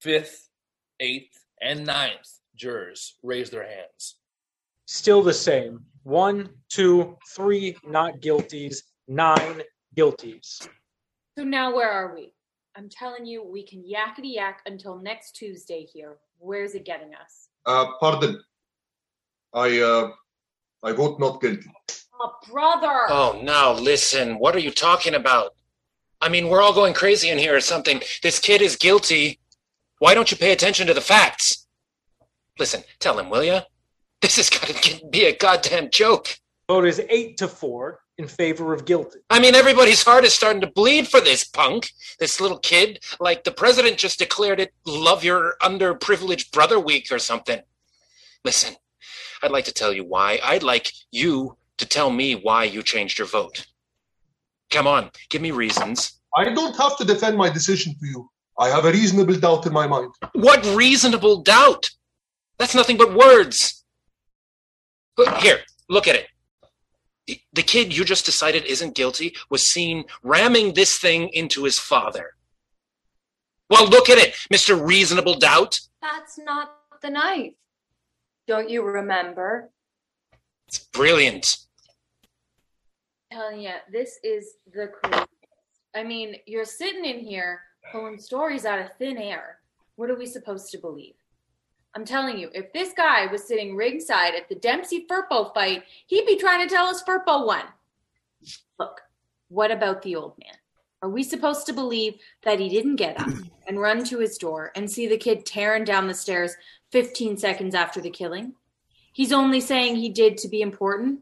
Fifth, 0.00 0.48
eighth, 1.00 1.38
and 1.60 1.86
ninth 1.86 2.28
jurors 2.54 3.14
raise 3.22 3.50
their 3.50 3.66
hands. 3.66 4.16
Still 4.86 5.22
the 5.22 5.34
same. 5.34 5.84
One, 6.06 6.50
two, 6.68 7.16
three 7.34 7.76
not 7.84 8.20
guilties, 8.20 8.76
nine 9.08 9.62
guilties. 9.96 10.68
So 11.36 11.42
now 11.42 11.74
where 11.74 11.90
are 11.90 12.14
we? 12.14 12.32
I'm 12.76 12.88
telling 12.88 13.26
you, 13.26 13.42
we 13.42 13.66
can 13.66 13.82
yakety 13.82 14.34
yak 14.34 14.60
until 14.66 15.00
next 15.00 15.32
Tuesday 15.32 15.84
here. 15.92 16.18
Where's 16.38 16.76
it 16.76 16.84
getting 16.84 17.12
us? 17.12 17.48
Uh, 17.66 17.86
pardon. 17.98 18.40
I 19.52 19.80
uh, 19.80 20.12
I 20.84 20.92
vote 20.92 21.18
not 21.18 21.40
guilty. 21.40 21.68
Oh, 22.20 22.34
brother! 22.52 23.06
Oh, 23.08 23.40
now 23.42 23.72
listen. 23.72 24.38
What 24.38 24.54
are 24.54 24.60
you 24.60 24.70
talking 24.70 25.14
about? 25.14 25.56
I 26.20 26.28
mean, 26.28 26.48
we're 26.48 26.62
all 26.62 26.72
going 26.72 26.94
crazy 26.94 27.30
in 27.30 27.38
here 27.38 27.56
or 27.56 27.60
something. 27.60 28.00
This 28.22 28.38
kid 28.38 28.62
is 28.62 28.76
guilty. 28.76 29.40
Why 29.98 30.14
don't 30.14 30.30
you 30.30 30.36
pay 30.36 30.52
attention 30.52 30.86
to 30.86 30.94
the 30.94 31.00
facts? 31.00 31.66
Listen, 32.60 32.84
tell 33.00 33.18
him, 33.18 33.28
will 33.28 33.42
you? 33.42 33.58
This 34.22 34.36
has 34.36 34.50
got 34.50 34.68
to 34.68 35.06
be 35.06 35.24
a 35.26 35.36
goddamn 35.36 35.90
joke. 35.90 36.28
Vote 36.68 36.86
is 36.86 37.00
eight 37.10 37.36
to 37.38 37.48
four 37.48 38.00
in 38.18 38.26
favor 38.26 38.72
of 38.72 38.86
guilty. 38.86 39.18
I 39.30 39.38
mean, 39.38 39.54
everybody's 39.54 40.02
heart 40.02 40.24
is 40.24 40.32
starting 40.32 40.62
to 40.62 40.66
bleed 40.66 41.06
for 41.06 41.20
this 41.20 41.44
punk, 41.44 41.90
this 42.18 42.40
little 42.40 42.58
kid. 42.58 43.04
Like 43.20 43.44
the 43.44 43.52
president 43.52 43.98
just 43.98 44.18
declared 44.18 44.58
it 44.58 44.72
Love 44.86 45.22
Your 45.22 45.56
Underprivileged 45.60 46.50
Brother 46.50 46.80
Week 46.80 47.12
or 47.12 47.18
something. 47.18 47.60
Listen, 48.44 48.74
I'd 49.42 49.50
like 49.50 49.66
to 49.66 49.72
tell 49.72 49.92
you 49.92 50.04
why. 50.04 50.40
I'd 50.42 50.62
like 50.62 50.92
you 51.10 51.56
to 51.78 51.86
tell 51.86 52.10
me 52.10 52.34
why 52.34 52.64
you 52.64 52.82
changed 52.82 53.18
your 53.18 53.28
vote. 53.28 53.66
Come 54.70 54.86
on, 54.86 55.10
give 55.30 55.42
me 55.42 55.50
reasons. 55.50 56.20
I 56.34 56.44
don't 56.44 56.76
have 56.76 56.96
to 56.98 57.04
defend 57.04 57.36
my 57.36 57.50
decision 57.50 57.94
to 58.00 58.06
you. 58.06 58.30
I 58.58 58.68
have 58.68 58.86
a 58.86 58.92
reasonable 58.92 59.36
doubt 59.36 59.66
in 59.66 59.72
my 59.72 59.86
mind. 59.86 60.10
What 60.32 60.64
reasonable 60.74 61.42
doubt? 61.42 61.90
That's 62.58 62.74
nothing 62.74 62.96
but 62.96 63.14
words. 63.14 63.84
Here, 65.40 65.60
look 65.88 66.06
at 66.08 66.14
it. 66.16 66.28
The- 67.26 67.40
The 67.52 67.62
kid 67.62 67.96
you 67.96 68.04
just 68.04 68.24
decided 68.26 68.64
isn't 68.64 68.94
guilty 68.94 69.34
was 69.50 69.66
seen 69.66 70.04
ramming 70.22 70.74
this 70.74 70.98
thing 70.98 71.28
into 71.30 71.64
his 71.64 71.78
father. 71.78 72.36
Well, 73.68 73.86
look 73.88 74.08
at 74.08 74.18
it, 74.18 74.34
Mr. 74.52 74.80
Reasonable 74.80 75.34
Doubt. 75.38 75.80
That's 76.00 76.38
not 76.38 76.76
the 77.02 77.10
knife. 77.10 77.54
Don't 78.46 78.70
you 78.70 78.82
remember? 78.82 79.70
It's 80.68 80.78
brilliant. 80.78 81.56
telling 83.32 83.60
you, 83.60 83.72
this 83.90 84.18
is 84.22 84.54
the 84.72 84.86
craziest. 84.88 85.28
I 85.94 86.04
mean, 86.04 86.36
you're 86.46 86.64
sitting 86.64 87.04
in 87.04 87.18
here 87.18 87.60
pulling 87.90 88.18
stories 88.18 88.64
out 88.64 88.78
of 88.78 88.92
thin 88.98 89.18
air. 89.18 89.58
What 89.96 90.10
are 90.10 90.14
we 90.16 90.26
supposed 90.26 90.70
to 90.70 90.78
believe? 90.78 91.14
I'm 91.96 92.04
telling 92.04 92.36
you, 92.36 92.50
if 92.52 92.74
this 92.74 92.92
guy 92.92 93.24
was 93.24 93.48
sitting 93.48 93.74
ringside 93.74 94.34
at 94.34 94.50
the 94.50 94.54
Dempsey 94.54 95.06
Firpo 95.10 95.54
fight, 95.54 95.84
he'd 96.06 96.26
be 96.26 96.36
trying 96.36 96.60
to 96.60 96.72
tell 96.72 96.84
us 96.84 97.02
Firpo 97.02 97.46
won. 97.46 97.62
Look, 98.78 99.00
what 99.48 99.70
about 99.70 100.02
the 100.02 100.14
old 100.14 100.34
man? 100.38 100.52
Are 101.00 101.08
we 101.08 101.22
supposed 101.22 101.64
to 101.66 101.72
believe 101.72 102.16
that 102.42 102.60
he 102.60 102.68
didn't 102.68 102.96
get 102.96 103.18
up 103.18 103.30
and 103.66 103.80
run 103.80 104.04
to 104.04 104.18
his 104.18 104.36
door 104.36 104.72
and 104.76 104.90
see 104.90 105.06
the 105.06 105.16
kid 105.16 105.46
tearing 105.46 105.84
down 105.84 106.06
the 106.06 106.12
stairs 106.12 106.54
15 106.92 107.38
seconds 107.38 107.74
after 107.74 108.02
the 108.02 108.10
killing? 108.10 108.52
He's 109.14 109.32
only 109.32 109.62
saying 109.62 109.96
he 109.96 110.10
did 110.10 110.36
to 110.38 110.48
be 110.48 110.60
important. 110.60 111.20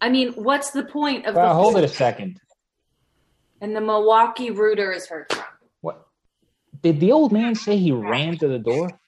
I 0.00 0.08
mean, 0.08 0.32
what's 0.32 0.70
the 0.70 0.84
point 0.84 1.26
of 1.26 1.34
Well, 1.34 1.48
the 1.48 1.54
hold 1.54 1.76
it 1.76 1.84
a 1.84 1.88
second. 1.88 2.40
and 3.60 3.76
the 3.76 3.82
Milwaukee 3.82 4.50
Rooter 4.50 4.92
is 4.92 5.08
heard 5.08 5.30
from. 5.30 5.44
What? 5.82 6.06
Did 6.82 7.00
the 7.00 7.12
old 7.12 7.32
man 7.32 7.54
say 7.54 7.76
he 7.76 7.92
ran 7.92 8.38
to 8.38 8.48
the 8.48 8.58
door? 8.58 8.98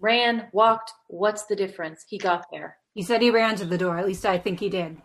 Ran, 0.00 0.48
walked. 0.52 0.92
What's 1.08 1.46
the 1.46 1.56
difference? 1.56 2.04
He 2.08 2.18
got 2.18 2.46
there. 2.52 2.76
He 2.94 3.02
said 3.02 3.22
he 3.22 3.30
ran 3.30 3.56
to 3.56 3.64
the 3.64 3.78
door. 3.78 3.98
At 3.98 4.06
least 4.06 4.24
I 4.26 4.38
think 4.38 4.60
he 4.60 4.68
did. 4.68 5.00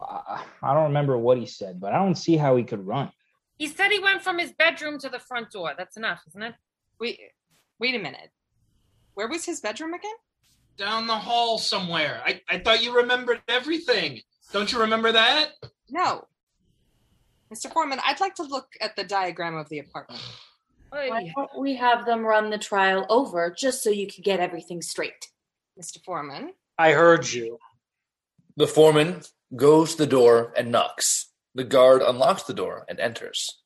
I 0.00 0.74
don't 0.74 0.84
remember 0.84 1.16
what 1.16 1.38
he 1.38 1.46
said, 1.46 1.80
but 1.80 1.92
I 1.92 1.98
don't 1.98 2.16
see 2.16 2.36
how 2.36 2.56
he 2.56 2.64
could 2.64 2.86
run. 2.86 3.10
He 3.56 3.68
said 3.68 3.90
he 3.90 4.00
went 4.00 4.22
from 4.22 4.38
his 4.38 4.52
bedroom 4.52 4.98
to 4.98 5.08
the 5.08 5.18
front 5.18 5.50
door. 5.50 5.72
That's 5.76 5.96
enough, 5.96 6.22
isn't 6.28 6.42
it? 6.42 6.54
Wait, 7.00 7.18
wait 7.78 7.94
a 7.94 7.98
minute. 7.98 8.30
Where 9.14 9.28
was 9.28 9.44
his 9.44 9.60
bedroom 9.60 9.94
again? 9.94 10.14
Down 10.76 11.06
the 11.06 11.14
hall 11.14 11.58
somewhere. 11.58 12.20
I, 12.24 12.40
I 12.48 12.58
thought 12.58 12.82
you 12.82 12.96
remembered 12.96 13.42
everything. 13.48 14.20
Don't 14.52 14.72
you 14.72 14.80
remember 14.80 15.12
that? 15.12 15.52
No. 15.88 16.26
Mr. 17.52 17.72
Foreman, 17.72 18.00
I'd 18.04 18.20
like 18.20 18.34
to 18.36 18.42
look 18.42 18.68
at 18.80 18.96
the 18.96 19.04
diagram 19.04 19.56
of 19.56 19.68
the 19.68 19.78
apartment. 19.78 20.20
Why 20.94 21.32
don't 21.34 21.58
we 21.58 21.74
have 21.74 22.06
them 22.06 22.24
run 22.24 22.50
the 22.50 22.58
trial 22.58 23.04
over 23.08 23.50
just 23.50 23.82
so 23.82 23.90
you 23.90 24.06
can 24.06 24.22
get 24.22 24.38
everything 24.38 24.80
straight? 24.80 25.28
Mr. 25.80 26.02
Foreman? 26.04 26.52
I 26.78 26.92
heard 26.92 27.30
you. 27.32 27.58
The 28.56 28.68
foreman 28.68 29.22
goes 29.56 29.92
to 29.92 29.98
the 29.98 30.06
door 30.06 30.52
and 30.56 30.70
knocks. 30.70 31.32
The 31.56 31.64
guard 31.64 32.00
unlocks 32.00 32.44
the 32.44 32.54
door 32.54 32.84
and 32.88 33.00
enters. 33.00 33.60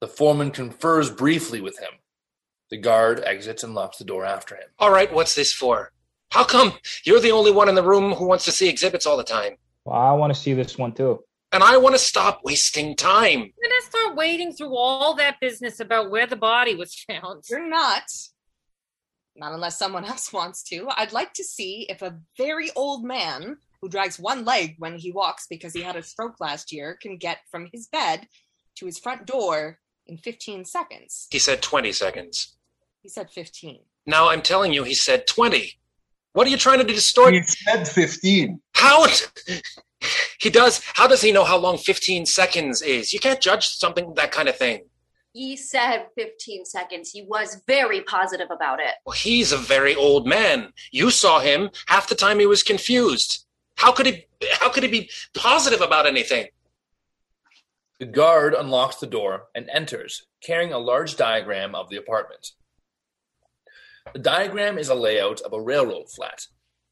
The 0.00 0.08
foreman 0.08 0.50
confers 0.50 1.08
briefly 1.08 1.60
with 1.60 1.78
him. 1.78 1.92
The 2.70 2.78
guard 2.78 3.22
exits 3.24 3.62
and 3.62 3.74
locks 3.74 3.98
the 3.98 4.04
door 4.04 4.24
after 4.24 4.56
him. 4.56 4.68
All 4.80 4.90
right, 4.90 5.12
what's 5.12 5.36
this 5.36 5.52
for? 5.52 5.92
How 6.32 6.42
come 6.42 6.72
you're 7.04 7.20
the 7.20 7.30
only 7.30 7.52
one 7.52 7.68
in 7.68 7.76
the 7.76 7.84
room 7.84 8.12
who 8.14 8.26
wants 8.26 8.44
to 8.46 8.52
see 8.52 8.68
exhibits 8.68 9.06
all 9.06 9.16
the 9.16 9.22
time? 9.22 9.56
Well, 9.84 10.00
I 10.00 10.12
want 10.12 10.34
to 10.34 10.40
see 10.40 10.52
this 10.52 10.76
one 10.76 10.92
too. 10.92 11.22
And 11.52 11.62
I 11.62 11.76
want 11.76 11.94
to 11.94 11.98
stop 11.98 12.40
wasting 12.44 12.96
time. 12.96 13.40
We're 13.40 13.68
gonna 13.68 13.82
start 13.82 14.16
wading 14.16 14.54
through 14.54 14.74
all 14.74 15.14
that 15.16 15.38
business 15.38 15.80
about 15.80 16.10
where 16.10 16.26
the 16.26 16.36
body 16.36 16.74
was 16.74 16.94
found. 16.94 17.44
You're 17.50 17.68
not. 17.68 18.04
Not 19.36 19.52
unless 19.52 19.78
someone 19.78 20.04
else 20.04 20.32
wants 20.32 20.62
to. 20.64 20.88
I'd 20.96 21.12
like 21.12 21.34
to 21.34 21.44
see 21.44 21.86
if 21.90 22.00
a 22.00 22.18
very 22.38 22.70
old 22.74 23.04
man 23.04 23.58
who 23.82 23.88
drags 23.88 24.18
one 24.18 24.44
leg 24.44 24.76
when 24.78 24.96
he 24.96 25.12
walks 25.12 25.46
because 25.48 25.74
he 25.74 25.82
had 25.82 25.96
a 25.96 26.02
stroke 26.02 26.40
last 26.40 26.72
year 26.72 26.96
can 27.00 27.18
get 27.18 27.38
from 27.50 27.68
his 27.72 27.86
bed 27.86 28.28
to 28.76 28.86
his 28.86 28.98
front 28.98 29.26
door 29.26 29.78
in 30.06 30.16
15 30.16 30.64
seconds. 30.64 31.28
He 31.30 31.38
said 31.38 31.60
20 31.60 31.92
seconds. 31.92 32.56
He 33.02 33.08
said 33.08 33.30
15. 33.30 33.80
Now 34.06 34.30
I'm 34.30 34.42
telling 34.42 34.72
you, 34.72 34.84
he 34.84 34.94
said 34.94 35.26
20. 35.26 35.78
What 36.32 36.46
are 36.46 36.50
you 36.50 36.56
trying 36.56 36.78
to 36.78 36.84
distort? 36.84 37.34
He 37.34 37.42
said 37.42 37.86
15. 37.86 38.60
How? 38.74 39.06
He 40.40 40.50
does. 40.50 40.82
How 40.94 41.06
does 41.06 41.22
he 41.22 41.32
know 41.32 41.44
how 41.44 41.56
long 41.56 41.78
15 41.78 42.26
seconds 42.26 42.82
is? 42.82 43.12
You 43.12 43.20
can't 43.20 43.40
judge 43.40 43.68
something 43.68 44.14
that 44.14 44.32
kind 44.32 44.48
of 44.48 44.56
thing. 44.56 44.84
He 45.32 45.56
said 45.56 46.08
15 46.16 46.66
seconds. 46.66 47.10
He 47.10 47.22
was 47.22 47.62
very 47.66 48.02
positive 48.02 48.48
about 48.50 48.80
it. 48.80 48.94
Well, 49.06 49.14
he's 49.14 49.52
a 49.52 49.56
very 49.56 49.94
old 49.94 50.26
man. 50.26 50.72
You 50.90 51.10
saw 51.10 51.40
him. 51.40 51.70
Half 51.86 52.08
the 52.08 52.14
time 52.14 52.38
he 52.38 52.46
was 52.46 52.62
confused. 52.62 53.46
How 53.76 53.92
could 53.92 54.06
he 54.06 54.26
how 54.60 54.68
could 54.68 54.82
he 54.82 54.88
be 54.88 55.10
positive 55.34 55.80
about 55.80 56.06
anything? 56.06 56.46
The 57.98 58.06
guard 58.06 58.52
unlocks 58.54 58.96
the 58.96 59.06
door 59.06 59.44
and 59.54 59.70
enters, 59.70 60.26
carrying 60.42 60.72
a 60.72 60.78
large 60.78 61.16
diagram 61.16 61.74
of 61.74 61.88
the 61.88 61.96
apartment. 61.96 62.50
The 64.12 64.18
diagram 64.18 64.76
is 64.76 64.88
a 64.88 64.94
layout 64.94 65.40
of 65.40 65.52
a 65.52 65.60
railroad 65.60 66.10
flat. 66.10 66.46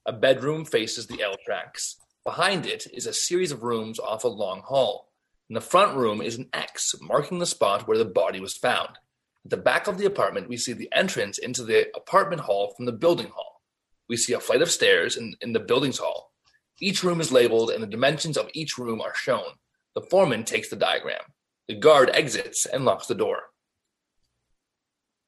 A 0.06 0.12
bedroom 0.12 0.64
faces 0.64 1.06
the 1.08 1.20
L 1.22 1.34
tracks. 1.44 1.96
Behind 2.24 2.66
it 2.66 2.86
is 2.92 3.06
a 3.06 3.14
series 3.14 3.50
of 3.50 3.62
rooms 3.62 3.98
off 3.98 4.24
a 4.24 4.28
long 4.28 4.60
hall. 4.60 5.08
In 5.48 5.54
the 5.54 5.60
front 5.60 5.96
room 5.96 6.20
is 6.20 6.36
an 6.36 6.50
X 6.52 6.94
marking 7.00 7.38
the 7.38 7.46
spot 7.46 7.88
where 7.88 7.96
the 7.96 8.04
body 8.04 8.40
was 8.40 8.56
found. 8.56 8.98
At 9.44 9.50
the 9.50 9.56
back 9.56 9.86
of 9.86 9.96
the 9.96 10.04
apartment, 10.04 10.48
we 10.48 10.58
see 10.58 10.74
the 10.74 10.90
entrance 10.92 11.38
into 11.38 11.64
the 11.64 11.88
apartment 11.96 12.42
hall 12.42 12.74
from 12.76 12.84
the 12.84 12.92
building 12.92 13.28
hall. 13.28 13.62
We 14.08 14.18
see 14.18 14.34
a 14.34 14.40
flight 14.40 14.60
of 14.60 14.70
stairs 14.70 15.16
in, 15.16 15.34
in 15.40 15.54
the 15.54 15.60
building's 15.60 15.98
hall. 15.98 16.32
Each 16.78 17.02
room 17.02 17.20
is 17.20 17.32
labeled 17.32 17.70
and 17.70 17.82
the 17.82 17.86
dimensions 17.86 18.36
of 18.36 18.50
each 18.52 18.76
room 18.76 19.00
are 19.00 19.14
shown. 19.14 19.56
The 19.94 20.02
foreman 20.02 20.44
takes 20.44 20.68
the 20.68 20.76
diagram. 20.76 21.22
The 21.68 21.76
guard 21.76 22.10
exits 22.12 22.66
and 22.66 22.84
locks 22.84 23.06
the 23.06 23.14
door. 23.14 23.44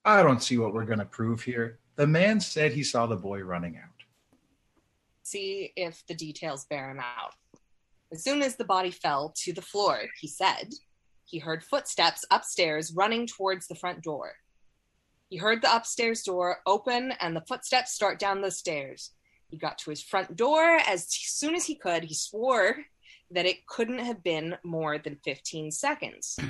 I 0.05 0.23
don't 0.23 0.43
see 0.43 0.59
what 0.59 0.75
we're 0.75 0.85
going 0.85 0.99
to 0.99 1.05
prove 1.05 1.43
here. 1.43 1.79
The 1.97 2.07
man 2.07 2.41
said 2.41 2.73
he 2.73 2.83
saw 2.83 3.07
the 3.07 3.17
boy 3.17 3.41
running 3.41 3.77
out. 3.77 3.92
See 5.23 5.73
if 5.77 6.05
the 6.07 6.15
details 6.15 6.65
bear 6.67 6.91
him 6.91 7.01
out. 7.01 7.35
As 8.13 8.23
soon 8.25 8.43
as 8.43 8.57
the 8.57 8.65
body 8.65 8.91
fell 8.91 9.33
to 9.45 9.53
the 9.53 9.63
floor, 9.63 10.01
he 10.21 10.29
said 10.29 10.73
he 11.25 11.39
heard 11.39 11.63
footsteps 11.65 12.25
upstairs 12.31 12.93
running 12.95 13.27
towards 13.27 13.67
the 13.67 13.75
front 13.75 14.03
door. 14.03 14.33
He 15.31 15.39
heard 15.39 15.63
the 15.63 15.75
upstairs 15.75 16.23
door 16.23 16.59
open 16.67 17.13
and 17.21 17.35
the 17.35 17.45
footsteps 17.49 17.93
start 17.93 18.19
down 18.19 18.43
the 18.43 18.51
stairs. 18.51 19.13
He 19.49 19.57
got 19.57 19.79
to 19.79 19.91
his 19.91 20.03
front 20.03 20.37
door 20.37 20.79
as 20.87 21.07
soon 21.09 21.55
as 21.55 21.65
he 21.65 21.75
could. 21.75 22.05
He 22.05 22.15
swore 22.15 22.77
that 23.31 23.47
it 23.47 23.67
couldn't 23.67 24.01
have 24.01 24.23
been 24.23 24.57
more 24.63 24.99
than 24.99 25.19
15 25.25 25.71
seconds. 25.71 26.39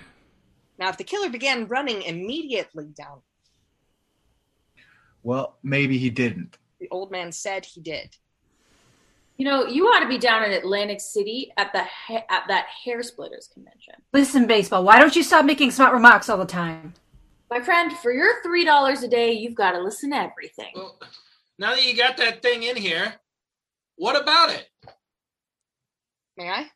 Now, 0.78 0.88
if 0.88 0.96
the 0.96 1.04
killer 1.04 1.28
began 1.28 1.68
running 1.68 2.02
immediately 2.02 2.86
down, 2.96 3.20
Well, 5.22 5.58
maybe 5.62 5.98
he 5.98 6.10
didn't. 6.10 6.56
the 6.80 6.88
old 6.90 7.12
man 7.12 7.30
said 7.30 7.66
he 7.66 7.80
did. 7.80 8.16
You 9.36 9.46
know, 9.46 9.66
you 9.66 9.86
ought 9.86 10.00
to 10.00 10.08
be 10.08 10.18
down 10.18 10.44
in 10.44 10.52
Atlantic 10.52 11.00
City 11.00 11.52
at 11.56 11.72
the 11.72 11.82
ha- 11.84 12.24
at 12.30 12.44
that 12.48 12.66
hair 12.84 13.02
splitters 13.02 13.48
convention. 13.52 13.94
Listen, 14.12 14.46
baseball, 14.46 14.84
why 14.84 14.98
don't 14.98 15.16
you 15.16 15.22
stop 15.22 15.44
making 15.44 15.70
smart 15.70 15.92
remarks 15.92 16.28
all 16.28 16.38
the 16.38 16.44
time? 16.44 16.94
My 17.50 17.60
friend, 17.60 17.92
for 17.92 18.12
your 18.12 18.42
three 18.42 18.64
dollars 18.64 19.02
a 19.02 19.08
day, 19.08 19.32
you've 19.32 19.54
got 19.54 19.72
to 19.72 19.80
listen 19.82 20.10
to 20.10 20.16
everything. 20.16 20.72
Now 21.58 21.74
that 21.74 21.84
you 21.84 21.96
got 21.96 22.16
that 22.18 22.42
thing 22.42 22.62
in 22.62 22.76
here, 22.76 23.14
what 23.96 24.20
about 24.20 24.50
it? 24.50 24.68
May 26.36 26.48
I? 26.48 26.66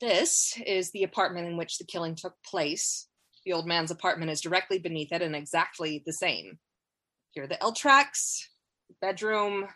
This 0.00 0.58
is 0.66 0.90
the 0.90 1.04
apartment 1.04 1.46
in 1.46 1.56
which 1.56 1.78
the 1.78 1.84
killing 1.84 2.16
took 2.16 2.34
place. 2.44 3.06
The 3.44 3.52
old 3.52 3.66
man's 3.66 3.90
apartment 3.90 4.30
is 4.30 4.40
directly 4.40 4.78
beneath 4.78 5.12
it 5.12 5.22
and 5.22 5.34
exactly 5.34 6.02
the 6.04 6.12
same. 6.12 6.58
Here 7.32 7.44
are 7.44 7.48
the 7.48 7.62
L 7.62 7.72
tracks, 7.72 8.48
bedroom, 9.02 9.66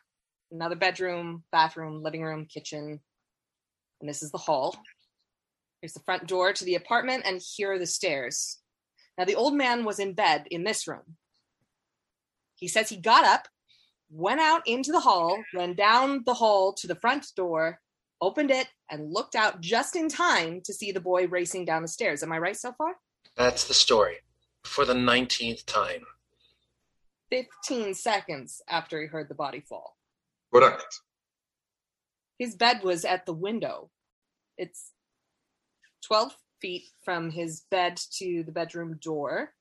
another 0.51 0.77
bedroom, 0.77 1.43
bathroom, 1.53 2.03
living 2.03 2.23
room, 2.23 2.47
kitchen, 2.47 3.01
and 4.01 4.09
this 4.09 4.23
is 4.23 4.31
the 4.31 4.39
hall. 4.39 4.75
Here's 5.83 5.93
the 5.93 6.01
front 6.01 6.27
door 6.27 6.55
to 6.55 6.65
the 6.65 6.77
apartment, 6.77 7.25
and 7.27 7.43
here 7.57 7.73
are 7.73 7.79
the 7.79 7.87
stairs. 7.87 8.61
Now, 9.19 9.25
the 9.25 9.35
old 9.35 9.55
man 9.55 9.85
was 9.85 9.99
in 9.99 10.15
bed 10.15 10.45
in 10.51 10.65
this 10.65 10.89
room. 10.89 11.17
He 12.55 12.69
says 12.69 12.89
he 12.89 12.97
got 12.97 13.25
up, 13.25 13.49
went 14.11 14.41
out 14.41 14.63
into 14.67 14.93
the 14.93 15.01
hall, 15.01 15.43
ran 15.53 15.75
down 15.75 16.23
the 16.25 16.35
hall 16.35 16.73
to 16.75 16.87
the 16.87 16.95
front 16.95 17.27
door, 17.37 17.81
opened 18.21 18.51
it, 18.51 18.69
and 18.91 19.13
looked 19.13 19.35
out 19.35 19.61
just 19.61 19.97
in 19.97 20.09
time 20.09 20.61
to 20.65 20.73
see 20.73 20.93
the 20.93 21.01
boy 21.01 21.27
racing 21.27 21.65
down 21.65 21.83
the 21.83 21.89
stairs. 21.89 22.23
Am 22.23 22.33
I 22.33 22.39
right 22.39 22.57
so 22.57 22.73
far? 22.79 22.95
That's 23.37 23.67
the 23.67 23.75
story. 23.75 24.17
For 24.65 24.85
the 24.85 24.95
19th 24.95 25.67
time. 25.67 26.05
15 27.31 27.95
seconds 27.95 28.63
after 28.69 29.01
he 29.01 29.07
heard 29.07 29.29
the 29.29 29.35
body 29.35 29.61
fall. 29.61 29.97
Correct. 30.53 31.01
His 32.39 32.55
bed 32.55 32.83
was 32.83 33.05
at 33.05 33.27
the 33.27 33.33
window. 33.33 33.91
It's 34.59 34.93
12 36.07 36.37
feet 36.61 36.85
from 37.05 37.31
his 37.31 37.63
bed 37.71 38.01
to 38.19 38.43
the 38.45 38.53
bedroom 38.53 38.99
door. 39.03 39.53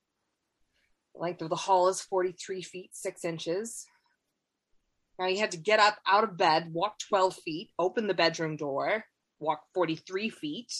The 1.14 1.22
length 1.22 1.42
of 1.42 1.50
the 1.50 1.56
hall 1.56 1.88
is 1.88 2.02
43 2.02 2.62
feet, 2.62 2.90
6 2.92 3.24
inches. 3.24 3.86
Now 5.18 5.26
he 5.26 5.38
had 5.38 5.50
to 5.52 5.58
get 5.58 5.80
up 5.80 5.98
out 6.06 6.24
of 6.24 6.36
bed, 6.36 6.72
walk 6.72 6.98
12 7.08 7.36
feet, 7.36 7.70
open 7.78 8.06
the 8.06 8.14
bedroom 8.14 8.56
door, 8.56 9.04
walk 9.38 9.62
43 9.74 10.28
feet, 10.28 10.72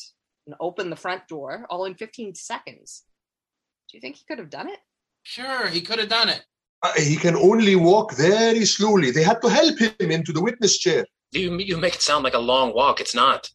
and 0.46 0.54
open 0.60 0.90
the 0.90 0.96
front 0.96 1.26
door, 1.26 1.66
all 1.70 1.86
in 1.86 1.94
15 1.94 2.34
seconds. 2.34 3.04
Do 3.90 3.96
you 3.96 4.00
think 4.00 4.16
he 4.16 4.24
could 4.28 4.38
have 4.38 4.50
done 4.50 4.68
it? 4.68 4.78
Sure, 5.22 5.68
he 5.68 5.80
could 5.80 5.98
have 5.98 6.08
done 6.08 6.28
it. 6.28 6.44
Uh, 6.82 6.92
he 6.98 7.16
can 7.16 7.36
only 7.36 7.74
walk 7.74 8.14
very 8.14 8.64
slowly. 8.64 9.10
They 9.10 9.22
had 9.22 9.40
to 9.42 9.48
help 9.48 9.78
him 9.78 10.10
into 10.10 10.32
the 10.32 10.42
witness 10.42 10.78
chair. 10.78 11.06
You, 11.32 11.56
you 11.58 11.76
make 11.76 11.94
it 11.94 12.02
sound 12.02 12.24
like 12.24 12.34
a 12.34 12.38
long 12.38 12.74
walk. 12.74 13.00
It's 13.00 13.14
not. 13.14 13.50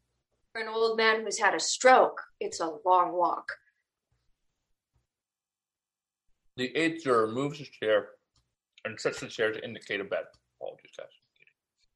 For 0.51 0.61
an 0.61 0.67
old 0.67 0.97
man 0.97 1.23
who's 1.23 1.39
had 1.39 1.53
a 1.53 1.59
stroke, 1.59 2.21
it's 2.39 2.59
a 2.59 2.69
long 2.85 3.13
walk. 3.13 3.51
The 6.57 6.75
eighth 6.75 7.03
juror 7.03 7.27
moves 7.27 7.59
his 7.59 7.69
chair 7.69 8.09
and 8.83 8.99
sets 8.99 9.21
the 9.21 9.27
chair 9.27 9.51
to 9.51 9.63
indicate 9.63 10.01
a 10.01 10.03
bed. 10.03 10.23
Apologies, 10.59 10.91
guys. 10.97 11.07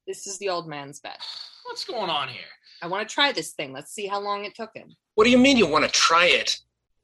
This 0.07 0.27
is 0.27 0.38
the 0.38 0.49
old 0.49 0.68
man's 0.68 0.99
bed. 0.99 1.18
What's 1.65 1.84
going 1.84 2.10
on 2.10 2.30
here? 2.30 2.45
I 2.81 2.88
want 2.88 3.07
to 3.07 3.14
try 3.14 3.31
this 3.31 3.52
thing. 3.53 3.73
Let's 3.73 3.91
see 3.91 4.07
how 4.07 4.22
long 4.22 4.45
it 4.45 4.56
took 4.56 4.69
him. 4.73 4.95
What 5.15 5.23
do 5.23 5.31
you 5.31 5.38
mean 5.38 5.57
you 5.57 5.68
want 5.68 5.85
to 5.85 5.91
try 5.91 6.26
it? 6.26 6.60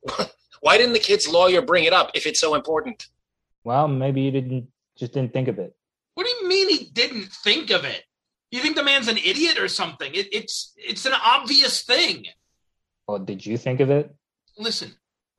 Why 0.61 0.77
didn't 0.77 0.93
the 0.93 0.99
kid's 0.99 1.27
lawyer 1.27 1.61
bring 1.61 1.85
it 1.85 1.93
up 1.93 2.11
if 2.13 2.27
it's 2.27 2.39
so 2.39 2.53
important? 2.53 3.07
Well, 3.63 3.87
maybe 3.87 4.21
you 4.21 4.31
didn't 4.31 4.67
just 4.97 5.13
didn't 5.13 5.33
think 5.33 5.47
of 5.47 5.59
it. 5.59 5.75
What 6.15 6.25
do 6.25 6.29
you 6.29 6.47
mean 6.47 6.69
he 6.69 6.85
didn't 6.85 7.31
think 7.31 7.69
of 7.69 7.85
it? 7.85 8.03
You 8.51 8.59
think 8.59 8.75
the 8.75 8.83
man's 8.83 9.07
an 9.07 9.17
idiot 9.17 9.57
or 9.57 9.67
something? 9.67 10.13
It, 10.13 10.33
it's 10.33 10.73
it's 10.77 11.05
an 11.05 11.13
obvious 11.13 11.83
thing. 11.83 12.25
Well, 13.07 13.19
did 13.19 13.45
you 13.45 13.57
think 13.57 13.79
of 13.79 13.89
it? 13.89 14.13
Listen, 14.57 14.93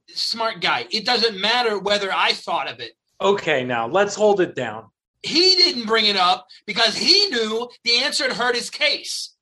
smart 0.09 0.61
guy. 0.61 0.87
It 0.91 1.05
doesn't 1.05 1.41
matter 1.41 1.79
whether 1.79 2.13
I 2.13 2.33
thought 2.33 2.71
of 2.71 2.81
it. 2.81 2.93
Okay, 3.21 3.65
now 3.65 3.87
let's 3.87 4.15
hold 4.15 4.41
it 4.41 4.55
down. 4.55 4.87
He 5.23 5.55
didn't 5.55 5.87
bring 5.87 6.07
it 6.07 6.17
up 6.17 6.49
because 6.67 6.97
he 6.97 7.29
knew 7.29 7.69
the 7.85 7.99
answer 7.99 8.25
had 8.25 8.33
hurt 8.33 8.57
his 8.57 8.71
case. 8.71 9.35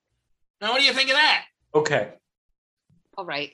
Now, 0.60 0.72
what 0.72 0.80
do 0.80 0.84
you 0.84 0.92
think 0.92 1.08
of 1.08 1.16
that? 1.16 1.44
Okay. 1.74 2.12
All 3.16 3.24
right. 3.24 3.52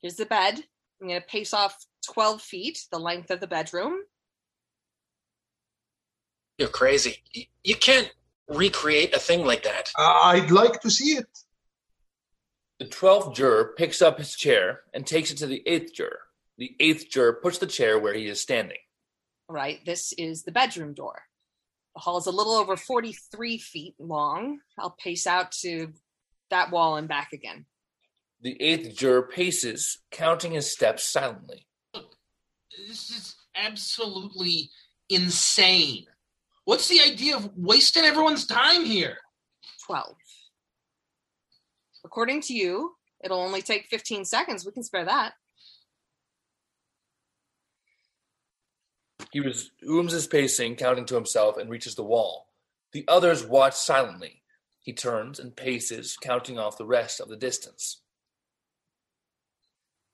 Here's 0.00 0.16
the 0.16 0.26
bed. 0.26 0.64
I'm 1.00 1.08
going 1.08 1.20
to 1.20 1.26
pace 1.26 1.54
off 1.54 1.76
12 2.12 2.42
feet, 2.42 2.86
the 2.90 2.98
length 2.98 3.30
of 3.30 3.38
the 3.38 3.46
bedroom. 3.46 3.98
You're 6.58 6.68
crazy. 6.68 7.22
You 7.64 7.76
can't 7.76 8.12
recreate 8.48 9.14
a 9.14 9.18
thing 9.18 9.44
like 9.44 9.62
that. 9.64 9.90
Uh, 9.98 10.20
I'd 10.24 10.50
like 10.50 10.80
to 10.82 10.90
see 10.90 11.16
it. 11.16 11.26
The 12.78 12.86
twelfth 12.88 13.34
juror 13.36 13.74
picks 13.76 14.02
up 14.02 14.18
his 14.18 14.34
chair 14.34 14.80
and 14.92 15.06
takes 15.06 15.30
it 15.30 15.38
to 15.38 15.46
the 15.46 15.62
eighth 15.66 15.94
juror. 15.94 16.20
The 16.58 16.74
eighth 16.80 17.10
juror 17.10 17.34
puts 17.34 17.58
the 17.58 17.66
chair 17.66 17.98
where 17.98 18.14
he 18.14 18.26
is 18.26 18.40
standing. 18.40 18.78
Right, 19.48 19.84
This 19.84 20.12
is 20.16 20.44
the 20.44 20.52
bedroom 20.52 20.94
door. 20.94 21.22
The 21.94 22.00
hall 22.00 22.16
is 22.16 22.26
a 22.26 22.30
little 22.30 22.54
over 22.54 22.76
43 22.76 23.58
feet 23.58 23.94
long. 23.98 24.60
I'll 24.78 24.96
pace 24.98 25.26
out 25.26 25.52
to 25.60 25.92
that 26.50 26.70
wall 26.70 26.96
and 26.96 27.06
back 27.06 27.32
again. 27.32 27.66
The 28.40 28.60
eighth 28.60 28.96
juror 28.96 29.22
paces, 29.22 29.98
counting 30.10 30.52
his 30.52 30.72
steps 30.72 31.04
silently. 31.04 31.66
This 32.88 33.10
is 33.10 33.36
absolutely 33.54 34.70
insane. 35.10 36.06
What's 36.64 36.88
the 36.88 37.00
idea 37.00 37.36
of 37.36 37.50
wasting 37.56 38.04
everyone's 38.04 38.46
time 38.46 38.84
here? 38.84 39.18
12. 39.86 40.14
According 42.04 42.42
to 42.42 42.54
you, 42.54 42.94
it'll 43.24 43.40
only 43.40 43.62
take 43.62 43.86
15 43.86 44.24
seconds. 44.24 44.64
We 44.64 44.72
can 44.72 44.82
spare 44.82 45.04
that. 45.04 45.32
He 49.32 49.40
resumes 49.40 50.12
his 50.12 50.26
pacing, 50.26 50.76
counting 50.76 51.06
to 51.06 51.14
himself, 51.14 51.56
and 51.56 51.70
reaches 51.70 51.94
the 51.94 52.04
wall. 52.04 52.48
The 52.92 53.04
others 53.08 53.46
watch 53.46 53.74
silently. 53.74 54.42
He 54.80 54.92
turns 54.92 55.38
and 55.38 55.56
paces, 55.56 56.16
counting 56.20 56.58
off 56.58 56.76
the 56.76 56.86
rest 56.86 57.20
of 57.20 57.28
the 57.28 57.36
distance. 57.36 58.02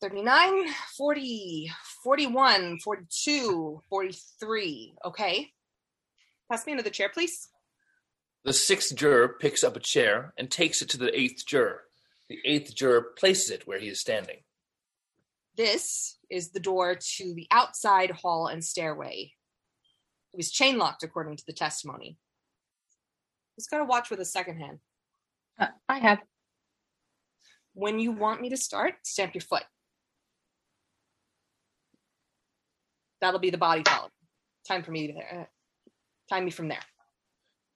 39, 0.00 0.66
40, 0.96 1.72
41, 2.04 2.78
42, 2.78 3.82
43. 3.88 4.94
Okay. 5.04 5.50
Pass 6.50 6.66
me 6.66 6.72
another 6.72 6.90
chair, 6.90 7.08
please. 7.08 7.48
The 8.44 8.52
sixth 8.52 8.94
juror 8.94 9.36
picks 9.40 9.62
up 9.62 9.76
a 9.76 9.80
chair 9.80 10.32
and 10.38 10.50
takes 10.50 10.80
it 10.80 10.88
to 10.90 10.96
the 10.96 11.18
eighth 11.18 11.44
juror. 11.46 11.82
The 12.28 12.38
eighth 12.44 12.74
juror 12.74 13.02
places 13.18 13.50
it 13.50 13.66
where 13.66 13.78
he 13.78 13.88
is 13.88 14.00
standing. 14.00 14.38
This 15.56 16.18
is 16.30 16.50
the 16.50 16.60
door 16.60 16.94
to 16.94 17.34
the 17.34 17.46
outside 17.50 18.10
hall 18.10 18.46
and 18.46 18.64
stairway. 18.64 19.32
It 20.32 20.36
was 20.36 20.50
chain 20.50 20.78
locked, 20.78 21.02
according 21.02 21.36
to 21.36 21.44
the 21.46 21.52
testimony. 21.52 22.16
Who's 23.56 23.66
got 23.66 23.80
a 23.80 23.84
watch 23.84 24.08
with 24.08 24.20
a 24.20 24.24
second 24.24 24.58
hand? 24.58 24.78
Uh, 25.58 25.66
I 25.88 25.98
have. 25.98 26.20
When 27.74 27.98
you 27.98 28.12
want 28.12 28.40
me 28.40 28.50
to 28.50 28.56
start, 28.56 28.94
stamp 29.02 29.34
your 29.34 29.42
foot. 29.42 29.64
That'll 33.20 33.40
be 33.40 33.50
the 33.50 33.58
body 33.58 33.82
column. 33.82 34.10
Time 34.66 34.84
for 34.84 34.92
me 34.92 35.08
to 35.08 35.46
time 36.28 36.44
me 36.44 36.50
from 36.50 36.68
there. 36.68 36.82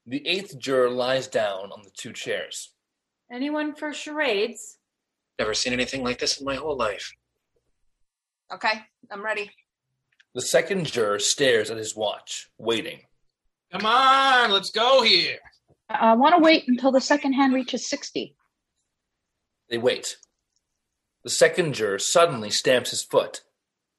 The 0.07 0.27
eighth 0.27 0.59
juror 0.59 0.91
lies 0.91 1.29
down 1.29 1.73
on 1.73 1.83
the 1.83 1.91
two 1.91 2.12
chairs. 2.12 2.73
Anyone 3.33 3.74
for 3.74 3.93
charades? 3.93 4.79
Never 5.39 5.55
seen 5.55 5.73
anything 5.73 6.03
like 6.03 6.19
this 6.19 6.39
in 6.39 6.45
my 6.45 6.57
whole 6.57 6.77
life. 6.77 7.12
Okay, 8.53 8.83
I'm 9.11 9.24
ready. 9.24 9.51
The 10.35 10.43
second 10.43 10.87
juror 10.87 11.19
stares 11.19 11.70
at 11.70 11.77
his 11.79 11.97
watch, 11.97 12.49
waiting. 12.59 13.01
Come 13.73 13.87
on, 13.87 14.51
let's 14.51 14.70
go 14.70 15.03
here. 15.03 15.39
I 15.89 16.15
want 16.15 16.35
to 16.35 16.43
wait 16.43 16.65
until 16.69 16.93
the 16.93 17.01
second 17.01 17.35
hand 17.35 17.55
reaches 17.55 17.87
60. 17.87 18.35
They 19.70 19.79
wait. 19.79 20.16
The 21.24 21.31
second 21.31 21.74
juror 21.74 21.99
suddenly 21.99 22.51
stamps 22.51 22.91
his 22.91 23.03
foot. 23.03 23.43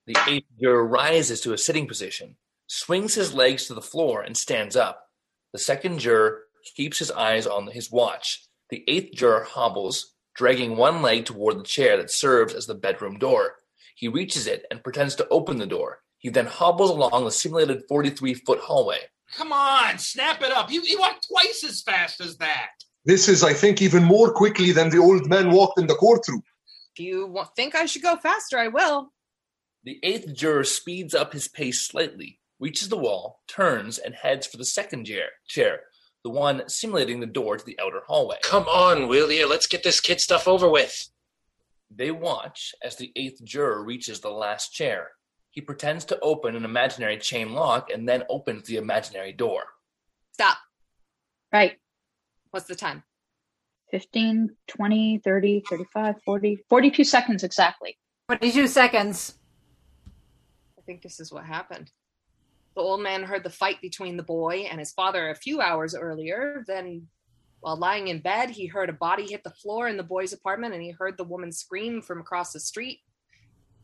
The 0.05 0.17
eighth 0.27 0.47
juror 0.59 0.85
rises 0.85 1.39
to 1.41 1.53
a 1.53 1.57
sitting 1.57 1.88
position, 1.88 2.35
swings 2.73 3.13
his 3.13 3.35
legs 3.35 3.67
to 3.67 3.73
the 3.75 3.81
floor, 3.81 4.23
and 4.23 4.35
stands 4.35 4.75
up. 4.75 5.07
The 5.51 5.59
second 5.59 5.99
juror 5.99 6.45
keeps 6.75 6.97
his 6.97 7.11
eyes 7.11 7.45
on 7.45 7.67
his 7.67 7.91
watch. 7.91 8.47
The 8.71 8.83
eighth 8.87 9.13
juror 9.13 9.43
hobbles, 9.43 10.15
dragging 10.35 10.75
one 10.75 11.03
leg 11.03 11.25
toward 11.25 11.59
the 11.59 11.63
chair 11.63 11.97
that 11.97 12.09
serves 12.09 12.55
as 12.55 12.65
the 12.65 12.73
bedroom 12.73 13.19
door. 13.19 13.57
He 13.95 14.07
reaches 14.07 14.47
it 14.47 14.65
and 14.71 14.83
pretends 14.83 15.13
to 15.15 15.27
open 15.29 15.59
the 15.59 15.67
door. 15.67 15.99
He 16.17 16.29
then 16.29 16.47
hobbles 16.47 16.89
along 16.89 17.25
the 17.25 17.31
simulated 17.31 17.83
43 17.87 18.33
foot 18.33 18.59
hallway. 18.59 19.01
Come 19.37 19.53
on, 19.53 19.99
snap 19.99 20.41
it 20.41 20.51
up. 20.51 20.71
You, 20.71 20.81
you 20.81 20.99
walk 20.99 21.21
twice 21.27 21.63
as 21.63 21.83
fast 21.83 22.21
as 22.21 22.37
that. 22.37 22.71
This 23.05 23.27
is, 23.27 23.43
I 23.43 23.53
think, 23.53 23.83
even 23.83 24.03
more 24.03 24.33
quickly 24.33 24.71
than 24.71 24.89
the 24.89 24.97
old 24.97 25.27
man 25.27 25.51
walked 25.51 25.79
in 25.79 25.85
the 25.85 25.95
courtroom. 25.95 26.41
If 26.95 27.05
you 27.05 27.37
think 27.55 27.75
I 27.75 27.85
should 27.85 28.01
go 28.01 28.15
faster, 28.15 28.57
I 28.57 28.69
will. 28.69 29.11
The 29.83 29.99
eighth 30.01 30.33
juror 30.33 30.63
speeds 30.63 31.13
up 31.13 31.33
his 31.33 31.47
pace 31.47 31.81
slightly, 31.81 32.39
reaches 32.64 32.88
the 32.88 32.98
wall, 32.98 33.41
turns, 33.45 33.98
and 33.98 34.15
heads 34.15 34.48
for 34.48 34.56
the 34.56 34.64
second 34.64 35.06
chair, 35.06 35.27
chair, 35.48 35.81
the 36.23 36.30
one 36.30 36.64
simulating 36.69 37.19
the 37.19 37.26
door 37.26 37.57
to 37.57 37.65
the 37.65 37.77
outer 37.81 37.99
hallway. 38.07 38.38
Come 38.41 38.64
on, 38.64 39.10
will 39.10 39.30
you? 39.30 39.49
Let's 39.49 39.68
get 39.68 39.84
this 39.84 39.99
kid 39.99 40.22
stuff 40.22 40.48
over 40.48 40.69
with. 40.69 41.10
They 41.94 42.10
watch 42.10 42.73
as 42.81 42.95
the 42.95 43.11
eighth 43.18 43.44
juror 43.44 43.84
reaches 43.84 44.22
the 44.22 44.30
last 44.30 44.69
chair. 44.69 45.10
He 45.52 45.60
pretends 45.60 46.06
to 46.06 46.19
open 46.22 46.56
an 46.56 46.64
imaginary 46.64 47.18
chain 47.18 47.52
lock 47.52 47.90
and 47.94 48.07
then 48.07 48.23
opens 48.30 48.65
the 48.65 48.77
imaginary 48.77 49.34
door. 49.34 49.64
Stop. 50.31 50.57
Right. 51.52 51.73
What's 52.52 52.65
the 52.65 52.76
time? 52.76 53.03
15, 53.91 54.49
20, 54.68 55.18
30, 55.19 55.64
35, 55.69 56.15
40, 56.23 56.64
42 56.69 57.03
seconds 57.03 57.44
exactly. 57.44 57.98
42 58.30 58.68
seconds. 58.68 59.38
I 60.80 60.81
think 60.85 61.02
this 61.02 61.19
is 61.19 61.31
what 61.31 61.45
happened. 61.45 61.91
The 62.75 62.81
old 62.81 63.01
man 63.01 63.23
heard 63.23 63.43
the 63.43 63.49
fight 63.49 63.79
between 63.81 64.17
the 64.17 64.23
boy 64.23 64.67
and 64.69 64.79
his 64.79 64.91
father 64.91 65.29
a 65.29 65.35
few 65.35 65.61
hours 65.61 65.93
earlier. 65.93 66.63
Then, 66.67 67.07
while 67.59 67.77
lying 67.77 68.07
in 68.07 68.19
bed, 68.19 68.49
he 68.49 68.65
heard 68.65 68.89
a 68.89 68.93
body 68.93 69.27
hit 69.27 69.43
the 69.43 69.51
floor 69.51 69.87
in 69.87 69.97
the 69.97 70.03
boy's 70.03 70.33
apartment 70.33 70.73
and 70.73 70.81
he 70.81 70.91
heard 70.91 71.17
the 71.17 71.23
woman 71.23 71.51
scream 71.51 72.01
from 72.01 72.19
across 72.19 72.51
the 72.51 72.59
street. 72.59 72.99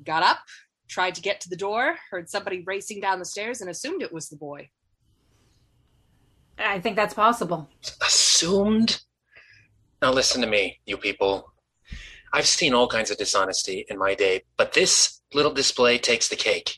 Got 0.03 0.23
up, 0.23 0.39
tried 0.87 1.15
to 1.15 1.21
get 1.21 1.39
to 1.41 1.49
the 1.49 1.55
door, 1.55 1.97
heard 2.09 2.29
somebody 2.29 2.63
racing 2.65 2.99
down 2.99 3.19
the 3.19 3.25
stairs, 3.25 3.61
and 3.61 3.69
assumed 3.69 4.01
it 4.01 4.13
was 4.13 4.29
the 4.29 4.37
boy. 4.37 4.69
I 6.57 6.79
think 6.79 6.95
that's 6.95 7.13
possible. 7.13 7.69
Assumed? 8.01 9.01
Now 10.01 10.11
listen 10.11 10.41
to 10.41 10.47
me, 10.47 10.79
you 10.85 10.97
people. 10.97 11.53
I've 12.33 12.47
seen 12.47 12.73
all 12.73 12.87
kinds 12.87 13.11
of 13.11 13.17
dishonesty 13.17 13.85
in 13.89 13.97
my 13.97 14.15
day, 14.15 14.43
but 14.57 14.73
this 14.73 15.21
little 15.33 15.53
display 15.53 15.97
takes 15.97 16.27
the 16.27 16.35
cake. 16.35 16.77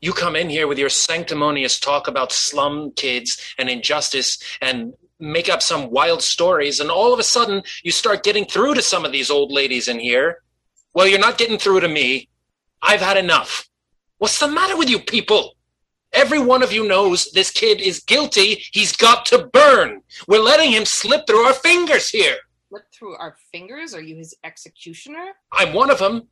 You 0.00 0.12
come 0.14 0.34
in 0.34 0.48
here 0.48 0.66
with 0.66 0.78
your 0.78 0.88
sanctimonious 0.88 1.78
talk 1.78 2.08
about 2.08 2.32
slum 2.32 2.92
kids 2.92 3.54
and 3.58 3.68
injustice 3.68 4.42
and 4.62 4.94
make 5.18 5.50
up 5.50 5.60
some 5.60 5.90
wild 5.90 6.22
stories, 6.22 6.80
and 6.80 6.90
all 6.90 7.12
of 7.12 7.18
a 7.18 7.22
sudden 7.22 7.62
you 7.82 7.92
start 7.92 8.22
getting 8.22 8.46
through 8.46 8.74
to 8.74 8.82
some 8.82 9.04
of 9.04 9.12
these 9.12 9.30
old 9.30 9.52
ladies 9.52 9.88
in 9.88 10.00
here. 10.00 10.42
Well, 10.94 11.06
you're 11.06 11.18
not 11.18 11.36
getting 11.36 11.58
through 11.58 11.80
to 11.80 11.88
me. 11.88 12.28
I've 12.80 13.02
had 13.02 13.18
enough. 13.18 13.68
What's 14.16 14.40
the 14.40 14.48
matter 14.48 14.76
with 14.76 14.88
you 14.88 14.98
people? 14.98 15.56
Every 16.12 16.38
one 16.38 16.62
of 16.62 16.72
you 16.72 16.88
knows 16.88 17.30
this 17.32 17.50
kid 17.50 17.80
is 17.80 18.00
guilty. 18.00 18.64
He's 18.72 18.96
got 18.96 19.26
to 19.26 19.46
burn. 19.52 20.00
We're 20.26 20.42
letting 20.42 20.72
him 20.72 20.84
slip 20.84 21.26
through 21.26 21.44
our 21.44 21.52
fingers 21.52 22.08
here. 22.08 22.36
Slip 22.70 22.84
through 22.92 23.16
our 23.16 23.36
fingers? 23.52 23.94
Are 23.94 24.00
you 24.00 24.16
his 24.16 24.34
executioner? 24.42 25.32
I'm 25.52 25.72
one 25.72 25.90
of 25.90 25.98
them. 25.98 26.28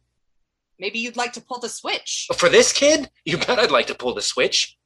Maybe 0.78 0.98
you'd 0.98 1.16
like 1.16 1.32
to 1.34 1.40
pull 1.40 1.59
the 1.59 1.68
switch. 1.68 2.26
But 2.28 2.38
for 2.38 2.48
this 2.48 2.72
kid, 2.72 3.10
you 3.24 3.38
bet 3.38 3.59
I'd 3.59 3.70
like 3.70 3.86
to 3.88 3.94
pull 3.94 4.14
the 4.14 4.22
switch. 4.22 4.76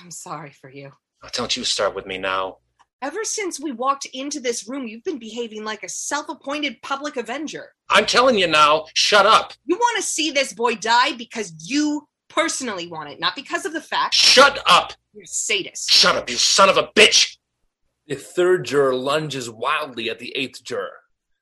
I'm 0.00 0.10
sorry 0.10 0.52
for 0.52 0.70
you. 0.70 0.92
Oh, 1.22 1.28
don't 1.32 1.56
you 1.56 1.64
start 1.64 1.94
with 1.94 2.06
me 2.06 2.18
now. 2.18 2.58
Ever 3.02 3.22
since 3.24 3.60
we 3.60 3.70
walked 3.72 4.06
into 4.12 4.40
this 4.40 4.68
room, 4.68 4.86
you've 4.88 5.04
been 5.04 5.18
behaving 5.18 5.64
like 5.64 5.82
a 5.84 5.88
self 5.88 6.28
appointed 6.28 6.80
public 6.82 7.16
avenger. 7.16 7.72
I'm 7.90 8.06
telling 8.06 8.38
you 8.38 8.46
now, 8.48 8.86
shut 8.94 9.26
up. 9.26 9.52
You 9.66 9.76
want 9.76 9.96
to 9.96 10.02
see 10.02 10.30
this 10.30 10.52
boy 10.52 10.74
die 10.74 11.12
because 11.16 11.52
you 11.64 12.08
personally 12.28 12.88
want 12.88 13.10
it, 13.10 13.20
not 13.20 13.36
because 13.36 13.64
of 13.64 13.72
the 13.72 13.80
fact 13.80 14.14
Shut 14.14 14.60
up. 14.66 14.92
you're 15.14 15.22
a 15.24 15.26
sadist. 15.26 15.90
Shut 15.90 16.16
up, 16.16 16.28
you 16.28 16.36
son 16.36 16.68
of 16.68 16.76
a 16.76 16.88
bitch. 16.96 17.36
The 18.06 18.16
third 18.16 18.64
juror 18.64 18.94
lunges 18.94 19.48
wildly 19.50 20.10
at 20.10 20.18
the 20.18 20.34
eighth 20.36 20.62
juror. 20.64 20.92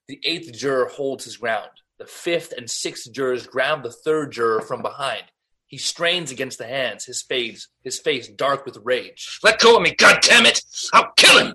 The 0.08 0.20
eighth 0.24 0.52
juror 0.52 0.86
holds 0.86 1.24
his 1.24 1.36
ground. 1.36 1.70
The 1.98 2.06
fifth 2.06 2.52
and 2.56 2.70
sixth 2.70 3.10
jurors 3.12 3.46
grab 3.46 3.82
the 3.82 3.92
third 3.92 4.32
juror 4.32 4.60
from 4.60 4.82
behind. 4.82 5.24
He 5.66 5.78
strains 5.78 6.30
against 6.30 6.58
the 6.58 6.66
hands, 6.66 7.04
his 7.06 7.22
face, 7.22 7.68
his 7.82 7.98
face 7.98 8.28
dark 8.28 8.64
with 8.64 8.78
rage. 8.84 9.40
Let 9.42 9.58
go 9.58 9.76
of 9.76 9.82
me, 9.82 9.94
goddammit! 9.94 10.62
I'll 10.92 11.12
kill 11.16 11.38
him! 11.38 11.54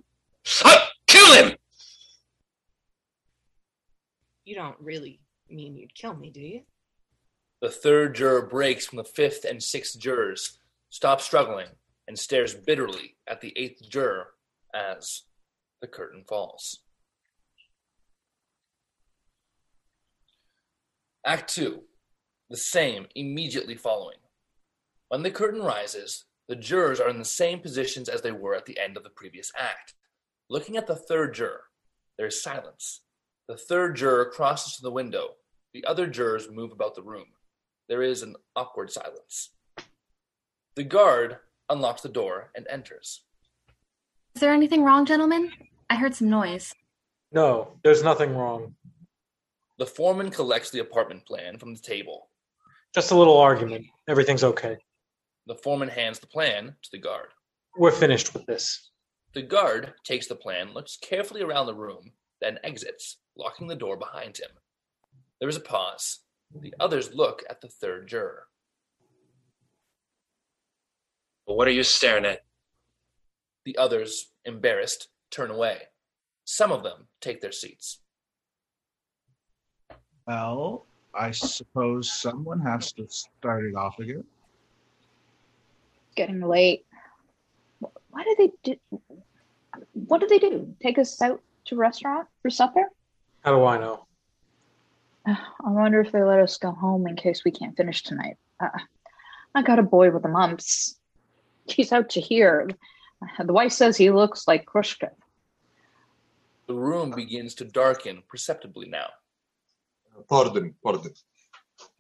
I'll 0.64 0.88
kill 1.08 1.34
him! 1.34 1.56
You 4.44 4.56
don't 4.56 4.80
really 4.80 5.22
mean 5.50 5.78
you'd 5.78 5.96
kill 5.96 6.16
me, 6.16 6.30
do 6.30 6.42
you? 6.42 6.62
The 7.62 7.70
third 7.70 8.16
juror 8.16 8.48
breaks 8.48 8.88
from 8.88 8.98
the 8.98 9.04
fifth 9.04 9.46
and 9.46 9.62
sixth 9.62 10.00
jurors, 10.00 10.60
stops 10.90 11.24
struggling, 11.24 11.68
and 12.08 12.18
stares 12.18 12.56
bitterly 12.56 13.16
at 13.28 13.40
the 13.40 13.54
eighth 13.56 13.88
juror 13.88 14.34
as 14.74 15.24
the 15.80 15.88
curtain 15.88 16.24
falls. 16.28 16.80
Act 21.24 21.54
2. 21.54 21.84
The 22.50 22.58
same 22.58 23.06
immediately 23.16 23.76
following. 23.76 24.18
When 25.10 25.22
the 25.22 25.30
curtain 25.30 25.62
rises, 25.62 26.26
the 26.48 26.56
jurors 26.56 27.00
are 27.00 27.10
in 27.10 27.20
the 27.20 27.26
same 27.26 27.60
positions 27.60 28.10
as 28.10 28.22
they 28.22 28.32
were 28.32 28.56
at 28.56 28.66
the 28.66 28.80
end 28.80 28.98
of 28.98 29.04
the 29.04 29.10
previous 29.12 29.52
act. 29.56 29.94
Looking 30.50 30.78
at 30.78 30.88
the 30.88 30.96
third 30.96 31.36
juror, 31.36 31.66
there 32.18 32.26
is 32.26 32.42
silence. 32.42 33.02
The 33.48 33.56
third 33.56 33.96
juror 33.98 34.26
crosses 34.26 34.76
to 34.78 34.82
the 34.82 34.92
window. 34.92 35.36
The 35.74 35.86
other 35.86 36.08
jurors 36.08 36.50
move 36.50 36.72
about 36.72 36.96
the 36.96 37.04
room. 37.04 37.28
There 37.88 38.02
is 38.02 38.24
an 38.24 38.36
awkward 38.56 38.92
silence. 38.92 39.52
The 40.76 40.84
guard 40.84 41.38
unlocks 41.70 42.02
the 42.02 42.10
door 42.10 42.50
and 42.56 42.66
enters. 42.68 43.22
Is 44.34 44.42
there 44.42 44.54
anything 44.54 44.84
wrong, 44.84 45.06
gentlemen? 45.06 45.52
I 45.90 45.96
heard 45.96 46.16
some 46.16 46.30
noise. 46.30 46.74
No, 47.32 47.74
there's 47.84 48.04
nothing 48.04 48.36
wrong. 48.36 48.74
The 49.82 49.88
foreman 49.88 50.30
collects 50.30 50.70
the 50.70 50.78
apartment 50.78 51.26
plan 51.26 51.58
from 51.58 51.74
the 51.74 51.82
table. 51.82 52.30
Just 52.94 53.10
a 53.10 53.18
little 53.18 53.40
argument. 53.40 53.88
Everything's 54.08 54.44
okay. 54.44 54.78
The 55.48 55.56
foreman 55.56 55.90
hands 55.90 56.20
the 56.20 56.28
plan 56.28 56.76
to 56.84 56.90
the 56.92 57.00
guard. 57.00 57.30
We're 57.76 57.90
finished 57.90 58.36
with 58.36 58.46
this. 58.46 58.92
The 59.34 59.42
guard 59.42 59.96
takes 60.04 60.28
the 60.28 60.36
plan, 60.36 60.76
looks 60.76 61.00
carefully 61.02 61.42
around 61.42 61.66
the 61.66 61.74
room, 61.74 62.12
then 62.42 62.60
exits, 62.64 63.18
locking 63.36 63.66
the 63.66 63.76
door 63.76 63.98
behind 63.98 64.38
him. 64.38 64.52
There 65.40 65.50
is 65.50 65.58
a 65.58 65.62
pause. 65.62 66.20
The 66.62 66.76
others 66.80 67.16
look 67.16 67.42
at 67.50 67.62
the 67.62 67.68
third 67.68 68.08
juror. 68.08 68.44
What 71.46 71.68
are 71.68 71.72
you 71.72 71.82
staring 71.82 72.26
at? 72.26 72.42
The 73.66 73.80
others, 73.80 74.32
embarrassed, 74.46 75.08
turn 75.32 75.50
away. 75.50 75.80
Some 76.46 76.72
of 76.72 76.84
them 76.84 77.08
take 77.20 77.42
their 77.42 77.52
seats. 77.52 77.98
Well, 80.28 80.86
I 81.14 81.32
suppose 81.32 82.12
someone 82.12 82.60
has 82.62 82.92
to 82.94 83.08
start 83.10 83.66
it 83.66 83.76
off 83.76 84.00
again. 84.00 84.24
Getting 86.16 86.42
late. 86.42 86.86
Why 87.80 88.24
do 88.24 88.36
they 88.38 88.52
do? 88.64 89.02
What 89.94 90.20
did 90.20 90.30
they 90.30 90.40
do? 90.40 90.76
Take 90.82 91.00
us 91.00 91.22
out 91.22 91.42
to 91.66 91.76
a 91.76 91.78
restaurant 91.78 92.28
for 92.42 92.50
supper? 92.50 92.84
How 93.44 93.52
do 93.52 93.64
I 93.66 93.78
know? 93.78 94.06
I 95.26 95.38
wonder 95.64 96.02
if 96.02 96.12
they 96.12 96.22
let 96.22 96.40
us 96.40 96.58
go 96.58 96.72
home 96.72 97.08
in 97.08 97.16
case 97.16 97.44
we 97.44 97.52
can't 97.52 97.76
finish 97.76 98.04
tonight. 98.04 98.38
Uh, 98.60 98.70
I 99.56 99.62
got 99.62 99.80
a 99.80 99.84
boy 99.84 100.12
with 100.12 100.24
the 100.24 100.30
mumps. 100.30 100.98
He's 101.66 101.92
out 101.92 102.10
to 102.12 102.22
here. 102.22 102.70
The 103.44 103.54
wife 103.54 103.72
says 103.72 103.98
he 103.98 104.10
looks 104.12 104.48
like 104.48 104.66
Khrushchev. 104.66 105.12
The 106.68 106.74
room 106.74 107.12
begins 107.12 107.54
to 107.56 107.66
darken 107.66 108.24
perceptibly 108.28 108.88
now. 108.88 109.08
Pardon, 110.30 110.76
pardon. 110.84 111.14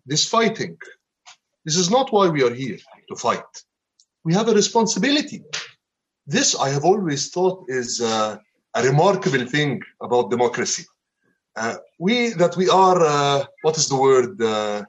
This 0.06 0.28
fighting, 0.28 0.78
this 1.66 1.76
is 1.76 1.90
not 1.90 2.12
why 2.12 2.30
we 2.30 2.44
are 2.44 2.54
here 2.54 2.78
to 3.10 3.16
fight. 3.16 3.44
We 4.24 4.34
have 4.34 4.50
a 4.50 4.54
responsibility. 4.54 5.44
This, 6.26 6.56
I 6.56 6.70
have 6.70 6.86
always 6.86 7.30
thought, 7.30 7.66
is 7.68 8.02
uh, 8.02 8.38
a 8.74 8.84
remarkable 8.84 9.46
thing 9.46 9.82
about 10.02 10.32
democracy. 10.32 10.86
Uh, 11.56 11.76
we 12.00 12.30
that 12.30 12.56
we 12.56 12.70
are, 12.70 13.00
uh, 13.04 13.46
what 13.64 13.78
is 13.78 13.90
the 13.90 13.96
word? 13.96 14.42
Uh, 14.42 14.84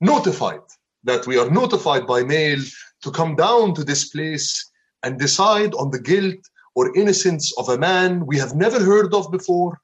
notified. 0.00 0.60
That 1.04 1.26
we 1.26 1.38
are 1.38 1.50
notified 1.50 2.06
by 2.06 2.22
mail 2.24 2.58
to 3.02 3.10
come 3.10 3.36
down 3.36 3.74
to 3.74 3.84
this 3.84 4.08
place 4.08 4.70
and 5.02 5.18
decide 5.18 5.74
on 5.74 5.90
the 5.90 6.00
guilt 6.00 6.40
or 6.74 6.96
innocence 6.96 7.52
of 7.56 7.68
a 7.68 7.78
man 7.78 8.26
we 8.26 8.38
have 8.38 8.54
never 8.54 8.80
heard 8.80 9.14
of 9.14 9.30
before. 9.30 9.80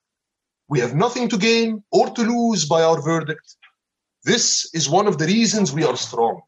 We 0.69 0.81
have 0.81 0.95
nothing 0.95 1.29
to 1.29 1.37
gain 1.37 1.83
or 1.91 2.09
to 2.11 2.23
lose 2.23 2.65
by 2.65 2.83
our 2.83 3.01
verdict. 3.03 3.57
This 4.25 4.73
is 4.75 4.89
one 4.89 5.07
of 5.07 5.19
the 5.19 5.27
reasons 5.27 5.73
we 5.73 5.85
are 5.85 5.97
strong. 5.97 6.41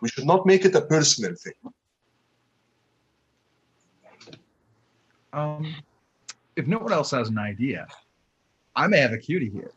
We 0.00 0.08
should 0.08 0.26
not 0.26 0.46
make 0.46 0.64
it 0.64 0.74
a 0.74 0.82
personal 0.82 1.34
thing. 1.36 1.52
Um, 5.32 5.74
if 6.56 6.66
no 6.66 6.78
one 6.78 6.92
else 6.92 7.12
has 7.12 7.28
an 7.28 7.38
idea, 7.38 7.86
I 8.74 8.88
may 8.88 8.98
have 8.98 9.12
a 9.12 9.18
cutie 9.18 9.50
here. 9.50 9.70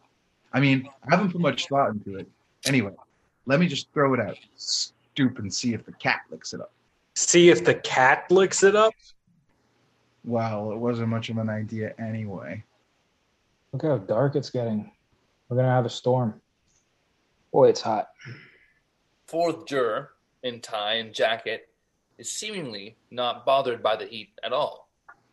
I 0.54 0.60
mean, 0.60 0.90
I 1.06 1.16
haven't 1.16 1.32
put 1.32 1.42
much 1.42 1.68
thought 1.68 1.92
into 1.92 2.18
it. 2.18 2.28
Anyway, 2.66 2.94
let 3.46 3.60
me 3.60 3.68
just 3.68 3.92
throw 3.94 4.14
it 4.14 4.20
out. 4.20 4.38
Stoop 4.56 5.40
and 5.40 5.54
see 5.54 5.74
if 5.74 5.86
the 5.86 5.92
cat 5.94 6.22
licks 6.32 6.54
it 6.54 6.62
up. 6.62 6.72
See 7.16 7.50
if 7.50 7.64
the 7.64 7.76
cat 7.76 8.26
licks 8.32 8.64
it 8.64 8.76
up? 8.76 8.94
Well, 10.24 10.72
it 10.72 10.78
wasn't 10.78 11.10
much 11.10 11.30
of 11.30 11.38
an 11.38 11.50
idea 11.50 11.94
anyway. 12.00 12.64
Look 13.74 13.84
how 13.84 13.98
dark 13.98 14.36
it's 14.36 14.50
getting. 14.50 14.92
We're 15.48 15.58
gonna 15.58 15.70
have 15.70 15.86
a 15.86 15.90
storm. 15.90 16.42
Boy, 17.52 17.70
it's 17.70 17.82
hot. 17.82 18.10
Fourth 19.28 19.66
juror, 19.66 20.12
in 20.44 20.60
tie 20.60 20.96
and 20.96 21.14
jacket, 21.14 21.70
is 22.18 22.32
seemingly 22.32 22.98
not 23.10 23.46
bothered 23.46 23.82
by 23.82 23.96
the 23.96 24.06
heat 24.06 24.30
at 24.44 24.54
all. 24.54 24.90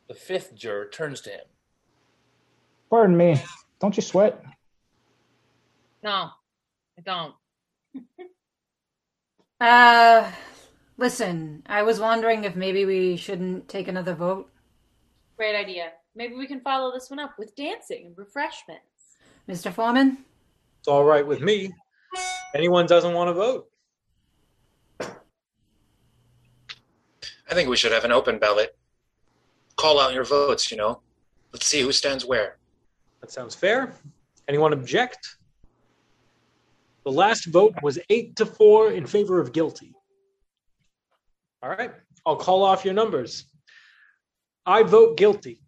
The 0.09 0.15
fifth 0.15 0.55
juror 0.55 0.89
turns 0.89 1.21
to 1.23 1.31
him. 1.31 1.45
Pardon 2.91 3.17
me. 3.17 3.43
Don't 3.81 3.97
you 3.97 4.03
sweat? 4.03 4.43
No, 6.03 6.31
I 6.99 7.03
don't. 7.05 7.35
Uh, 9.61 10.31
listen, 10.99 11.65
I 11.67 11.83
was 11.83 11.99
wondering 11.99 12.45
if 12.45 12.55
maybe 12.55 12.85
we 12.85 13.17
shouldn't 13.17 13.69
take 13.69 13.89
another 13.89 14.15
vote. 14.15 14.49
Great 15.37 15.57
idea. 15.57 15.91
Maybe 16.19 16.35
we 16.35 16.49
can 16.49 16.61
follow 16.61 16.91
this 16.91 17.09
one 17.11 17.21
up 17.21 17.39
with 17.39 17.55
dancing 17.55 18.07
and 18.07 18.19
refreshments. 18.19 19.19
Mr. 19.49 19.73
Foreman? 19.73 20.19
It's 20.81 20.89
all 20.89 21.05
right 21.05 21.25
with 21.25 21.41
me. 21.41 21.73
Anyone 22.57 22.87
doesn't 22.87 23.15
want 23.15 23.29
to 23.29 23.35
vote. 23.35 23.69
I 25.01 25.15
think 27.55 27.69
we 27.69 27.77
should 27.77 27.93
have 27.93 28.05
an 28.05 28.11
open 28.11 28.41
ballot. 28.41 28.77
Call 29.77 30.01
out 30.01 30.13
your 30.13 30.25
votes, 30.25 30.73
you 30.73 30.77
know. 30.77 31.03
Let's 31.53 31.67
see 31.67 31.83
who 31.83 31.93
stands 31.93 32.27
where. 32.27 32.57
That 33.21 33.31
sounds 33.31 33.55
fair. 33.55 33.95
Anyone 34.49 34.73
object? 34.73 35.37
The 37.05 37.13
last 37.13 37.45
vote 37.47 37.77
was 37.81 37.97
eight 38.11 38.35
to 38.37 38.45
four 38.45 38.91
in 38.91 39.07
favor 39.07 39.41
of 39.41 39.53
guilty. 39.53 39.95
All 41.63 41.71
right, 41.71 41.93
I'll 42.27 42.35
call 42.35 42.65
off 42.65 42.85
your 42.85 42.95
numbers. 42.95 43.45
I 44.67 44.83
vote 44.83 45.17
guilty. 45.17 45.61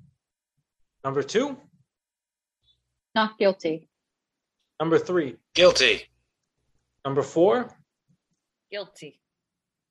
Number 1.05 1.23
two, 1.23 1.57
Not 3.15 3.39
guilty. 3.39 3.89
number 4.79 4.99
three, 4.99 5.37
Guilty. 5.55 6.07
number 7.05 7.23
four, 7.23 7.75
Guilty. 8.71 9.21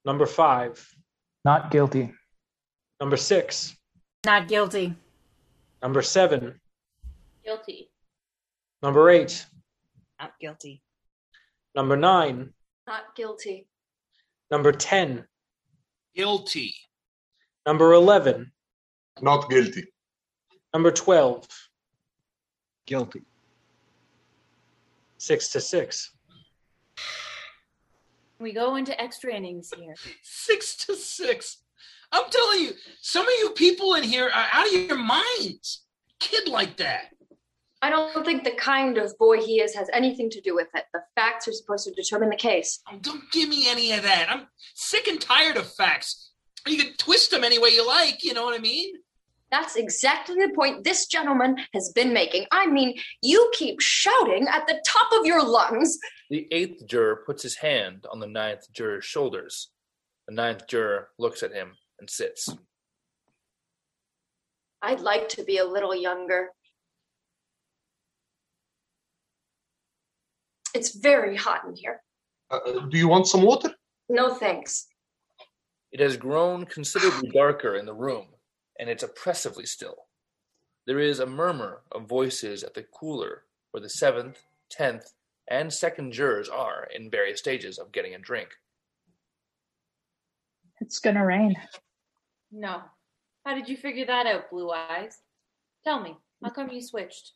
number 0.06 0.26
five, 0.26 0.95
Not 1.45 1.72
guilty. 1.72 2.14
number 2.99 3.18
six, 3.18 3.76
Not 4.26 4.48
guilty. 4.48 4.95
number 5.81 6.02
seven, 6.03 6.61
Guilty. 7.44 7.91
number 8.84 9.10
eight, 9.10 9.45
Not 10.19 10.38
guilty. 10.40 10.84
number 11.76 11.98
nine, 11.98 12.53
Not 12.86 13.15
guilty. 13.15 13.68
number 14.52 14.72
10, 14.72 15.27
Guilty. 16.15 16.73
number 17.65 17.94
11, 17.94 18.52
Not 19.22 19.49
guilty. 19.49 19.91
Number 20.74 20.91
12, 20.91 21.48
Guilty. 22.86 23.24
six 25.18 25.50
to 25.50 25.62
six. 25.62 26.12
We 28.40 28.54
go 28.54 28.76
into 28.76 29.00
extra 29.00 29.34
innings 29.34 29.72
here. 29.78 29.96
Six 30.24 30.76
to 30.86 30.96
six. 30.96 31.58
I'm 32.12 32.30
telling 32.32 32.62
you, 32.62 32.72
some 33.02 33.28
of 33.28 33.34
you 33.40 33.50
people 33.52 33.96
in 33.96 34.04
here 34.04 34.26
are 34.34 34.48
out 34.52 34.68
of 34.68 34.74
your 34.74 34.98
minds. 34.98 35.84
Kid 36.20 36.48
like 36.48 36.78
that. 36.78 37.10
I 37.82 37.90
don't 37.90 38.26
think 38.26 38.44
the 38.44 38.52
kind 38.52 38.98
of 38.98 39.18
boy 39.18 39.41
he 39.41 39.62
is 39.62 39.74
has 39.76 39.90
anything 39.94 40.30
to 40.32 40.41
do 40.41 40.56
with 40.56 40.68
it. 40.74 40.86
The 40.94 41.02
facts 41.16 41.48
are 41.48 41.54
supposed 41.54 41.86
to 41.88 41.94
determine 41.94 42.30
the 42.30 42.36
case. 42.36 42.82
Oh, 42.91 42.98
don't 43.02 43.30
give 43.32 43.48
me 43.48 43.70
any 43.70 43.91
of 43.94 44.04
that. 44.04 44.28
I'm 44.30 44.48
sick 44.74 45.08
and 45.08 45.20
tired 45.20 45.56
of 45.56 45.72
facts. 45.74 46.32
You 46.68 46.78
can 46.78 46.94
twist 46.98 47.32
them 47.32 47.44
any 47.44 47.58
way 47.60 47.70
you 47.70 47.88
like, 47.88 48.24
you 48.24 48.34
know 48.34 48.44
what 48.44 48.56
I 48.58 48.62
mean? 48.62 48.96
That's 49.52 49.76
exactly 49.76 50.36
the 50.36 50.54
point 50.54 50.84
this 50.84 51.08
gentleman 51.08 51.58
has 51.74 51.92
been 51.96 52.14
making. 52.14 52.46
I 52.52 52.68
mean, 52.68 52.96
you 53.24 53.52
keep 53.54 53.82
shouting 53.82 54.48
at 54.48 54.68
the 54.68 54.80
top 54.86 55.12
of 55.20 55.26
your 55.26 55.44
lungs. 55.44 55.98
The 56.30 56.48
eighth 56.52 56.86
juror 56.88 57.24
puts 57.26 57.42
his 57.42 57.56
hand 57.58 58.06
on 58.12 58.20
the 58.20 58.28
ninth 58.28 58.72
juror's 58.72 59.06
shoulders. 59.06 59.72
The 60.28 60.36
ninth 60.36 60.68
juror 60.68 61.10
looks 61.18 61.42
at 61.42 61.54
him 61.54 61.74
and 62.00 62.10
sits. 62.10 62.48
I'd 64.82 65.02
like 65.02 65.30
to 65.30 65.44
be 65.44 65.58
a 65.58 65.66
little 65.66 65.96
younger. 65.96 66.50
It's 70.76 70.96
very 70.96 71.36
hot 71.36 71.62
in 71.68 71.76
here. 71.76 72.02
Uh, 72.52 72.86
do 72.90 72.98
you 72.98 73.08
want 73.08 73.28
some 73.28 73.42
water? 73.42 73.74
No 74.08 74.34
thanks. 74.34 74.88
It 75.92 76.00
has 76.00 76.18
grown 76.18 76.66
considerably 76.66 77.30
darker 77.30 77.76
in 77.76 77.86
the 77.86 77.94
room, 77.94 78.28
and 78.80 78.89
it's 78.89 79.03
oppressively 79.03 79.65
still. 79.65 80.07
There 80.88 80.99
is 80.99 81.19
a 81.19 81.26
murmur 81.26 81.81
of 81.91 82.07
voices 82.07 82.64
at 82.64 82.73
the 82.73 82.84
cooler 82.84 83.43
where 83.72 83.81
the 83.81 83.89
seventh, 83.89 84.39
tenth, 84.72 85.14
and 85.47 85.72
second 85.72 86.14
jurors 86.14 86.49
are 86.49 86.88
in 86.95 87.11
various 87.11 87.39
stages 87.39 87.77
of 87.77 87.91
getting 87.91 88.15
a 88.15 88.19
drink. 88.19 88.49
It's 90.81 90.99
gonna 90.99 91.26
rain. 91.26 91.56
No. 92.51 92.81
How 93.45 93.53
did 93.53 93.68
you 93.68 93.77
figure 93.77 94.06
that 94.06 94.26
out, 94.26 94.49
Blue 94.49 94.72
Eyes? 94.72 95.18
Tell 95.84 96.01
me, 96.01 96.15
how 96.43 96.49
come 96.49 96.69
you 96.69 96.81
switched? 96.81 97.34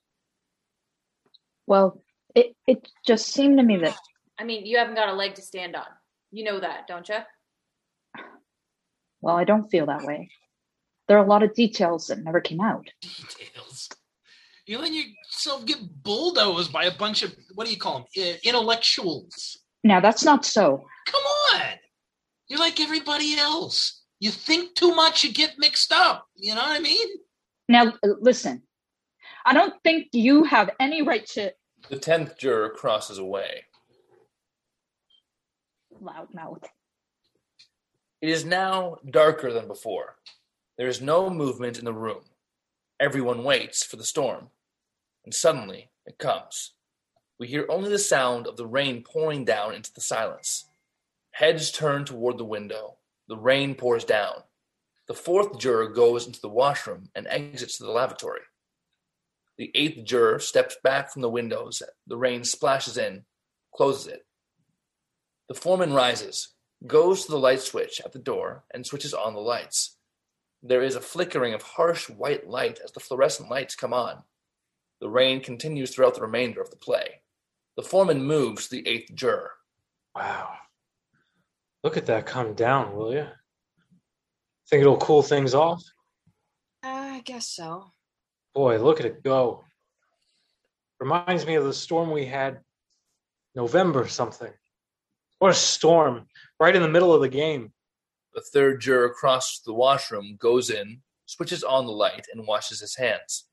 Well, 1.68 2.02
it 2.36 2.56
it 2.66 2.88
just 3.06 3.28
seemed 3.28 3.58
to 3.58 3.64
me 3.64 3.78
that 3.78 3.98
I 4.40 4.44
mean, 4.46 4.66
you 4.66 4.78
haven't 4.78 4.96
got 4.96 5.10
a 5.10 5.14
leg 5.14 5.36
to 5.36 5.42
stand 5.42 5.76
on. 5.76 5.86
You 6.32 6.46
know 6.46 6.60
that, 6.60 6.88
don't 6.88 7.08
you? 7.08 7.20
well, 9.22 9.36
I 9.36 9.44
don't 9.44 9.70
feel 9.70 9.86
that 9.86 10.04
way. 10.04 10.30
There 11.08 11.18
are 11.18 11.24
a 11.24 11.28
lot 11.28 11.44
of 11.44 11.54
details 11.54 12.08
that 12.08 12.24
never 12.24 12.40
came 12.42 12.62
out. 12.62 12.90
Details. 13.02 13.90
You 14.66 14.80
let 14.80 14.94
yourself 14.94 15.66
get 15.66 15.80
bulldozed 16.04 16.72
by 16.72 16.86
a 16.86 16.96
bunch 16.98 17.24
of, 17.24 17.36
what 17.56 17.66
do 17.68 17.74
you 17.74 17.80
call 17.80 18.08
them? 18.16 18.36
Intellectuals. 18.44 19.58
Now 19.84 20.00
that's 20.00 20.24
not 20.24 20.46
so. 20.46 20.86
Come 21.06 21.22
on. 21.56 21.62
You're 22.48 22.60
like 22.60 22.80
everybody 22.80 23.36
else. 23.38 24.02
You 24.22 24.32
think 24.32 24.76
too 24.76 24.96
much, 24.96 25.26
you 25.26 25.34
get 25.34 25.56
mixed 25.58 25.92
up. 25.92 26.28
You 26.36 26.56
know 26.56 26.62
what 26.62 26.72
I 26.78 26.80
mean? 26.80 27.08
Now 27.68 27.88
uh, 27.90 28.14
listen. 28.22 28.64
I 29.46 29.54
don't 29.54 29.74
think 29.84 30.08
you 30.14 30.46
have 30.46 30.70
any 30.80 31.02
right 31.02 31.26
to 31.32 31.52
The 31.90 32.00
tenth 32.00 32.38
juror 32.38 32.70
crosses 32.70 33.18
away. 33.18 33.66
loudmouth. 36.02 36.64
It 38.22 38.30
is 38.30 38.46
now 38.46 38.98
darker 39.10 39.52
than 39.52 39.68
before. 39.68 40.16
There 40.78 40.88
is 40.88 41.02
no 41.02 41.30
movement 41.30 41.78
in 41.78 41.86
the 41.86 41.94
room. 41.94 42.24
Everyone 43.00 43.44
waits 43.44 43.84
for 43.84 43.96
the 43.96 44.04
storm. 44.04 44.50
And 45.24 45.34
suddenly 45.34 45.90
it 46.06 46.18
comes. 46.18 46.74
We 47.40 47.48
hear 47.48 47.66
only 47.70 47.90
the 47.90 48.00
sound 48.00 48.48
of 48.48 48.58
the 48.58 48.66
rain 48.66 49.04
pouring 49.04 49.46
down 49.46 49.74
into 49.74 49.94
the 49.94 50.02
silence. 50.02 50.66
Heads 51.32 51.72
turn 51.72 52.06
toward 52.06 52.38
the 52.38 52.46
window. 52.46 52.98
The 53.28 53.38
rain 53.38 53.76
pours 53.76 54.04
down. 54.04 54.44
The 55.08 55.14
fourth 55.14 55.60
juror 55.60 55.90
goes 55.90 56.26
into 56.26 56.42
the 56.42 56.50
washroom 56.50 57.10
and 57.14 57.28
exits 57.28 57.78
to 57.78 57.84
the 57.84 57.92
lavatory. 57.92 58.42
The 59.58 59.72
eighth 59.76 60.06
juror 60.06 60.40
steps 60.40 60.78
back 60.84 61.12
from 61.12 61.22
the 61.22 61.30
windows. 61.30 61.84
The 62.08 62.18
rain 62.18 62.44
splashes 62.44 62.98
in, 62.98 63.26
closes 63.76 64.08
it. 64.08 64.26
The 65.50 65.56
foreman 65.56 65.94
rises, 65.94 66.50
goes 66.88 67.26
to 67.26 67.32
the 67.32 67.38
light 67.38 67.62
switch 67.62 68.02
at 68.04 68.14
the 68.14 68.20
door, 68.20 68.64
and 68.74 68.86
switches 68.86 69.14
on 69.14 69.34
the 69.34 69.40
lights. 69.40 69.93
There 70.66 70.82
is 70.82 70.96
a 70.96 71.02
flickering 71.02 71.54
of 71.54 71.62
harsh 71.62 72.10
white 72.10 72.48
light 72.48 72.80
as 72.82 72.94
the 72.94 73.02
fluorescent 73.02 73.50
lights 73.50 73.76
come 73.76 73.94
on. 73.94 74.24
The 75.02 75.10
rain 75.10 75.42
continues 75.42 75.94
throughout 75.94 76.16
the 76.16 76.22
remainder 76.22 76.62
of 76.62 76.70
the 76.70 76.78
play. 76.78 77.22
The 77.76 77.84
foreman 77.84 78.24
moves 78.24 78.70
the 78.70 78.88
eighth 78.88 79.14
juror. 79.14 79.52
Wow. 80.16 80.54
Look 81.84 81.98
at 81.98 82.06
that 82.06 82.26
come 82.26 82.54
down, 82.54 82.96
will 82.96 83.14
you? 83.14 83.28
Think 84.70 84.82
it'll 84.82 84.96
cool 84.96 85.22
things 85.22 85.54
off? 85.54 85.84
Uh, 86.82 86.88
I 86.88 87.22
guess 87.26 87.50
so. 87.50 87.92
Boy, 88.56 88.78
look 88.78 89.02
at 89.02 89.06
it 89.06 89.22
go. 89.22 89.66
Reminds 91.02 91.46
me 91.46 91.56
of 91.56 91.66
the 91.66 91.74
storm 91.74 92.10
we 92.10 92.26
had 92.26 92.62
November 93.54 94.08
something. 94.08 94.52
What 95.40 95.52
a 95.52 95.56
storm. 95.56 96.28
Right 96.58 96.76
in 96.76 96.82
the 96.82 96.88
middle 96.88 97.14
of 97.14 97.20
the 97.20 97.28
game. 97.28 97.74
The 98.34 98.42
third 98.42 98.82
juror 98.82 99.10
crosses 99.10 99.62
the 99.64 99.74
washroom, 99.74 100.38
goes 100.40 100.70
in, 100.70 101.02
switches 101.26 101.64
on 101.64 101.86
the 101.86 101.92
light, 101.92 102.26
and 102.34 102.48
washes 102.48 102.80
his 102.80 102.96
hands. 102.96 103.46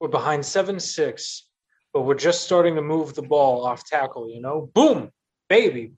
We're 0.00 0.08
behind 0.08 0.44
7 0.44 0.80
6, 0.80 1.48
but 1.92 2.02
we're 2.02 2.14
just 2.14 2.42
starting 2.42 2.74
to 2.74 2.82
move 2.82 3.14
the 3.14 3.22
ball 3.22 3.64
off 3.64 3.84
tackle, 3.84 4.28
you 4.28 4.40
know? 4.40 4.70
Boom! 4.74 5.10
Baby! 5.48 5.92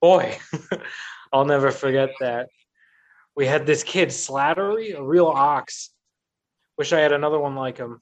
Boy, 0.00 0.38
I'll 1.32 1.44
never 1.44 1.72
forget 1.72 2.10
that. 2.20 2.48
We 3.34 3.46
had 3.46 3.66
this 3.66 3.82
kid, 3.82 4.10
Slattery, 4.10 4.96
a 4.96 5.02
real 5.02 5.26
ox. 5.26 5.90
Wish 6.78 6.92
I 6.92 7.00
had 7.00 7.12
another 7.12 7.40
one 7.40 7.56
like 7.56 7.78
him. 7.78 8.00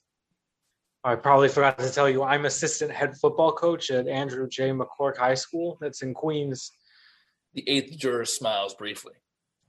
I 1.03 1.17
probably 1.17 1.49
forgot 1.49 1.79
to 1.79 1.91
tell 1.91 2.09
you, 2.09 2.23
I'm 2.23 2.45
assistant 2.45 2.91
head 2.91 3.17
football 3.17 3.53
coach 3.53 3.91
at 3.91 4.09
Andrew 4.09 4.49
J. 4.49 4.71
McCork 4.71 5.17
High 5.17 5.35
School. 5.35 5.79
That's 5.81 6.03
in 6.03 6.15
Queens. 6.15 6.73
The 7.55 7.69
eighth 7.69 7.97
juror 7.97 8.25
smiles 8.25 8.75
briefly. 8.75 9.15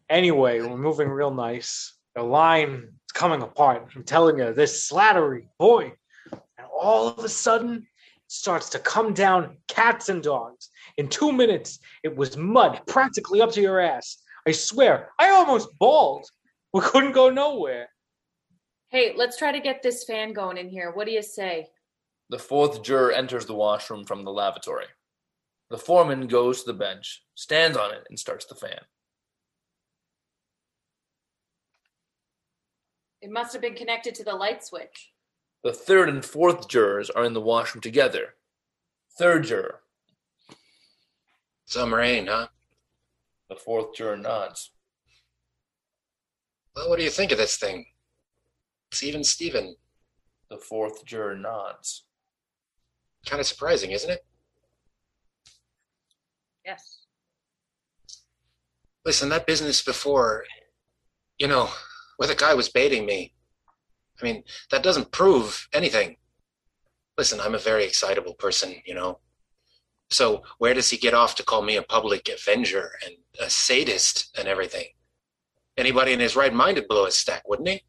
Anyway, 0.10 0.60
we're 0.60 0.78
moving 0.78 1.10
real 1.10 1.32
nice. 1.32 1.94
The 2.16 2.24
line 2.24 2.90
is 2.90 3.12
coming 3.14 3.44
apart. 3.44 3.88
I'm 3.96 4.04
telling 4.04 4.40
you, 4.40 4.54
this 4.54 4.90
Slattery, 4.90 5.48
boy. 5.60 5.94
And 6.32 6.68
all 6.80 7.08
of 7.08 7.24
a 7.24 7.30
sudden, 7.30 7.78
it 7.78 7.84
starts 8.28 8.70
to 8.72 8.80
come 8.80 9.14
down 9.14 9.58
cats 9.68 10.10
and 10.10 10.24
dogs. 10.24 10.70
In 10.98 11.08
two 11.08 11.32
minutes, 11.32 11.80
it 12.04 12.16
was 12.16 12.38
mud 12.38 12.82
practically 12.88 13.42
up 13.42 13.52
to 13.52 13.62
your 13.62 13.80
ass. 13.80 14.18
I 14.48 14.52
swear, 14.52 15.12
I 15.20 15.30
almost 15.30 15.70
bawled. 15.80 16.26
We 16.74 16.82
couldn't 16.82 17.14
go 17.14 17.30
nowhere. 17.30 17.90
Hey, 18.90 19.14
let's 19.16 19.38
try 19.38 19.52
to 19.52 19.60
get 19.60 19.84
this 19.84 20.06
fan 20.06 20.34
going 20.34 20.58
in 20.58 20.70
here. 20.70 20.92
What 20.92 21.06
do 21.06 21.14
you 21.14 21.22
say? 21.22 21.68
The 22.30 22.40
fourth 22.40 22.82
juror 22.82 23.12
enters 23.12 23.46
the 23.46 23.54
washroom 23.54 24.06
from 24.06 24.24
the 24.24 24.32
lavatory. 24.32 24.88
The 25.70 25.78
foreman 25.78 26.28
goes 26.28 26.64
to 26.64 26.72
the 26.72 26.78
bench, 26.78 27.24
stands 27.34 27.78
on 27.78 27.92
it, 27.92 28.06
and 28.10 28.20
starts 28.20 28.46
the 28.46 28.56
fan. 28.56 28.82
It 33.22 33.32
must 33.32 33.54
have 33.54 33.62
been 33.62 33.74
connected 33.74 34.14
to 34.16 34.24
the 34.24 34.36
light 34.36 34.64
switch. 34.64 35.12
The 35.64 35.74
third 35.74 36.10
and 36.10 36.24
fourth 36.24 36.68
jurors 36.70 37.10
are 37.10 37.24
in 37.24 37.34
the 37.34 37.42
washroom 37.42 37.82
together. 37.82 38.36
Third 39.18 39.46
juror. 39.46 39.82
Some 41.66 41.94
rain, 41.94 42.28
huh? 42.28 42.50
The 43.50 43.56
fourth 43.56 43.96
juror 43.96 44.18
nods. 44.18 44.70
Well, 46.76 46.90
what 46.90 47.00
do 47.00 47.04
you 47.04 47.10
think 47.10 47.32
of 47.32 47.40
this 47.40 47.58
thing? 47.58 47.88
It's 48.92 49.02
even 49.02 49.24
Steven. 49.24 49.76
The 50.50 50.58
fourth 50.58 51.04
juror 51.06 51.36
nods. 51.36 52.04
Kind 53.26 53.40
of 53.40 53.48
surprising, 53.48 53.90
isn't 53.90 54.12
it? 54.12 54.24
Yes. 56.66 57.02
Listen, 59.06 59.30
that 59.30 59.46
business 59.46 59.84
before, 59.84 60.46
you 61.38 61.48
know, 61.48 61.70
where 62.18 62.28
the 62.28 62.36
guy 62.36 62.54
was 62.56 62.70
baiting 62.70 63.06
me. 63.06 63.34
I 64.20 64.26
mean, 64.26 64.44
that 64.72 64.82
doesn't 64.84 65.12
prove 65.12 65.68
anything. 65.74 66.18
Listen, 67.18 67.40
I'm 67.40 67.56
a 67.56 67.60
very 67.60 67.86
excitable 67.86 68.34
person, 68.34 68.76
you 68.86 68.96
know. 68.96 69.20
So 70.10 70.44
where 70.58 70.74
does 70.74 70.90
he 70.90 70.98
get 70.98 71.14
off 71.14 71.36
to 71.36 71.44
call 71.44 71.62
me 71.62 71.76
a 71.76 71.84
public 71.84 72.30
avenger 72.30 72.92
and 73.06 73.16
a 73.40 73.50
sadist 73.50 74.36
and 74.38 74.48
everything? 74.48 74.88
Anybody 75.78 76.14
in 76.14 76.20
his 76.20 76.36
right 76.36 76.54
mind 76.54 76.78
would 76.78 76.88
blow 76.88 77.06
his 77.06 77.18
stack, 77.18 77.48
wouldn't 77.48 77.68
he? 77.68 77.84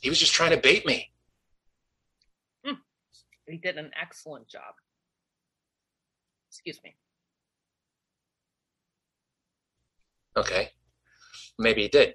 He 0.00 0.08
was 0.08 0.18
just 0.18 0.32
trying 0.32 0.52
to 0.52 0.56
bait 0.56 0.86
me. 0.86 1.10
Hmm. 2.64 2.74
He 3.46 3.56
did 3.56 3.76
an 3.76 3.90
excellent 4.00 4.48
job. 4.48 4.74
Excuse 6.50 6.80
me. 6.82 6.96
Okay. 10.38 10.70
Maybe 11.58 11.82
he 11.82 11.88
did. 11.88 12.14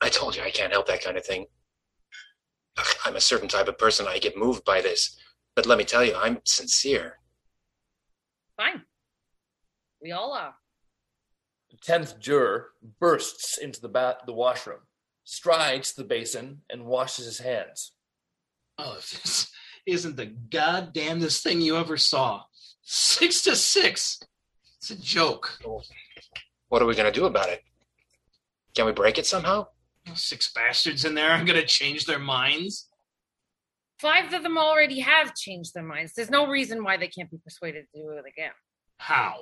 I 0.00 0.08
told 0.08 0.34
you 0.34 0.42
I 0.42 0.50
can't 0.50 0.72
help 0.72 0.86
that 0.86 1.04
kind 1.04 1.18
of 1.18 1.26
thing. 1.26 1.44
Ugh, 2.78 2.86
I'm 3.04 3.16
a 3.16 3.20
certain 3.20 3.48
type 3.48 3.68
of 3.68 3.76
person. 3.76 4.06
I 4.08 4.18
get 4.18 4.38
moved 4.38 4.64
by 4.64 4.80
this. 4.80 5.18
But 5.54 5.66
let 5.66 5.76
me 5.76 5.84
tell 5.84 6.02
you, 6.02 6.14
I'm 6.16 6.38
sincere. 6.46 7.18
Fine. 8.56 8.84
We 10.00 10.12
all 10.12 10.32
are. 10.32 10.54
The 11.70 11.76
tenth 11.76 12.18
juror 12.18 12.70
bursts 12.98 13.58
into 13.58 13.82
the 13.82 13.88
ba- 13.90 14.18
the 14.24 14.32
washroom, 14.32 14.80
strides 15.24 15.92
to 15.92 16.02
the 16.02 16.08
basin, 16.08 16.62
and 16.70 16.86
washes 16.86 17.26
his 17.26 17.38
hands. 17.38 17.92
Oh, 18.78 18.94
this 18.94 19.50
isn't 19.86 20.16
the 20.16 20.26
goddamnedest 20.26 21.42
thing 21.42 21.60
you 21.60 21.76
ever 21.76 21.98
saw. 21.98 22.44
Six 22.82 23.42
to 23.42 23.54
six. 23.54 24.18
It's 24.78 24.90
a 24.90 24.98
joke. 24.98 25.58
Oh. 25.66 25.82
What 26.70 26.80
are 26.80 26.86
we 26.86 26.94
going 26.94 27.12
to 27.12 27.20
do 27.20 27.26
about 27.26 27.48
it? 27.48 27.62
Can 28.74 28.86
we 28.86 28.92
break 28.92 29.18
it 29.18 29.26
somehow? 29.26 29.66
Six 30.14 30.52
bastards 30.52 31.04
in 31.04 31.14
there 31.14 31.30
are 31.30 31.44
going 31.44 31.60
to 31.60 31.66
change 31.66 32.06
their 32.06 32.18
minds. 32.18 32.88
Five 33.98 34.32
of 34.32 34.42
them 34.44 34.56
already 34.56 35.00
have 35.00 35.34
changed 35.34 35.74
their 35.74 35.82
minds. 35.82 36.14
There's 36.14 36.30
no 36.30 36.46
reason 36.46 36.82
why 36.84 36.96
they 36.96 37.08
can't 37.08 37.30
be 37.30 37.38
persuaded 37.38 37.86
to 37.92 38.00
do 38.00 38.08
it 38.10 38.24
again. 38.26 38.52
How? 38.98 39.34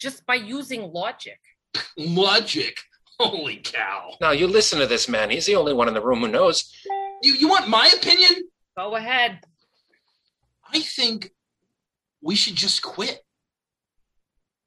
Just 0.00 0.26
by 0.26 0.34
using 0.34 0.92
logic. 0.92 1.38
Logic. 1.96 2.76
Holy 3.18 3.56
cow. 3.56 4.14
Now, 4.20 4.32
you 4.32 4.46
listen 4.46 4.78
to 4.80 4.86
this 4.86 5.08
man. 5.08 5.30
He's 5.30 5.46
the 5.46 5.56
only 5.56 5.72
one 5.72 5.88
in 5.88 5.94
the 5.94 6.04
room 6.04 6.20
who 6.20 6.28
knows. 6.28 6.70
You, 7.22 7.34
you 7.34 7.48
want 7.48 7.68
my 7.68 7.90
opinion? 7.96 8.48
Go 8.76 8.96
ahead. 8.96 9.40
I 10.70 10.80
think 10.80 11.30
we 12.20 12.34
should 12.34 12.56
just 12.56 12.82
quit. 12.82 13.20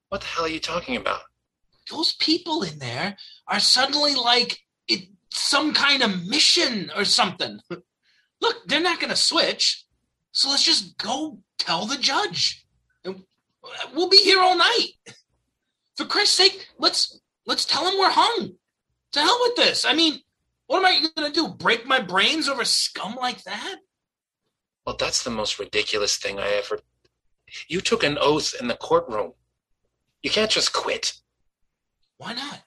What 0.07 0.21
the 0.21 0.27
hell 0.27 0.45
are 0.45 0.49
you 0.49 0.59
talking 0.59 0.95
about? 0.95 1.21
Those 1.89 2.13
people 2.13 2.63
in 2.63 2.79
there 2.79 3.17
are 3.47 3.59
suddenly 3.59 4.15
like 4.15 4.59
it 4.87 5.07
some 5.31 5.73
kind 5.73 6.03
of 6.03 6.27
mission 6.27 6.91
or 6.95 7.05
something. 7.05 7.59
Look, 8.41 8.67
they're 8.67 8.81
not 8.81 8.99
going 8.99 9.09
to 9.09 9.15
switch. 9.15 9.85
So 10.31 10.49
let's 10.49 10.63
just 10.63 10.97
go 10.97 11.39
tell 11.57 11.85
the 11.85 11.97
judge. 11.97 12.65
We'll 13.93 14.09
be 14.09 14.17
here 14.17 14.39
all 14.39 14.57
night. 14.57 14.89
For 15.97 16.05
Christ's 16.05 16.37
sake, 16.37 16.67
let's 16.77 17.19
let's 17.45 17.65
tell 17.65 17.85
him 17.85 17.99
we're 17.99 18.09
hung. 18.09 18.53
To 19.13 19.19
hell 19.19 19.37
with 19.41 19.55
this. 19.55 19.85
I 19.85 19.93
mean, 19.93 20.19
what 20.67 20.79
am 20.79 20.85
I 20.85 21.07
going 21.15 21.33
to 21.33 21.41
do? 21.41 21.47
Break 21.47 21.85
my 21.85 21.99
brains 21.99 22.47
over 22.47 22.63
scum 22.63 23.15
like 23.15 23.43
that? 23.43 23.77
Well, 24.85 24.95
that's 24.97 25.23
the 25.23 25.31
most 25.31 25.59
ridiculous 25.59 26.17
thing 26.17 26.39
I 26.39 26.47
ever. 26.49 26.79
You 27.67 27.81
took 27.81 28.03
an 28.03 28.17
oath 28.21 28.53
in 28.59 28.67
the 28.67 28.75
courtroom. 28.75 29.33
You 30.21 30.29
can't 30.29 30.51
just 30.51 30.71
quit. 30.71 31.13
Why 32.19 32.33
not? 32.33 32.61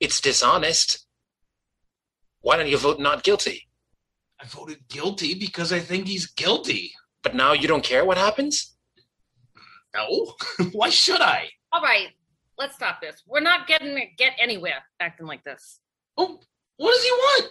It's 0.00 0.20
dishonest. 0.22 1.06
Why 2.40 2.56
don't 2.56 2.68
you 2.68 2.78
vote 2.78 2.98
not 2.98 3.22
guilty? 3.22 3.68
I 4.40 4.46
voted 4.46 4.88
guilty 4.88 5.34
because 5.34 5.70
I 5.72 5.80
think 5.80 6.08
he's 6.08 6.26
guilty. 6.26 6.92
But 7.22 7.34
now 7.34 7.52
you 7.52 7.68
don't 7.68 7.84
care 7.84 8.04
what 8.04 8.16
happens? 8.16 8.74
No. 9.94 10.34
Why 10.72 10.88
should 10.88 11.20
I? 11.20 11.48
All 11.72 11.82
right, 11.82 12.08
let's 12.58 12.74
stop 12.74 13.02
this. 13.02 13.22
We're 13.26 13.40
not 13.40 13.66
getting 13.66 13.98
get 14.16 14.32
anywhere 14.40 14.82
acting 14.98 15.26
like 15.26 15.44
this. 15.44 15.80
Oh, 16.16 16.40
what 16.78 16.92
does 16.94 17.04
he 17.04 17.10
want? 17.10 17.48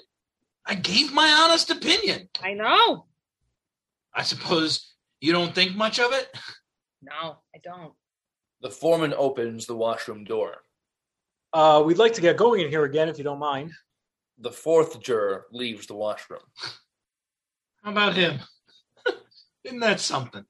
I 0.65 0.75
gave 0.75 1.13
my 1.13 1.31
honest 1.31 1.69
opinion. 1.69 2.29
I 2.43 2.53
know. 2.53 3.05
I 4.15 4.23
suppose 4.23 4.93
you 5.21 5.31
don't 5.31 5.53
think 5.53 5.75
much 5.75 5.99
of 5.99 6.11
it? 6.11 6.27
No, 7.03 7.37
I 7.53 7.59
don't. 7.63 7.93
The 8.61 8.71
foreman 8.71 9.13
opens 9.15 9.67
the 9.67 9.75
washroom 9.75 10.23
door. 10.23 10.63
Uh, 11.55 11.81
we'd 11.81 11.97
like 11.97 12.11
to 12.11 12.19
get 12.19 12.35
going 12.35 12.59
in 12.59 12.69
here 12.69 12.83
again, 12.83 13.07
if 13.07 13.17
you 13.17 13.23
don't 13.23 13.39
mind. 13.39 13.71
The 14.39 14.51
fourth 14.51 15.01
juror 15.01 15.45
leaves 15.53 15.87
the 15.87 15.95
washroom. 15.95 16.41
How 17.81 17.91
about 17.91 18.13
him? 18.13 18.41
Isn't 19.63 19.79
that 19.79 20.01
something? 20.01 20.43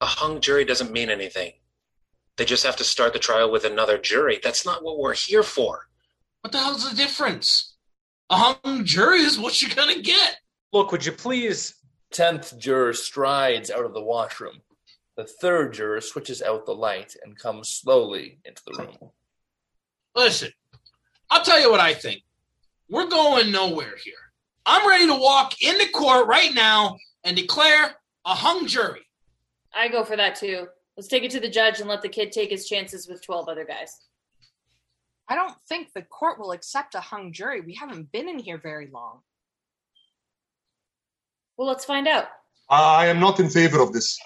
A 0.00 0.06
hung 0.06 0.40
jury 0.40 0.64
doesn't 0.64 0.92
mean 0.92 1.10
anything. 1.10 1.52
They 2.38 2.46
just 2.46 2.64
have 2.64 2.76
to 2.76 2.84
start 2.84 3.12
the 3.12 3.18
trial 3.18 3.52
with 3.52 3.66
another 3.66 3.98
jury. 3.98 4.40
That's 4.42 4.64
not 4.64 4.82
what 4.82 4.98
we're 4.98 5.12
here 5.12 5.42
for. 5.42 5.88
What 6.40 6.52
the 6.52 6.58
hell's 6.58 6.88
the 6.88 6.96
difference? 6.96 7.76
A 8.30 8.36
hung 8.36 8.86
jury 8.86 9.20
is 9.20 9.38
what 9.38 9.60
you're 9.60 9.76
gonna 9.76 10.00
get. 10.00 10.38
Look, 10.72 10.90
would 10.90 11.04
you 11.04 11.12
please? 11.12 11.74
Tenth 12.10 12.58
juror 12.58 12.94
strides 12.94 13.70
out 13.70 13.84
of 13.84 13.92
the 13.92 14.02
washroom. 14.02 14.62
The 15.18 15.24
third 15.24 15.74
juror 15.74 16.00
switches 16.00 16.40
out 16.40 16.64
the 16.64 16.74
light 16.74 17.14
and 17.22 17.38
comes 17.38 17.68
slowly 17.68 18.38
into 18.46 18.62
the 18.64 18.72
room. 18.82 19.10
Listen, 20.16 20.50
I'll 21.30 21.44
tell 21.44 21.60
you 21.60 21.70
what 21.70 21.78
I 21.80 21.92
think. 21.92 22.22
We're 22.88 23.08
going 23.08 23.52
nowhere 23.52 23.94
here. 24.02 24.14
I'm 24.64 24.88
ready 24.88 25.06
to 25.06 25.14
walk 25.14 25.60
into 25.60 25.88
court 25.90 26.26
right 26.26 26.54
now 26.54 26.96
and 27.22 27.36
declare 27.36 27.96
a 28.24 28.34
hung 28.34 28.66
jury. 28.66 29.02
I 29.74 29.88
go 29.88 30.04
for 30.04 30.16
that 30.16 30.34
too. 30.34 30.68
Let's 30.96 31.08
take 31.08 31.22
it 31.22 31.30
to 31.32 31.40
the 31.40 31.50
judge 31.50 31.80
and 31.80 31.88
let 31.88 32.00
the 32.00 32.08
kid 32.08 32.32
take 32.32 32.50
his 32.50 32.66
chances 32.66 33.06
with 33.06 33.22
12 33.22 33.48
other 33.48 33.66
guys. 33.66 34.00
I 35.28 35.34
don't 35.34 35.54
think 35.68 35.92
the 35.92 36.02
court 36.02 36.38
will 36.38 36.52
accept 36.52 36.94
a 36.94 37.00
hung 37.00 37.32
jury. 37.32 37.60
We 37.60 37.74
haven't 37.74 38.10
been 38.10 38.28
in 38.28 38.38
here 38.38 38.58
very 38.58 38.88
long. 38.90 39.20
Well, 41.58 41.68
let's 41.68 41.84
find 41.84 42.08
out. 42.08 42.28
I 42.70 43.06
am 43.06 43.20
not 43.20 43.38
in 43.38 43.50
favor 43.50 43.80
of 43.80 43.92
this. 43.92 44.18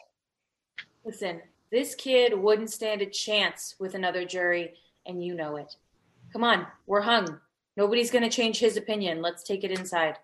Listen, 1.05 1.41
this 1.73 1.95
kid 1.95 2.39
wouldn't 2.39 2.71
stand 2.71 3.03
a 3.03 3.07
chance 3.07 3.75
with 3.79 3.95
another 3.95 4.25
jury, 4.25 4.75
and 5.07 5.25
you 5.25 5.35
know 5.35 5.57
it. 5.57 5.75
Come 6.32 6.44
on, 6.44 6.66
we're 6.86 7.01
hung. 7.01 7.40
Nobody's 7.77 8.11
going 8.11 8.24
to 8.24 8.31
change 8.31 8.59
his 8.59 8.77
opinion. 8.77 9.23
Let's 9.23 9.43
take 9.43 9.65
it 9.65 9.70
inside. 9.70 10.16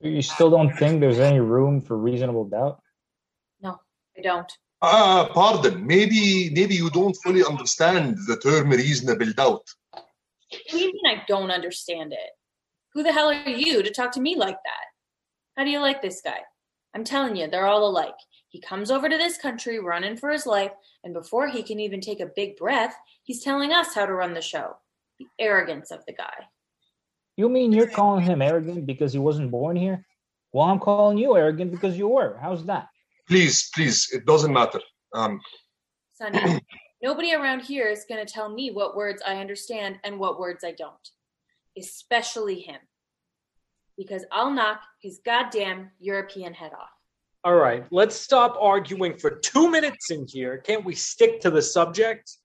You 0.00 0.22
still 0.22 0.50
don't 0.50 0.76
think 0.76 1.00
there's 1.00 1.18
any 1.18 1.40
room 1.40 1.80
for 1.80 1.96
reasonable 1.96 2.44
doubt? 2.44 2.80
No, 3.60 3.78
I 4.16 4.22
don't. 4.22 4.50
Ah, 4.80 5.28
pardon. 5.32 5.84
Maybe 5.86 6.50
maybe 6.50 6.76
you 6.76 6.88
don't 6.90 7.16
fully 7.16 7.44
understand 7.44 8.16
the 8.28 8.36
term 8.36 8.70
reasonable 8.70 9.32
doubt. 9.32 9.66
What 9.90 10.06
do 10.70 10.78
you 10.78 10.92
mean 10.92 11.18
I 11.18 11.24
don't 11.26 11.50
understand 11.50 12.12
it? 12.12 12.30
Who 12.94 13.02
the 13.02 13.12
hell 13.12 13.28
are 13.28 13.48
you 13.48 13.82
to 13.82 13.90
talk 13.90 14.12
to 14.12 14.20
me 14.20 14.36
like 14.36 14.58
that? 14.64 14.86
How 15.56 15.64
do 15.64 15.70
you 15.70 15.80
like 15.80 16.00
this 16.00 16.20
guy? 16.22 16.38
I'm 16.94 17.04
telling 17.04 17.36
you, 17.36 17.48
they're 17.48 17.66
all 17.66 17.88
alike. 17.88 18.14
He 18.48 18.60
comes 18.60 18.90
over 18.90 19.08
to 19.08 19.18
this 19.18 19.36
country 19.36 19.78
running 19.78 20.16
for 20.16 20.30
his 20.30 20.46
life, 20.46 20.72
and 21.04 21.12
before 21.12 21.48
he 21.48 21.62
can 21.62 21.80
even 21.80 22.00
take 22.00 22.20
a 22.20 22.30
big 22.34 22.56
breath, 22.56 22.94
he's 23.24 23.42
telling 23.42 23.72
us 23.72 23.94
how 23.94 24.06
to 24.06 24.14
run 24.14 24.32
the 24.32 24.40
show. 24.40 24.76
The 25.18 25.26
arrogance 25.38 25.90
of 25.90 26.04
the 26.06 26.12
guy. 26.12 26.46
You 27.36 27.48
mean 27.48 27.72
you're 27.72 27.88
calling 27.88 28.24
him 28.24 28.42
arrogant 28.42 28.86
because 28.86 29.12
he 29.12 29.18
wasn't 29.18 29.50
born 29.50 29.76
here? 29.76 30.04
Well, 30.52 30.66
I'm 30.66 30.78
calling 30.78 31.18
you 31.18 31.36
arrogant 31.36 31.70
because 31.70 31.96
you 31.96 32.08
were. 32.08 32.38
How's 32.40 32.64
that? 32.66 32.88
Please, 33.28 33.70
please, 33.74 34.08
it 34.12 34.24
doesn't 34.24 34.52
matter. 34.52 34.80
Um, 35.14 35.40
Sonny, 36.14 36.60
nobody 37.02 37.34
around 37.34 37.60
here 37.60 37.86
is 37.86 38.04
going 38.08 38.24
to 38.24 38.32
tell 38.32 38.48
me 38.48 38.70
what 38.70 38.96
words 38.96 39.22
I 39.24 39.36
understand 39.36 39.98
and 40.04 40.18
what 40.18 40.40
words 40.40 40.64
I 40.64 40.72
don't. 40.72 40.94
Especially 41.76 42.60
him. 42.60 42.80
Because 43.96 44.24
I'll 44.32 44.50
knock 44.50 44.80
his 45.02 45.20
goddamn 45.24 45.90
European 46.00 46.54
head 46.54 46.72
off. 46.72 46.88
All 47.44 47.54
right, 47.54 47.86
let's 47.90 48.16
stop 48.16 48.56
arguing 48.60 49.16
for 49.16 49.30
two 49.30 49.70
minutes 49.70 50.10
in 50.10 50.26
here. 50.28 50.58
Can't 50.58 50.84
we 50.84 50.94
stick 50.94 51.40
to 51.42 51.50
the 51.50 51.62
subject? 51.62 52.37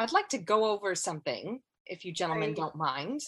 I'd 0.00 0.12
like 0.12 0.30
to 0.30 0.38
go 0.38 0.64
over 0.64 0.94
something, 0.94 1.60
if 1.84 2.06
you 2.06 2.12
gentlemen 2.14 2.54
don't 2.54 2.74
mind. 2.74 3.20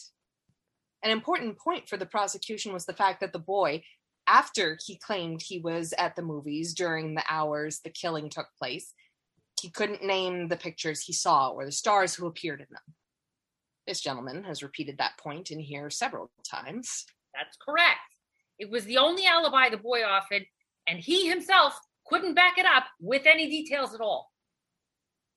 An 1.05 1.11
important 1.11 1.59
point 1.59 1.87
for 1.87 1.99
the 1.99 2.07
prosecution 2.07 2.73
was 2.73 2.87
the 2.87 2.95
fact 2.95 3.21
that 3.21 3.35
the 3.35 3.39
boy, 3.39 3.83
after 4.27 4.79
he 4.87 4.97
claimed 4.97 5.43
he 5.43 5.59
was 5.59 5.93
at 5.99 6.17
the 6.17 6.23
movies 6.23 6.73
during 6.73 7.15
the 7.15 7.25
hours 7.29 7.81
the 7.81 7.91
killing 7.91 8.31
took 8.31 8.47
place, 8.59 8.95
he 9.61 9.69
couldn't 9.69 10.03
name 10.03 10.49
the 10.49 10.57
pictures 10.57 11.03
he 11.03 11.13
saw 11.13 11.51
or 11.51 11.67
the 11.67 11.73
stars 11.73 12.15
who 12.15 12.27
appeared 12.27 12.61
in 12.61 12.69
them. 12.71 12.95
This 13.87 14.01
gentleman 14.01 14.43
has 14.45 14.63
repeated 14.63 14.97
that 14.97 15.19
point 15.19 15.51
in 15.51 15.61
here 15.61 15.91
several 15.91 16.31
times. 16.43 17.05
That's 17.35 17.59
correct. 17.59 18.01
It 18.59 18.71
was 18.71 18.87
the 18.87 18.97
only 18.97 19.27
alibi 19.27 19.69
the 19.69 19.77
boy 19.77 20.05
offered, 20.05 20.47
and 20.87 20.99
he 20.99 21.29
himself 21.29 21.79
couldn't 22.07 22.33
back 22.33 22.57
it 22.57 22.65
up 22.65 22.85
with 22.99 23.27
any 23.27 23.51
details 23.51 23.93
at 23.93 24.01
all. 24.01 24.32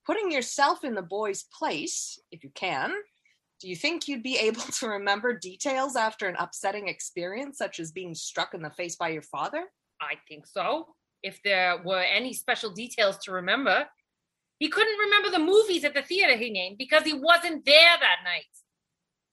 Putting 0.05 0.31
yourself 0.31 0.83
in 0.83 0.93
the 0.93 1.01
boy's 1.01 1.43
place, 1.43 2.19
if 2.31 2.43
you 2.43 2.51
can, 2.53 2.91
do 3.59 3.69
you 3.69 3.75
think 3.75 4.07
you'd 4.07 4.23
be 4.23 4.37
able 4.41 4.61
to 4.61 4.87
remember 4.87 5.37
details 5.37 5.95
after 5.95 6.27
an 6.27 6.35
upsetting 6.37 6.87
experience, 6.87 7.57
such 7.57 7.79
as 7.79 7.91
being 7.91 8.13
struck 8.13 8.53
in 8.53 8.61
the 8.61 8.69
face 8.71 8.95
by 8.95 9.09
your 9.09 9.23
father? 9.23 9.65
I 10.01 10.15
think 10.27 10.45
so. 10.45 10.87
If 11.23 11.41
there 11.43 11.81
were 11.83 12.01
any 12.01 12.33
special 12.33 12.71
details 12.71 13.17
to 13.19 13.31
remember, 13.31 13.87
he 14.59 14.69
couldn't 14.69 14.99
remember 14.99 15.31
the 15.31 15.43
movies 15.43 15.83
at 15.83 15.93
the 15.93 16.01
theater 16.01 16.37
he 16.37 16.49
named 16.49 16.77
because 16.77 17.03
he 17.03 17.13
wasn't 17.13 17.65
there 17.65 17.97
that 17.99 18.19
night. 18.23 18.43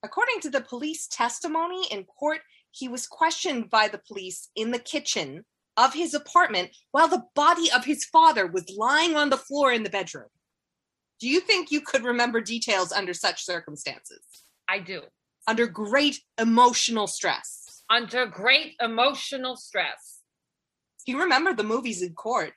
According 0.03 0.40
to 0.40 0.51
the 0.51 0.62
police 0.62 1.07
testimony 1.07 1.86
in 1.90 2.05
court, 2.05 2.40
he 2.70 2.89
was 2.89 3.07
questioned 3.07 3.70
by 3.70 3.89
the 3.89 4.01
police 4.09 4.49
in 4.57 4.70
the 4.70 4.78
kitchen 4.78 5.44
of 5.77 5.94
his 5.94 6.15
apartment 6.15 6.70
while 6.90 7.09
the 7.09 7.24
body 7.35 7.70
of 7.70 7.85
his 7.85 8.05
father 8.05 8.47
was 8.47 8.74
lying 8.77 9.15
on 9.15 9.31
the 9.31 9.36
floor 9.36 9.73
in 9.73 9.82
the 9.82 9.90
bedroom. 9.90 10.28
Do 11.23 11.28
you 11.28 11.39
think 11.39 11.70
you 11.70 11.81
could 11.81 12.03
remember 12.03 12.40
details 12.40 12.90
under 12.90 13.15
such 13.15 13.44
circumstances? 13.44 14.19
I 14.69 14.81
do. 14.81 15.03
Under 15.47 15.69
great 15.69 16.19
emotional 16.36 17.07
stress. 17.07 17.85
Under 17.89 18.27
great 18.27 18.74
emotional 18.81 19.55
stress. 19.55 20.23
He 21.05 21.15
remembered 21.15 21.59
the 21.59 21.62
movies 21.62 22.03
in 22.03 22.15
court. 22.15 22.55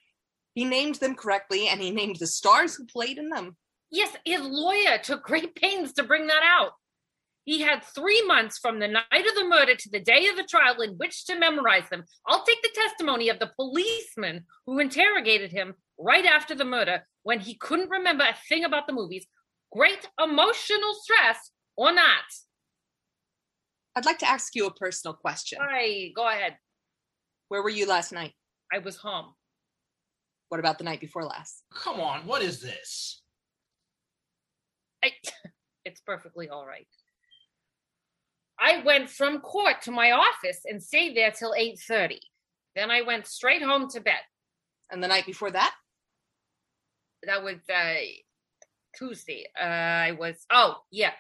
He 0.55 0.65
named 0.65 0.95
them 0.95 1.13
correctly 1.13 1.67
and 1.67 1.79
he 1.79 1.91
named 1.91 2.15
the 2.15 2.25
stars 2.25 2.73
who 2.73 2.87
played 2.87 3.19
in 3.19 3.29
them. 3.29 3.55
Yes, 3.91 4.17
his 4.25 4.41
lawyer 4.41 4.97
took 4.97 5.21
great 5.21 5.53
pains 5.53 5.93
to 5.93 6.03
bring 6.03 6.25
that 6.25 6.41
out. 6.43 6.71
He 7.43 7.61
had 7.61 7.83
three 7.83 8.25
months 8.25 8.57
from 8.57 8.79
the 8.79 8.87
night 8.87 9.03
of 9.11 9.35
the 9.35 9.45
murder 9.47 9.75
to 9.75 9.89
the 9.91 9.99
day 9.99 10.25
of 10.25 10.37
the 10.37 10.43
trial 10.43 10.81
in 10.81 10.93
which 10.93 11.25
to 11.27 11.37
memorize 11.37 11.87
them. 11.91 12.03
I'll 12.25 12.43
take 12.43 12.63
the 12.63 12.73
testimony 12.73 13.29
of 13.29 13.37
the 13.37 13.51
policeman 13.55 14.45
who 14.65 14.79
interrogated 14.79 15.51
him 15.51 15.75
right 15.97 16.25
after 16.25 16.55
the 16.55 16.65
murder 16.65 17.03
when 17.23 17.39
he 17.39 17.55
couldn't 17.55 17.89
remember 17.89 18.23
a 18.23 18.35
thing 18.47 18.63
about 18.63 18.87
the 18.87 18.93
movies. 18.93 19.25
Great 19.71 20.07
emotional 20.21 20.93
stress 21.01 21.51
or 21.75 21.93
not. 21.93 22.25
I'd 23.95 24.05
like 24.05 24.19
to 24.19 24.29
ask 24.29 24.55
you 24.55 24.67
a 24.67 24.73
personal 24.73 25.13
question. 25.13 25.59
Hi, 25.61 26.11
go 26.15 26.27
ahead. 26.27 26.57
Where 27.47 27.61
were 27.61 27.69
you 27.69 27.87
last 27.87 28.11
night? 28.11 28.33
I 28.73 28.79
was 28.79 28.97
home. 28.97 29.33
What 30.49 30.59
about 30.59 30.77
the 30.77 30.83
night 30.83 30.99
before 30.99 31.23
last? 31.23 31.63
Come 31.73 31.99
on, 31.99 32.25
what 32.27 32.41
is 32.41 32.61
this? 32.61 33.21
I, 35.03 35.11
it's 35.85 36.01
perfectly 36.01 36.49
all 36.49 36.65
right. 36.65 36.87
I 38.59 38.81
went 38.83 39.09
from 39.09 39.39
court 39.39 39.81
to 39.83 39.91
my 39.91 40.11
office 40.11 40.61
and 40.65 40.81
stayed 40.81 41.15
there 41.15 41.31
till 41.31 41.53
8:30. 41.53 42.19
Then 42.75 42.91
I 42.91 43.01
went 43.01 43.27
straight 43.27 43.61
home 43.61 43.89
to 43.89 44.01
bed. 44.01 44.21
And 44.91 45.03
the 45.03 45.07
night 45.07 45.25
before 45.25 45.51
that? 45.51 45.73
That 47.25 47.43
was 47.43 47.57
uh, 47.73 47.95
Tuesday. 48.97 49.45
Uh, 49.59 49.63
I 49.63 50.11
was 50.11 50.45
oh 50.51 50.77
yeah, 50.91 51.11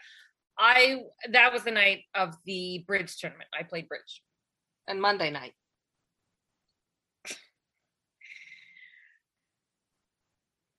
I 0.57 1.01
that 1.31 1.53
was 1.53 1.63
the 1.63 1.71
night 1.71 2.03
of 2.13 2.35
the 2.45 2.83
bridge 2.87 3.17
tournament. 3.17 3.49
I 3.57 3.63
played 3.63 3.87
bridge. 3.87 4.21
And 4.87 5.01
Monday 5.01 5.31
night. 5.31 5.53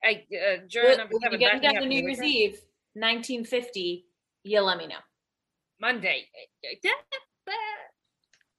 I 0.05 0.24
uh, 0.32 0.59
juror 0.69 0.90
When 0.90 0.98
number 0.98 1.15
when 1.15 1.23
seven. 1.23 1.40
you 1.40 1.47
get 1.47 1.55
me 1.55 1.61
down 1.61 1.74
to 1.82 1.89
New 1.89 2.01
Year's 2.01 2.23
Eve, 2.23 2.53
1950, 2.94 4.07
you 4.44 4.61
let 4.61 4.78
me 4.78 4.86
know. 4.86 4.94
Monday. 5.81 6.27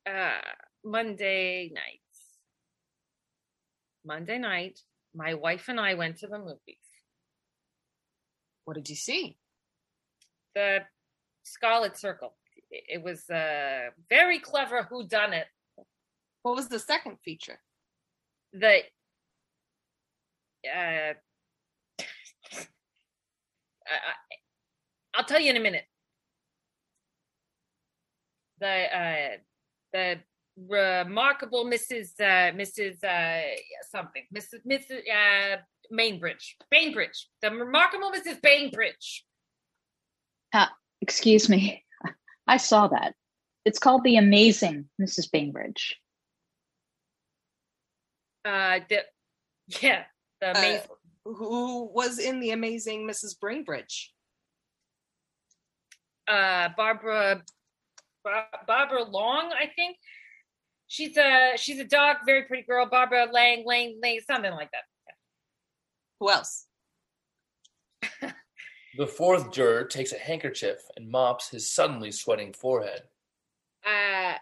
Uh, 0.05 0.29
Monday 0.83 1.71
night. 1.73 2.01
Monday 4.05 4.37
night, 4.37 4.79
my 5.17 5.33
wife 5.33 5.65
and 5.67 5.79
I 5.79 5.95
went 5.95 6.17
to 6.19 6.27
the 6.27 6.37
movies. 6.37 6.77
What 8.65 8.75
did 8.75 8.87
you 8.87 8.95
see? 8.95 9.37
The 10.53 10.81
Scarlet 11.43 11.97
Circle. 11.97 12.35
It 12.69 13.01
was 13.01 13.23
a 13.31 13.89
very 14.09 14.39
clever 14.39 14.83
who 14.83 15.07
done 15.07 15.33
it. 15.33 15.47
What 16.43 16.55
was 16.55 16.67
the 16.67 16.79
second 16.79 17.17
feature? 17.25 17.59
The 18.53 18.81
uh, 20.65 21.13
I, 23.87 24.13
I'll 25.15 25.25
tell 25.25 25.39
you 25.39 25.49
in 25.49 25.57
a 25.57 25.61
minute. 25.61 25.85
The 28.59 28.97
uh, 28.97 29.37
the 29.93 30.19
remarkable 30.57 31.65
Mrs. 31.65 32.19
Uh, 32.19 32.51
Mrs. 32.55 33.03
Uh, 33.03 33.55
something, 33.91 34.23
Mrs. 34.35 34.65
Mrs. 34.69 35.01
Uh, 35.07 35.57
Bainbridge, 35.91 36.57
Bainbridge, 36.71 37.27
the 37.41 37.51
remarkable 37.51 38.11
Mrs. 38.11 38.41
Bainbridge. 38.41 39.25
Uh, 40.53 40.67
excuse 41.01 41.49
me. 41.49 41.83
I 42.47 42.57
saw 42.57 42.87
that. 42.87 43.13
It's 43.65 43.79
called 43.79 44.03
The 44.03 44.17
Amazing 44.17 44.85
Mrs. 45.01 45.29
Bainbridge. 45.31 45.97
Uh, 48.45 48.79
the 48.89 49.03
yeah, 49.81 50.05
the 50.39 50.57
Uh, 50.57 50.79
who 51.25 51.91
was 51.93 52.19
in 52.19 52.39
the 52.39 52.51
amazing 52.51 53.05
Mrs. 53.05 53.35
Bainbridge? 53.41 54.13
uh, 56.27 56.69
Barbara 56.75 57.43
Barbara 58.67 59.03
Long, 59.03 59.51
I 59.53 59.67
think. 59.75 59.97
She's 60.87 61.17
a 61.17 61.53
she's 61.57 61.79
a 61.79 61.83
dark, 61.83 62.19
very 62.25 62.43
pretty 62.43 62.63
girl. 62.63 62.85
Barbara 62.85 63.27
Lang, 63.31 63.63
Lang, 63.65 63.99
Lang, 64.01 64.19
something 64.25 64.51
like 64.51 64.69
that. 64.71 64.83
Who 66.19 66.31
else? 66.31 66.65
The 68.97 69.05
fourth 69.05 69.51
juror 69.51 69.85
takes 69.85 70.11
a 70.11 70.17
handkerchief 70.17 70.79
and 70.95 71.11
mops 71.11 71.49
his 71.49 71.71
suddenly 71.71 72.11
sweating 72.11 72.51
forehead. 72.51 73.01
Uh, 73.85 74.33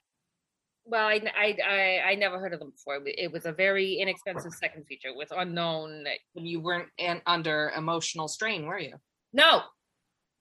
well, 0.86 1.08
I, 1.08 1.20
I, 1.38 1.58
I, 1.68 2.02
I 2.12 2.16
never 2.16 2.40
heard 2.40 2.54
of 2.54 2.60
them 2.60 2.72
before. 2.72 3.02
It 3.06 3.32
was 3.34 3.46
a 3.46 3.52
very 3.52 3.96
inexpensive 3.96 4.54
second 4.54 4.86
feature 4.86 5.14
with 5.14 5.34
unknown. 5.36 6.06
When 6.34 6.46
You 6.46 6.62
weren't 6.62 6.88
in, 6.98 7.22
under 7.26 7.74
emotional 7.76 8.30
strain, 8.30 8.66
were 8.66 8.80
you? 8.80 8.94
No, 9.34 9.64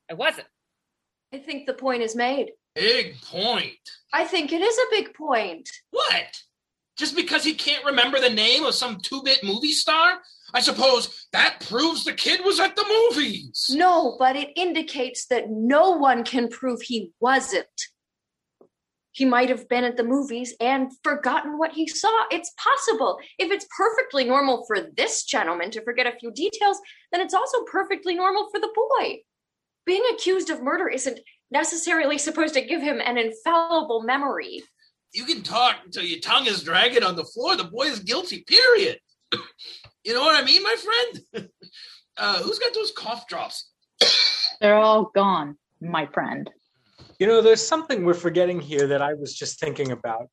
I 0.08 0.14
wasn't. 0.14 0.46
I 1.32 1.38
think 1.38 1.66
the 1.66 1.74
point 1.74 2.02
is 2.02 2.14
made. 2.14 2.52
Big 2.74 3.20
point. 3.22 3.78
I 4.12 4.24
think 4.24 4.52
it 4.52 4.60
is 4.60 4.78
a 4.78 4.90
big 4.90 5.14
point. 5.14 5.68
What? 5.90 6.40
Just 6.96 7.16
because 7.16 7.44
he 7.44 7.54
can't 7.54 7.84
remember 7.84 8.20
the 8.20 8.30
name 8.30 8.64
of 8.64 8.74
some 8.74 8.98
two 9.00 9.22
bit 9.22 9.42
movie 9.42 9.72
star? 9.72 10.18
I 10.52 10.60
suppose 10.60 11.26
that 11.32 11.64
proves 11.68 12.04
the 12.04 12.12
kid 12.12 12.40
was 12.44 12.60
at 12.60 12.76
the 12.76 12.84
movies. 13.10 13.70
No, 13.74 14.16
but 14.18 14.36
it 14.36 14.50
indicates 14.56 15.26
that 15.26 15.50
no 15.50 15.90
one 15.90 16.22
can 16.24 16.48
prove 16.48 16.82
he 16.82 17.12
wasn't. 17.20 17.66
He 19.10 19.24
might 19.24 19.48
have 19.48 19.68
been 19.68 19.84
at 19.84 19.96
the 19.96 20.02
movies 20.02 20.54
and 20.60 20.90
forgotten 21.04 21.58
what 21.58 21.72
he 21.72 21.86
saw. 21.86 22.24
It's 22.32 22.52
possible. 22.58 23.18
If 23.38 23.52
it's 23.52 23.66
perfectly 23.76 24.24
normal 24.24 24.64
for 24.66 24.88
this 24.96 25.24
gentleman 25.24 25.70
to 25.72 25.82
forget 25.82 26.08
a 26.08 26.18
few 26.18 26.32
details, 26.32 26.80
then 27.12 27.20
it's 27.20 27.34
also 27.34 27.62
perfectly 27.64 28.16
normal 28.16 28.48
for 28.50 28.60
the 28.60 28.72
boy. 28.74 29.20
Being 29.86 30.02
accused 30.12 30.50
of 30.50 30.62
murder 30.62 30.88
isn't 30.88 31.20
necessarily 31.54 32.18
supposed 32.18 32.52
to 32.52 32.60
give 32.60 32.82
him 32.82 33.00
an 33.00 33.16
infallible 33.16 34.02
memory. 34.02 34.62
You 35.14 35.24
can 35.24 35.42
talk 35.42 35.76
until 35.84 36.02
your 36.02 36.18
tongue 36.18 36.46
is 36.46 36.64
dragging 36.64 37.04
on 37.04 37.14
the 37.14 37.24
floor. 37.24 37.56
The 37.56 37.64
boy 37.64 37.84
is 37.84 38.00
guilty, 38.00 38.44
period. 38.46 38.98
you 40.04 40.12
know 40.12 40.22
what 40.22 40.34
I 40.34 40.44
mean, 40.44 40.62
my 40.62 40.76
friend? 40.76 41.48
uh, 42.18 42.42
who's 42.42 42.58
got 42.58 42.74
those 42.74 42.90
cough 42.90 43.26
drops? 43.28 43.70
They're 44.60 44.76
all 44.76 45.10
gone, 45.14 45.56
my 45.80 46.06
friend. 46.06 46.50
You 47.20 47.28
know, 47.28 47.40
there's 47.40 47.64
something 47.64 48.04
we're 48.04 48.14
forgetting 48.14 48.60
here 48.60 48.88
that 48.88 49.00
I 49.00 49.14
was 49.14 49.32
just 49.32 49.60
thinking 49.60 49.92
about. 49.92 50.28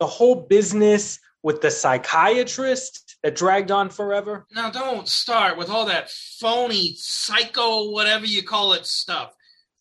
The 0.00 0.06
whole 0.06 0.34
business 0.34 1.20
with 1.44 1.60
the 1.60 1.70
psychiatrist 1.70 3.18
that 3.22 3.36
dragged 3.36 3.70
on 3.70 3.88
forever. 3.88 4.46
Now, 4.52 4.70
don't 4.70 5.06
start 5.06 5.56
with 5.56 5.70
all 5.70 5.86
that 5.86 6.10
phony, 6.10 6.94
psycho, 6.96 7.90
whatever 7.92 8.26
you 8.26 8.42
call 8.42 8.72
it 8.72 8.84
stuff. 8.86 9.32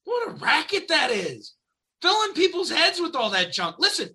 What 0.06 0.30
a 0.30 0.32
racket 0.34 0.88
that 0.90 1.12
is. 1.12 1.54
Filling 2.02 2.34
people's 2.34 2.70
heads 2.70 3.00
with 3.00 3.16
all 3.16 3.30
that 3.30 3.54
junk. 3.54 3.78
Listen, 3.80 4.10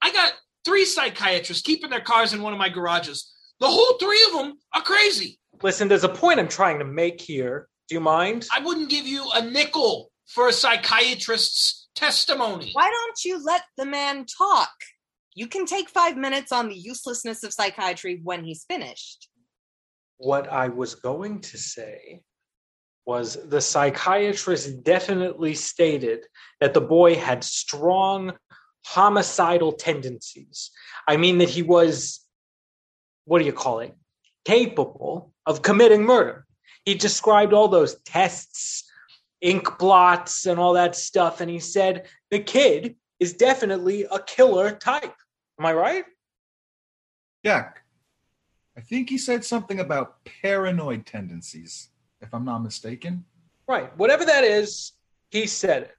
I 0.00 0.12
got 0.12 0.32
three 0.64 0.84
psychiatrists 0.84 1.62
keeping 1.62 1.90
their 1.90 2.00
cars 2.00 2.32
in 2.32 2.42
one 2.42 2.52
of 2.52 2.58
my 2.58 2.68
garages. 2.68 3.32
The 3.60 3.68
whole 3.68 3.98
three 3.98 4.22
of 4.28 4.32
them 4.32 4.58
are 4.72 4.82
crazy. 4.82 5.38
Listen, 5.62 5.88
there's 5.88 6.04
a 6.04 6.08
point 6.08 6.40
I'm 6.40 6.48
trying 6.48 6.78
to 6.78 6.84
make 6.84 7.20
here. 7.20 7.68
Do 7.88 7.94
you 7.94 8.00
mind? 8.00 8.46
I 8.54 8.60
wouldn't 8.60 8.90
give 8.90 9.06
you 9.06 9.28
a 9.34 9.42
nickel 9.44 10.10
for 10.26 10.48
a 10.48 10.52
psychiatrist's 10.52 11.88
testimony. 11.94 12.70
Why 12.72 12.90
don't 12.90 13.24
you 13.24 13.44
let 13.44 13.62
the 13.76 13.84
man 13.84 14.26
talk? 14.26 14.70
You 15.34 15.48
can 15.48 15.66
take 15.66 15.88
five 15.88 16.16
minutes 16.16 16.52
on 16.52 16.68
the 16.68 16.76
uselessness 16.76 17.42
of 17.42 17.52
psychiatry 17.52 18.20
when 18.22 18.44
he's 18.44 18.64
finished. 18.64 19.28
What 20.16 20.50
I 20.50 20.68
was 20.68 20.94
going 20.94 21.40
to 21.40 21.58
say 21.58 22.22
was 23.06 23.36
the 23.48 23.60
psychiatrist 23.60 24.82
definitely 24.82 25.54
stated 25.54 26.24
that 26.60 26.74
the 26.74 26.80
boy 26.80 27.14
had 27.14 27.44
strong 27.44 28.32
homicidal 28.84 29.72
tendencies. 29.72 30.70
I 31.06 31.16
mean, 31.16 31.38
that 31.38 31.48
he 31.48 31.62
was, 31.62 32.20
what 33.24 33.38
do 33.38 33.44
you 33.44 33.52
call 33.52 33.80
it, 33.80 33.94
capable 34.44 35.32
of 35.46 35.62
committing 35.62 36.04
murder. 36.04 36.46
He 36.84 36.94
described 36.94 37.52
all 37.52 37.68
those 37.68 37.96
tests, 38.04 38.84
ink 39.40 39.78
blots, 39.78 40.46
and 40.46 40.58
all 40.58 40.74
that 40.74 40.96
stuff, 40.96 41.40
and 41.40 41.50
he 41.50 41.60
said 41.60 42.06
the 42.30 42.40
kid 42.40 42.96
is 43.20 43.34
definitely 43.34 44.04
a 44.10 44.18
killer 44.18 44.70
type. 44.72 45.14
Am 45.58 45.66
I 45.66 45.72
right? 45.72 46.04
Jack, 47.44 47.82
I 48.76 48.80
think 48.80 49.08
he 49.08 49.18
said 49.18 49.44
something 49.44 49.80
about 49.80 50.24
paranoid 50.24 51.06
tendencies, 51.06 51.90
if 52.20 52.32
I'm 52.34 52.44
not 52.44 52.58
mistaken. 52.58 53.24
Right. 53.66 53.96
Whatever 53.96 54.24
that 54.24 54.44
is, 54.44 54.92
he 55.30 55.46
said 55.46 55.82
it. 55.82 55.96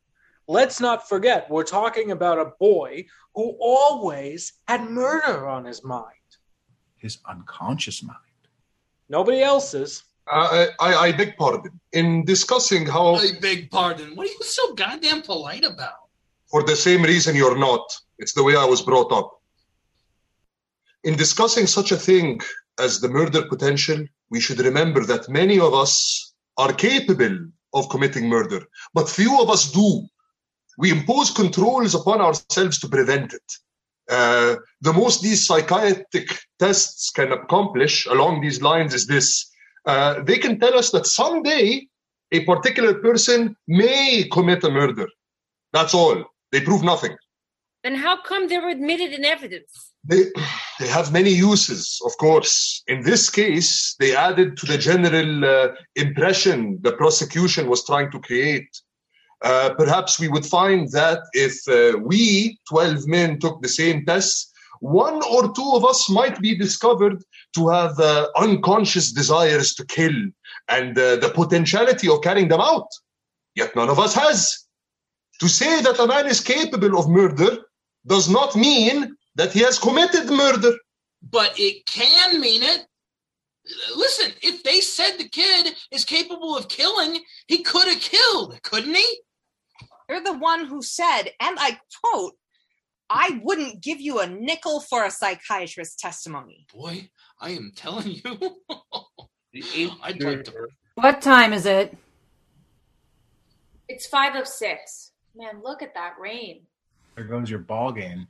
Let's 0.47 0.79
not 0.79 1.09
forget, 1.09 1.49
we're 1.49 1.63
talking 1.63 2.11
about 2.11 2.37
a 2.37 2.51
boy 2.59 3.05
who 3.33 3.57
always 3.59 4.53
had 4.67 4.89
murder 4.89 5.47
on 5.47 5.65
his 5.65 5.83
mind. 5.83 6.05
His 6.97 7.17
unconscious 7.27 8.03
mind. 8.03 8.19
Nobody 9.09 9.41
else's. 9.41 10.03
Uh, 10.31 10.67
I, 10.79 10.91
I, 10.91 10.95
I 11.07 11.11
beg 11.11 11.35
pardon. 11.37 11.79
In 11.93 12.25
discussing 12.25 12.85
how, 12.85 13.15
I 13.15 13.31
beg 13.41 13.71
pardon. 13.71 14.15
What 14.15 14.27
are 14.27 14.31
you 14.31 14.43
so 14.43 14.73
goddamn 14.75 15.23
polite 15.23 15.65
about? 15.65 16.05
for 16.47 16.63
the 16.63 16.75
same 16.75 17.03
reason 17.03 17.35
you're 17.35 17.57
not, 17.57 17.85
it's 18.17 18.33
the 18.33 18.43
way 18.43 18.55
I 18.55 18.65
was 18.65 18.81
brought 18.81 19.11
up. 19.11 19.41
In 21.03 21.15
discussing 21.15 21.67
such 21.67 21.91
a 21.91 21.97
thing 21.97 22.39
as 22.79 22.99
the 22.99 23.09
murder 23.09 23.43
potential, 23.47 24.05
we 24.29 24.39
should 24.39 24.59
remember 24.59 25.05
that 25.05 25.29
many 25.29 25.59
of 25.59 25.73
us 25.73 26.33
are 26.57 26.73
capable 26.73 27.37
of 27.73 27.89
committing 27.89 28.27
murder, 28.27 28.61
but 28.93 29.09
few 29.09 29.41
of 29.41 29.49
us 29.49 29.71
do. 29.71 30.07
We 30.77 30.91
impose 30.91 31.31
controls 31.31 31.95
upon 31.95 32.21
ourselves 32.21 32.79
to 32.79 32.87
prevent 32.87 33.33
it. 33.33 33.53
Uh, 34.09 34.55
the 34.81 34.93
most 34.93 35.21
these 35.21 35.45
psychiatric 35.45 36.37
tests 36.59 37.09
can 37.09 37.31
accomplish 37.31 38.05
along 38.05 38.41
these 38.41 38.61
lines 38.61 38.93
is 38.93 39.07
this. 39.07 39.49
Uh, 39.85 40.21
they 40.23 40.37
can 40.37 40.59
tell 40.59 40.77
us 40.77 40.91
that 40.91 41.05
someday 41.05 41.87
a 42.31 42.45
particular 42.45 42.95
person 42.95 43.55
may 43.67 44.27
commit 44.31 44.63
a 44.63 44.69
murder. 44.69 45.07
That's 45.73 45.93
all. 45.93 46.23
They 46.51 46.61
prove 46.61 46.83
nothing. 46.83 47.15
Then 47.85 47.93
how 47.93 48.19
come 48.19 48.47
they 48.47 48.57
were 48.57 48.69
admitted 48.69 49.13
in 49.13 49.23
evidence? 49.23 49.91
They, 50.03 50.23
they 50.79 50.87
have 50.87 51.13
many 51.13 51.29
uses, 51.29 52.01
of 52.03 52.17
course. 52.17 52.81
In 52.87 53.03
this 53.03 53.29
case, 53.29 53.95
they 53.99 54.15
added 54.15 54.57
to 54.57 54.65
the 54.65 54.79
general 54.79 55.45
uh, 55.45 55.67
impression 55.95 56.79
the 56.81 56.93
prosecution 56.93 57.69
was 57.69 57.85
trying 57.85 58.09
to 58.09 58.19
create. 58.19 58.67
Uh, 59.43 59.75
perhaps 59.77 60.19
we 60.19 60.27
would 60.29 60.47
find 60.47 60.91
that 60.93 61.19
if 61.33 61.55
uh, 61.67 61.99
we, 61.99 62.57
12 62.69 63.05
men, 63.05 63.37
took 63.37 63.61
the 63.61 63.69
same 63.69 64.03
tests, 64.03 64.51
one 64.79 65.21
or 65.31 65.53
two 65.53 65.71
of 65.75 65.85
us 65.85 66.09
might 66.09 66.41
be 66.41 66.57
discovered 66.57 67.23
to 67.53 67.67
have 67.67 67.99
uh, 67.99 68.27
unconscious 68.35 69.11
desires 69.11 69.75
to 69.75 69.85
kill 69.85 70.15
and 70.69 70.97
uh, 70.97 71.17
the 71.17 71.31
potentiality 71.35 72.09
of 72.09 72.23
carrying 72.23 72.47
them 72.47 72.61
out. 72.61 72.87
Yet 73.53 73.75
none 73.75 73.89
of 73.89 73.99
us 73.99 74.15
has. 74.15 74.65
To 75.41 75.47
say 75.47 75.81
that 75.81 75.99
a 75.99 76.07
man 76.07 76.25
is 76.25 76.39
capable 76.39 76.97
of 76.97 77.09
murder 77.09 77.59
does 78.07 78.29
not 78.29 78.55
mean 78.55 79.15
that 79.35 79.51
he 79.51 79.61
has 79.61 79.79
committed 79.79 80.29
murder. 80.29 80.73
But 81.21 81.53
it 81.57 81.85
can 81.85 82.39
mean 82.39 82.63
it. 82.63 82.85
Listen, 83.95 84.31
if 84.41 84.61
they 84.63 84.79
said 84.79 85.17
the 85.17 85.27
kid 85.27 85.73
is 85.91 86.05
capable 86.05 86.55
of 86.55 86.67
killing, 86.67 87.21
he 87.47 87.63
could 87.63 87.87
have 87.87 87.99
killed, 87.99 88.61
couldn't 88.63 88.93
he? 88.93 89.19
You're 90.07 90.23
the 90.23 90.37
one 90.37 90.65
who 90.65 90.83
said, 90.83 91.23
and 91.39 91.57
I 91.59 91.79
quote, 92.03 92.33
I 93.09 93.39
wouldn't 93.43 93.81
give 93.81 93.99
you 93.99 94.19
a 94.19 94.27
nickel 94.27 94.81
for 94.81 95.03
a 95.03 95.11
psychiatrist's 95.11 95.95
testimony. 95.95 96.67
Boy, 96.73 97.09
I 97.39 97.51
am 97.51 97.71
telling 97.75 98.21
you. 98.23 98.39
I'd 100.03 100.21
like 100.21 100.43
to. 100.45 100.67
What 100.95 101.21
time 101.21 101.53
is 101.53 101.65
it? 101.65 101.95
It's 103.87 104.07
five 104.07 104.35
of 104.35 104.47
six. 104.47 105.11
Man, 105.35 105.61
look 105.63 105.81
at 105.81 105.93
that 105.93 106.13
rain. 106.19 106.65
There 107.15 107.25
goes 107.25 107.49
your 107.49 107.59
ball 107.59 107.91
game. 107.91 108.27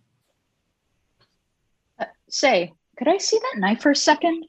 Uh, 1.99 2.05
say, 2.29 2.71
could 2.97 3.07
I 3.07 3.17
see 3.17 3.39
that 3.39 3.59
knife 3.59 3.81
for 3.81 3.91
a 3.91 3.95
second? 3.95 4.45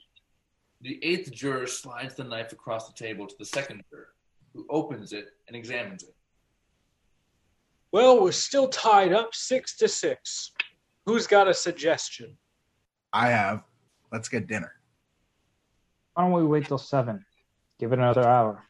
The 0.83 1.03
eighth 1.03 1.33
juror 1.33 1.67
slides 1.67 2.15
the 2.15 2.25
knife 2.25 2.53
across 2.53 2.87
the 2.87 2.95
table 2.95 3.27
to 3.27 3.35
the 3.39 3.45
second 3.45 3.83
juror, 3.91 4.09
who 4.55 4.67
opens 4.69 5.13
it 5.13 5.29
and 5.49 5.57
examines 5.57 6.03
it. 6.03 6.15
Well, 7.93 8.23
we're 8.23 8.33
still 8.33 8.69
tied 8.69 9.13
up 9.13 9.35
six 9.35 9.77
to 9.79 9.89
six. 9.89 10.53
Who's 11.07 11.27
got 11.27 11.49
a 11.49 11.55
suggestion? 11.55 12.37
I 13.13 13.29
have. 13.29 13.63
Let's 14.13 14.29
get 14.29 14.47
dinner. 14.47 14.73
Why 16.15 16.25
don't 16.25 16.33
we 16.33 16.45
wait 16.45 16.67
till 16.67 16.79
seven? 16.79 17.25
Give 17.79 17.93
it 17.93 17.99
another 17.99 18.27
hour. 18.27 18.63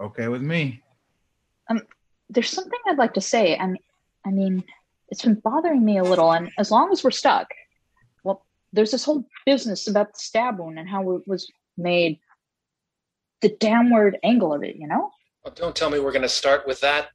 Okay 0.00 0.28
with 0.28 0.42
me. 0.42 0.82
Um, 1.68 1.82
there's 2.30 2.50
something 2.50 2.78
I'd 2.88 2.98
like 2.98 3.14
to 3.14 3.20
say, 3.20 3.56
and 3.56 3.78
I 4.24 4.30
mean, 4.30 4.64
it's 5.08 5.22
been 5.22 5.34
bothering 5.34 5.84
me 5.84 5.98
a 5.98 6.04
little. 6.04 6.32
And 6.32 6.50
as 6.58 6.70
long 6.70 6.90
as 6.92 7.02
we're 7.02 7.10
stuck, 7.10 7.48
well, 8.24 8.44
there's 8.72 8.90
this 8.90 9.04
whole 9.04 9.26
business 9.46 9.88
about 9.88 10.12
the 10.12 10.18
stab 10.18 10.58
wound 10.58 10.78
and 10.78 10.88
how 10.88 11.12
it 11.12 11.22
was 11.26 11.50
made, 11.76 12.18
the 13.40 13.56
downward 13.60 14.18
angle 14.22 14.52
of 14.52 14.62
it. 14.62 14.76
You 14.76 14.88
know? 14.88 15.10
Well, 15.44 15.54
don't 15.54 15.76
tell 15.76 15.90
me 15.90 15.98
we're 15.98 16.12
going 16.12 16.22
to 16.22 16.28
start 16.28 16.66
with 16.66 16.80
that. 16.80 17.08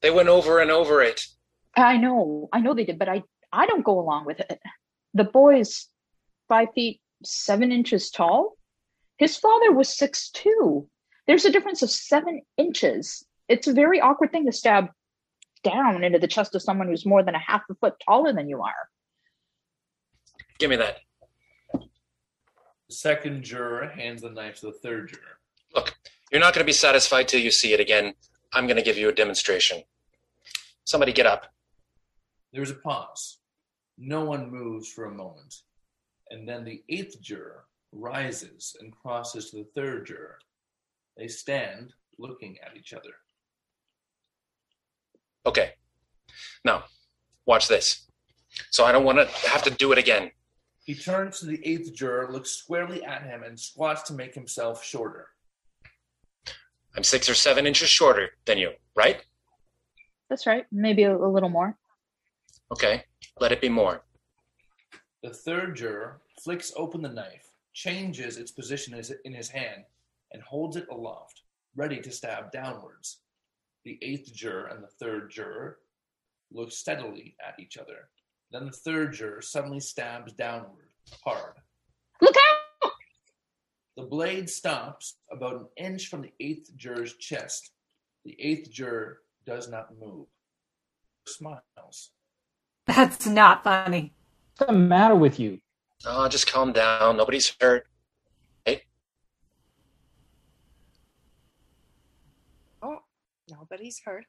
They 0.00 0.10
went 0.10 0.28
over 0.28 0.60
and 0.60 0.70
over 0.70 1.02
it. 1.02 1.26
I 1.76 1.96
know, 1.96 2.48
I 2.52 2.60
know 2.60 2.74
they 2.74 2.84
did, 2.84 2.98
but 2.98 3.08
I 3.08 3.22
I 3.52 3.66
don't 3.66 3.84
go 3.84 3.98
along 3.98 4.26
with 4.26 4.40
it. 4.40 4.60
The 5.14 5.24
boy's 5.24 5.88
five 6.48 6.68
feet 6.74 7.00
seven 7.24 7.72
inches 7.72 8.10
tall. 8.10 8.56
His 9.16 9.36
father 9.36 9.72
was 9.72 9.88
six 9.88 10.30
two. 10.30 10.88
There's 11.26 11.44
a 11.44 11.50
difference 11.50 11.82
of 11.82 11.90
seven 11.90 12.42
inches. 12.56 13.24
It's 13.48 13.66
a 13.66 13.72
very 13.72 14.00
awkward 14.00 14.32
thing 14.32 14.46
to 14.46 14.52
stab 14.52 14.88
down 15.62 16.04
into 16.04 16.18
the 16.18 16.28
chest 16.28 16.54
of 16.54 16.62
someone 16.62 16.88
who's 16.88 17.06
more 17.06 17.22
than 17.22 17.34
a 17.34 17.38
half 17.38 17.62
a 17.70 17.74
foot 17.74 17.94
taller 18.04 18.32
than 18.32 18.48
you 18.48 18.62
are. 18.62 18.88
Give 20.58 20.70
me 20.70 20.76
that. 20.76 20.98
The 21.72 22.94
second 22.94 23.44
juror 23.44 23.88
hands 23.88 24.22
the 24.22 24.30
knife 24.30 24.60
to 24.60 24.66
the 24.66 24.72
third 24.72 25.08
juror. 25.08 25.38
Look, 25.74 25.94
you're 26.32 26.40
not 26.40 26.54
going 26.54 26.64
to 26.64 26.68
be 26.68 26.72
satisfied 26.72 27.28
till 27.28 27.40
you 27.40 27.50
see 27.50 27.72
it 27.72 27.80
again. 27.80 28.14
I'm 28.52 28.66
going 28.66 28.76
to 28.76 28.82
give 28.82 28.96
you 28.96 29.08
a 29.08 29.12
demonstration. 29.12 29.82
Somebody 30.84 31.12
get 31.12 31.26
up. 31.26 31.52
There's 32.52 32.70
a 32.70 32.74
pause. 32.74 33.38
No 33.98 34.24
one 34.24 34.50
moves 34.50 34.90
for 34.90 35.04
a 35.04 35.14
moment. 35.14 35.54
And 36.30 36.48
then 36.48 36.64
the 36.64 36.82
eighth 36.88 37.20
juror 37.20 37.64
rises 37.92 38.76
and 38.80 38.92
crosses 38.92 39.50
to 39.50 39.58
the 39.58 39.68
third 39.74 40.06
juror. 40.06 40.38
They 41.16 41.28
stand 41.28 41.92
looking 42.18 42.56
at 42.64 42.76
each 42.76 42.92
other. 42.92 43.14
Okay. 45.46 45.72
Now, 46.64 46.84
watch 47.46 47.68
this. 47.68 48.06
So 48.70 48.84
I 48.84 48.92
don't 48.92 49.04
want 49.04 49.18
to 49.18 49.48
have 49.48 49.62
to 49.64 49.70
do 49.70 49.92
it 49.92 49.98
again. 49.98 50.30
He 50.84 50.94
turns 50.94 51.40
to 51.40 51.46
the 51.46 51.60
eighth 51.66 51.94
juror, 51.94 52.32
looks 52.32 52.50
squarely 52.50 53.04
at 53.04 53.22
him, 53.22 53.42
and 53.42 53.58
squats 53.58 54.02
to 54.04 54.14
make 54.14 54.34
himself 54.34 54.82
shorter. 54.82 55.28
I'm 56.96 57.04
six 57.04 57.28
or 57.28 57.34
seven 57.34 57.66
inches 57.66 57.90
shorter 57.90 58.30
than 58.46 58.58
you, 58.58 58.72
right? 58.96 59.22
That's 60.30 60.46
right. 60.46 60.66
Maybe 60.72 61.04
a, 61.04 61.14
a 61.14 61.28
little 61.28 61.48
more. 61.50 61.76
Okay, 62.72 63.04
let 63.38 63.52
it 63.52 63.60
be 63.60 63.68
more. 63.68 64.02
The 65.22 65.30
third 65.30 65.76
juror 65.76 66.20
flicks 66.42 66.72
open 66.76 67.02
the 67.02 67.08
knife, 67.08 67.46
changes 67.72 68.36
its 68.36 68.50
position 68.50 69.00
in 69.24 69.32
his 69.32 69.48
hand, 69.48 69.84
and 70.32 70.42
holds 70.42 70.76
it 70.76 70.86
aloft, 70.90 71.42
ready 71.76 72.00
to 72.00 72.10
stab 72.10 72.50
downwards. 72.52 73.20
The 73.88 73.98
eighth 74.02 74.34
juror 74.34 74.66
and 74.66 74.84
the 74.84 74.90
third 75.02 75.30
juror 75.30 75.78
look 76.52 76.70
steadily 76.70 77.34
at 77.42 77.58
each 77.58 77.78
other. 77.78 78.10
Then 78.52 78.66
the 78.66 78.70
third 78.72 79.14
juror 79.14 79.40
suddenly 79.40 79.80
stabs 79.80 80.34
downward, 80.34 80.90
hard. 81.24 81.54
Look 82.20 82.34
out! 82.82 82.90
The 83.96 84.02
blade 84.02 84.50
stops 84.50 85.16
about 85.32 85.54
an 85.54 85.68
inch 85.78 86.08
from 86.08 86.20
the 86.20 86.32
eighth 86.38 86.76
juror's 86.76 87.16
chest. 87.16 87.70
The 88.26 88.36
eighth 88.38 88.70
juror 88.70 89.20
does 89.46 89.70
not 89.70 89.98
move. 89.98 90.26
Smiles. 91.26 92.10
That's 92.86 93.26
not 93.26 93.64
funny. 93.64 94.12
What's 94.58 94.70
the 94.70 94.76
matter 94.76 95.14
with 95.14 95.40
you? 95.40 95.62
Oh, 96.04 96.28
just 96.28 96.46
calm 96.52 96.74
down. 96.74 97.16
Nobody's 97.16 97.56
hurt. 97.58 97.86
Hey, 98.66 98.82
Oh, 102.82 102.98
nobody's 103.50 104.00
hurt. 104.04 104.26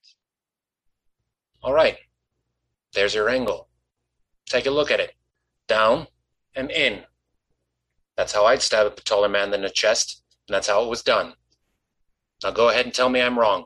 all 1.61 1.73
right. 1.73 1.97
There's 2.93 3.13
your 3.13 3.29
angle. 3.29 3.67
Take 4.47 4.65
a 4.65 4.71
look 4.71 4.89
at 4.89 4.99
it. 4.99 5.13
Down 5.67 6.07
and 6.55 6.71
in. 6.71 7.03
That's 8.17 8.33
how 8.33 8.45
I'd 8.45 8.61
stab 8.61 8.87
a 8.87 8.89
taller 8.89 9.29
man 9.29 9.51
than 9.51 9.61
the 9.61 9.69
chest, 9.69 10.23
and 10.47 10.55
that's 10.55 10.67
how 10.67 10.83
it 10.83 10.89
was 10.89 11.03
done. 11.03 11.33
Now 12.43 12.51
go 12.51 12.69
ahead 12.69 12.85
and 12.85 12.93
tell 12.93 13.09
me 13.09 13.21
I'm 13.21 13.37
wrong. 13.37 13.65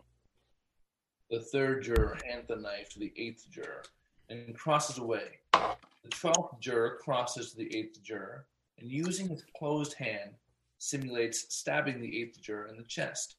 The 1.30 1.40
third 1.40 1.84
juror 1.84 2.18
hands 2.26 2.48
the 2.48 2.58
knife 2.58 2.90
to 2.90 3.00
the 3.00 3.14
eighth 3.18 3.48
juror 3.50 3.84
and 4.30 4.56
crosses 4.56 4.98
away. 4.98 5.40
The 5.54 6.10
twelfth 6.10 6.60
juror 6.60 7.00
crosses 7.02 7.52
to 7.52 7.58
the 7.58 7.76
eighth 7.76 8.04
juror 8.04 8.46
and, 8.78 8.92
using 8.92 9.30
his 9.30 9.46
closed 9.58 9.94
hand, 9.94 10.32
simulates 10.80 11.46
stabbing 11.56 12.02
the 12.02 12.22
eighth 12.22 12.42
juror 12.42 12.68
in 12.68 12.76
the 12.76 12.84
chest. 12.84 13.38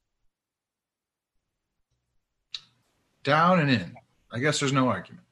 Down 3.25 3.59
and 3.61 3.71
in. 3.71 3.97
I 4.31 4.39
guess 4.39 4.61
there's 4.61 4.73
no 4.73 4.89
argument. 4.89 5.25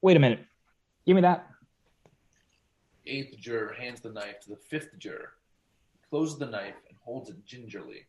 Wait 0.00 0.16
a 0.16 0.20
minute. 0.20 0.40
Give 1.04 1.16
me 1.16 1.22
that. 1.22 1.46
Eighth 3.06 3.36
juror 3.38 3.72
hands 3.72 4.00
the 4.00 4.12
knife 4.12 4.40
to 4.42 4.50
the 4.50 4.56
fifth 4.56 4.98
juror, 4.98 5.32
closes 6.08 6.38
the 6.38 6.46
knife, 6.46 6.74
and 6.88 6.96
holds 7.04 7.30
it 7.30 7.44
gingerly. 7.44 8.06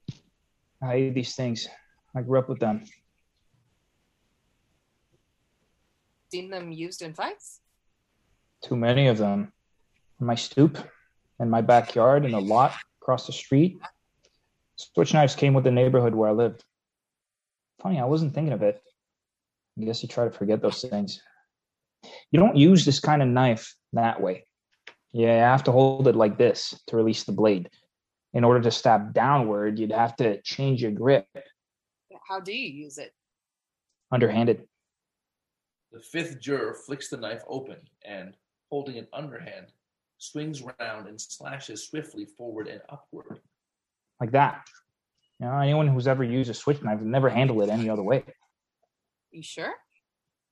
I 0.81 0.91
hate 0.91 1.15
these 1.15 1.35
things. 1.35 1.67
I 2.15 2.21
grew 2.21 2.39
up 2.39 2.49
with 2.49 2.59
them. 2.59 2.83
Seen 6.31 6.49
them 6.49 6.71
used 6.71 7.01
in 7.01 7.13
fights? 7.13 7.61
Too 8.61 8.75
many 8.75 9.07
of 9.07 9.17
them. 9.17 9.53
On 10.19 10.27
my 10.27 10.35
stoop, 10.35 10.77
in 11.39 11.49
my 11.49 11.61
backyard, 11.61 12.25
in 12.25 12.33
a 12.33 12.39
lot 12.39 12.73
across 13.01 13.27
the 13.27 13.33
street. 13.33 13.79
Switch 14.75 15.13
knives 15.13 15.35
came 15.35 15.53
with 15.53 15.63
the 15.63 15.71
neighborhood 15.71 16.13
where 16.13 16.29
I 16.29 16.33
lived. 16.33 16.63
Funny, 17.87 18.01
I 18.01 18.05
wasn't 18.05 18.33
thinking 18.33 18.51
of 18.51 18.63
it. 18.63 18.83
I 19.81 19.85
guess 19.85 20.03
you 20.03 20.09
try 20.09 20.25
to 20.25 20.31
forget 20.31 20.61
those 20.61 20.81
things. 20.81 21.21
You 22.31 22.37
don't 22.37 22.57
use 22.57 22.83
this 22.83 22.99
kind 22.99 23.21
of 23.21 23.29
knife 23.29 23.73
that 23.93 24.19
way. 24.19 24.43
Yeah, 25.13 25.35
you 25.35 25.41
have 25.41 25.63
to 25.63 25.71
hold 25.71 26.09
it 26.09 26.15
like 26.17 26.37
this 26.37 26.77
to 26.87 26.97
release 26.97 27.23
the 27.23 27.31
blade. 27.31 27.69
In 28.33 28.43
order 28.43 28.59
to 28.59 28.71
stab 28.71 29.13
downward, 29.13 29.79
you'd 29.79 29.93
have 29.93 30.17
to 30.17 30.41
change 30.41 30.81
your 30.81 30.91
grip 30.91 31.27
How 32.27 32.41
do 32.41 32.51
you 32.53 32.67
use 32.83 32.97
it? 32.97 33.13
underhanded. 34.11 34.67
The 35.93 36.01
fifth 36.01 36.41
juror 36.41 36.73
flicks 36.73 37.07
the 37.07 37.15
knife 37.15 37.43
open 37.47 37.77
and, 38.03 38.35
holding 38.69 38.97
it 38.97 39.07
underhand, 39.13 39.67
swings 40.17 40.61
round 40.61 41.07
and 41.07 41.21
slashes 41.21 41.87
swiftly 41.87 42.25
forward 42.25 42.67
and 42.67 42.81
upward. 42.89 43.39
like 44.19 44.31
that. 44.31 44.67
You 45.39 45.45
know, 45.47 45.57
anyone 45.59 45.87
who's 45.87 46.07
ever 46.07 46.23
used 46.23 46.49
a 46.49 46.53
switch 46.53 46.81
knife 46.81 46.99
would 46.99 47.07
never 47.07 47.29
handle 47.29 47.61
it 47.61 47.69
any 47.69 47.89
other 47.89 48.01
way. 48.01 48.23
You 49.31 49.43
sure? 49.43 49.73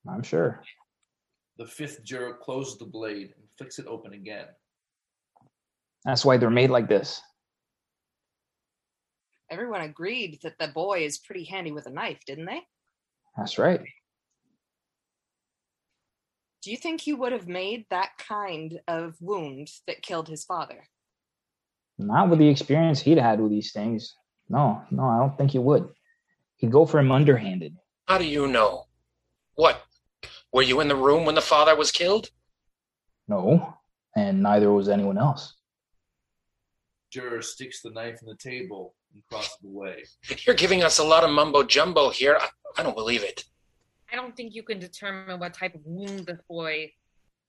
I'm 0.07 0.21
sure. 0.21 0.61
The 1.57 1.65
fifth 1.65 2.03
juror 2.03 2.37
closes 2.39 2.77
the 2.77 2.85
blade 2.85 3.33
and 3.35 3.47
flicks 3.57 3.79
it 3.79 3.87
open 3.87 4.13
again. 4.13 4.45
That's 6.03 6.23
why 6.23 6.37
they're 6.37 6.51
made 6.51 6.69
like 6.69 6.87
this. 6.87 7.19
Everyone 9.49 9.81
agreed 9.81 10.39
that 10.43 10.57
the 10.59 10.67
boy 10.67 11.05
is 11.05 11.17
pretty 11.17 11.45
handy 11.45 11.71
with 11.71 11.87
a 11.87 11.91
knife, 11.91 12.19
didn't 12.27 12.45
they? 12.45 12.61
That's 13.37 13.57
right. 13.57 13.81
Do 16.61 16.71
you 16.71 16.77
think 16.77 17.01
he 17.01 17.13
would 17.13 17.31
have 17.31 17.47
made 17.47 17.85
that 17.89 18.09
kind 18.17 18.79
of 18.87 19.15
wound 19.21 19.69
that 19.87 20.01
killed 20.01 20.27
his 20.27 20.43
father? 20.43 20.87
Not 21.97 22.29
with 22.29 22.39
the 22.39 22.49
experience 22.49 22.99
he'd 22.99 23.19
had 23.19 23.39
with 23.39 23.51
these 23.51 23.71
things. 23.71 24.15
No, 24.49 24.81
no, 24.91 25.03
I 25.03 25.19
don't 25.19 25.37
think 25.37 25.51
he 25.51 25.59
would. 25.59 25.89
He'd 26.57 26.71
go 26.71 26.85
for 26.85 26.99
him 26.99 27.11
underhanded. 27.11 27.75
How 28.07 28.17
do 28.17 28.25
you 28.25 28.47
know? 28.47 28.85
What? 29.55 29.81
Were 30.53 30.61
you 30.61 30.79
in 30.79 30.87
the 30.87 30.95
room 30.95 31.25
when 31.25 31.35
the 31.35 31.41
father 31.41 31.75
was 31.75 31.91
killed? 31.91 32.29
No, 33.27 33.75
and 34.15 34.43
neither 34.43 34.71
was 34.71 34.87
anyone 34.87 35.17
else. 35.17 35.55
Juror 37.11 37.41
sticks 37.41 37.81
the 37.81 37.91
knife 37.91 38.19
in 38.21 38.27
the 38.27 38.37
table 38.37 38.93
and 39.13 39.23
crosses 39.29 39.57
away. 39.65 40.03
You're 40.45 40.55
giving 40.55 40.83
us 40.83 40.99
a 40.99 41.03
lot 41.03 41.23
of 41.23 41.29
mumbo 41.29 41.63
jumbo 41.63 42.09
here. 42.09 42.37
I, 42.39 42.47
I 42.77 42.83
don't 42.83 42.95
believe 42.95 43.23
it. 43.23 43.43
I 44.11 44.15
don't 44.15 44.35
think 44.35 44.53
you 44.53 44.63
can 44.63 44.79
determine 44.79 45.39
what 45.39 45.53
type 45.53 45.75
of 45.75 45.81
wound 45.83 46.25
this 46.25 46.39
boy 46.47 46.91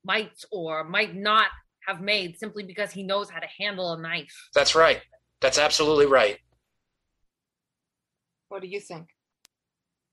might 0.04 0.32
or 0.50 0.84
might 0.84 1.14
not 1.14 1.48
have 1.86 2.00
made 2.00 2.38
simply 2.38 2.62
because 2.62 2.90
he 2.92 3.02
knows 3.02 3.28
how 3.28 3.38
to 3.38 3.46
handle 3.58 3.92
a 3.92 4.00
knife. 4.00 4.48
That's 4.54 4.74
right. 4.74 5.02
That's 5.40 5.58
absolutely 5.58 6.06
right. 6.06 6.38
What 8.48 8.62
do 8.62 8.68
you 8.68 8.80
think? 8.80 9.08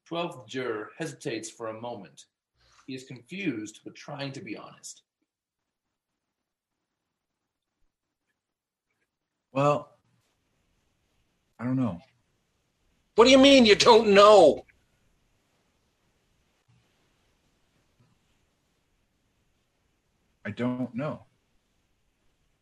Twelfth 0.05 0.47
juror 0.47 0.89
hesitates 0.97 1.49
for 1.49 1.67
a 1.67 1.79
moment. 1.79 2.25
He 2.87 2.95
is 2.95 3.03
confused 3.03 3.81
but 3.83 3.95
trying 3.95 4.31
to 4.33 4.41
be 4.41 4.57
honest. 4.57 5.03
Well, 9.51 9.97
I 11.59 11.63
don't 11.63 11.77
know. 11.77 11.99
What 13.15 13.25
do 13.25 13.31
you 13.31 13.37
mean 13.37 13.65
you 13.65 13.75
don't 13.75 14.09
know? 14.09 14.65
I 20.45 20.49
don't 20.51 20.93
know. 20.93 21.23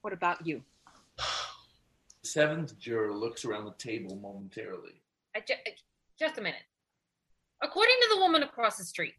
What 0.02 0.14
about 0.14 0.46
you? 0.46 0.62
The 1.18 1.24
seventh 2.28 2.78
juror 2.78 3.14
looks 3.14 3.46
around 3.46 3.66
the 3.66 3.74
table 3.74 4.18
momentarily. 4.18 5.01
I 5.36 5.40
ju- 5.40 5.54
just 6.20 6.38
a 6.38 6.42
minute. 6.42 6.62
According 7.62 7.96
to 8.02 8.16
the 8.16 8.22
woman 8.22 8.44
across 8.44 8.78
the 8.78 8.84
street, 8.84 9.14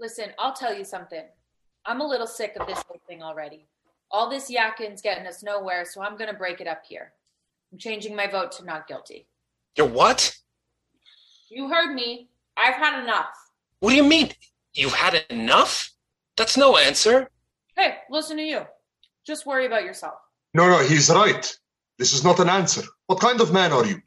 Listen, 0.00 0.26
I'll 0.38 0.52
tell 0.52 0.72
you 0.72 0.84
something. 0.84 1.24
I'm 1.84 2.00
a 2.00 2.06
little 2.06 2.26
sick 2.26 2.56
of 2.58 2.66
this 2.68 2.82
whole 2.86 3.00
thing 3.08 3.22
already. 3.22 3.66
All 4.10 4.30
this 4.30 4.48
yakkin's 4.48 5.02
getting 5.02 5.26
us 5.26 5.42
nowhere, 5.42 5.84
so 5.84 6.02
I'm 6.02 6.16
going 6.16 6.30
to 6.30 6.36
break 6.36 6.60
it 6.60 6.66
up 6.68 6.82
here. 6.88 7.12
I'm 7.72 7.78
changing 7.78 8.14
my 8.14 8.26
vote 8.28 8.52
to 8.52 8.64
not 8.64 8.86
guilty. 8.86 9.26
You're 9.76 9.88
what? 9.88 10.36
You 11.50 11.68
heard 11.68 11.94
me. 11.94 12.28
I've 12.56 12.74
had 12.74 13.02
enough. 13.02 13.26
What 13.80 13.90
do 13.90 13.96
you 13.96 14.04
mean? 14.04 14.30
You've 14.74 14.94
had 14.94 15.24
enough? 15.30 15.90
That's 16.36 16.56
no 16.56 16.76
answer. 16.76 17.28
Hey, 17.76 17.96
listen 18.10 18.36
to 18.36 18.42
you. 18.42 18.62
Just 19.26 19.46
worry 19.46 19.66
about 19.66 19.84
yourself. 19.84 20.14
No, 20.54 20.68
no, 20.68 20.78
he's 20.78 21.10
right. 21.10 21.58
This 21.98 22.12
is 22.12 22.22
not 22.24 22.38
an 22.38 22.48
answer. 22.48 22.82
What 23.06 23.20
kind 23.20 23.40
of 23.40 23.52
man 23.52 23.72
are 23.72 23.84
you? 23.84 24.00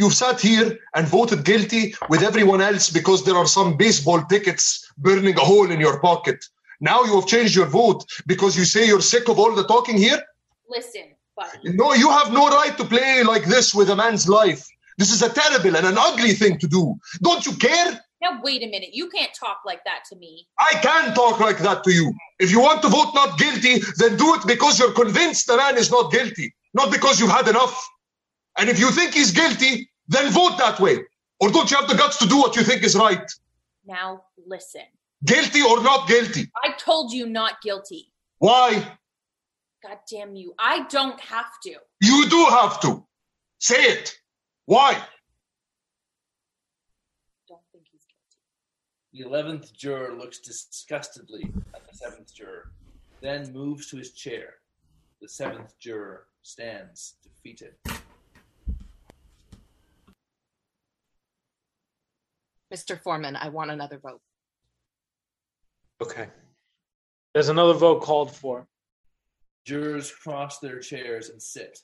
You've 0.00 0.14
sat 0.14 0.40
here 0.40 0.78
and 0.94 1.06
voted 1.06 1.44
guilty 1.44 1.94
with 2.08 2.22
everyone 2.22 2.62
else 2.62 2.88
because 2.88 3.22
there 3.22 3.34
are 3.34 3.46
some 3.46 3.76
baseball 3.76 4.22
tickets 4.22 4.90
burning 4.96 5.36
a 5.36 5.40
hole 5.40 5.70
in 5.70 5.78
your 5.78 6.00
pocket. 6.00 6.42
Now 6.80 7.04
you 7.04 7.16
have 7.16 7.26
changed 7.26 7.54
your 7.54 7.66
vote 7.66 8.06
because 8.26 8.56
you 8.56 8.64
say 8.64 8.86
you're 8.86 9.02
sick 9.02 9.28
of 9.28 9.38
all 9.38 9.54
the 9.54 9.64
talking 9.64 9.98
here? 9.98 10.18
Listen, 10.70 11.08
buddy. 11.36 11.76
No, 11.76 11.92
you 11.92 12.08
have 12.10 12.32
no 12.32 12.48
right 12.48 12.74
to 12.78 12.84
play 12.86 13.22
like 13.24 13.44
this 13.44 13.74
with 13.74 13.90
a 13.90 13.94
man's 13.94 14.26
life. 14.26 14.66
This 14.96 15.12
is 15.12 15.20
a 15.20 15.28
terrible 15.28 15.76
and 15.76 15.86
an 15.86 15.98
ugly 15.98 16.32
thing 16.32 16.56
to 16.60 16.66
do. 16.66 16.94
Don't 17.20 17.44
you 17.44 17.52
care? 17.56 18.00
Now, 18.22 18.40
wait 18.42 18.62
a 18.62 18.70
minute. 18.70 18.94
You 18.94 19.10
can't 19.10 19.34
talk 19.38 19.58
like 19.66 19.84
that 19.84 20.04
to 20.08 20.16
me. 20.16 20.46
I 20.58 20.72
can 20.80 21.12
talk 21.14 21.40
like 21.40 21.58
that 21.58 21.84
to 21.84 21.92
you. 21.92 22.14
If 22.38 22.50
you 22.50 22.60
want 22.60 22.80
to 22.80 22.88
vote 22.88 23.12
not 23.14 23.38
guilty, 23.38 23.80
then 23.98 24.16
do 24.16 24.34
it 24.36 24.46
because 24.46 24.78
you're 24.78 24.92
convinced 24.92 25.46
the 25.46 25.58
man 25.58 25.76
is 25.76 25.90
not 25.90 26.10
guilty, 26.10 26.54
not 26.72 26.90
because 26.90 27.20
you've 27.20 27.30
had 27.30 27.48
enough. 27.48 27.76
And 28.58 28.68
if 28.70 28.78
you 28.78 28.90
think 28.90 29.14
he's 29.14 29.30
guilty, 29.30 29.89
then 30.10 30.30
vote 30.32 30.58
that 30.58 30.78
way. 30.80 30.98
Or 31.40 31.50
don't 31.50 31.70
you 31.70 31.76
have 31.78 31.88
the 31.88 31.94
guts 31.94 32.18
to 32.18 32.26
do 32.26 32.36
what 32.36 32.54
you 32.56 32.62
think 32.62 32.82
is 32.82 32.94
right? 32.94 33.30
Now, 33.86 34.24
listen. 34.46 34.82
Guilty 35.24 35.62
or 35.62 35.82
not 35.82 36.08
guilty? 36.08 36.50
I 36.64 36.72
told 36.72 37.12
you 37.12 37.26
not 37.26 37.62
guilty. 37.62 38.12
Why? 38.38 38.98
God 39.82 39.98
damn 40.10 40.34
you. 40.34 40.52
I 40.58 40.86
don't 40.88 41.18
have 41.20 41.50
to. 41.64 41.76
You 42.02 42.28
do 42.28 42.44
have 42.50 42.80
to. 42.80 43.06
Say 43.58 43.82
it. 43.82 44.18
Why? 44.66 44.92
Don't 47.48 47.60
think 47.72 47.84
he's 47.90 48.04
guilty. 48.04 48.38
The 49.12 49.28
eleventh 49.28 49.72
juror 49.72 50.14
looks 50.14 50.38
disgustedly 50.40 51.50
at 51.74 51.86
the 51.86 51.96
seventh 51.96 52.34
juror, 52.34 52.72
then 53.22 53.52
moves 53.52 53.88
to 53.90 53.96
his 53.96 54.12
chair. 54.12 54.54
The 55.20 55.28
seventh 55.28 55.78
juror 55.78 56.26
stands 56.42 57.14
defeated. 57.22 57.74
Mr. 62.72 63.00
Foreman, 63.00 63.36
I 63.36 63.48
want 63.48 63.70
another 63.70 63.98
vote. 63.98 64.20
Okay. 66.02 66.28
There's 67.34 67.48
another 67.48 67.74
vote 67.74 68.02
called 68.02 68.34
for. 68.34 68.66
Jurors 69.66 70.10
cross 70.10 70.58
their 70.58 70.80
chairs 70.80 71.28
and 71.28 71.40
sit. 71.40 71.78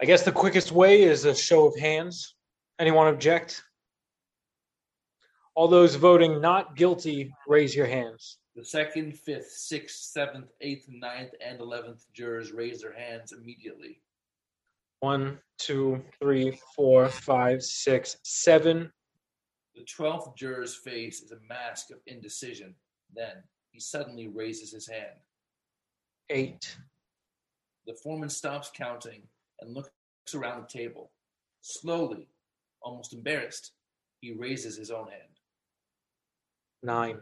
I 0.00 0.06
guess 0.06 0.22
the 0.22 0.32
quickest 0.32 0.72
way 0.72 1.02
is 1.02 1.24
a 1.24 1.34
show 1.34 1.66
of 1.66 1.78
hands. 1.78 2.34
Anyone 2.78 3.08
object? 3.08 3.62
All 5.54 5.68
those 5.68 5.94
voting 5.94 6.40
not 6.40 6.74
guilty, 6.74 7.34
raise 7.46 7.74
your 7.76 7.86
hands. 7.86 8.38
The 8.56 8.64
second, 8.64 9.18
fifth, 9.18 9.50
sixth, 9.50 9.96
seventh, 9.96 10.50
eighth, 10.60 10.86
ninth, 10.88 11.32
and 11.44 11.60
eleventh 11.60 12.04
jurors 12.14 12.52
raise 12.52 12.80
their 12.80 12.92
hands 12.92 13.32
immediately. 13.32 14.00
One, 15.00 15.38
two, 15.58 16.02
three, 16.20 16.58
four, 16.74 17.08
five, 17.08 17.62
six, 17.62 18.16
seven. 18.22 18.90
The 19.80 19.86
twelfth 19.86 20.36
juror's 20.36 20.74
face 20.74 21.22
is 21.22 21.32
a 21.32 21.38
mask 21.48 21.90
of 21.90 22.00
indecision. 22.06 22.74
Then 23.16 23.42
he 23.70 23.80
suddenly 23.80 24.28
raises 24.28 24.70
his 24.70 24.86
hand. 24.86 25.16
Eight. 26.28 26.76
The 27.86 27.94
foreman 27.94 28.28
stops 28.28 28.70
counting 28.76 29.22
and 29.58 29.72
looks 29.72 29.90
around 30.34 30.60
the 30.60 30.78
table. 30.78 31.12
Slowly, 31.62 32.28
almost 32.82 33.14
embarrassed, 33.14 33.72
he 34.20 34.32
raises 34.32 34.76
his 34.76 34.90
own 34.90 35.08
hand. 35.08 35.38
Nine. 36.82 37.18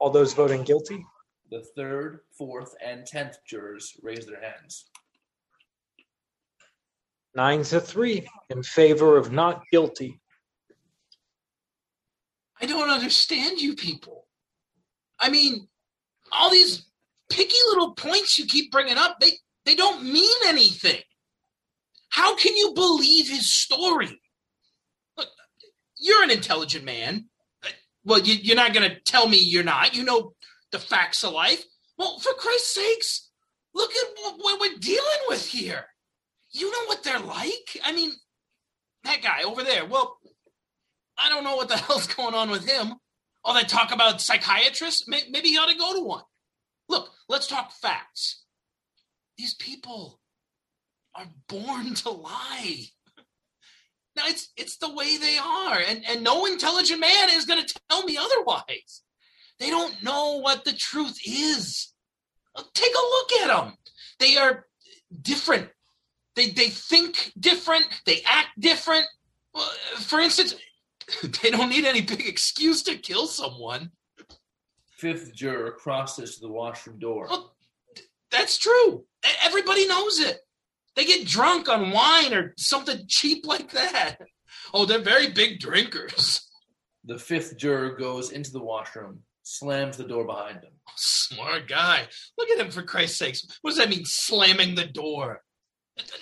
All 0.00 0.10
those 0.10 0.32
voting 0.32 0.64
guilty? 0.64 1.06
The 1.52 1.64
third, 1.76 2.22
fourth, 2.36 2.74
and 2.84 3.06
tenth 3.06 3.38
jurors 3.46 3.96
raise 4.02 4.26
their 4.26 4.42
hands. 4.42 4.86
Nine 7.34 7.62
to 7.64 7.80
three 7.80 8.26
in 8.50 8.62
favor 8.62 9.16
of 9.16 9.32
not 9.32 9.64
guilty. 9.70 10.20
I 12.60 12.66
don't 12.66 12.90
understand 12.90 13.60
you 13.60 13.76
people. 13.76 14.26
I 15.20 15.30
mean, 15.30 15.68
all 16.32 16.50
these 16.50 16.86
picky 17.30 17.56
little 17.68 17.92
points 17.94 18.38
you 18.38 18.46
keep 18.46 18.72
bringing 18.72 18.98
up, 18.98 19.20
they, 19.20 19.32
they 19.64 19.74
don't 19.74 20.02
mean 20.04 20.36
anything. 20.46 21.00
How 22.10 22.34
can 22.36 22.56
you 22.56 22.72
believe 22.74 23.28
his 23.28 23.52
story? 23.52 24.20
Look, 25.16 25.28
you're 25.98 26.22
an 26.22 26.30
intelligent 26.30 26.84
man. 26.84 27.26
Well, 28.04 28.20
you, 28.20 28.34
you're 28.34 28.56
not 28.56 28.72
going 28.72 28.88
to 28.88 29.00
tell 29.00 29.28
me 29.28 29.36
you're 29.36 29.62
not. 29.62 29.94
You 29.94 30.04
know 30.04 30.32
the 30.72 30.78
facts 30.78 31.22
of 31.22 31.32
life. 31.32 31.62
Well, 31.98 32.18
for 32.18 32.32
Christ's 32.34 32.74
sakes, 32.74 33.30
look 33.74 33.90
at 33.90 34.06
what, 34.22 34.38
what 34.38 34.60
we're 34.60 34.78
dealing 34.78 35.20
with 35.28 35.46
here. 35.46 35.84
You 36.52 36.70
know 36.70 36.86
what 36.86 37.02
they're 37.02 37.20
like. 37.20 37.80
I 37.84 37.92
mean, 37.92 38.12
that 39.04 39.22
guy 39.22 39.42
over 39.42 39.62
there. 39.62 39.84
Well, 39.84 40.18
I 41.18 41.28
don't 41.28 41.44
know 41.44 41.56
what 41.56 41.68
the 41.68 41.76
hell's 41.78 42.06
going 42.06 42.34
on 42.34 42.50
with 42.50 42.68
him. 42.68 42.94
All 43.44 43.54
that 43.54 43.68
talk 43.68 43.92
about 43.92 44.20
psychiatrists, 44.20 45.06
may, 45.08 45.22
maybe 45.30 45.48
he 45.48 45.58
ought 45.58 45.70
to 45.70 45.78
go 45.78 45.94
to 45.94 46.02
one. 46.02 46.24
Look, 46.88 47.10
let's 47.28 47.46
talk 47.46 47.72
facts. 47.72 48.44
These 49.36 49.54
people 49.54 50.20
are 51.14 51.26
born 51.48 51.94
to 51.94 52.10
lie. 52.10 52.84
Now 54.16 54.24
it's 54.26 54.52
it's 54.56 54.78
the 54.78 54.92
way 54.92 55.16
they 55.16 55.38
are, 55.38 55.78
and 55.78 56.04
and 56.04 56.24
no 56.24 56.44
intelligent 56.44 57.00
man 57.00 57.28
is 57.30 57.44
going 57.44 57.64
to 57.64 57.80
tell 57.88 58.02
me 58.02 58.16
otherwise. 58.16 59.02
They 59.60 59.70
don't 59.70 60.02
know 60.02 60.40
what 60.40 60.64
the 60.64 60.72
truth 60.72 61.18
is. 61.24 61.92
Take 62.74 62.92
a 62.92 62.98
look 62.98 63.32
at 63.42 63.46
them. 63.48 63.74
They 64.18 64.36
are 64.36 64.66
different. 65.22 65.68
They 66.38 66.50
they 66.50 66.68
think 66.68 67.32
different. 67.40 67.84
They 68.06 68.22
act 68.24 68.50
different. 68.60 69.06
For 69.96 70.20
instance, 70.20 70.54
they 71.42 71.50
don't 71.50 71.68
need 71.68 71.84
any 71.84 72.00
big 72.00 72.28
excuse 72.28 72.84
to 72.84 72.96
kill 72.96 73.26
someone. 73.26 73.90
Fifth 74.98 75.34
juror 75.34 75.72
crosses 75.72 76.36
to 76.36 76.42
the 76.42 76.52
washroom 76.52 77.00
door. 77.00 77.26
Well, 77.28 77.56
that's 78.30 78.56
true. 78.56 79.04
Everybody 79.44 79.88
knows 79.88 80.20
it. 80.20 80.38
They 80.94 81.04
get 81.04 81.26
drunk 81.26 81.68
on 81.68 81.90
wine 81.90 82.32
or 82.32 82.54
something 82.56 83.00
cheap 83.08 83.44
like 83.44 83.72
that. 83.72 84.18
Oh, 84.72 84.84
they're 84.84 85.00
very 85.00 85.30
big 85.30 85.58
drinkers. 85.58 86.48
The 87.04 87.18
fifth 87.18 87.56
juror 87.56 87.96
goes 87.96 88.30
into 88.30 88.52
the 88.52 88.62
washroom, 88.62 89.22
slams 89.42 89.96
the 89.96 90.04
door 90.04 90.24
behind 90.24 90.58
him. 90.58 90.72
Smart 90.94 91.66
guy. 91.66 92.06
Look 92.36 92.50
at 92.50 92.64
him, 92.64 92.70
for 92.70 92.82
Christ's 92.82 93.18
sakes. 93.18 93.58
What 93.62 93.72
does 93.72 93.78
that 93.78 93.88
mean, 93.88 94.04
slamming 94.04 94.76
the 94.76 94.86
door? 94.86 95.42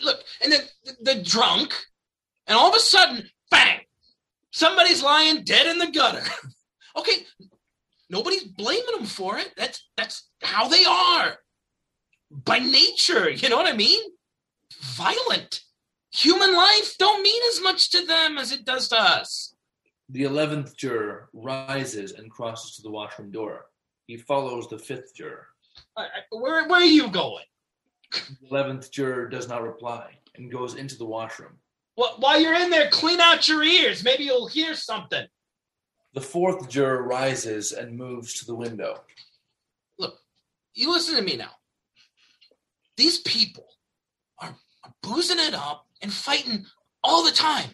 Look, 0.02 0.20
and 0.42 0.52
then 0.52 0.60
the, 0.84 1.14
the 1.14 1.22
drunk, 1.22 1.74
and 2.46 2.56
all 2.56 2.68
of 2.68 2.76
a 2.76 2.80
sudden, 2.80 3.28
bang! 3.50 3.80
Somebody's 4.50 5.02
lying 5.02 5.44
dead 5.44 5.66
in 5.66 5.78
the 5.78 5.90
gutter. 5.90 6.24
okay, 6.96 7.26
nobody's 8.08 8.44
blaming 8.44 8.96
them 8.96 9.06
for 9.06 9.38
it. 9.38 9.52
That's 9.56 9.88
that's 9.96 10.28
how 10.42 10.68
they 10.68 10.84
are 10.84 11.38
by 12.30 12.58
nature. 12.58 13.30
You 13.30 13.48
know 13.48 13.56
what 13.56 13.72
I 13.72 13.76
mean? 13.76 14.00
Violent. 14.82 15.60
Human 16.12 16.54
life 16.54 16.96
don't 16.98 17.22
mean 17.22 17.42
as 17.50 17.60
much 17.60 17.90
to 17.90 18.06
them 18.06 18.38
as 18.38 18.52
it 18.52 18.64
does 18.64 18.88
to 18.88 19.00
us. 19.00 19.54
The 20.08 20.22
eleventh 20.22 20.76
juror 20.76 21.28
rises 21.32 22.12
and 22.12 22.30
crosses 22.30 22.76
to 22.76 22.82
the 22.82 22.90
washroom 22.90 23.30
door. 23.30 23.66
He 24.06 24.16
follows 24.16 24.68
the 24.68 24.78
fifth 24.78 25.14
juror. 25.14 25.48
Uh, 25.96 26.04
where, 26.30 26.66
where 26.68 26.80
are 26.80 26.84
you 26.84 27.08
going? 27.08 27.44
The 28.12 28.48
eleventh 28.50 28.90
juror 28.90 29.28
does 29.28 29.48
not 29.48 29.62
reply 29.62 30.18
and 30.36 30.50
goes 30.50 30.74
into 30.74 30.96
the 30.96 31.04
washroom. 31.04 31.58
Well, 31.96 32.16
while 32.18 32.40
you're 32.40 32.54
in 32.54 32.70
there, 32.70 32.90
clean 32.90 33.20
out 33.20 33.48
your 33.48 33.62
ears. 33.62 34.04
Maybe 34.04 34.24
you'll 34.24 34.48
hear 34.48 34.74
something. 34.74 35.26
The 36.12 36.20
fourth 36.20 36.68
juror 36.68 37.02
rises 37.02 37.72
and 37.72 37.96
moves 37.96 38.34
to 38.34 38.46
the 38.46 38.54
window. 38.54 39.02
Look, 39.98 40.18
you 40.74 40.90
listen 40.90 41.16
to 41.16 41.22
me 41.22 41.36
now. 41.36 41.50
These 42.96 43.20
people 43.20 43.66
are, 44.38 44.56
are 44.84 44.94
boozing 45.02 45.38
it 45.38 45.54
up 45.54 45.86
and 46.02 46.12
fighting 46.12 46.66
all 47.02 47.24
the 47.24 47.32
time. 47.32 47.70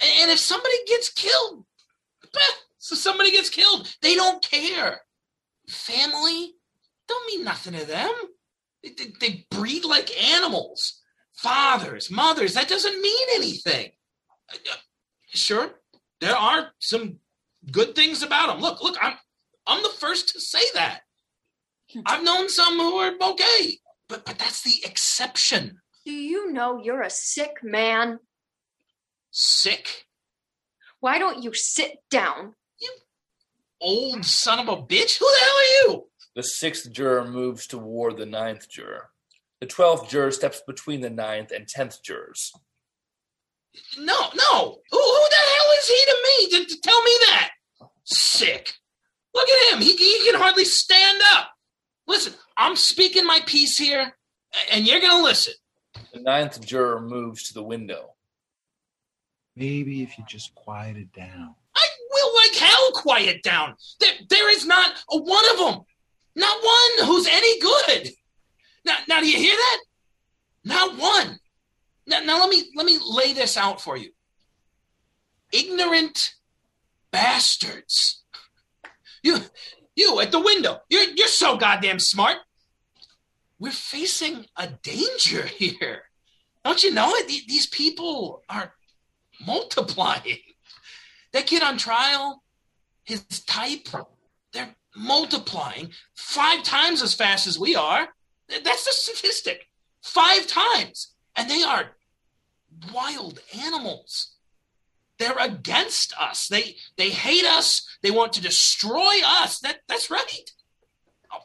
And, 0.00 0.10
and 0.20 0.30
if 0.30 0.38
somebody 0.38 0.74
gets 0.86 1.10
killed, 1.10 1.64
so 2.78 2.94
somebody 2.94 3.30
gets 3.30 3.50
killed, 3.50 3.94
they 4.02 4.14
don't 4.14 4.42
care. 4.42 5.00
Family 5.68 6.54
don't 7.08 7.26
mean 7.26 7.44
nothing 7.44 7.74
to 7.74 7.84
them. 7.84 8.12
They, 8.82 9.12
they, 9.20 9.46
breed 9.50 9.84
like 9.84 10.10
animals. 10.32 11.00
Fathers, 11.34 12.10
mothers, 12.10 12.54
that 12.54 12.68
doesn't 12.68 13.00
mean 13.00 13.28
anything. 13.34 13.90
Sure, 15.28 15.70
there 16.20 16.36
are 16.36 16.72
some 16.78 17.18
good 17.70 17.94
things 17.94 18.22
about 18.22 18.48
them. 18.48 18.60
Look, 18.60 18.82
look, 18.82 18.96
I'm 19.00 19.14
I'm 19.66 19.82
the 19.82 19.88
first 19.88 20.30
to 20.30 20.40
say 20.40 20.62
that. 20.74 21.00
I've 22.06 22.24
known 22.24 22.48
some 22.48 22.74
who 22.74 22.96
are 22.96 23.12
okay, 23.20 23.78
but 24.08 24.24
but 24.24 24.38
that's 24.38 24.62
the 24.62 24.84
exception. 24.84 25.80
Do 26.04 26.12
you 26.12 26.52
know 26.52 26.80
you're 26.82 27.02
a 27.02 27.10
sick 27.10 27.62
man? 27.62 28.18
Sick? 29.30 30.06
Why 31.00 31.18
don't 31.18 31.42
you 31.42 31.54
sit 31.54 31.98
down? 32.10 32.54
You 32.80 32.90
old 33.80 34.24
son 34.24 34.58
of 34.58 34.68
a 34.68 34.82
bitch. 34.82 35.18
Who 35.18 35.26
the 35.26 35.38
hell 35.40 35.56
are 35.56 35.92
you? 35.92 36.09
The 36.36 36.42
sixth 36.42 36.90
juror 36.92 37.26
moves 37.26 37.66
toward 37.66 38.16
the 38.16 38.26
ninth 38.26 38.68
juror. 38.68 39.10
The 39.60 39.66
twelfth 39.66 40.08
juror 40.08 40.30
steps 40.30 40.62
between 40.66 41.00
the 41.00 41.10
ninth 41.10 41.50
and 41.50 41.66
tenth 41.66 42.02
jurors. 42.02 42.52
No, 43.98 44.18
no. 44.34 44.78
Who, 44.90 44.98
who 44.98 45.28
the 45.30 45.36
hell 45.54 45.66
is 45.78 45.88
he 45.88 46.04
to 46.06 46.16
me 46.24 46.50
to, 46.50 46.74
to 46.74 46.80
tell 46.80 47.02
me 47.02 47.12
that? 47.26 47.50
Sick. 48.04 48.72
Look 49.34 49.48
at 49.48 49.74
him. 49.74 49.82
He, 49.82 49.96
he 49.96 50.30
can 50.30 50.40
hardly 50.40 50.64
stand 50.64 51.20
up. 51.32 51.50
Listen, 52.06 52.34
I'm 52.56 52.74
speaking 52.74 53.24
my 53.24 53.40
piece 53.46 53.76
here, 53.78 54.16
and 54.72 54.86
you're 54.86 55.00
going 55.00 55.16
to 55.16 55.22
listen. 55.22 55.54
The 56.12 56.20
ninth 56.20 56.64
juror 56.64 57.00
moves 57.00 57.44
to 57.44 57.54
the 57.54 57.62
window. 57.62 58.14
Maybe 59.54 60.02
if 60.02 60.18
you 60.18 60.24
just 60.28 60.54
quieted 60.54 61.12
down. 61.12 61.54
I 61.76 61.88
will 62.10 62.34
like 62.36 62.54
hell 62.54 62.92
quiet 62.94 63.42
down. 63.42 63.74
There, 64.00 64.14
there 64.28 64.50
is 64.50 64.66
not 64.66 64.94
a 65.10 65.18
one 65.18 65.50
of 65.50 65.58
them. 65.58 65.84
Not 66.34 66.62
one 66.62 67.06
who's 67.06 67.26
any 67.26 67.60
good. 67.60 68.10
Now, 68.84 68.96
now 69.08 69.20
do 69.20 69.28
you 69.28 69.38
hear 69.38 69.56
that? 69.56 69.78
Not 70.64 70.98
one. 70.98 71.38
Now, 72.06 72.20
now 72.20 72.40
let 72.40 72.50
me 72.50 72.70
let 72.74 72.86
me 72.86 72.98
lay 73.02 73.32
this 73.32 73.56
out 73.56 73.80
for 73.80 73.96
you. 73.96 74.10
Ignorant 75.52 76.34
bastards. 77.10 78.22
You, 79.22 79.38
you 79.94 80.20
at 80.20 80.32
the 80.32 80.40
window. 80.40 80.80
You're 80.88 81.10
you're 81.14 81.28
so 81.28 81.56
goddamn 81.56 81.98
smart. 81.98 82.36
We're 83.58 83.72
facing 83.72 84.46
a 84.56 84.68
danger 84.68 85.46
here. 85.46 86.02
Don't 86.64 86.82
you 86.82 86.92
know 86.92 87.10
it? 87.14 87.28
These 87.28 87.66
people 87.66 88.42
are 88.48 88.74
multiplying. 89.46 90.38
That 91.32 91.46
kid 91.46 91.62
on 91.62 91.78
trial, 91.78 92.42
his 93.04 93.22
type, 93.46 93.88
they're 94.52 94.74
multiplying 94.94 95.90
five 96.14 96.62
times 96.62 97.02
as 97.02 97.14
fast 97.14 97.46
as 97.46 97.58
we 97.58 97.76
are. 97.76 98.08
That's 98.48 98.84
the 98.84 98.92
statistic. 98.92 99.68
Five 100.02 100.46
times. 100.46 101.14
And 101.36 101.48
they 101.50 101.62
are 101.62 101.92
wild 102.92 103.40
animals. 103.58 104.32
They're 105.18 105.38
against 105.38 106.14
us. 106.18 106.48
They 106.48 106.76
they 106.96 107.10
hate 107.10 107.44
us. 107.44 107.86
They 108.02 108.10
want 108.10 108.32
to 108.34 108.42
destroy 108.42 109.20
us. 109.24 109.60
That 109.60 109.80
that's 109.86 110.10
right. 110.10 110.50
Oh, 111.32 111.40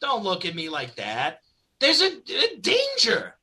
don't 0.00 0.24
look 0.24 0.46
at 0.46 0.54
me 0.54 0.70
like 0.70 0.94
that. 0.96 1.40
There's 1.78 2.00
a, 2.00 2.06
a 2.06 2.56
danger. 2.58 3.34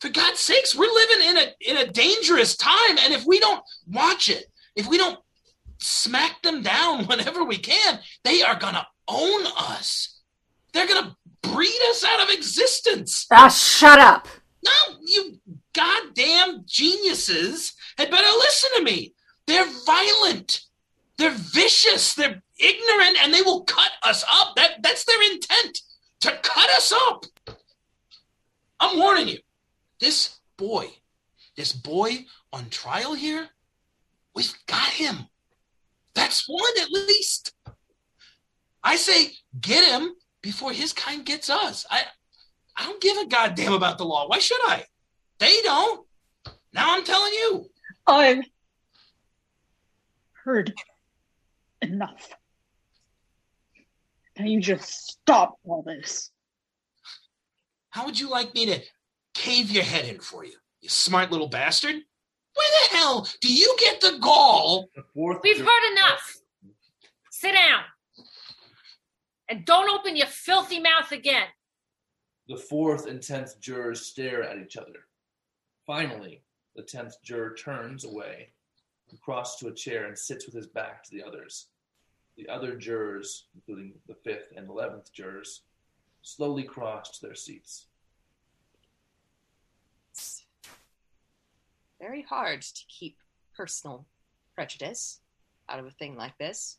For 0.00 0.08
God's 0.08 0.40
sakes, 0.40 0.76
we're 0.76 0.92
living 0.92 1.28
in 1.28 1.36
a 1.38 1.54
in 1.60 1.76
a 1.76 1.90
dangerous 1.90 2.56
time, 2.56 2.98
and 3.00 3.12
if 3.14 3.24
we 3.24 3.38
don't 3.38 3.62
watch 3.86 4.28
it, 4.28 4.46
if 4.74 4.88
we 4.88 4.96
don't 4.96 5.18
smack 5.78 6.42
them 6.42 6.62
down 6.62 7.04
whenever 7.06 7.44
we 7.44 7.58
can, 7.58 8.00
they 8.24 8.42
are 8.42 8.58
gonna 8.58 8.86
own 9.06 9.46
us. 9.56 10.20
They're 10.72 10.88
gonna 10.88 11.16
breed 11.42 11.80
us 11.88 12.04
out 12.04 12.22
of 12.22 12.30
existence. 12.30 13.26
Ah, 13.32 13.48
shut 13.48 13.98
up. 13.98 14.28
No, 14.64 14.96
you 15.06 15.38
goddamn 15.72 16.64
geniuses 16.66 17.74
had 17.96 18.10
better 18.10 18.28
listen 18.38 18.70
to 18.76 18.82
me. 18.82 19.14
They're 19.46 19.68
violent. 19.86 20.62
They're 21.16 21.30
vicious. 21.30 22.14
They're 22.14 22.42
ignorant, 22.58 23.18
and 23.22 23.32
they 23.32 23.42
will 23.42 23.64
cut 23.64 23.90
us 24.02 24.24
up. 24.30 24.56
That 24.56 24.82
that's 24.82 25.04
their 25.04 25.32
intent 25.32 25.80
to 26.20 26.30
cut 26.42 26.70
us 26.70 26.92
up. 26.92 27.24
I'm 28.80 28.98
warning 28.98 29.28
you. 29.28 29.38
This 30.00 30.38
boy, 30.56 30.88
this 31.56 31.72
boy 31.72 32.26
on 32.52 32.68
trial 32.70 33.14
here, 33.14 33.48
we've 34.34 34.54
got 34.66 34.90
him. 34.90 35.28
That's 36.18 36.48
one 36.48 36.72
at 36.82 36.90
least. 36.90 37.54
I 38.82 38.96
say 38.96 39.34
get 39.60 39.88
him 39.88 40.16
before 40.42 40.72
his 40.72 40.92
kind 40.92 41.24
gets 41.24 41.48
us. 41.48 41.86
I 41.88 42.02
I 42.76 42.86
don't 42.86 43.00
give 43.00 43.16
a 43.18 43.26
goddamn 43.26 43.72
about 43.72 43.98
the 43.98 44.04
law. 44.04 44.26
Why 44.26 44.40
should 44.40 44.60
I? 44.64 44.84
They 45.38 45.62
don't. 45.62 46.04
Now 46.72 46.96
I'm 46.96 47.04
telling 47.04 47.32
you. 47.32 47.66
I've 48.04 48.44
heard 50.32 50.74
enough. 51.82 52.30
Now 54.36 54.46
you 54.46 54.60
just 54.60 55.12
stop 55.12 55.54
all 55.62 55.84
this. 55.84 56.32
How 57.90 58.06
would 58.06 58.18
you 58.18 58.28
like 58.28 58.54
me 58.56 58.66
to 58.66 58.80
cave 59.34 59.70
your 59.70 59.84
head 59.84 60.04
in 60.04 60.18
for 60.18 60.44
you, 60.44 60.56
you 60.80 60.88
smart 60.88 61.30
little 61.30 61.48
bastard? 61.48 61.94
Where 62.58 62.68
the 62.82 62.96
hell 62.96 63.28
do 63.40 63.52
you 63.54 63.76
get 63.78 64.00
the 64.00 64.18
gall? 64.20 64.88
We've 65.44 65.58
heard 65.58 65.92
enough. 65.92 66.38
Sit 67.30 67.52
down. 67.52 67.82
And 69.48 69.64
don't 69.64 69.88
open 69.88 70.16
your 70.16 70.26
filthy 70.26 70.80
mouth 70.80 71.12
again. 71.12 71.46
The 72.48 72.56
fourth 72.56 73.06
and 73.06 73.22
tenth 73.22 73.60
jurors 73.60 74.06
stare 74.06 74.42
at 74.42 74.58
each 74.58 74.76
other. 74.76 75.06
Finally, 75.86 76.42
the 76.74 76.82
tenth 76.82 77.22
juror 77.22 77.54
turns 77.54 78.04
away, 78.04 78.48
crosses 79.22 79.60
to 79.60 79.68
a 79.68 79.74
chair, 79.74 80.06
and 80.06 80.18
sits 80.18 80.44
with 80.46 80.54
his 80.56 80.66
back 80.66 81.04
to 81.04 81.10
the 81.12 81.22
others. 81.22 81.68
The 82.36 82.48
other 82.48 82.74
jurors, 82.74 83.46
including 83.54 83.92
the 84.08 84.14
fifth 84.14 84.52
and 84.56 84.68
eleventh 84.68 85.12
jurors, 85.12 85.62
slowly 86.22 86.64
cross 86.64 87.18
to 87.18 87.26
their 87.26 87.36
seats. 87.36 87.86
Very 92.00 92.22
hard 92.22 92.62
to 92.62 92.82
keep 92.88 93.16
personal 93.56 94.06
prejudice 94.54 95.20
out 95.68 95.78
of 95.78 95.86
a 95.86 95.90
thing 95.90 96.16
like 96.16 96.36
this. 96.38 96.78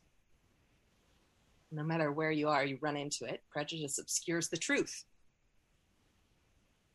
No 1.72 1.84
matter 1.84 2.10
where 2.10 2.30
you 2.30 2.48
are, 2.48 2.64
you 2.64 2.78
run 2.80 2.96
into 2.96 3.24
it. 3.24 3.42
Prejudice 3.50 3.98
obscures 3.98 4.48
the 4.48 4.56
truth. 4.56 5.04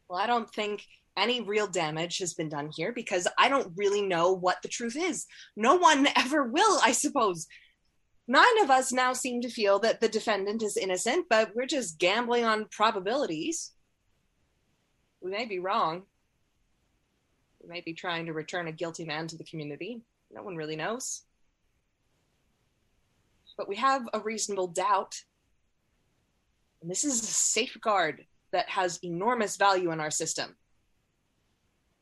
Well, 0.09 0.19
I 0.19 0.27
don't 0.27 0.49
think 0.53 0.85
any 1.17 1.41
real 1.41 1.67
damage 1.67 2.17
has 2.17 2.33
been 2.33 2.49
done 2.49 2.69
here 2.75 2.91
because 2.91 3.27
I 3.37 3.47
don't 3.47 3.73
really 3.77 4.01
know 4.01 4.33
what 4.33 4.61
the 4.61 4.67
truth 4.67 4.97
is. 4.97 5.25
No 5.55 5.75
one 5.75 6.07
ever 6.15 6.43
will, 6.43 6.79
I 6.83 6.91
suppose. 6.91 7.47
Nine 8.27 8.63
of 8.63 8.71
us 8.71 8.91
now 8.91 9.13
seem 9.13 9.41
to 9.41 9.49
feel 9.49 9.79
that 9.79 10.01
the 10.01 10.09
defendant 10.09 10.63
is 10.63 10.77
innocent, 10.77 11.27
but 11.29 11.51
we're 11.55 11.67
just 11.67 11.99
gambling 11.99 12.43
on 12.43 12.67
probabilities. 12.71 13.71
We 15.21 15.31
may 15.31 15.45
be 15.45 15.59
wrong. 15.59 16.03
We 17.65 17.73
may 17.73 17.81
be 17.81 17.93
trying 17.93 18.27
to 18.27 18.33
return 18.33 18.67
a 18.67 18.71
guilty 18.71 19.05
man 19.05 19.27
to 19.27 19.37
the 19.37 19.43
community. 19.43 20.01
No 20.31 20.43
one 20.43 20.55
really 20.55 20.75
knows. 20.75 21.23
But 23.57 23.67
we 23.67 23.75
have 23.77 24.07
a 24.13 24.19
reasonable 24.19 24.67
doubt. 24.67 25.15
And 26.81 26.91
this 26.91 27.03
is 27.03 27.23
a 27.23 27.25
safeguard 27.25 28.25
that 28.51 28.69
has 28.69 28.99
enormous 29.03 29.57
value 29.57 29.91
in 29.91 29.99
our 29.99 30.11
system. 30.11 30.55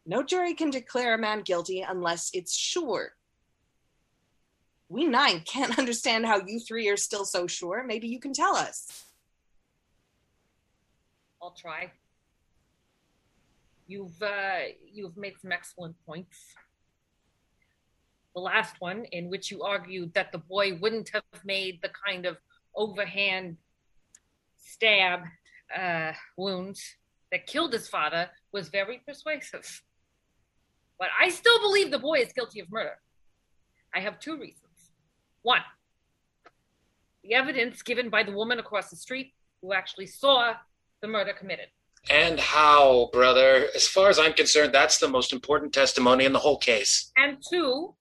No 0.06 0.22
jury 0.22 0.53
can 0.53 0.69
declare 0.69 1.14
a 1.14 1.18
man 1.18 1.41
guilty 1.41 1.81
unless 1.88 2.30
it's 2.34 2.53
sure. 2.53 3.14
We 4.90 5.06
nine 5.06 5.41
can't 5.45 5.80
understand 5.80 6.26
how 6.26 6.41
you 6.45 6.60
three 6.60 6.90
are 6.90 6.98
still 6.98 7.23
so 7.23 7.48
sure. 7.48 7.85
Maybe 7.85 8.07
you 8.07 8.19
can 8.19 8.34
tell 8.34 8.56
us. 8.56 9.06
I'll 11.41 11.52
try. 11.52 11.91
You've 13.88 14.22
uh, 14.22 14.60
you've 14.91 15.18
made 15.18 15.34
some 15.41 15.51
excellent 15.51 15.95
points. 16.05 16.38
The 18.35 18.41
last 18.41 18.76
one, 18.80 19.05
in 19.11 19.30
which 19.30 19.51
you 19.51 19.61
argued 19.64 20.14
that 20.14 20.31
the 20.31 20.39
boy 20.39 20.77
wouldn't 20.81 21.10
have 21.10 21.23
made 21.45 21.81
the 21.81 21.91
kind 22.05 22.26
of 22.26 22.38
overhand 22.76 23.57
stab 24.57 25.22
uh, 25.77 26.14
wound 26.38 26.77
that 27.31 27.45
killed 27.45 27.73
his 27.73 27.88
father, 27.88 28.30
was 28.51 28.69
very 28.69 29.01
persuasive. 29.05 29.84
But 30.97 31.10
I 31.19 31.30
still 31.30 31.60
believe 31.60 31.91
the 31.91 31.99
boy 31.99 32.19
is 32.19 32.34
guilty 32.34 32.60
of 32.60 32.72
murder. 32.72 32.97
I 33.93 33.99
have 33.99 34.19
two 34.19 34.38
reasons. 34.38 34.91
One, 35.43 35.61
the 37.23 37.34
evidence 37.34 37.81
given 37.81 38.10
by 38.10 38.23
the 38.23 38.31
woman 38.31 38.60
across 38.60 38.89
the 38.89 38.95
street 38.95 39.34
who 39.61 39.73
actually 39.73 40.07
saw 40.07 40.53
the 41.01 41.07
murder 41.07 41.34
committed. 41.34 41.68
And 42.10 42.40
how, 42.40 43.10
brother? 43.14 43.68
As 43.76 43.88
far 43.88 44.10
as 44.10 44.20
I'm 44.20 44.34
concerned, 44.34 44.74
that's 44.74 45.00
the 45.00 45.08
most 45.08 45.32
important 45.32 45.74
testimony 45.74 46.26
in 46.26 46.34
the 46.34 46.40
whole 46.40 46.58
case. 46.58 47.12
And 47.16 47.38
two, 47.50 47.96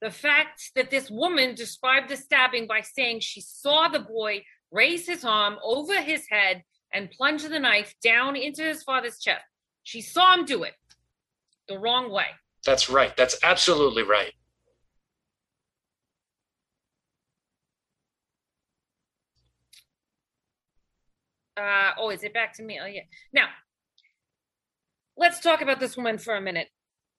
the 0.00 0.10
fact 0.10 0.70
that 0.76 0.90
this 0.90 1.10
woman 1.10 1.54
described 1.54 2.08
the 2.08 2.16
stabbing 2.16 2.66
by 2.66 2.80
saying 2.80 3.20
she 3.20 3.40
saw 3.40 3.88
the 3.88 4.00
boy 4.00 4.44
raise 4.70 5.06
his 5.06 5.24
arm 5.24 5.56
over 5.62 6.00
his 6.00 6.26
head 6.28 6.62
and 6.92 7.10
plunge 7.10 7.42
the 7.42 7.58
knife 7.58 7.94
down 8.02 8.36
into 8.36 8.62
his 8.62 8.82
father's 8.82 9.18
chest. 9.18 9.44
She 9.82 10.00
saw 10.00 10.34
him 10.34 10.44
do 10.44 10.62
it 10.62 10.74
the 11.68 11.78
wrong 11.78 12.10
way. 12.10 12.26
That's 12.64 12.88
right. 12.88 13.16
That's 13.16 13.38
absolutely 13.42 14.02
right. 14.02 14.32
Uh, 21.56 21.90
oh, 21.98 22.10
is 22.10 22.22
it 22.22 22.32
back 22.32 22.54
to 22.54 22.62
me? 22.62 22.78
Oh, 22.82 22.86
yeah. 22.86 23.02
Now, 23.32 23.46
let's 25.16 25.40
talk 25.40 25.60
about 25.60 25.80
this 25.80 25.96
woman 25.96 26.18
for 26.18 26.34
a 26.34 26.40
minute. 26.40 26.68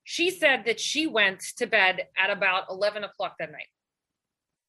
She 0.03 0.31
said 0.31 0.63
that 0.65 0.79
she 0.79 1.07
went 1.07 1.41
to 1.57 1.67
bed 1.67 2.07
at 2.17 2.29
about 2.29 2.65
11 2.69 3.03
o'clock 3.03 3.35
that 3.39 3.51
night. 3.51 3.67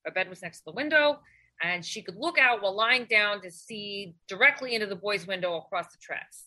Her 0.05 0.13
bed 0.13 0.29
was 0.29 0.43
next 0.43 0.59
to 0.59 0.65
the 0.67 0.73
window, 0.73 1.21
and 1.63 1.85
she 1.85 2.03
could 2.03 2.17
look 2.17 2.39
out 2.39 2.63
while 2.63 2.77
lying 2.77 3.07
down 3.07 3.41
to 3.43 3.51
see 3.51 4.15
directly 4.29 4.75
into 4.75 4.87
the 4.87 4.97
boy's 4.97 5.27
window 5.27 5.57
across 5.57 5.87
the 5.87 5.99
tracks. 6.01 6.45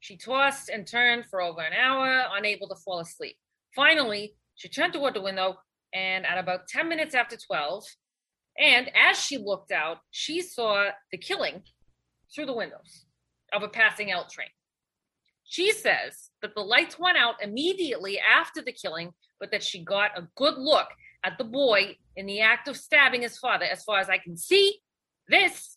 She 0.00 0.16
tossed 0.16 0.68
and 0.68 0.86
turned 0.86 1.26
for 1.26 1.40
over 1.40 1.60
an 1.60 1.72
hour, 1.72 2.24
unable 2.36 2.68
to 2.68 2.74
fall 2.74 2.98
asleep. 2.98 3.36
Finally, 3.76 4.34
she 4.56 4.68
turned 4.68 4.92
toward 4.92 5.14
the 5.14 5.20
window, 5.20 5.56
and 5.94 6.26
at 6.26 6.38
about 6.38 6.66
10 6.68 6.88
minutes 6.88 7.14
after 7.14 7.36
12, 7.36 7.84
and 8.58 8.90
as 8.96 9.18
she 9.18 9.38
looked 9.38 9.70
out, 9.70 9.98
she 10.10 10.42
saw 10.42 10.90
the 11.12 11.18
killing 11.18 11.62
through 12.34 12.46
the 12.46 12.54
windows 12.54 13.06
of 13.52 13.62
a 13.62 13.68
passing 13.68 14.10
L 14.10 14.26
train. 14.30 14.48
She 15.44 15.72
says 15.72 16.30
that 16.42 16.54
the 16.54 16.62
lights 16.62 16.98
went 16.98 17.18
out 17.18 17.42
immediately 17.42 18.20
after 18.20 18.62
the 18.62 18.72
killing, 18.72 19.12
but 19.40 19.50
that 19.50 19.64
she 19.64 19.82
got 19.82 20.16
a 20.16 20.28
good 20.36 20.54
look 20.56 20.86
at 21.24 21.38
the 21.38 21.44
boy 21.44 21.96
in 22.16 22.26
the 22.26 22.40
act 22.40 22.68
of 22.68 22.76
stabbing 22.76 23.22
his 23.22 23.36
father. 23.38 23.64
As 23.64 23.82
far 23.82 23.98
as 23.98 24.08
I 24.08 24.18
can 24.18 24.36
see, 24.36 24.78
this 25.28 25.76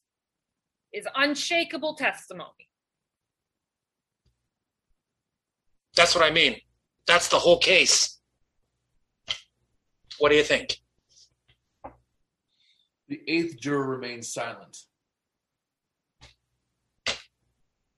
is 0.93 1.07
unshakable 1.15 1.95
testimony. 1.95 2.69
That's 5.95 6.15
what 6.15 6.23
I 6.23 6.31
mean. 6.31 6.57
That's 7.07 7.27
the 7.27 7.39
whole 7.39 7.59
case. 7.59 8.19
What 10.19 10.29
do 10.29 10.35
you 10.35 10.43
think? 10.43 10.77
The 13.07 13.21
eighth 13.27 13.59
juror 13.59 13.87
remains 13.87 14.31
silent. 14.31 14.77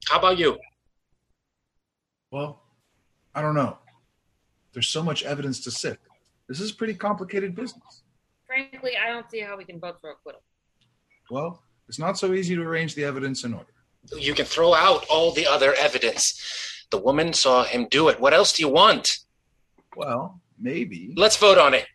How 0.07 0.19
about 0.19 0.37
you? 0.37 0.57
Well, 2.31 2.61
I 3.33 3.41
don't 3.41 3.55
know. 3.55 3.77
There's 4.73 4.89
so 4.89 5.01
much 5.01 5.23
evidence 5.23 5.61
to 5.61 5.71
sift. 5.71 6.01
This 6.47 6.59
is 6.59 6.71
pretty 6.71 6.93
complicated 6.93 7.55
business. 7.55 8.03
Frankly, 8.45 8.91
I 9.01 9.09
don't 9.09 9.29
see 9.31 9.39
how 9.39 9.57
we 9.57 9.65
can 9.65 9.79
vote 9.79 9.97
for 9.99 10.11
acquittal. 10.11 10.41
Well, 11.31 11.63
it's 11.87 11.97
not 11.97 12.17
so 12.17 12.33
easy 12.33 12.55
to 12.55 12.61
arrange 12.61 12.93
the 12.93 13.03
evidence 13.03 13.43
in 13.43 13.53
order. 13.53 13.71
You 14.17 14.33
can 14.33 14.45
throw 14.45 14.73
out 14.73 15.05
all 15.09 15.31
the 15.31 15.47
other 15.47 15.73
evidence. 15.73 16.85
The 16.91 16.97
woman 16.97 17.33
saw 17.33 17.63
him 17.63 17.87
do 17.89 18.09
it. 18.09 18.19
What 18.19 18.33
else 18.33 18.53
do 18.53 18.61
you 18.61 18.69
want? 18.69 19.17
Well, 19.95 20.39
maybe. 20.59 21.13
Let's 21.17 21.37
vote 21.37 21.57
on 21.57 21.73
it. 21.73 21.87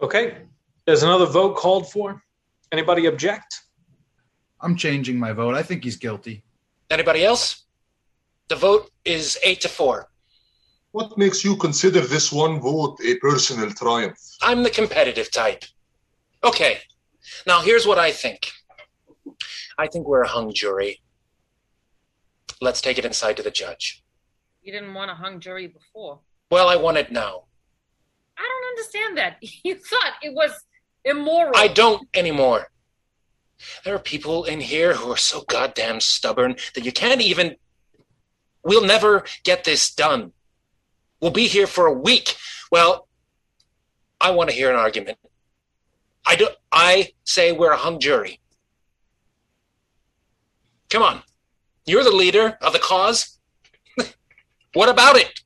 Okay. 0.00 0.38
There's 0.86 1.02
another 1.02 1.26
vote 1.26 1.56
called 1.56 1.90
for. 1.90 2.22
Anybody 2.72 3.06
object? 3.06 3.62
I'm 4.60 4.76
changing 4.76 5.18
my 5.18 5.32
vote. 5.32 5.54
I 5.54 5.62
think 5.62 5.84
he's 5.84 5.96
guilty. 5.96 6.44
Anybody 6.90 7.24
else? 7.24 7.64
The 8.48 8.56
vote 8.56 8.90
is 9.04 9.38
eight 9.44 9.60
to 9.62 9.68
four. 9.68 10.08
What 10.92 11.18
makes 11.18 11.44
you 11.44 11.56
consider 11.56 12.00
this 12.00 12.32
one 12.32 12.60
vote 12.60 12.98
a 13.04 13.16
personal 13.18 13.70
triumph? 13.70 14.18
I'm 14.42 14.62
the 14.62 14.70
competitive 14.70 15.30
type. 15.30 15.64
Okay. 16.44 16.78
Now 17.46 17.60
here's 17.60 17.86
what 17.86 17.98
I 17.98 18.12
think. 18.12 18.50
I 19.78 19.88
think 19.88 20.06
we're 20.06 20.22
a 20.22 20.28
hung 20.28 20.52
jury. 20.54 21.00
Let's 22.60 22.80
take 22.80 22.98
it 22.98 23.04
inside 23.04 23.36
to 23.36 23.42
the 23.42 23.50
judge. 23.50 24.02
You 24.62 24.72
didn't 24.72 24.94
want 24.94 25.10
a 25.10 25.14
hung 25.14 25.40
jury 25.40 25.66
before. 25.66 26.20
Well, 26.50 26.68
I 26.68 26.76
want 26.76 26.96
it 26.96 27.10
now. 27.12 27.42
I 28.38 28.42
don't 28.42 28.68
understand 28.70 29.18
that. 29.18 29.36
You 29.64 29.74
thought 29.74 30.14
it 30.22 30.32
was 30.32 30.52
immoral. 31.04 31.52
I 31.56 31.68
don't 31.68 32.08
anymore. 32.14 32.68
There 33.84 33.94
are 33.94 33.98
people 33.98 34.44
in 34.44 34.60
here 34.60 34.94
who 34.94 35.10
are 35.10 35.16
so 35.16 35.42
goddamn 35.48 36.00
stubborn 36.00 36.56
that 36.74 36.84
you 36.84 36.92
can't 36.92 37.20
even. 37.20 37.56
We'll 38.62 38.84
never 38.84 39.24
get 39.44 39.64
this 39.64 39.94
done. 39.94 40.32
We'll 41.20 41.30
be 41.30 41.46
here 41.46 41.66
for 41.66 41.86
a 41.86 41.92
week. 41.92 42.36
Well, 42.70 43.08
I 44.20 44.30
want 44.30 44.50
to 44.50 44.56
hear 44.56 44.70
an 44.70 44.76
argument. 44.76 45.18
I 46.26 46.36
do. 46.36 46.48
I 46.72 47.12
say 47.24 47.52
we're 47.52 47.72
a 47.72 47.76
hung 47.76 48.00
jury. 48.00 48.40
Come 50.90 51.02
on, 51.02 51.22
you're 51.84 52.04
the 52.04 52.10
leader 52.10 52.58
of 52.60 52.72
the 52.72 52.78
cause. 52.78 53.38
what 54.74 54.88
about 54.88 55.16
it? 55.16 55.40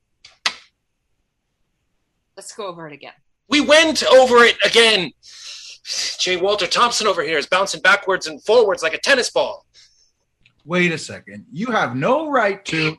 Let's 2.37 2.55
go 2.55 2.67
over 2.67 2.87
it 2.87 2.93
again. 2.93 3.13
We 3.49 3.61
went 3.61 4.03
over 4.05 4.45
it 4.45 4.57
again. 4.65 5.13
J. 6.19 6.37
Walter 6.37 6.67
Thompson 6.67 7.07
over 7.07 7.23
here 7.23 7.39
is 7.39 7.47
bouncing 7.47 7.81
backwards 7.81 8.27
and 8.27 8.43
forwards 8.43 8.83
like 8.83 8.95
a 8.95 8.99
tennis 8.99 9.31
ball. 9.31 9.67
Wait 10.65 10.93
a 10.93 10.99
second. 10.99 11.47
You 11.51 11.67
have 11.69 11.97
no 11.97 12.31
right 12.31 12.65
to. 12.67 12.97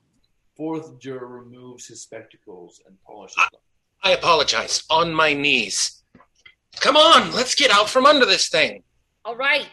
Fourth 0.57 0.99
juror 0.99 1.27
removes 1.27 1.87
his 1.87 2.01
spectacles 2.01 2.81
and 2.85 2.95
polishes 3.03 3.35
them. 3.35 3.61
I 4.03 4.11
apologize. 4.11 4.83
On 4.89 5.13
my 5.13 5.33
knees. 5.33 6.03
Come 6.79 6.97
on, 6.97 7.31
let's 7.33 7.55
get 7.55 7.71
out 7.71 7.89
from 7.89 8.05
under 8.05 8.25
this 8.25 8.49
thing. 8.49 8.83
All 9.23 9.35
right. 9.35 9.67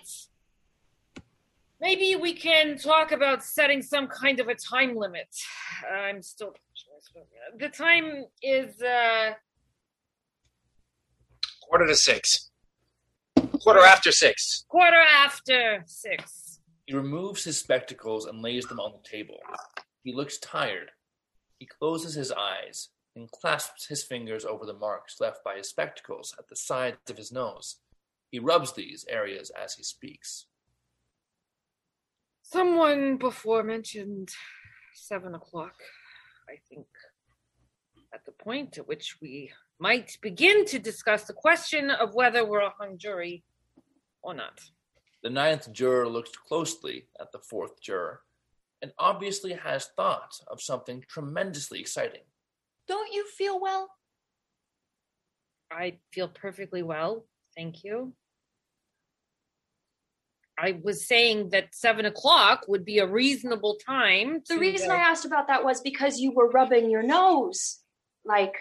Maybe 1.81 2.17
we 2.17 2.35
can 2.35 2.77
talk 2.77 3.13
about 3.13 3.45
setting 3.45 3.83
some 3.83 4.09
kind 4.09 4.41
of 4.41 4.49
a 4.49 4.55
time 4.55 4.97
limit. 4.97 5.29
I'm 5.93 6.23
still. 6.23 6.55
The 7.59 7.69
time 7.69 8.27
is 8.43 8.83
uh 8.83 9.33
Quarter 11.69 11.87
to 11.89 11.97
six. 11.97 12.48
Quarter 13.61 13.81
after 13.81 14.13
six. 14.13 14.65
quarter 14.69 15.01
after 15.01 15.83
six. 15.87 16.61
He 16.87 16.95
removes 16.95 17.45
his 17.45 17.59
spectacles 17.59 18.27
and 18.27 18.41
lays 18.41 18.67
them 18.67 18.81
on 18.81 18.93
the 18.93 19.09
table. 19.09 19.39
He 20.03 20.15
looks 20.15 20.39
tired. 20.39 20.91
He 21.59 21.67
closes 21.67 22.15
his 22.15 22.33
eyes 22.33 22.89
and 23.17 23.31
clasps 23.31 23.87
his 23.87 24.05
fingers 24.05 24.45
over 24.45 24.65
the 24.65 24.73
marks 24.75 25.17
left 25.21 25.43
by 25.45 25.57
his 25.57 25.69
spectacles 25.69 26.35
at 26.39 26.49
the 26.49 26.57
sides 26.57 27.11
of 27.11 27.17
his 27.17 27.33
nose. 27.33 27.77
He 28.31 28.39
rubs 28.39 28.73
these 28.75 29.05
areas 29.09 29.51
as 29.51 29.75
he 29.75 29.83
speaks. 29.83 30.47
Someone 32.43 33.17
before 33.17 33.63
mentioned 33.63 34.31
seven 34.95 35.35
o'clock, 35.35 35.75
I 36.49 36.57
think, 36.69 36.87
at 38.15 38.25
the 38.25 38.33
point 38.33 38.79
at 38.79 38.89
which 38.89 39.17
we 39.21 39.51
might 39.79 40.19
begin 40.21 40.65
to 40.67 40.79
discuss 40.79 41.25
the 41.25 41.33
question 41.33 41.91
of 41.91 42.15
whether 42.15 42.45
we're 42.45 42.61
a 42.61 42.75
hung 42.79 42.99
jury 42.99 43.45
or 44.23 44.35
not. 44.35 44.61
The 45.23 45.31
ninth 45.31 45.73
juror 45.73 46.09
looks 46.09 46.31
closely 46.31 47.07
at 47.21 47.33
the 47.33 47.39
fourth 47.39 47.81
juror 47.81 48.23
and 48.83 48.93
obviously 48.99 49.53
has 49.55 49.89
thought 49.97 50.33
of 50.49 50.61
something 50.61 51.05
tremendously 51.09 51.81
exciting. 51.81 52.23
Don't 52.87 53.13
you 53.13 53.27
feel 53.27 53.61
well? 53.61 53.91
I 55.71 55.99
feel 56.13 56.29
perfectly 56.29 56.83
well, 56.83 57.27
thank 57.57 57.85
you. 57.85 58.15
I 60.59 60.81
was 60.83 61.07
saying 61.07 61.51
that 61.51 61.75
seven 61.75 62.05
o'clock 62.05 62.65
would 62.67 62.85
be 62.85 62.99
a 62.99 63.07
reasonable 63.07 63.77
time. 63.85 64.43
The 64.49 64.59
reason 64.59 64.91
uh, 64.91 64.95
I 64.95 64.99
asked 64.99 65.25
about 65.25 65.47
that 65.49 65.65
was 65.65 65.81
because 65.81 66.19
you 66.19 66.33
were 66.33 66.49
rubbing 66.51 66.91
your 66.91 67.03
nose. 67.03 67.79
Like, 68.25 68.55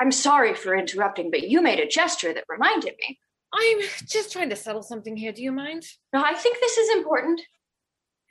I'm 0.00 0.10
sorry 0.10 0.54
for 0.54 0.76
interrupting, 0.76 1.30
but 1.30 1.48
you 1.48 1.62
made 1.62 1.78
a 1.78 1.86
gesture 1.86 2.32
that 2.32 2.44
reminded 2.48 2.94
me. 3.00 3.18
I'm 3.52 3.78
just 4.08 4.32
trying 4.32 4.50
to 4.50 4.56
settle 4.56 4.82
something 4.82 5.16
here. 5.16 5.32
Do 5.32 5.42
you 5.42 5.52
mind? 5.52 5.84
No, 6.12 6.22
I 6.22 6.34
think 6.34 6.58
this 6.60 6.76
is 6.76 6.96
important. 6.96 7.40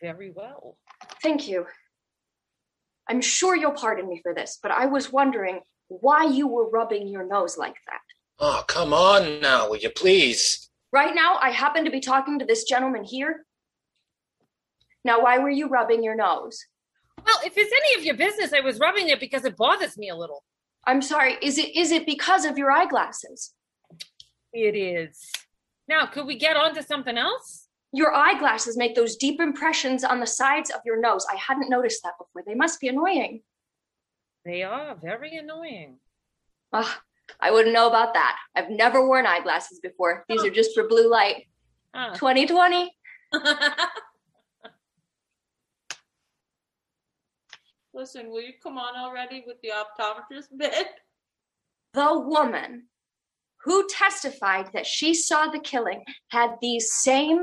Very 0.01 0.31
well. 0.35 0.77
Thank 1.21 1.47
you. 1.47 1.65
I'm 3.07 3.21
sure 3.21 3.55
you'll 3.55 3.71
pardon 3.71 4.09
me 4.09 4.19
for 4.21 4.33
this, 4.33 4.59
but 4.61 4.71
I 4.71 4.85
was 4.85 5.11
wondering 5.11 5.61
why 5.87 6.25
you 6.25 6.47
were 6.47 6.69
rubbing 6.69 7.07
your 7.07 7.25
nose 7.25 7.57
like 7.57 7.75
that. 7.87 8.01
Oh, 8.39 8.63
come 8.67 8.93
on 8.93 9.39
now, 9.39 9.69
will 9.69 9.77
you 9.77 9.89
please? 9.89 10.69
Right 10.91 11.15
now, 11.15 11.37
I 11.41 11.51
happen 11.51 11.85
to 11.85 11.91
be 11.91 11.99
talking 11.99 12.39
to 12.39 12.45
this 12.45 12.65
gentleman 12.65 13.03
here. 13.03 13.45
Now, 15.05 15.21
why 15.21 15.39
were 15.39 15.49
you 15.49 15.67
rubbing 15.67 16.03
your 16.03 16.15
nose? 16.15 16.65
Well, 17.25 17.39
if 17.45 17.53
it's 17.55 17.71
any 17.71 17.99
of 17.99 18.05
your 18.05 18.15
business, 18.15 18.53
I 18.53 18.61
was 18.61 18.79
rubbing 18.79 19.07
it 19.09 19.19
because 19.19 19.45
it 19.45 19.55
bothers 19.55 19.97
me 19.97 20.09
a 20.09 20.15
little. 20.15 20.43
I'm 20.85 21.01
sorry. 21.01 21.37
Is 21.41 21.57
it 21.57 21.75
is 21.75 21.91
it 21.91 22.05
because 22.05 22.45
of 22.45 22.57
your 22.57 22.71
eyeglasses? 22.71 23.53
It 24.51 24.75
is. 24.75 25.31
Now, 25.87 26.05
could 26.05 26.25
we 26.25 26.37
get 26.37 26.55
on 26.55 26.75
to 26.75 26.83
something 26.83 27.17
else? 27.17 27.67
Your 27.91 28.13
eyeglasses 28.13 28.77
make 28.77 28.95
those 28.95 29.15
deep 29.15 29.39
impressions 29.39 30.03
on 30.03 30.19
the 30.19 30.27
sides 30.27 30.69
of 30.69 30.81
your 30.85 30.99
nose. 30.99 31.25
I 31.31 31.35
hadn't 31.35 31.69
noticed 31.69 32.01
that 32.03 32.13
before. 32.17 32.43
They 32.45 32.55
must 32.55 32.79
be 32.79 32.87
annoying. 32.87 33.41
They 34.45 34.63
are 34.63 34.95
very 34.95 35.37
annoying. 35.37 35.97
Ugh, 36.73 36.91
I 37.39 37.51
wouldn't 37.51 37.73
know 37.73 37.87
about 37.87 38.13
that. 38.15 38.37
I've 38.55 38.69
never 38.69 39.07
worn 39.07 39.25
eyeglasses 39.25 39.79
before. 39.79 40.25
These 40.27 40.41
oh. 40.41 40.47
are 40.47 40.51
just 40.51 40.73
for 40.73 40.87
blue 40.87 41.09
light. 41.09 41.47
Huh. 41.93 42.13
2020. 42.15 42.91
Listen, 47.93 48.29
will 48.29 48.41
you 48.41 48.53
come 48.61 48.77
on 48.77 48.95
already 48.95 49.43
with 49.45 49.57
the 49.61 49.69
optometrist 49.69 50.47
bit? 50.57 50.87
The 51.93 52.19
woman 52.19 52.87
who 53.63 53.87
testified 53.87 54.71
that 54.73 54.87
she 54.87 55.13
saw 55.13 55.47
the 55.47 55.59
killing 55.59 56.03
had 56.29 56.55
these 56.61 56.91
same 56.91 57.41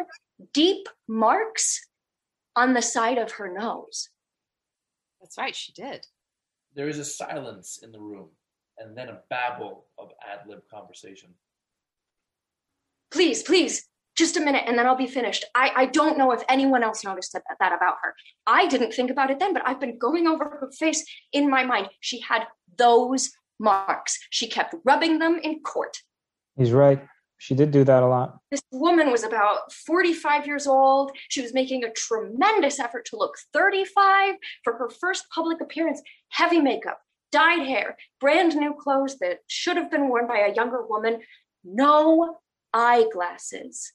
deep 0.53 0.89
marks 1.09 1.81
on 2.57 2.75
the 2.75 2.83
side 2.83 3.17
of 3.17 3.33
her 3.33 3.53
nose. 3.53 4.09
That's 5.21 5.39
right, 5.39 5.55
she 5.55 5.73
did. 5.73 6.07
There 6.75 6.89
is 6.89 6.99
a 6.99 7.05
silence 7.05 7.81
in 7.83 7.93
the 7.93 8.01
room, 8.01 8.31
and 8.79 8.97
then 8.97 9.09
a 9.09 9.21
babble 9.31 9.87
of 9.99 10.11
ad 10.29 10.41
lib 10.49 10.63
conversation. 10.71 11.31
Please, 13.11 13.43
please, 13.43 13.87
just 14.21 14.37
a 14.37 14.41
minute 14.41 14.65
and 14.67 14.79
then 14.79 14.87
I'll 14.87 14.95
be 14.95 15.07
finished. 15.07 15.45
I, 15.55 15.73
I 15.75 15.87
don't 15.87 16.19
know 16.19 16.31
if 16.31 16.43
anyone 16.49 16.85
else 16.85 17.03
noticed 17.03 17.33
that, 17.33 17.43
that 17.59 17.73
about 17.73 17.97
her. 18.03 18.15
I 18.47 18.67
didn't 18.67 18.93
think 18.93 19.11
about 19.11 19.31
it 19.31 19.39
then, 19.39 19.55
but 19.55 19.63
I've 19.67 19.81
been 19.81 19.99
going 19.99 20.27
over 20.27 20.45
her 20.45 20.71
face 20.79 21.05
in 21.33 21.49
my 21.49 21.65
mind. 21.65 21.89
She 22.01 22.21
had 22.21 22.45
those 22.77 23.31
marks. 23.59 24.19
She 24.29 24.47
kept 24.47 24.75
rubbing 24.85 25.19
them 25.19 25.41
in 25.43 25.61
court. 25.61 25.97
He's 26.57 26.71
right. 26.71 27.03
She 27.39 27.55
did 27.55 27.71
do 27.71 27.83
that 27.85 28.03
a 28.03 28.07
lot. 28.07 28.37
This 28.51 28.61
woman 28.71 29.11
was 29.11 29.25
about 29.25 29.73
45 29.73 30.47
years 30.47 30.67
old. 30.67 31.13
She 31.31 31.41
was 31.41 31.55
making 31.55 31.83
a 31.83 31.93
tremendous 31.93 32.79
effort 32.79 33.07
to 33.07 33.17
look 33.17 33.37
35 33.55 34.35
for 34.63 34.75
her 34.75 34.91
first 34.91 35.25
public 35.35 35.63
appearance. 35.63 36.03
Heavy 36.29 36.61
makeup, 36.61 37.01
dyed 37.33 37.67
hair, 37.67 37.97
brand 38.21 38.55
new 38.55 38.75
clothes 38.75 39.17
that 39.21 39.39
should 39.47 39.79
have 39.79 39.91
been 39.91 40.11
worn 40.11 40.27
by 40.29 40.41
a 40.41 40.55
younger 40.55 40.87
woman. 40.87 41.21
No 41.65 42.37
eyeglasses. 42.75 43.95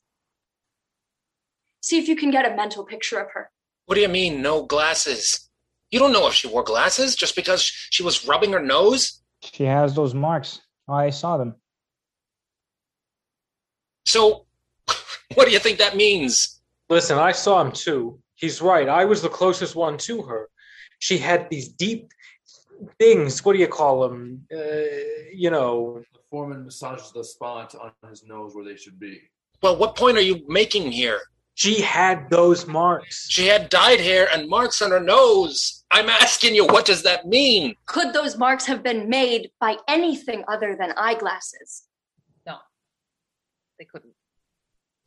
See 1.86 2.00
if 2.00 2.08
you 2.08 2.16
can 2.16 2.32
get 2.32 2.52
a 2.52 2.56
mental 2.56 2.84
picture 2.84 3.20
of 3.20 3.30
her. 3.34 3.52
What 3.86 3.94
do 3.94 4.02
you 4.02 4.08
mean, 4.08 4.42
no 4.42 4.66
glasses? 4.66 5.52
You 5.92 6.00
don't 6.00 6.12
know 6.12 6.26
if 6.28 6.34
she 6.34 6.48
wore 6.48 6.64
glasses 6.64 7.16
just 7.16 7.36
because 7.36 7.62
she 7.92 8.02
was 8.02 8.28
rubbing 8.28 8.54
her 8.54 8.60
nose? 8.60 9.22
She 9.54 9.66
has 9.66 9.94
those 9.94 10.16
marks. 10.16 10.62
I 10.90 11.12
saw 11.12 11.38
them. 11.38 11.54
So, 14.08 14.48
what 15.36 15.46
do 15.46 15.52
you 15.52 15.60
think 15.60 15.78
that 15.78 15.96
means? 15.96 16.60
Listen, 16.90 17.20
I 17.20 17.32
saw 17.32 17.62
him 17.62 17.72
too. 17.72 18.18
He's 18.34 18.64
right. 18.64 18.90
I 18.90 19.06
was 19.06 19.22
the 19.22 19.30
closest 19.30 19.76
one 19.76 20.00
to 20.00 20.24
her. 20.24 20.50
She 20.98 21.20
had 21.20 21.48
these 21.52 21.68
deep 21.68 22.10
things. 22.98 23.46
What 23.46 23.54
do 23.54 23.60
you 23.60 23.68
call 23.68 24.10
them? 24.10 24.48
Uh, 24.52 24.58
you 25.32 25.52
know. 25.52 26.02
The 26.14 26.20
foreman 26.32 26.66
massages 26.66 27.12
the 27.12 27.24
spot 27.24 27.76
on 27.76 27.92
his 28.10 28.24
nose 28.26 28.56
where 28.56 28.66
they 28.66 28.76
should 28.76 29.00
be. 29.00 29.22
Well, 29.62 29.78
what 29.78 29.96
point 29.96 30.18
are 30.18 30.22
you 30.22 30.44
making 30.48 30.92
here? 30.92 31.22
She 31.56 31.80
had 31.80 32.30
those 32.30 32.68
marks. 32.68 33.28
She 33.30 33.48
had 33.48 33.70
dyed 33.70 34.02
hair 34.02 34.28
and 34.34 34.50
marks 34.50 34.82
on 34.82 34.92
her 34.92 35.00
nose. 35.00 35.86
I'm 35.90 36.10
asking 36.10 36.54
you, 36.54 36.66
what 36.66 36.86
does 36.86 37.02
that 37.04 37.26
mean? 37.26 37.76
Could 37.86 38.14
those 38.14 38.38
marks 38.38 38.66
have 38.66 38.84
been 38.84 39.10
made 39.10 39.52
by 39.62 39.78
anything 39.88 40.44
other 40.50 40.76
than 40.78 40.92
eyeglasses? 40.98 41.84
No, 42.46 42.58
they 43.80 43.86
couldn't. 43.86 44.14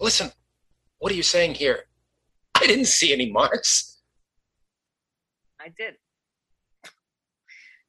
Listen, 0.01 0.33
what 0.99 1.13
are 1.13 1.17
you 1.17 1.23
saying 1.23 1.55
here? 1.55 1.85
I 2.55 2.67
didn't 2.67 2.87
see 2.87 3.13
any 3.13 3.31
marks. 3.31 4.01
I 5.61 5.69
did. 5.77 5.97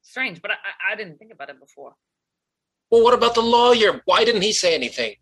Strange, 0.02 0.41
but 0.41 0.52
I, 0.52 0.56
I, 0.56 0.94
I 0.94 0.95
didn't 0.95 1.18
think 1.18 1.31
about 1.31 1.49
it 1.49 1.60
before. 1.61 1.94
Well, 2.91 3.03
what 3.03 3.14
about 3.14 3.36
the 3.36 3.41
lawyer? 3.41 4.02
Why 4.03 4.26
didn't 4.26 4.41
he 4.41 4.52
say 4.52 4.76
anything? 4.76 5.15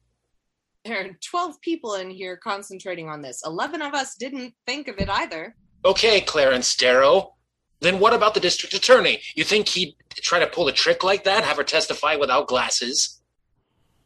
There 0.88 1.05
are 1.05 1.09
12 1.22 1.59
people 1.61 1.95
in 1.95 2.09
here 2.09 2.38
concentrating 2.38 3.09
on 3.09 3.22
this. 3.22 3.41
11 3.45 3.81
of 3.81 3.93
us 3.93 4.15
didn't 4.15 4.53
think 4.65 4.88
of 4.88 4.97
it 4.99 5.09
either. 5.09 5.53
Okay, 5.84 6.22
Clarence 6.22 6.76
Darrow. 6.77 7.34
Then 7.81 7.99
what 7.99 8.14
about 8.14 8.34
the 8.34 8.39
district 8.39 8.73
attorney? 8.73 9.22
You 9.35 9.43
think 9.43 9.68
he'd 9.68 9.95
try 10.15 10.39
to 10.39 10.47
pull 10.47 10.69
a 10.69 10.72
trick 10.72 11.03
like 11.03 11.26
that, 11.26 11.43
have 11.43 11.57
her 11.57 11.64
testify 11.64 12.15
without 12.15 12.47
glasses? 12.47 13.22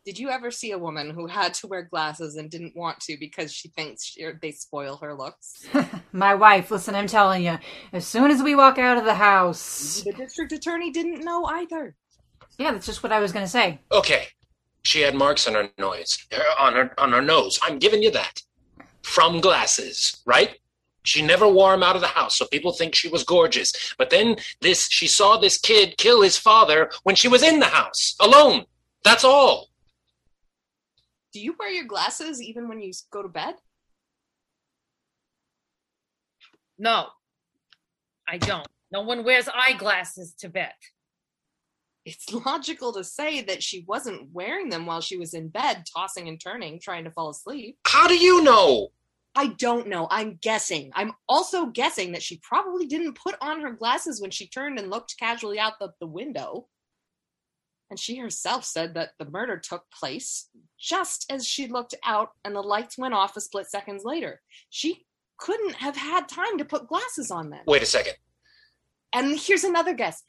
Did 0.04 0.18
you 0.18 0.30
ever 0.30 0.50
see 0.50 0.72
a 0.72 0.80
woman 0.80 1.12
who 1.12 1.28
had 1.28 1.54
to 1.56 1.68
wear 1.68 1.84
glasses 1.84 2.36
and 2.36 2.50
didn't 2.50 2.76
want 2.76 3.00
to 3.02 3.16
because 3.20 3.54
she 3.54 3.70
thinks 3.70 4.04
she, 4.04 4.28
they 4.42 4.52
spoil 4.52 4.98
her 4.98 5.14
looks? 5.14 5.68
My 6.12 6.34
wife, 6.34 6.72
listen, 6.72 6.96
I'm 6.96 7.06
telling 7.06 7.46
you, 7.46 7.60
as 7.94 8.08
soon 8.08 8.32
as 8.32 8.42
we 8.42 8.56
walk 8.56 8.80
out 8.80 8.98
of 8.98 9.06
the 9.06 9.14
house. 9.14 10.02
The 10.02 10.14
district 10.14 10.52
attorney 10.52 10.90
didn't 10.90 11.24
know 11.24 11.46
either. 11.46 11.96
Yeah, 12.58 12.72
that's 12.72 12.88
just 12.88 13.04
what 13.04 13.12
I 13.12 13.20
was 13.20 13.32
going 13.32 13.46
to 13.46 13.52
say. 13.52 13.80
Okay. 13.92 14.28
She 14.84 15.02
had 15.02 15.16
marks 15.16 15.48
on 15.48 15.54
her 15.54 15.70
nose, 15.78 16.26
uh, 16.32 16.40
on 16.60 16.74
her 16.74 17.00
on 17.00 17.12
her 17.12 17.22
nose. 17.22 17.60
I'm 17.62 17.80
giving 17.80 18.02
you 18.02 18.12
that. 18.12 18.42
From 19.04 19.42
glasses, 19.42 20.22
right? 20.26 20.58
She 21.04 21.22
never 21.22 21.48
wore 21.48 21.72
them 21.72 21.84
out 21.84 21.96
of 21.96 22.02
the 22.02 22.08
house, 22.08 22.38
so 22.38 22.46
people 22.46 22.74
think 22.74 22.94
she 22.94 23.10
was 23.10 23.24
gorgeous. 23.24 23.94
But 23.98 24.10
then 24.12 24.38
this 24.62 24.88
she 24.90 25.08
saw 25.08 25.38
this 25.38 25.58
kid 25.58 25.98
kill 25.98 26.22
his 26.22 26.38
father 26.38 26.92
when 27.04 27.16
she 27.16 27.28
was 27.28 27.44
in 27.44 27.60
the 27.60 27.66
house, 27.66 28.16
alone. 28.20 28.66
That's 29.04 29.24
all. 29.24 29.70
Do 31.34 31.40
you 31.40 31.56
wear 31.58 31.70
your 31.70 31.86
glasses 31.86 32.42
even 32.42 32.68
when 32.68 32.82
you 32.82 32.92
go 33.12 33.22
to 33.24 33.30
bed? 33.30 33.56
No, 36.78 37.08
I 38.28 38.38
don't. 38.38 38.68
No 38.92 39.02
one 39.02 39.24
wears 39.24 39.48
eyeglasses 39.48 40.34
to 40.40 40.50
bed. 40.50 40.74
It's 42.06 42.34
logical 42.34 42.94
to 42.94 43.04
say 43.04 43.42
that 43.42 43.62
she 43.62 43.86
wasn't 43.88 44.32
wearing 44.32 44.70
them 44.70 44.86
while 44.86 45.02
she 45.02 45.18
was 45.18 45.34
in 45.34 45.50
bed, 45.50 45.84
tossing 45.96 46.28
and 46.28 46.40
turning, 46.40 46.80
trying 46.80 47.04
to 47.04 47.12
fall 47.12 47.30
asleep. 47.30 47.78
How 47.86 48.08
do 48.08 48.18
you 48.18 48.44
know? 48.44 48.90
I 49.36 49.48
don't 49.48 49.88
know. 49.88 50.08
I'm 50.10 50.40
guessing. 50.42 50.92
I'm 50.94 51.14
also 51.30 51.68
guessing 51.68 52.12
that 52.12 52.24
she 52.24 52.42
probably 52.44 52.86
didn't 52.86 53.14
put 53.14 53.36
on 53.40 53.62
her 53.62 53.72
glasses 53.72 54.20
when 54.20 54.32
she 54.32 54.48
turned 54.48 54.78
and 54.78 54.90
looked 54.90 55.18
casually 55.18 55.60
out 55.60 55.80
the, 55.80 55.94
the 56.00 56.08
window. 56.08 56.68
And 57.90 58.00
she 58.00 58.18
herself 58.18 58.66
said 58.66 58.94
that 58.96 59.12
the 59.20 59.30
murder 59.30 59.58
took 59.58 59.84
place 59.92 60.50
just 60.80 61.32
as 61.32 61.46
she 61.46 61.68
looked 61.68 61.94
out 62.06 62.32
and 62.44 62.56
the 62.56 62.62
lights 62.62 62.98
went 62.98 63.14
off 63.14 63.38
a 63.38 63.42
split 63.42 63.70
seconds 63.70 64.04
later. 64.04 64.42
She 64.70 65.06
couldn't 65.38 65.76
have 65.76 65.96
had 65.96 66.28
time 66.28 66.58
to 66.58 66.66
put 66.66 66.88
glasses 66.88 67.32
on 67.32 67.50
then. 67.50 67.62
Wait 67.68 67.84
a 67.84 67.86
second. 67.86 68.14
And 69.14 69.38
here's 69.38 69.64
another 69.64 69.94
guess. 69.94 70.24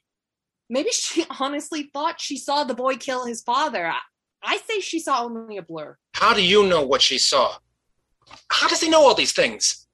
Maybe 0.73 0.91
she 0.91 1.27
honestly 1.39 1.91
thought 1.93 2.21
she 2.21 2.39
saw 2.39 2.65
the 2.65 2.75
boy 2.75 2.97
kill 2.97 3.27
his 3.27 3.43
father. 3.43 3.87
I, 3.87 3.99
I 4.43 4.57
say 4.67 4.81
she 4.81 4.99
saw 4.99 5.23
only 5.23 5.59
a 5.59 5.63
blur. 5.63 5.99
How 6.15 6.33
do 6.33 6.43
you 6.43 6.67
know 6.67 6.83
what 6.83 7.03
she 7.03 7.19
saw? 7.19 7.57
How 8.51 8.69
does 8.69 8.81
he 8.81 8.89
know 8.89 9.03
all 9.03 9.15
these 9.15 9.35
things? 9.35 9.87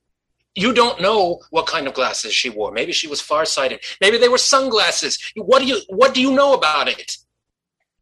You 0.55 0.73
don't 0.73 1.01
know 1.01 1.41
what 1.51 1.67
kind 1.67 1.89
of 1.89 1.95
glasses 1.95 2.33
she 2.33 2.49
wore. 2.49 2.73
Maybe 2.73 2.93
she 2.93 3.09
was 3.09 3.21
farsighted. 3.21 3.81
Maybe 4.01 4.19
they 4.19 4.29
were 4.29 4.39
sunglasses. 4.39 5.19
What 5.37 5.61
do 5.61 5.67
you 5.67 5.81
what 5.89 6.15
do 6.15 6.21
you 6.21 6.33
know 6.33 6.55
about 6.55 6.89
it? 6.89 7.17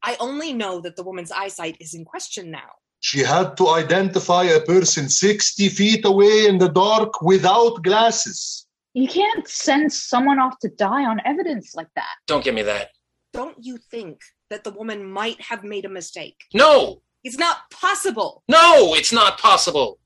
I 0.03 0.17
only 0.21 0.53
know 0.53 0.81
that 0.83 0.97
the 0.97 1.03
woman's 1.03 1.33
eyesight 1.33 1.77
is 1.81 1.95
in 1.95 2.05
question 2.05 2.51
now. 2.51 2.71
She 3.01 3.21
had 3.21 3.57
to 3.57 3.69
identify 3.69 4.45
a 4.45 4.61
person 4.61 5.09
60 5.09 5.69
feet 5.71 6.05
away 6.05 6.47
in 6.47 6.59
the 6.59 6.69
dark 6.69 7.23
without 7.23 7.83
glasses. 7.83 8.66
You 8.97 9.07
can't 9.07 9.47
send 9.47 9.93
someone 9.93 10.39
off 10.39 10.59
to 10.61 10.71
die 10.71 11.05
on 11.05 11.21
evidence 11.27 11.75
like 11.75 11.91
that. 11.97 12.15
Don't 12.27 12.43
give 12.43 12.55
me 12.55 12.63
that. 12.63 12.93
Don't 13.35 13.59
you 13.61 13.77
think 13.77 14.23
that 14.49 14.65
the 14.65 14.71
woman 14.71 15.05
might 15.05 15.39
have 15.39 15.63
made 15.63 15.85
a 15.85 15.91
mistake? 15.91 16.37
No. 16.55 17.03
It's 17.23 17.37
not 17.37 17.71
possible. 17.71 18.43
No, 18.49 18.95
it's 18.95 19.13
not 19.13 19.39
possible. 19.39 19.99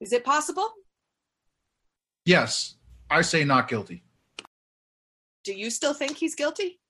Is 0.00 0.12
it 0.12 0.24
possible? 0.24 0.72
Yes, 2.24 2.74
I 3.08 3.22
say 3.22 3.44
not 3.44 3.68
guilty. 3.68 4.02
Do 5.44 5.54
you 5.54 5.70
still 5.70 5.94
think 5.94 6.16
he's 6.16 6.34
guilty? 6.34 6.80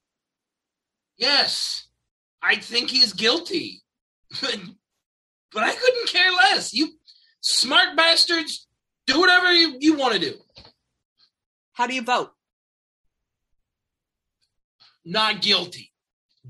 Yes, 1.18 1.88
I 2.40 2.56
think 2.56 2.88
he's 2.88 3.12
guilty. 3.12 3.82
but 4.40 5.64
I 5.64 5.74
couldn't 5.74 6.08
care 6.08 6.32
less. 6.32 6.72
You 6.72 6.92
smart 7.42 7.94
bastards, 7.94 8.68
do 9.06 9.20
whatever 9.20 9.52
you, 9.52 9.76
you 9.80 9.96
want 9.96 10.14
to 10.14 10.20
do. 10.20 10.34
How 11.72 11.86
do 11.86 11.94
you 11.94 12.02
vote? 12.02 12.32
Not 15.04 15.42
guilty. 15.42 15.92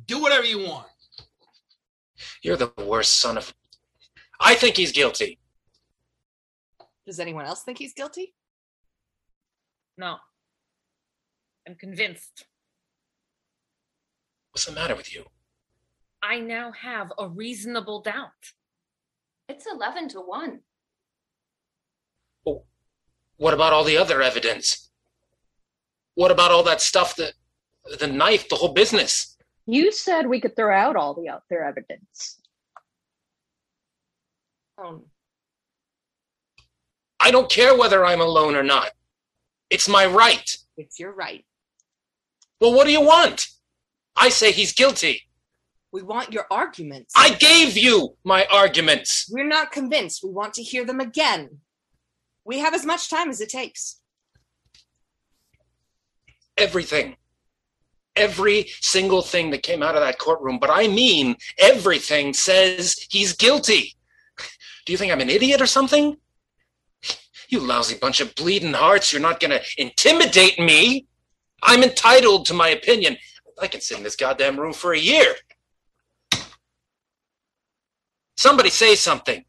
Do 0.07 0.21
whatever 0.21 0.45
you 0.45 0.59
want. 0.61 0.87
You're 2.43 2.57
the 2.57 2.73
worst 2.87 3.21
son 3.21 3.39
of. 3.39 3.55
I 4.41 4.55
think 4.55 4.77
he's 4.77 4.93
guilty. 4.93 5.39
Does 7.07 7.21
anyone 7.21 7.47
else 7.47 7.63
think 7.63 7.79
he's 7.79 7.95
guilty? 7.95 8.35
No. 9.97 10.17
I'm 11.67 11.75
convinced. 11.77 12.47
What's 14.51 14.67
the 14.67 14.73
matter 14.73 14.95
with 14.95 15.15
you? 15.15 15.25
I 16.23 16.41
now 16.41 16.73
have 16.73 17.13
a 17.19 17.29
reasonable 17.29 18.03
doubt. 18.03 18.31
It's 19.49 19.67
11 19.67 20.09
to 20.11 20.21
1. 20.21 20.61
What 23.37 23.55
about 23.55 23.73
all 23.73 23.85
the 23.85 23.97
other 23.97 24.23
evidence? 24.23 24.91
What 26.15 26.31
about 26.31 26.51
all 26.51 26.63
that 26.65 26.81
stuff 26.81 27.17
that 27.17 27.33
the 27.99 28.07
knife, 28.07 28.49
the 28.49 28.57
whole 28.57 28.73
business? 28.73 29.37
You 29.67 29.93
said 29.93 30.27
we 30.27 30.41
could 30.41 30.57
throw 30.57 30.75
out 30.75 30.97
all 30.97 31.15
the 31.15 31.29
other 31.29 31.65
evidence. 31.65 32.41
Um, 34.79 35.05
I 37.21 37.31
don't 37.31 37.51
care 37.51 37.77
whether 37.77 38.05
I'm 38.05 38.21
alone 38.21 38.57
or 38.57 38.63
not. 38.63 38.91
It's 39.71 39.89
my 39.89 40.05
right. 40.07 40.59
it's 40.77 40.99
your 40.99 41.13
right. 41.13 41.45
Well, 42.61 42.75
what 42.75 42.87
do 42.87 42.93
you 42.93 43.01
want? 43.01 43.47
I 44.17 44.29
say 44.29 44.53
he's 44.53 44.73
guilty. 44.73 45.23
We 45.93 46.03
want 46.03 46.33
your 46.33 46.47
arguments. 46.51 47.13
I 47.17 47.31
gave 47.35 47.77
you 47.77 48.17
my 48.25 48.47
arguments. 48.51 49.31
We're 49.31 49.47
not 49.47 49.73
convinced. 49.73 50.25
We 50.25 50.31
want 50.31 50.55
to 50.55 50.63
hear 50.63 50.85
them 50.85 51.01
again. 51.01 51.61
We 52.45 52.59
have 52.59 52.75
as 52.75 52.85
much 52.85 53.09
time 53.09 53.31
as 53.31 53.41
it 53.41 53.49
takes. 53.49 54.01
Everything. 56.57 57.17
Every 58.15 58.67
single 58.81 59.23
thing 59.23 59.51
that 59.51 59.63
came 59.63 59.83
out 59.83 59.95
of 59.95 60.03
that 60.03 60.19
courtroom, 60.19 60.59
but 60.59 60.71
I 60.71 60.87
mean 60.87 61.37
everything, 61.59 62.35
says 62.35 63.07
he's 63.11 63.33
guilty. 63.33 63.95
Do 64.85 64.93
you 64.93 64.99
think 64.99 65.13
I'm 65.13 65.21
an 65.21 65.31
idiot 65.31 65.63
or 65.63 65.67
something? 65.67 66.17
You 67.49 67.61
lousy 67.61 67.97
bunch 67.97 68.21
of 68.21 68.35
bleeding 68.35 68.75
hearts, 68.75 69.13
you're 69.13 69.23
not 69.23 69.41
going 69.41 69.51
to 69.51 69.63
intimidate 69.79 70.59
me. 70.59 71.07
I'm 71.63 71.83
entitled 71.83 72.47
to 72.47 72.55
my 72.55 72.69
opinion. 72.69 73.17
I 73.61 73.69
can 73.69 73.81
sit 73.81 73.99
in 73.99 74.05
this 74.05 74.17
goddamn 74.17 74.59
room 74.59 74.73
for 74.73 74.93
a 74.93 74.99
year. 74.99 75.35
Somebody 78.37 78.71
say 78.71 78.95
something. 78.95 79.45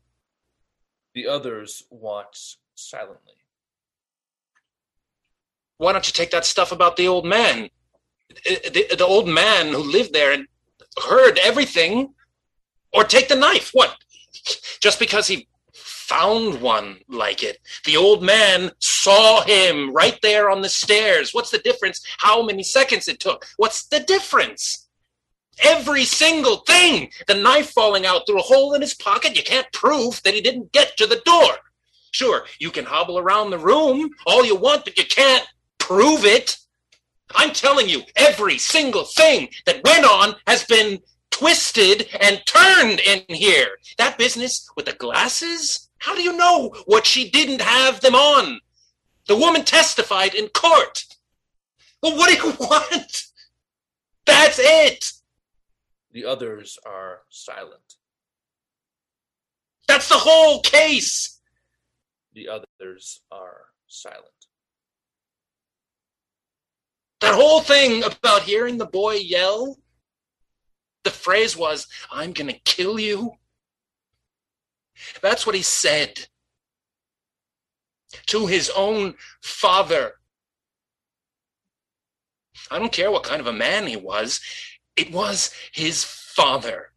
The 1.15 1.27
others 1.27 1.83
watch 1.89 2.57
silently. 2.75 3.33
Why 5.77 5.91
don't 5.91 6.07
you 6.07 6.13
take 6.13 6.31
that 6.31 6.45
stuff 6.45 6.71
about 6.71 6.95
the 6.95 7.07
old 7.07 7.25
man? 7.25 7.69
The, 8.45 8.95
the 8.97 9.05
old 9.05 9.27
man 9.27 9.67
who 9.67 9.79
lived 9.79 10.13
there 10.13 10.31
and 10.31 10.47
heard 11.01 11.37
everything, 11.39 12.13
or 12.93 13.03
take 13.03 13.27
the 13.27 13.35
knife. 13.35 13.71
What? 13.73 13.95
Just 14.79 14.99
because 14.99 15.27
he 15.27 15.47
found 15.73 16.61
one 16.61 16.99
like 17.09 17.43
it. 17.43 17.59
The 17.85 17.97
old 17.97 18.21
man 18.21 18.71
saw 18.79 19.41
him 19.41 19.93
right 19.93 20.19
there 20.21 20.49
on 20.49 20.61
the 20.61 20.69
stairs. 20.69 21.33
What's 21.33 21.49
the 21.49 21.57
difference? 21.57 22.05
How 22.19 22.43
many 22.43 22.63
seconds 22.63 23.07
it 23.07 23.19
took? 23.19 23.45
What's 23.57 23.87
the 23.87 23.99
difference? 23.99 24.87
Every 25.63 26.03
single 26.03 26.57
thing. 26.57 27.09
The 27.27 27.35
knife 27.35 27.71
falling 27.71 28.05
out 28.05 28.21
through 28.25 28.39
a 28.39 28.43
hole 28.43 28.73
in 28.73 28.81
his 28.81 28.93
pocket. 28.93 29.35
You 29.35 29.43
can't 29.43 29.71
prove 29.71 30.21
that 30.23 30.33
he 30.33 30.41
didn't 30.41 30.71
get 30.71 30.97
to 30.97 31.07
the 31.07 31.21
door. 31.25 31.57
Sure, 32.13 32.45
you 32.59 32.69
can 32.69 32.85
hobble 32.85 33.17
around 33.17 33.49
the 33.49 33.57
room 33.57 34.09
all 34.27 34.45
you 34.45 34.55
want, 34.55 34.85
but 34.85 34.97
you 34.97 35.03
can't 35.03 35.45
prove 35.79 36.25
it. 36.25 36.57
I'm 37.35 37.51
telling 37.51 37.89
you, 37.89 38.03
every 38.15 38.59
single 38.59 39.03
thing 39.03 39.49
that 39.65 39.83
went 39.83 40.05
on 40.05 40.35
has 40.45 40.63
been 40.63 40.99
twisted 41.31 42.07
and 42.21 42.45
turned 42.45 42.99
in 42.99 43.23
here. 43.27 43.67
That 43.97 44.19
business 44.19 44.69
with 44.77 44.85
the 44.85 44.93
glasses? 44.93 45.89
How 45.97 46.13
do 46.13 46.21
you 46.21 46.37
know 46.37 46.75
what 46.85 47.07
she 47.07 47.31
didn't 47.31 47.61
have 47.61 47.99
them 48.01 48.13
on? 48.13 48.59
The 49.27 49.35
woman 49.35 49.63
testified 49.63 50.35
in 50.35 50.49
court. 50.49 51.05
Well, 52.03 52.15
what 52.15 52.29
do 52.29 52.47
you 52.47 52.53
want? 52.59 53.23
That's 54.27 54.59
it. 54.61 55.05
The 56.11 56.25
others 56.25 56.77
are 56.85 57.21
silent. 57.29 57.95
That's 59.87 60.09
the 60.09 60.15
whole 60.15 60.61
case. 60.61 61.32
The 62.33 62.49
others 62.49 63.21
are 63.31 63.65
silent. 63.87 64.27
That 67.21 67.35
whole 67.35 67.61
thing 67.61 68.03
about 68.03 68.41
hearing 68.43 68.77
the 68.77 68.85
boy 68.85 69.15
yell, 69.15 69.77
the 71.03 71.11
phrase 71.11 71.55
was, 71.55 71.87
I'm 72.11 72.33
going 72.33 72.47
to 72.47 72.59
kill 72.65 72.99
you. 72.99 73.33
That's 75.21 75.45
what 75.45 75.55
he 75.55 75.61
said 75.61 76.27
to 78.27 78.47
his 78.47 78.69
own 78.75 79.15
father. 79.41 80.13
I 82.71 82.79
don't 82.79 82.91
care 82.91 83.11
what 83.11 83.23
kind 83.23 83.41
of 83.41 83.47
a 83.47 83.53
man 83.53 83.87
he 83.87 83.95
was, 83.95 84.39
it 84.95 85.11
was 85.11 85.53
his 85.71 86.03
father. 86.03 86.92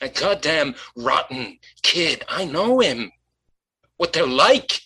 That 0.00 0.14
goddamn 0.14 0.74
rotten 0.96 1.58
kid, 1.82 2.24
I 2.28 2.44
know 2.44 2.80
him. 2.80 3.12
What 3.96 4.12
they're 4.12 4.26
like. 4.26 4.80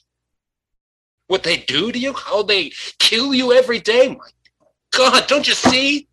What 1.27 1.43
they 1.45 1.59
do 1.59 1.93
to 1.93 1.99
you, 1.99 2.13
how 2.13 2.43
they 2.43 2.73
kill 2.99 3.33
you 3.33 3.53
every 3.53 3.79
day. 3.79 4.09
My 4.09 4.67
God, 4.91 5.27
don't 5.29 5.47
you 5.47 5.55
see? 5.55 6.09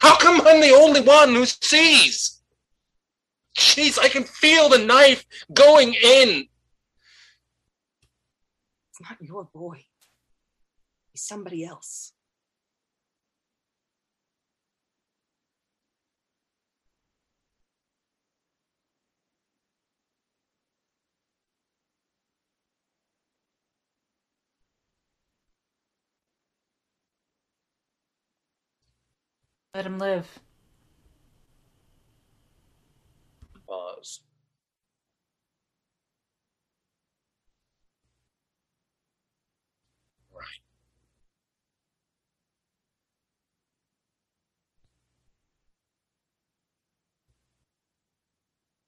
How 0.00 0.16
come 0.16 0.40
I'm 0.46 0.60
the 0.60 0.74
only 0.74 1.00
one 1.00 1.34
who 1.34 1.44
sees? 1.46 2.40
Jeez, 3.56 3.98
I 3.98 4.08
can 4.08 4.22
feel 4.22 4.68
the 4.68 4.78
knife 4.78 5.26
going 5.52 5.94
in. 5.94 6.46
It's 8.90 9.00
not 9.00 9.20
your 9.20 9.44
boy. 9.52 9.84
He's 11.12 11.22
somebody 11.22 11.64
else. 11.64 12.12
Let 29.74 29.86
him 29.86 29.98
live. 29.98 30.40
Pause. 33.66 34.20
Right. 40.32 40.62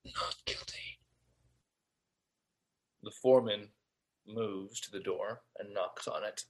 Not 0.04 0.36
guilty. 0.46 0.98
The 3.02 3.10
foreman 3.10 3.68
moves 4.26 4.80
to 4.80 4.90
the 4.90 5.00
door 5.00 5.42
and 5.58 5.74
knocks 5.74 6.08
on 6.08 6.24
it. 6.24 6.44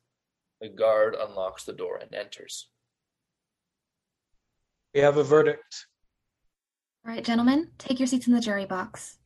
The 0.61 0.69
guard 0.69 1.15
unlocks 1.19 1.65
the 1.65 1.73
door 1.73 1.97
and 1.97 2.15
enters. 2.15 2.69
We 4.95 5.01
have 5.01 5.17
a 5.17 5.25
verdict. 5.25 5.87
All 7.05 7.13
right, 7.13 7.25
gentlemen, 7.25 7.69
take 7.79 8.01
your 8.01 8.07
seats 8.07 8.27
in 8.27 8.35
the 8.35 8.41
jury 8.41 8.67
box. 8.67 9.19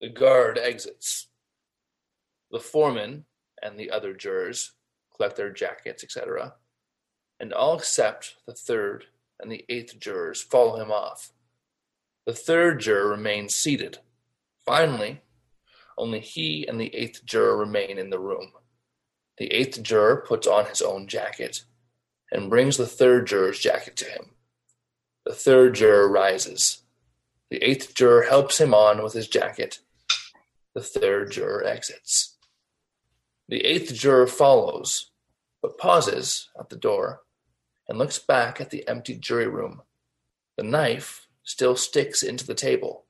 The 0.00 0.10
guard 0.10 0.58
exits. 0.58 1.28
The 2.50 2.60
foreman 2.60 3.24
and 3.62 3.78
the 3.78 3.90
other 3.90 4.12
jurors 4.12 4.72
collect 5.16 5.36
their 5.36 5.50
jackets, 5.50 6.04
etc., 6.04 6.54
and 7.40 7.52
all 7.52 7.76
except 7.76 8.36
the 8.46 8.52
third 8.52 9.06
and 9.40 9.50
the 9.50 9.64
eighth 9.68 9.98
jurors 9.98 10.42
follow 10.42 10.80
him 10.80 10.90
off. 10.90 11.32
The 12.26 12.32
third 12.34 12.80
juror 12.80 13.08
remains 13.08 13.54
seated. 13.54 13.98
Finally, 14.66 15.22
only 15.96 16.20
he 16.20 16.66
and 16.66 16.80
the 16.80 16.94
eighth 16.94 17.24
juror 17.24 17.56
remain 17.56 17.98
in 17.98 18.10
the 18.10 18.18
room. 18.18 18.52
The 19.38 19.46
eighth 19.46 19.82
juror 19.82 20.24
puts 20.26 20.46
on 20.46 20.66
his 20.66 20.82
own 20.82 21.06
jacket 21.06 21.64
and 22.30 22.50
brings 22.50 22.76
the 22.76 22.86
third 22.86 23.26
juror's 23.26 23.58
jacket 23.58 23.96
to 23.96 24.04
him. 24.04 24.30
The 25.28 25.34
third 25.34 25.74
juror 25.74 26.08
rises. 26.08 26.84
The 27.50 27.58
eighth 27.58 27.94
juror 27.94 28.22
helps 28.22 28.58
him 28.58 28.72
on 28.72 29.02
with 29.02 29.12
his 29.12 29.28
jacket. 29.28 29.80
The 30.74 30.80
third 30.80 31.32
juror 31.32 31.62
exits. 31.62 32.38
The 33.46 33.60
eighth 33.60 33.92
juror 33.92 34.26
follows, 34.26 35.10
but 35.60 35.76
pauses 35.76 36.48
at 36.58 36.70
the 36.70 36.76
door 36.76 37.20
and 37.86 37.98
looks 37.98 38.18
back 38.18 38.58
at 38.58 38.70
the 38.70 38.88
empty 38.88 39.16
jury 39.16 39.46
room. 39.46 39.82
The 40.56 40.62
knife 40.62 41.28
still 41.42 41.76
sticks 41.76 42.22
into 42.22 42.46
the 42.46 42.54
table. 42.54 43.04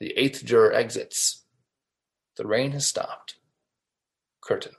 The 0.00 0.18
eighth 0.18 0.44
juror 0.44 0.72
exits. 0.72 1.44
The 2.36 2.48
rain 2.48 2.72
has 2.72 2.88
stopped. 2.88 3.36
Curtain. 4.40 4.72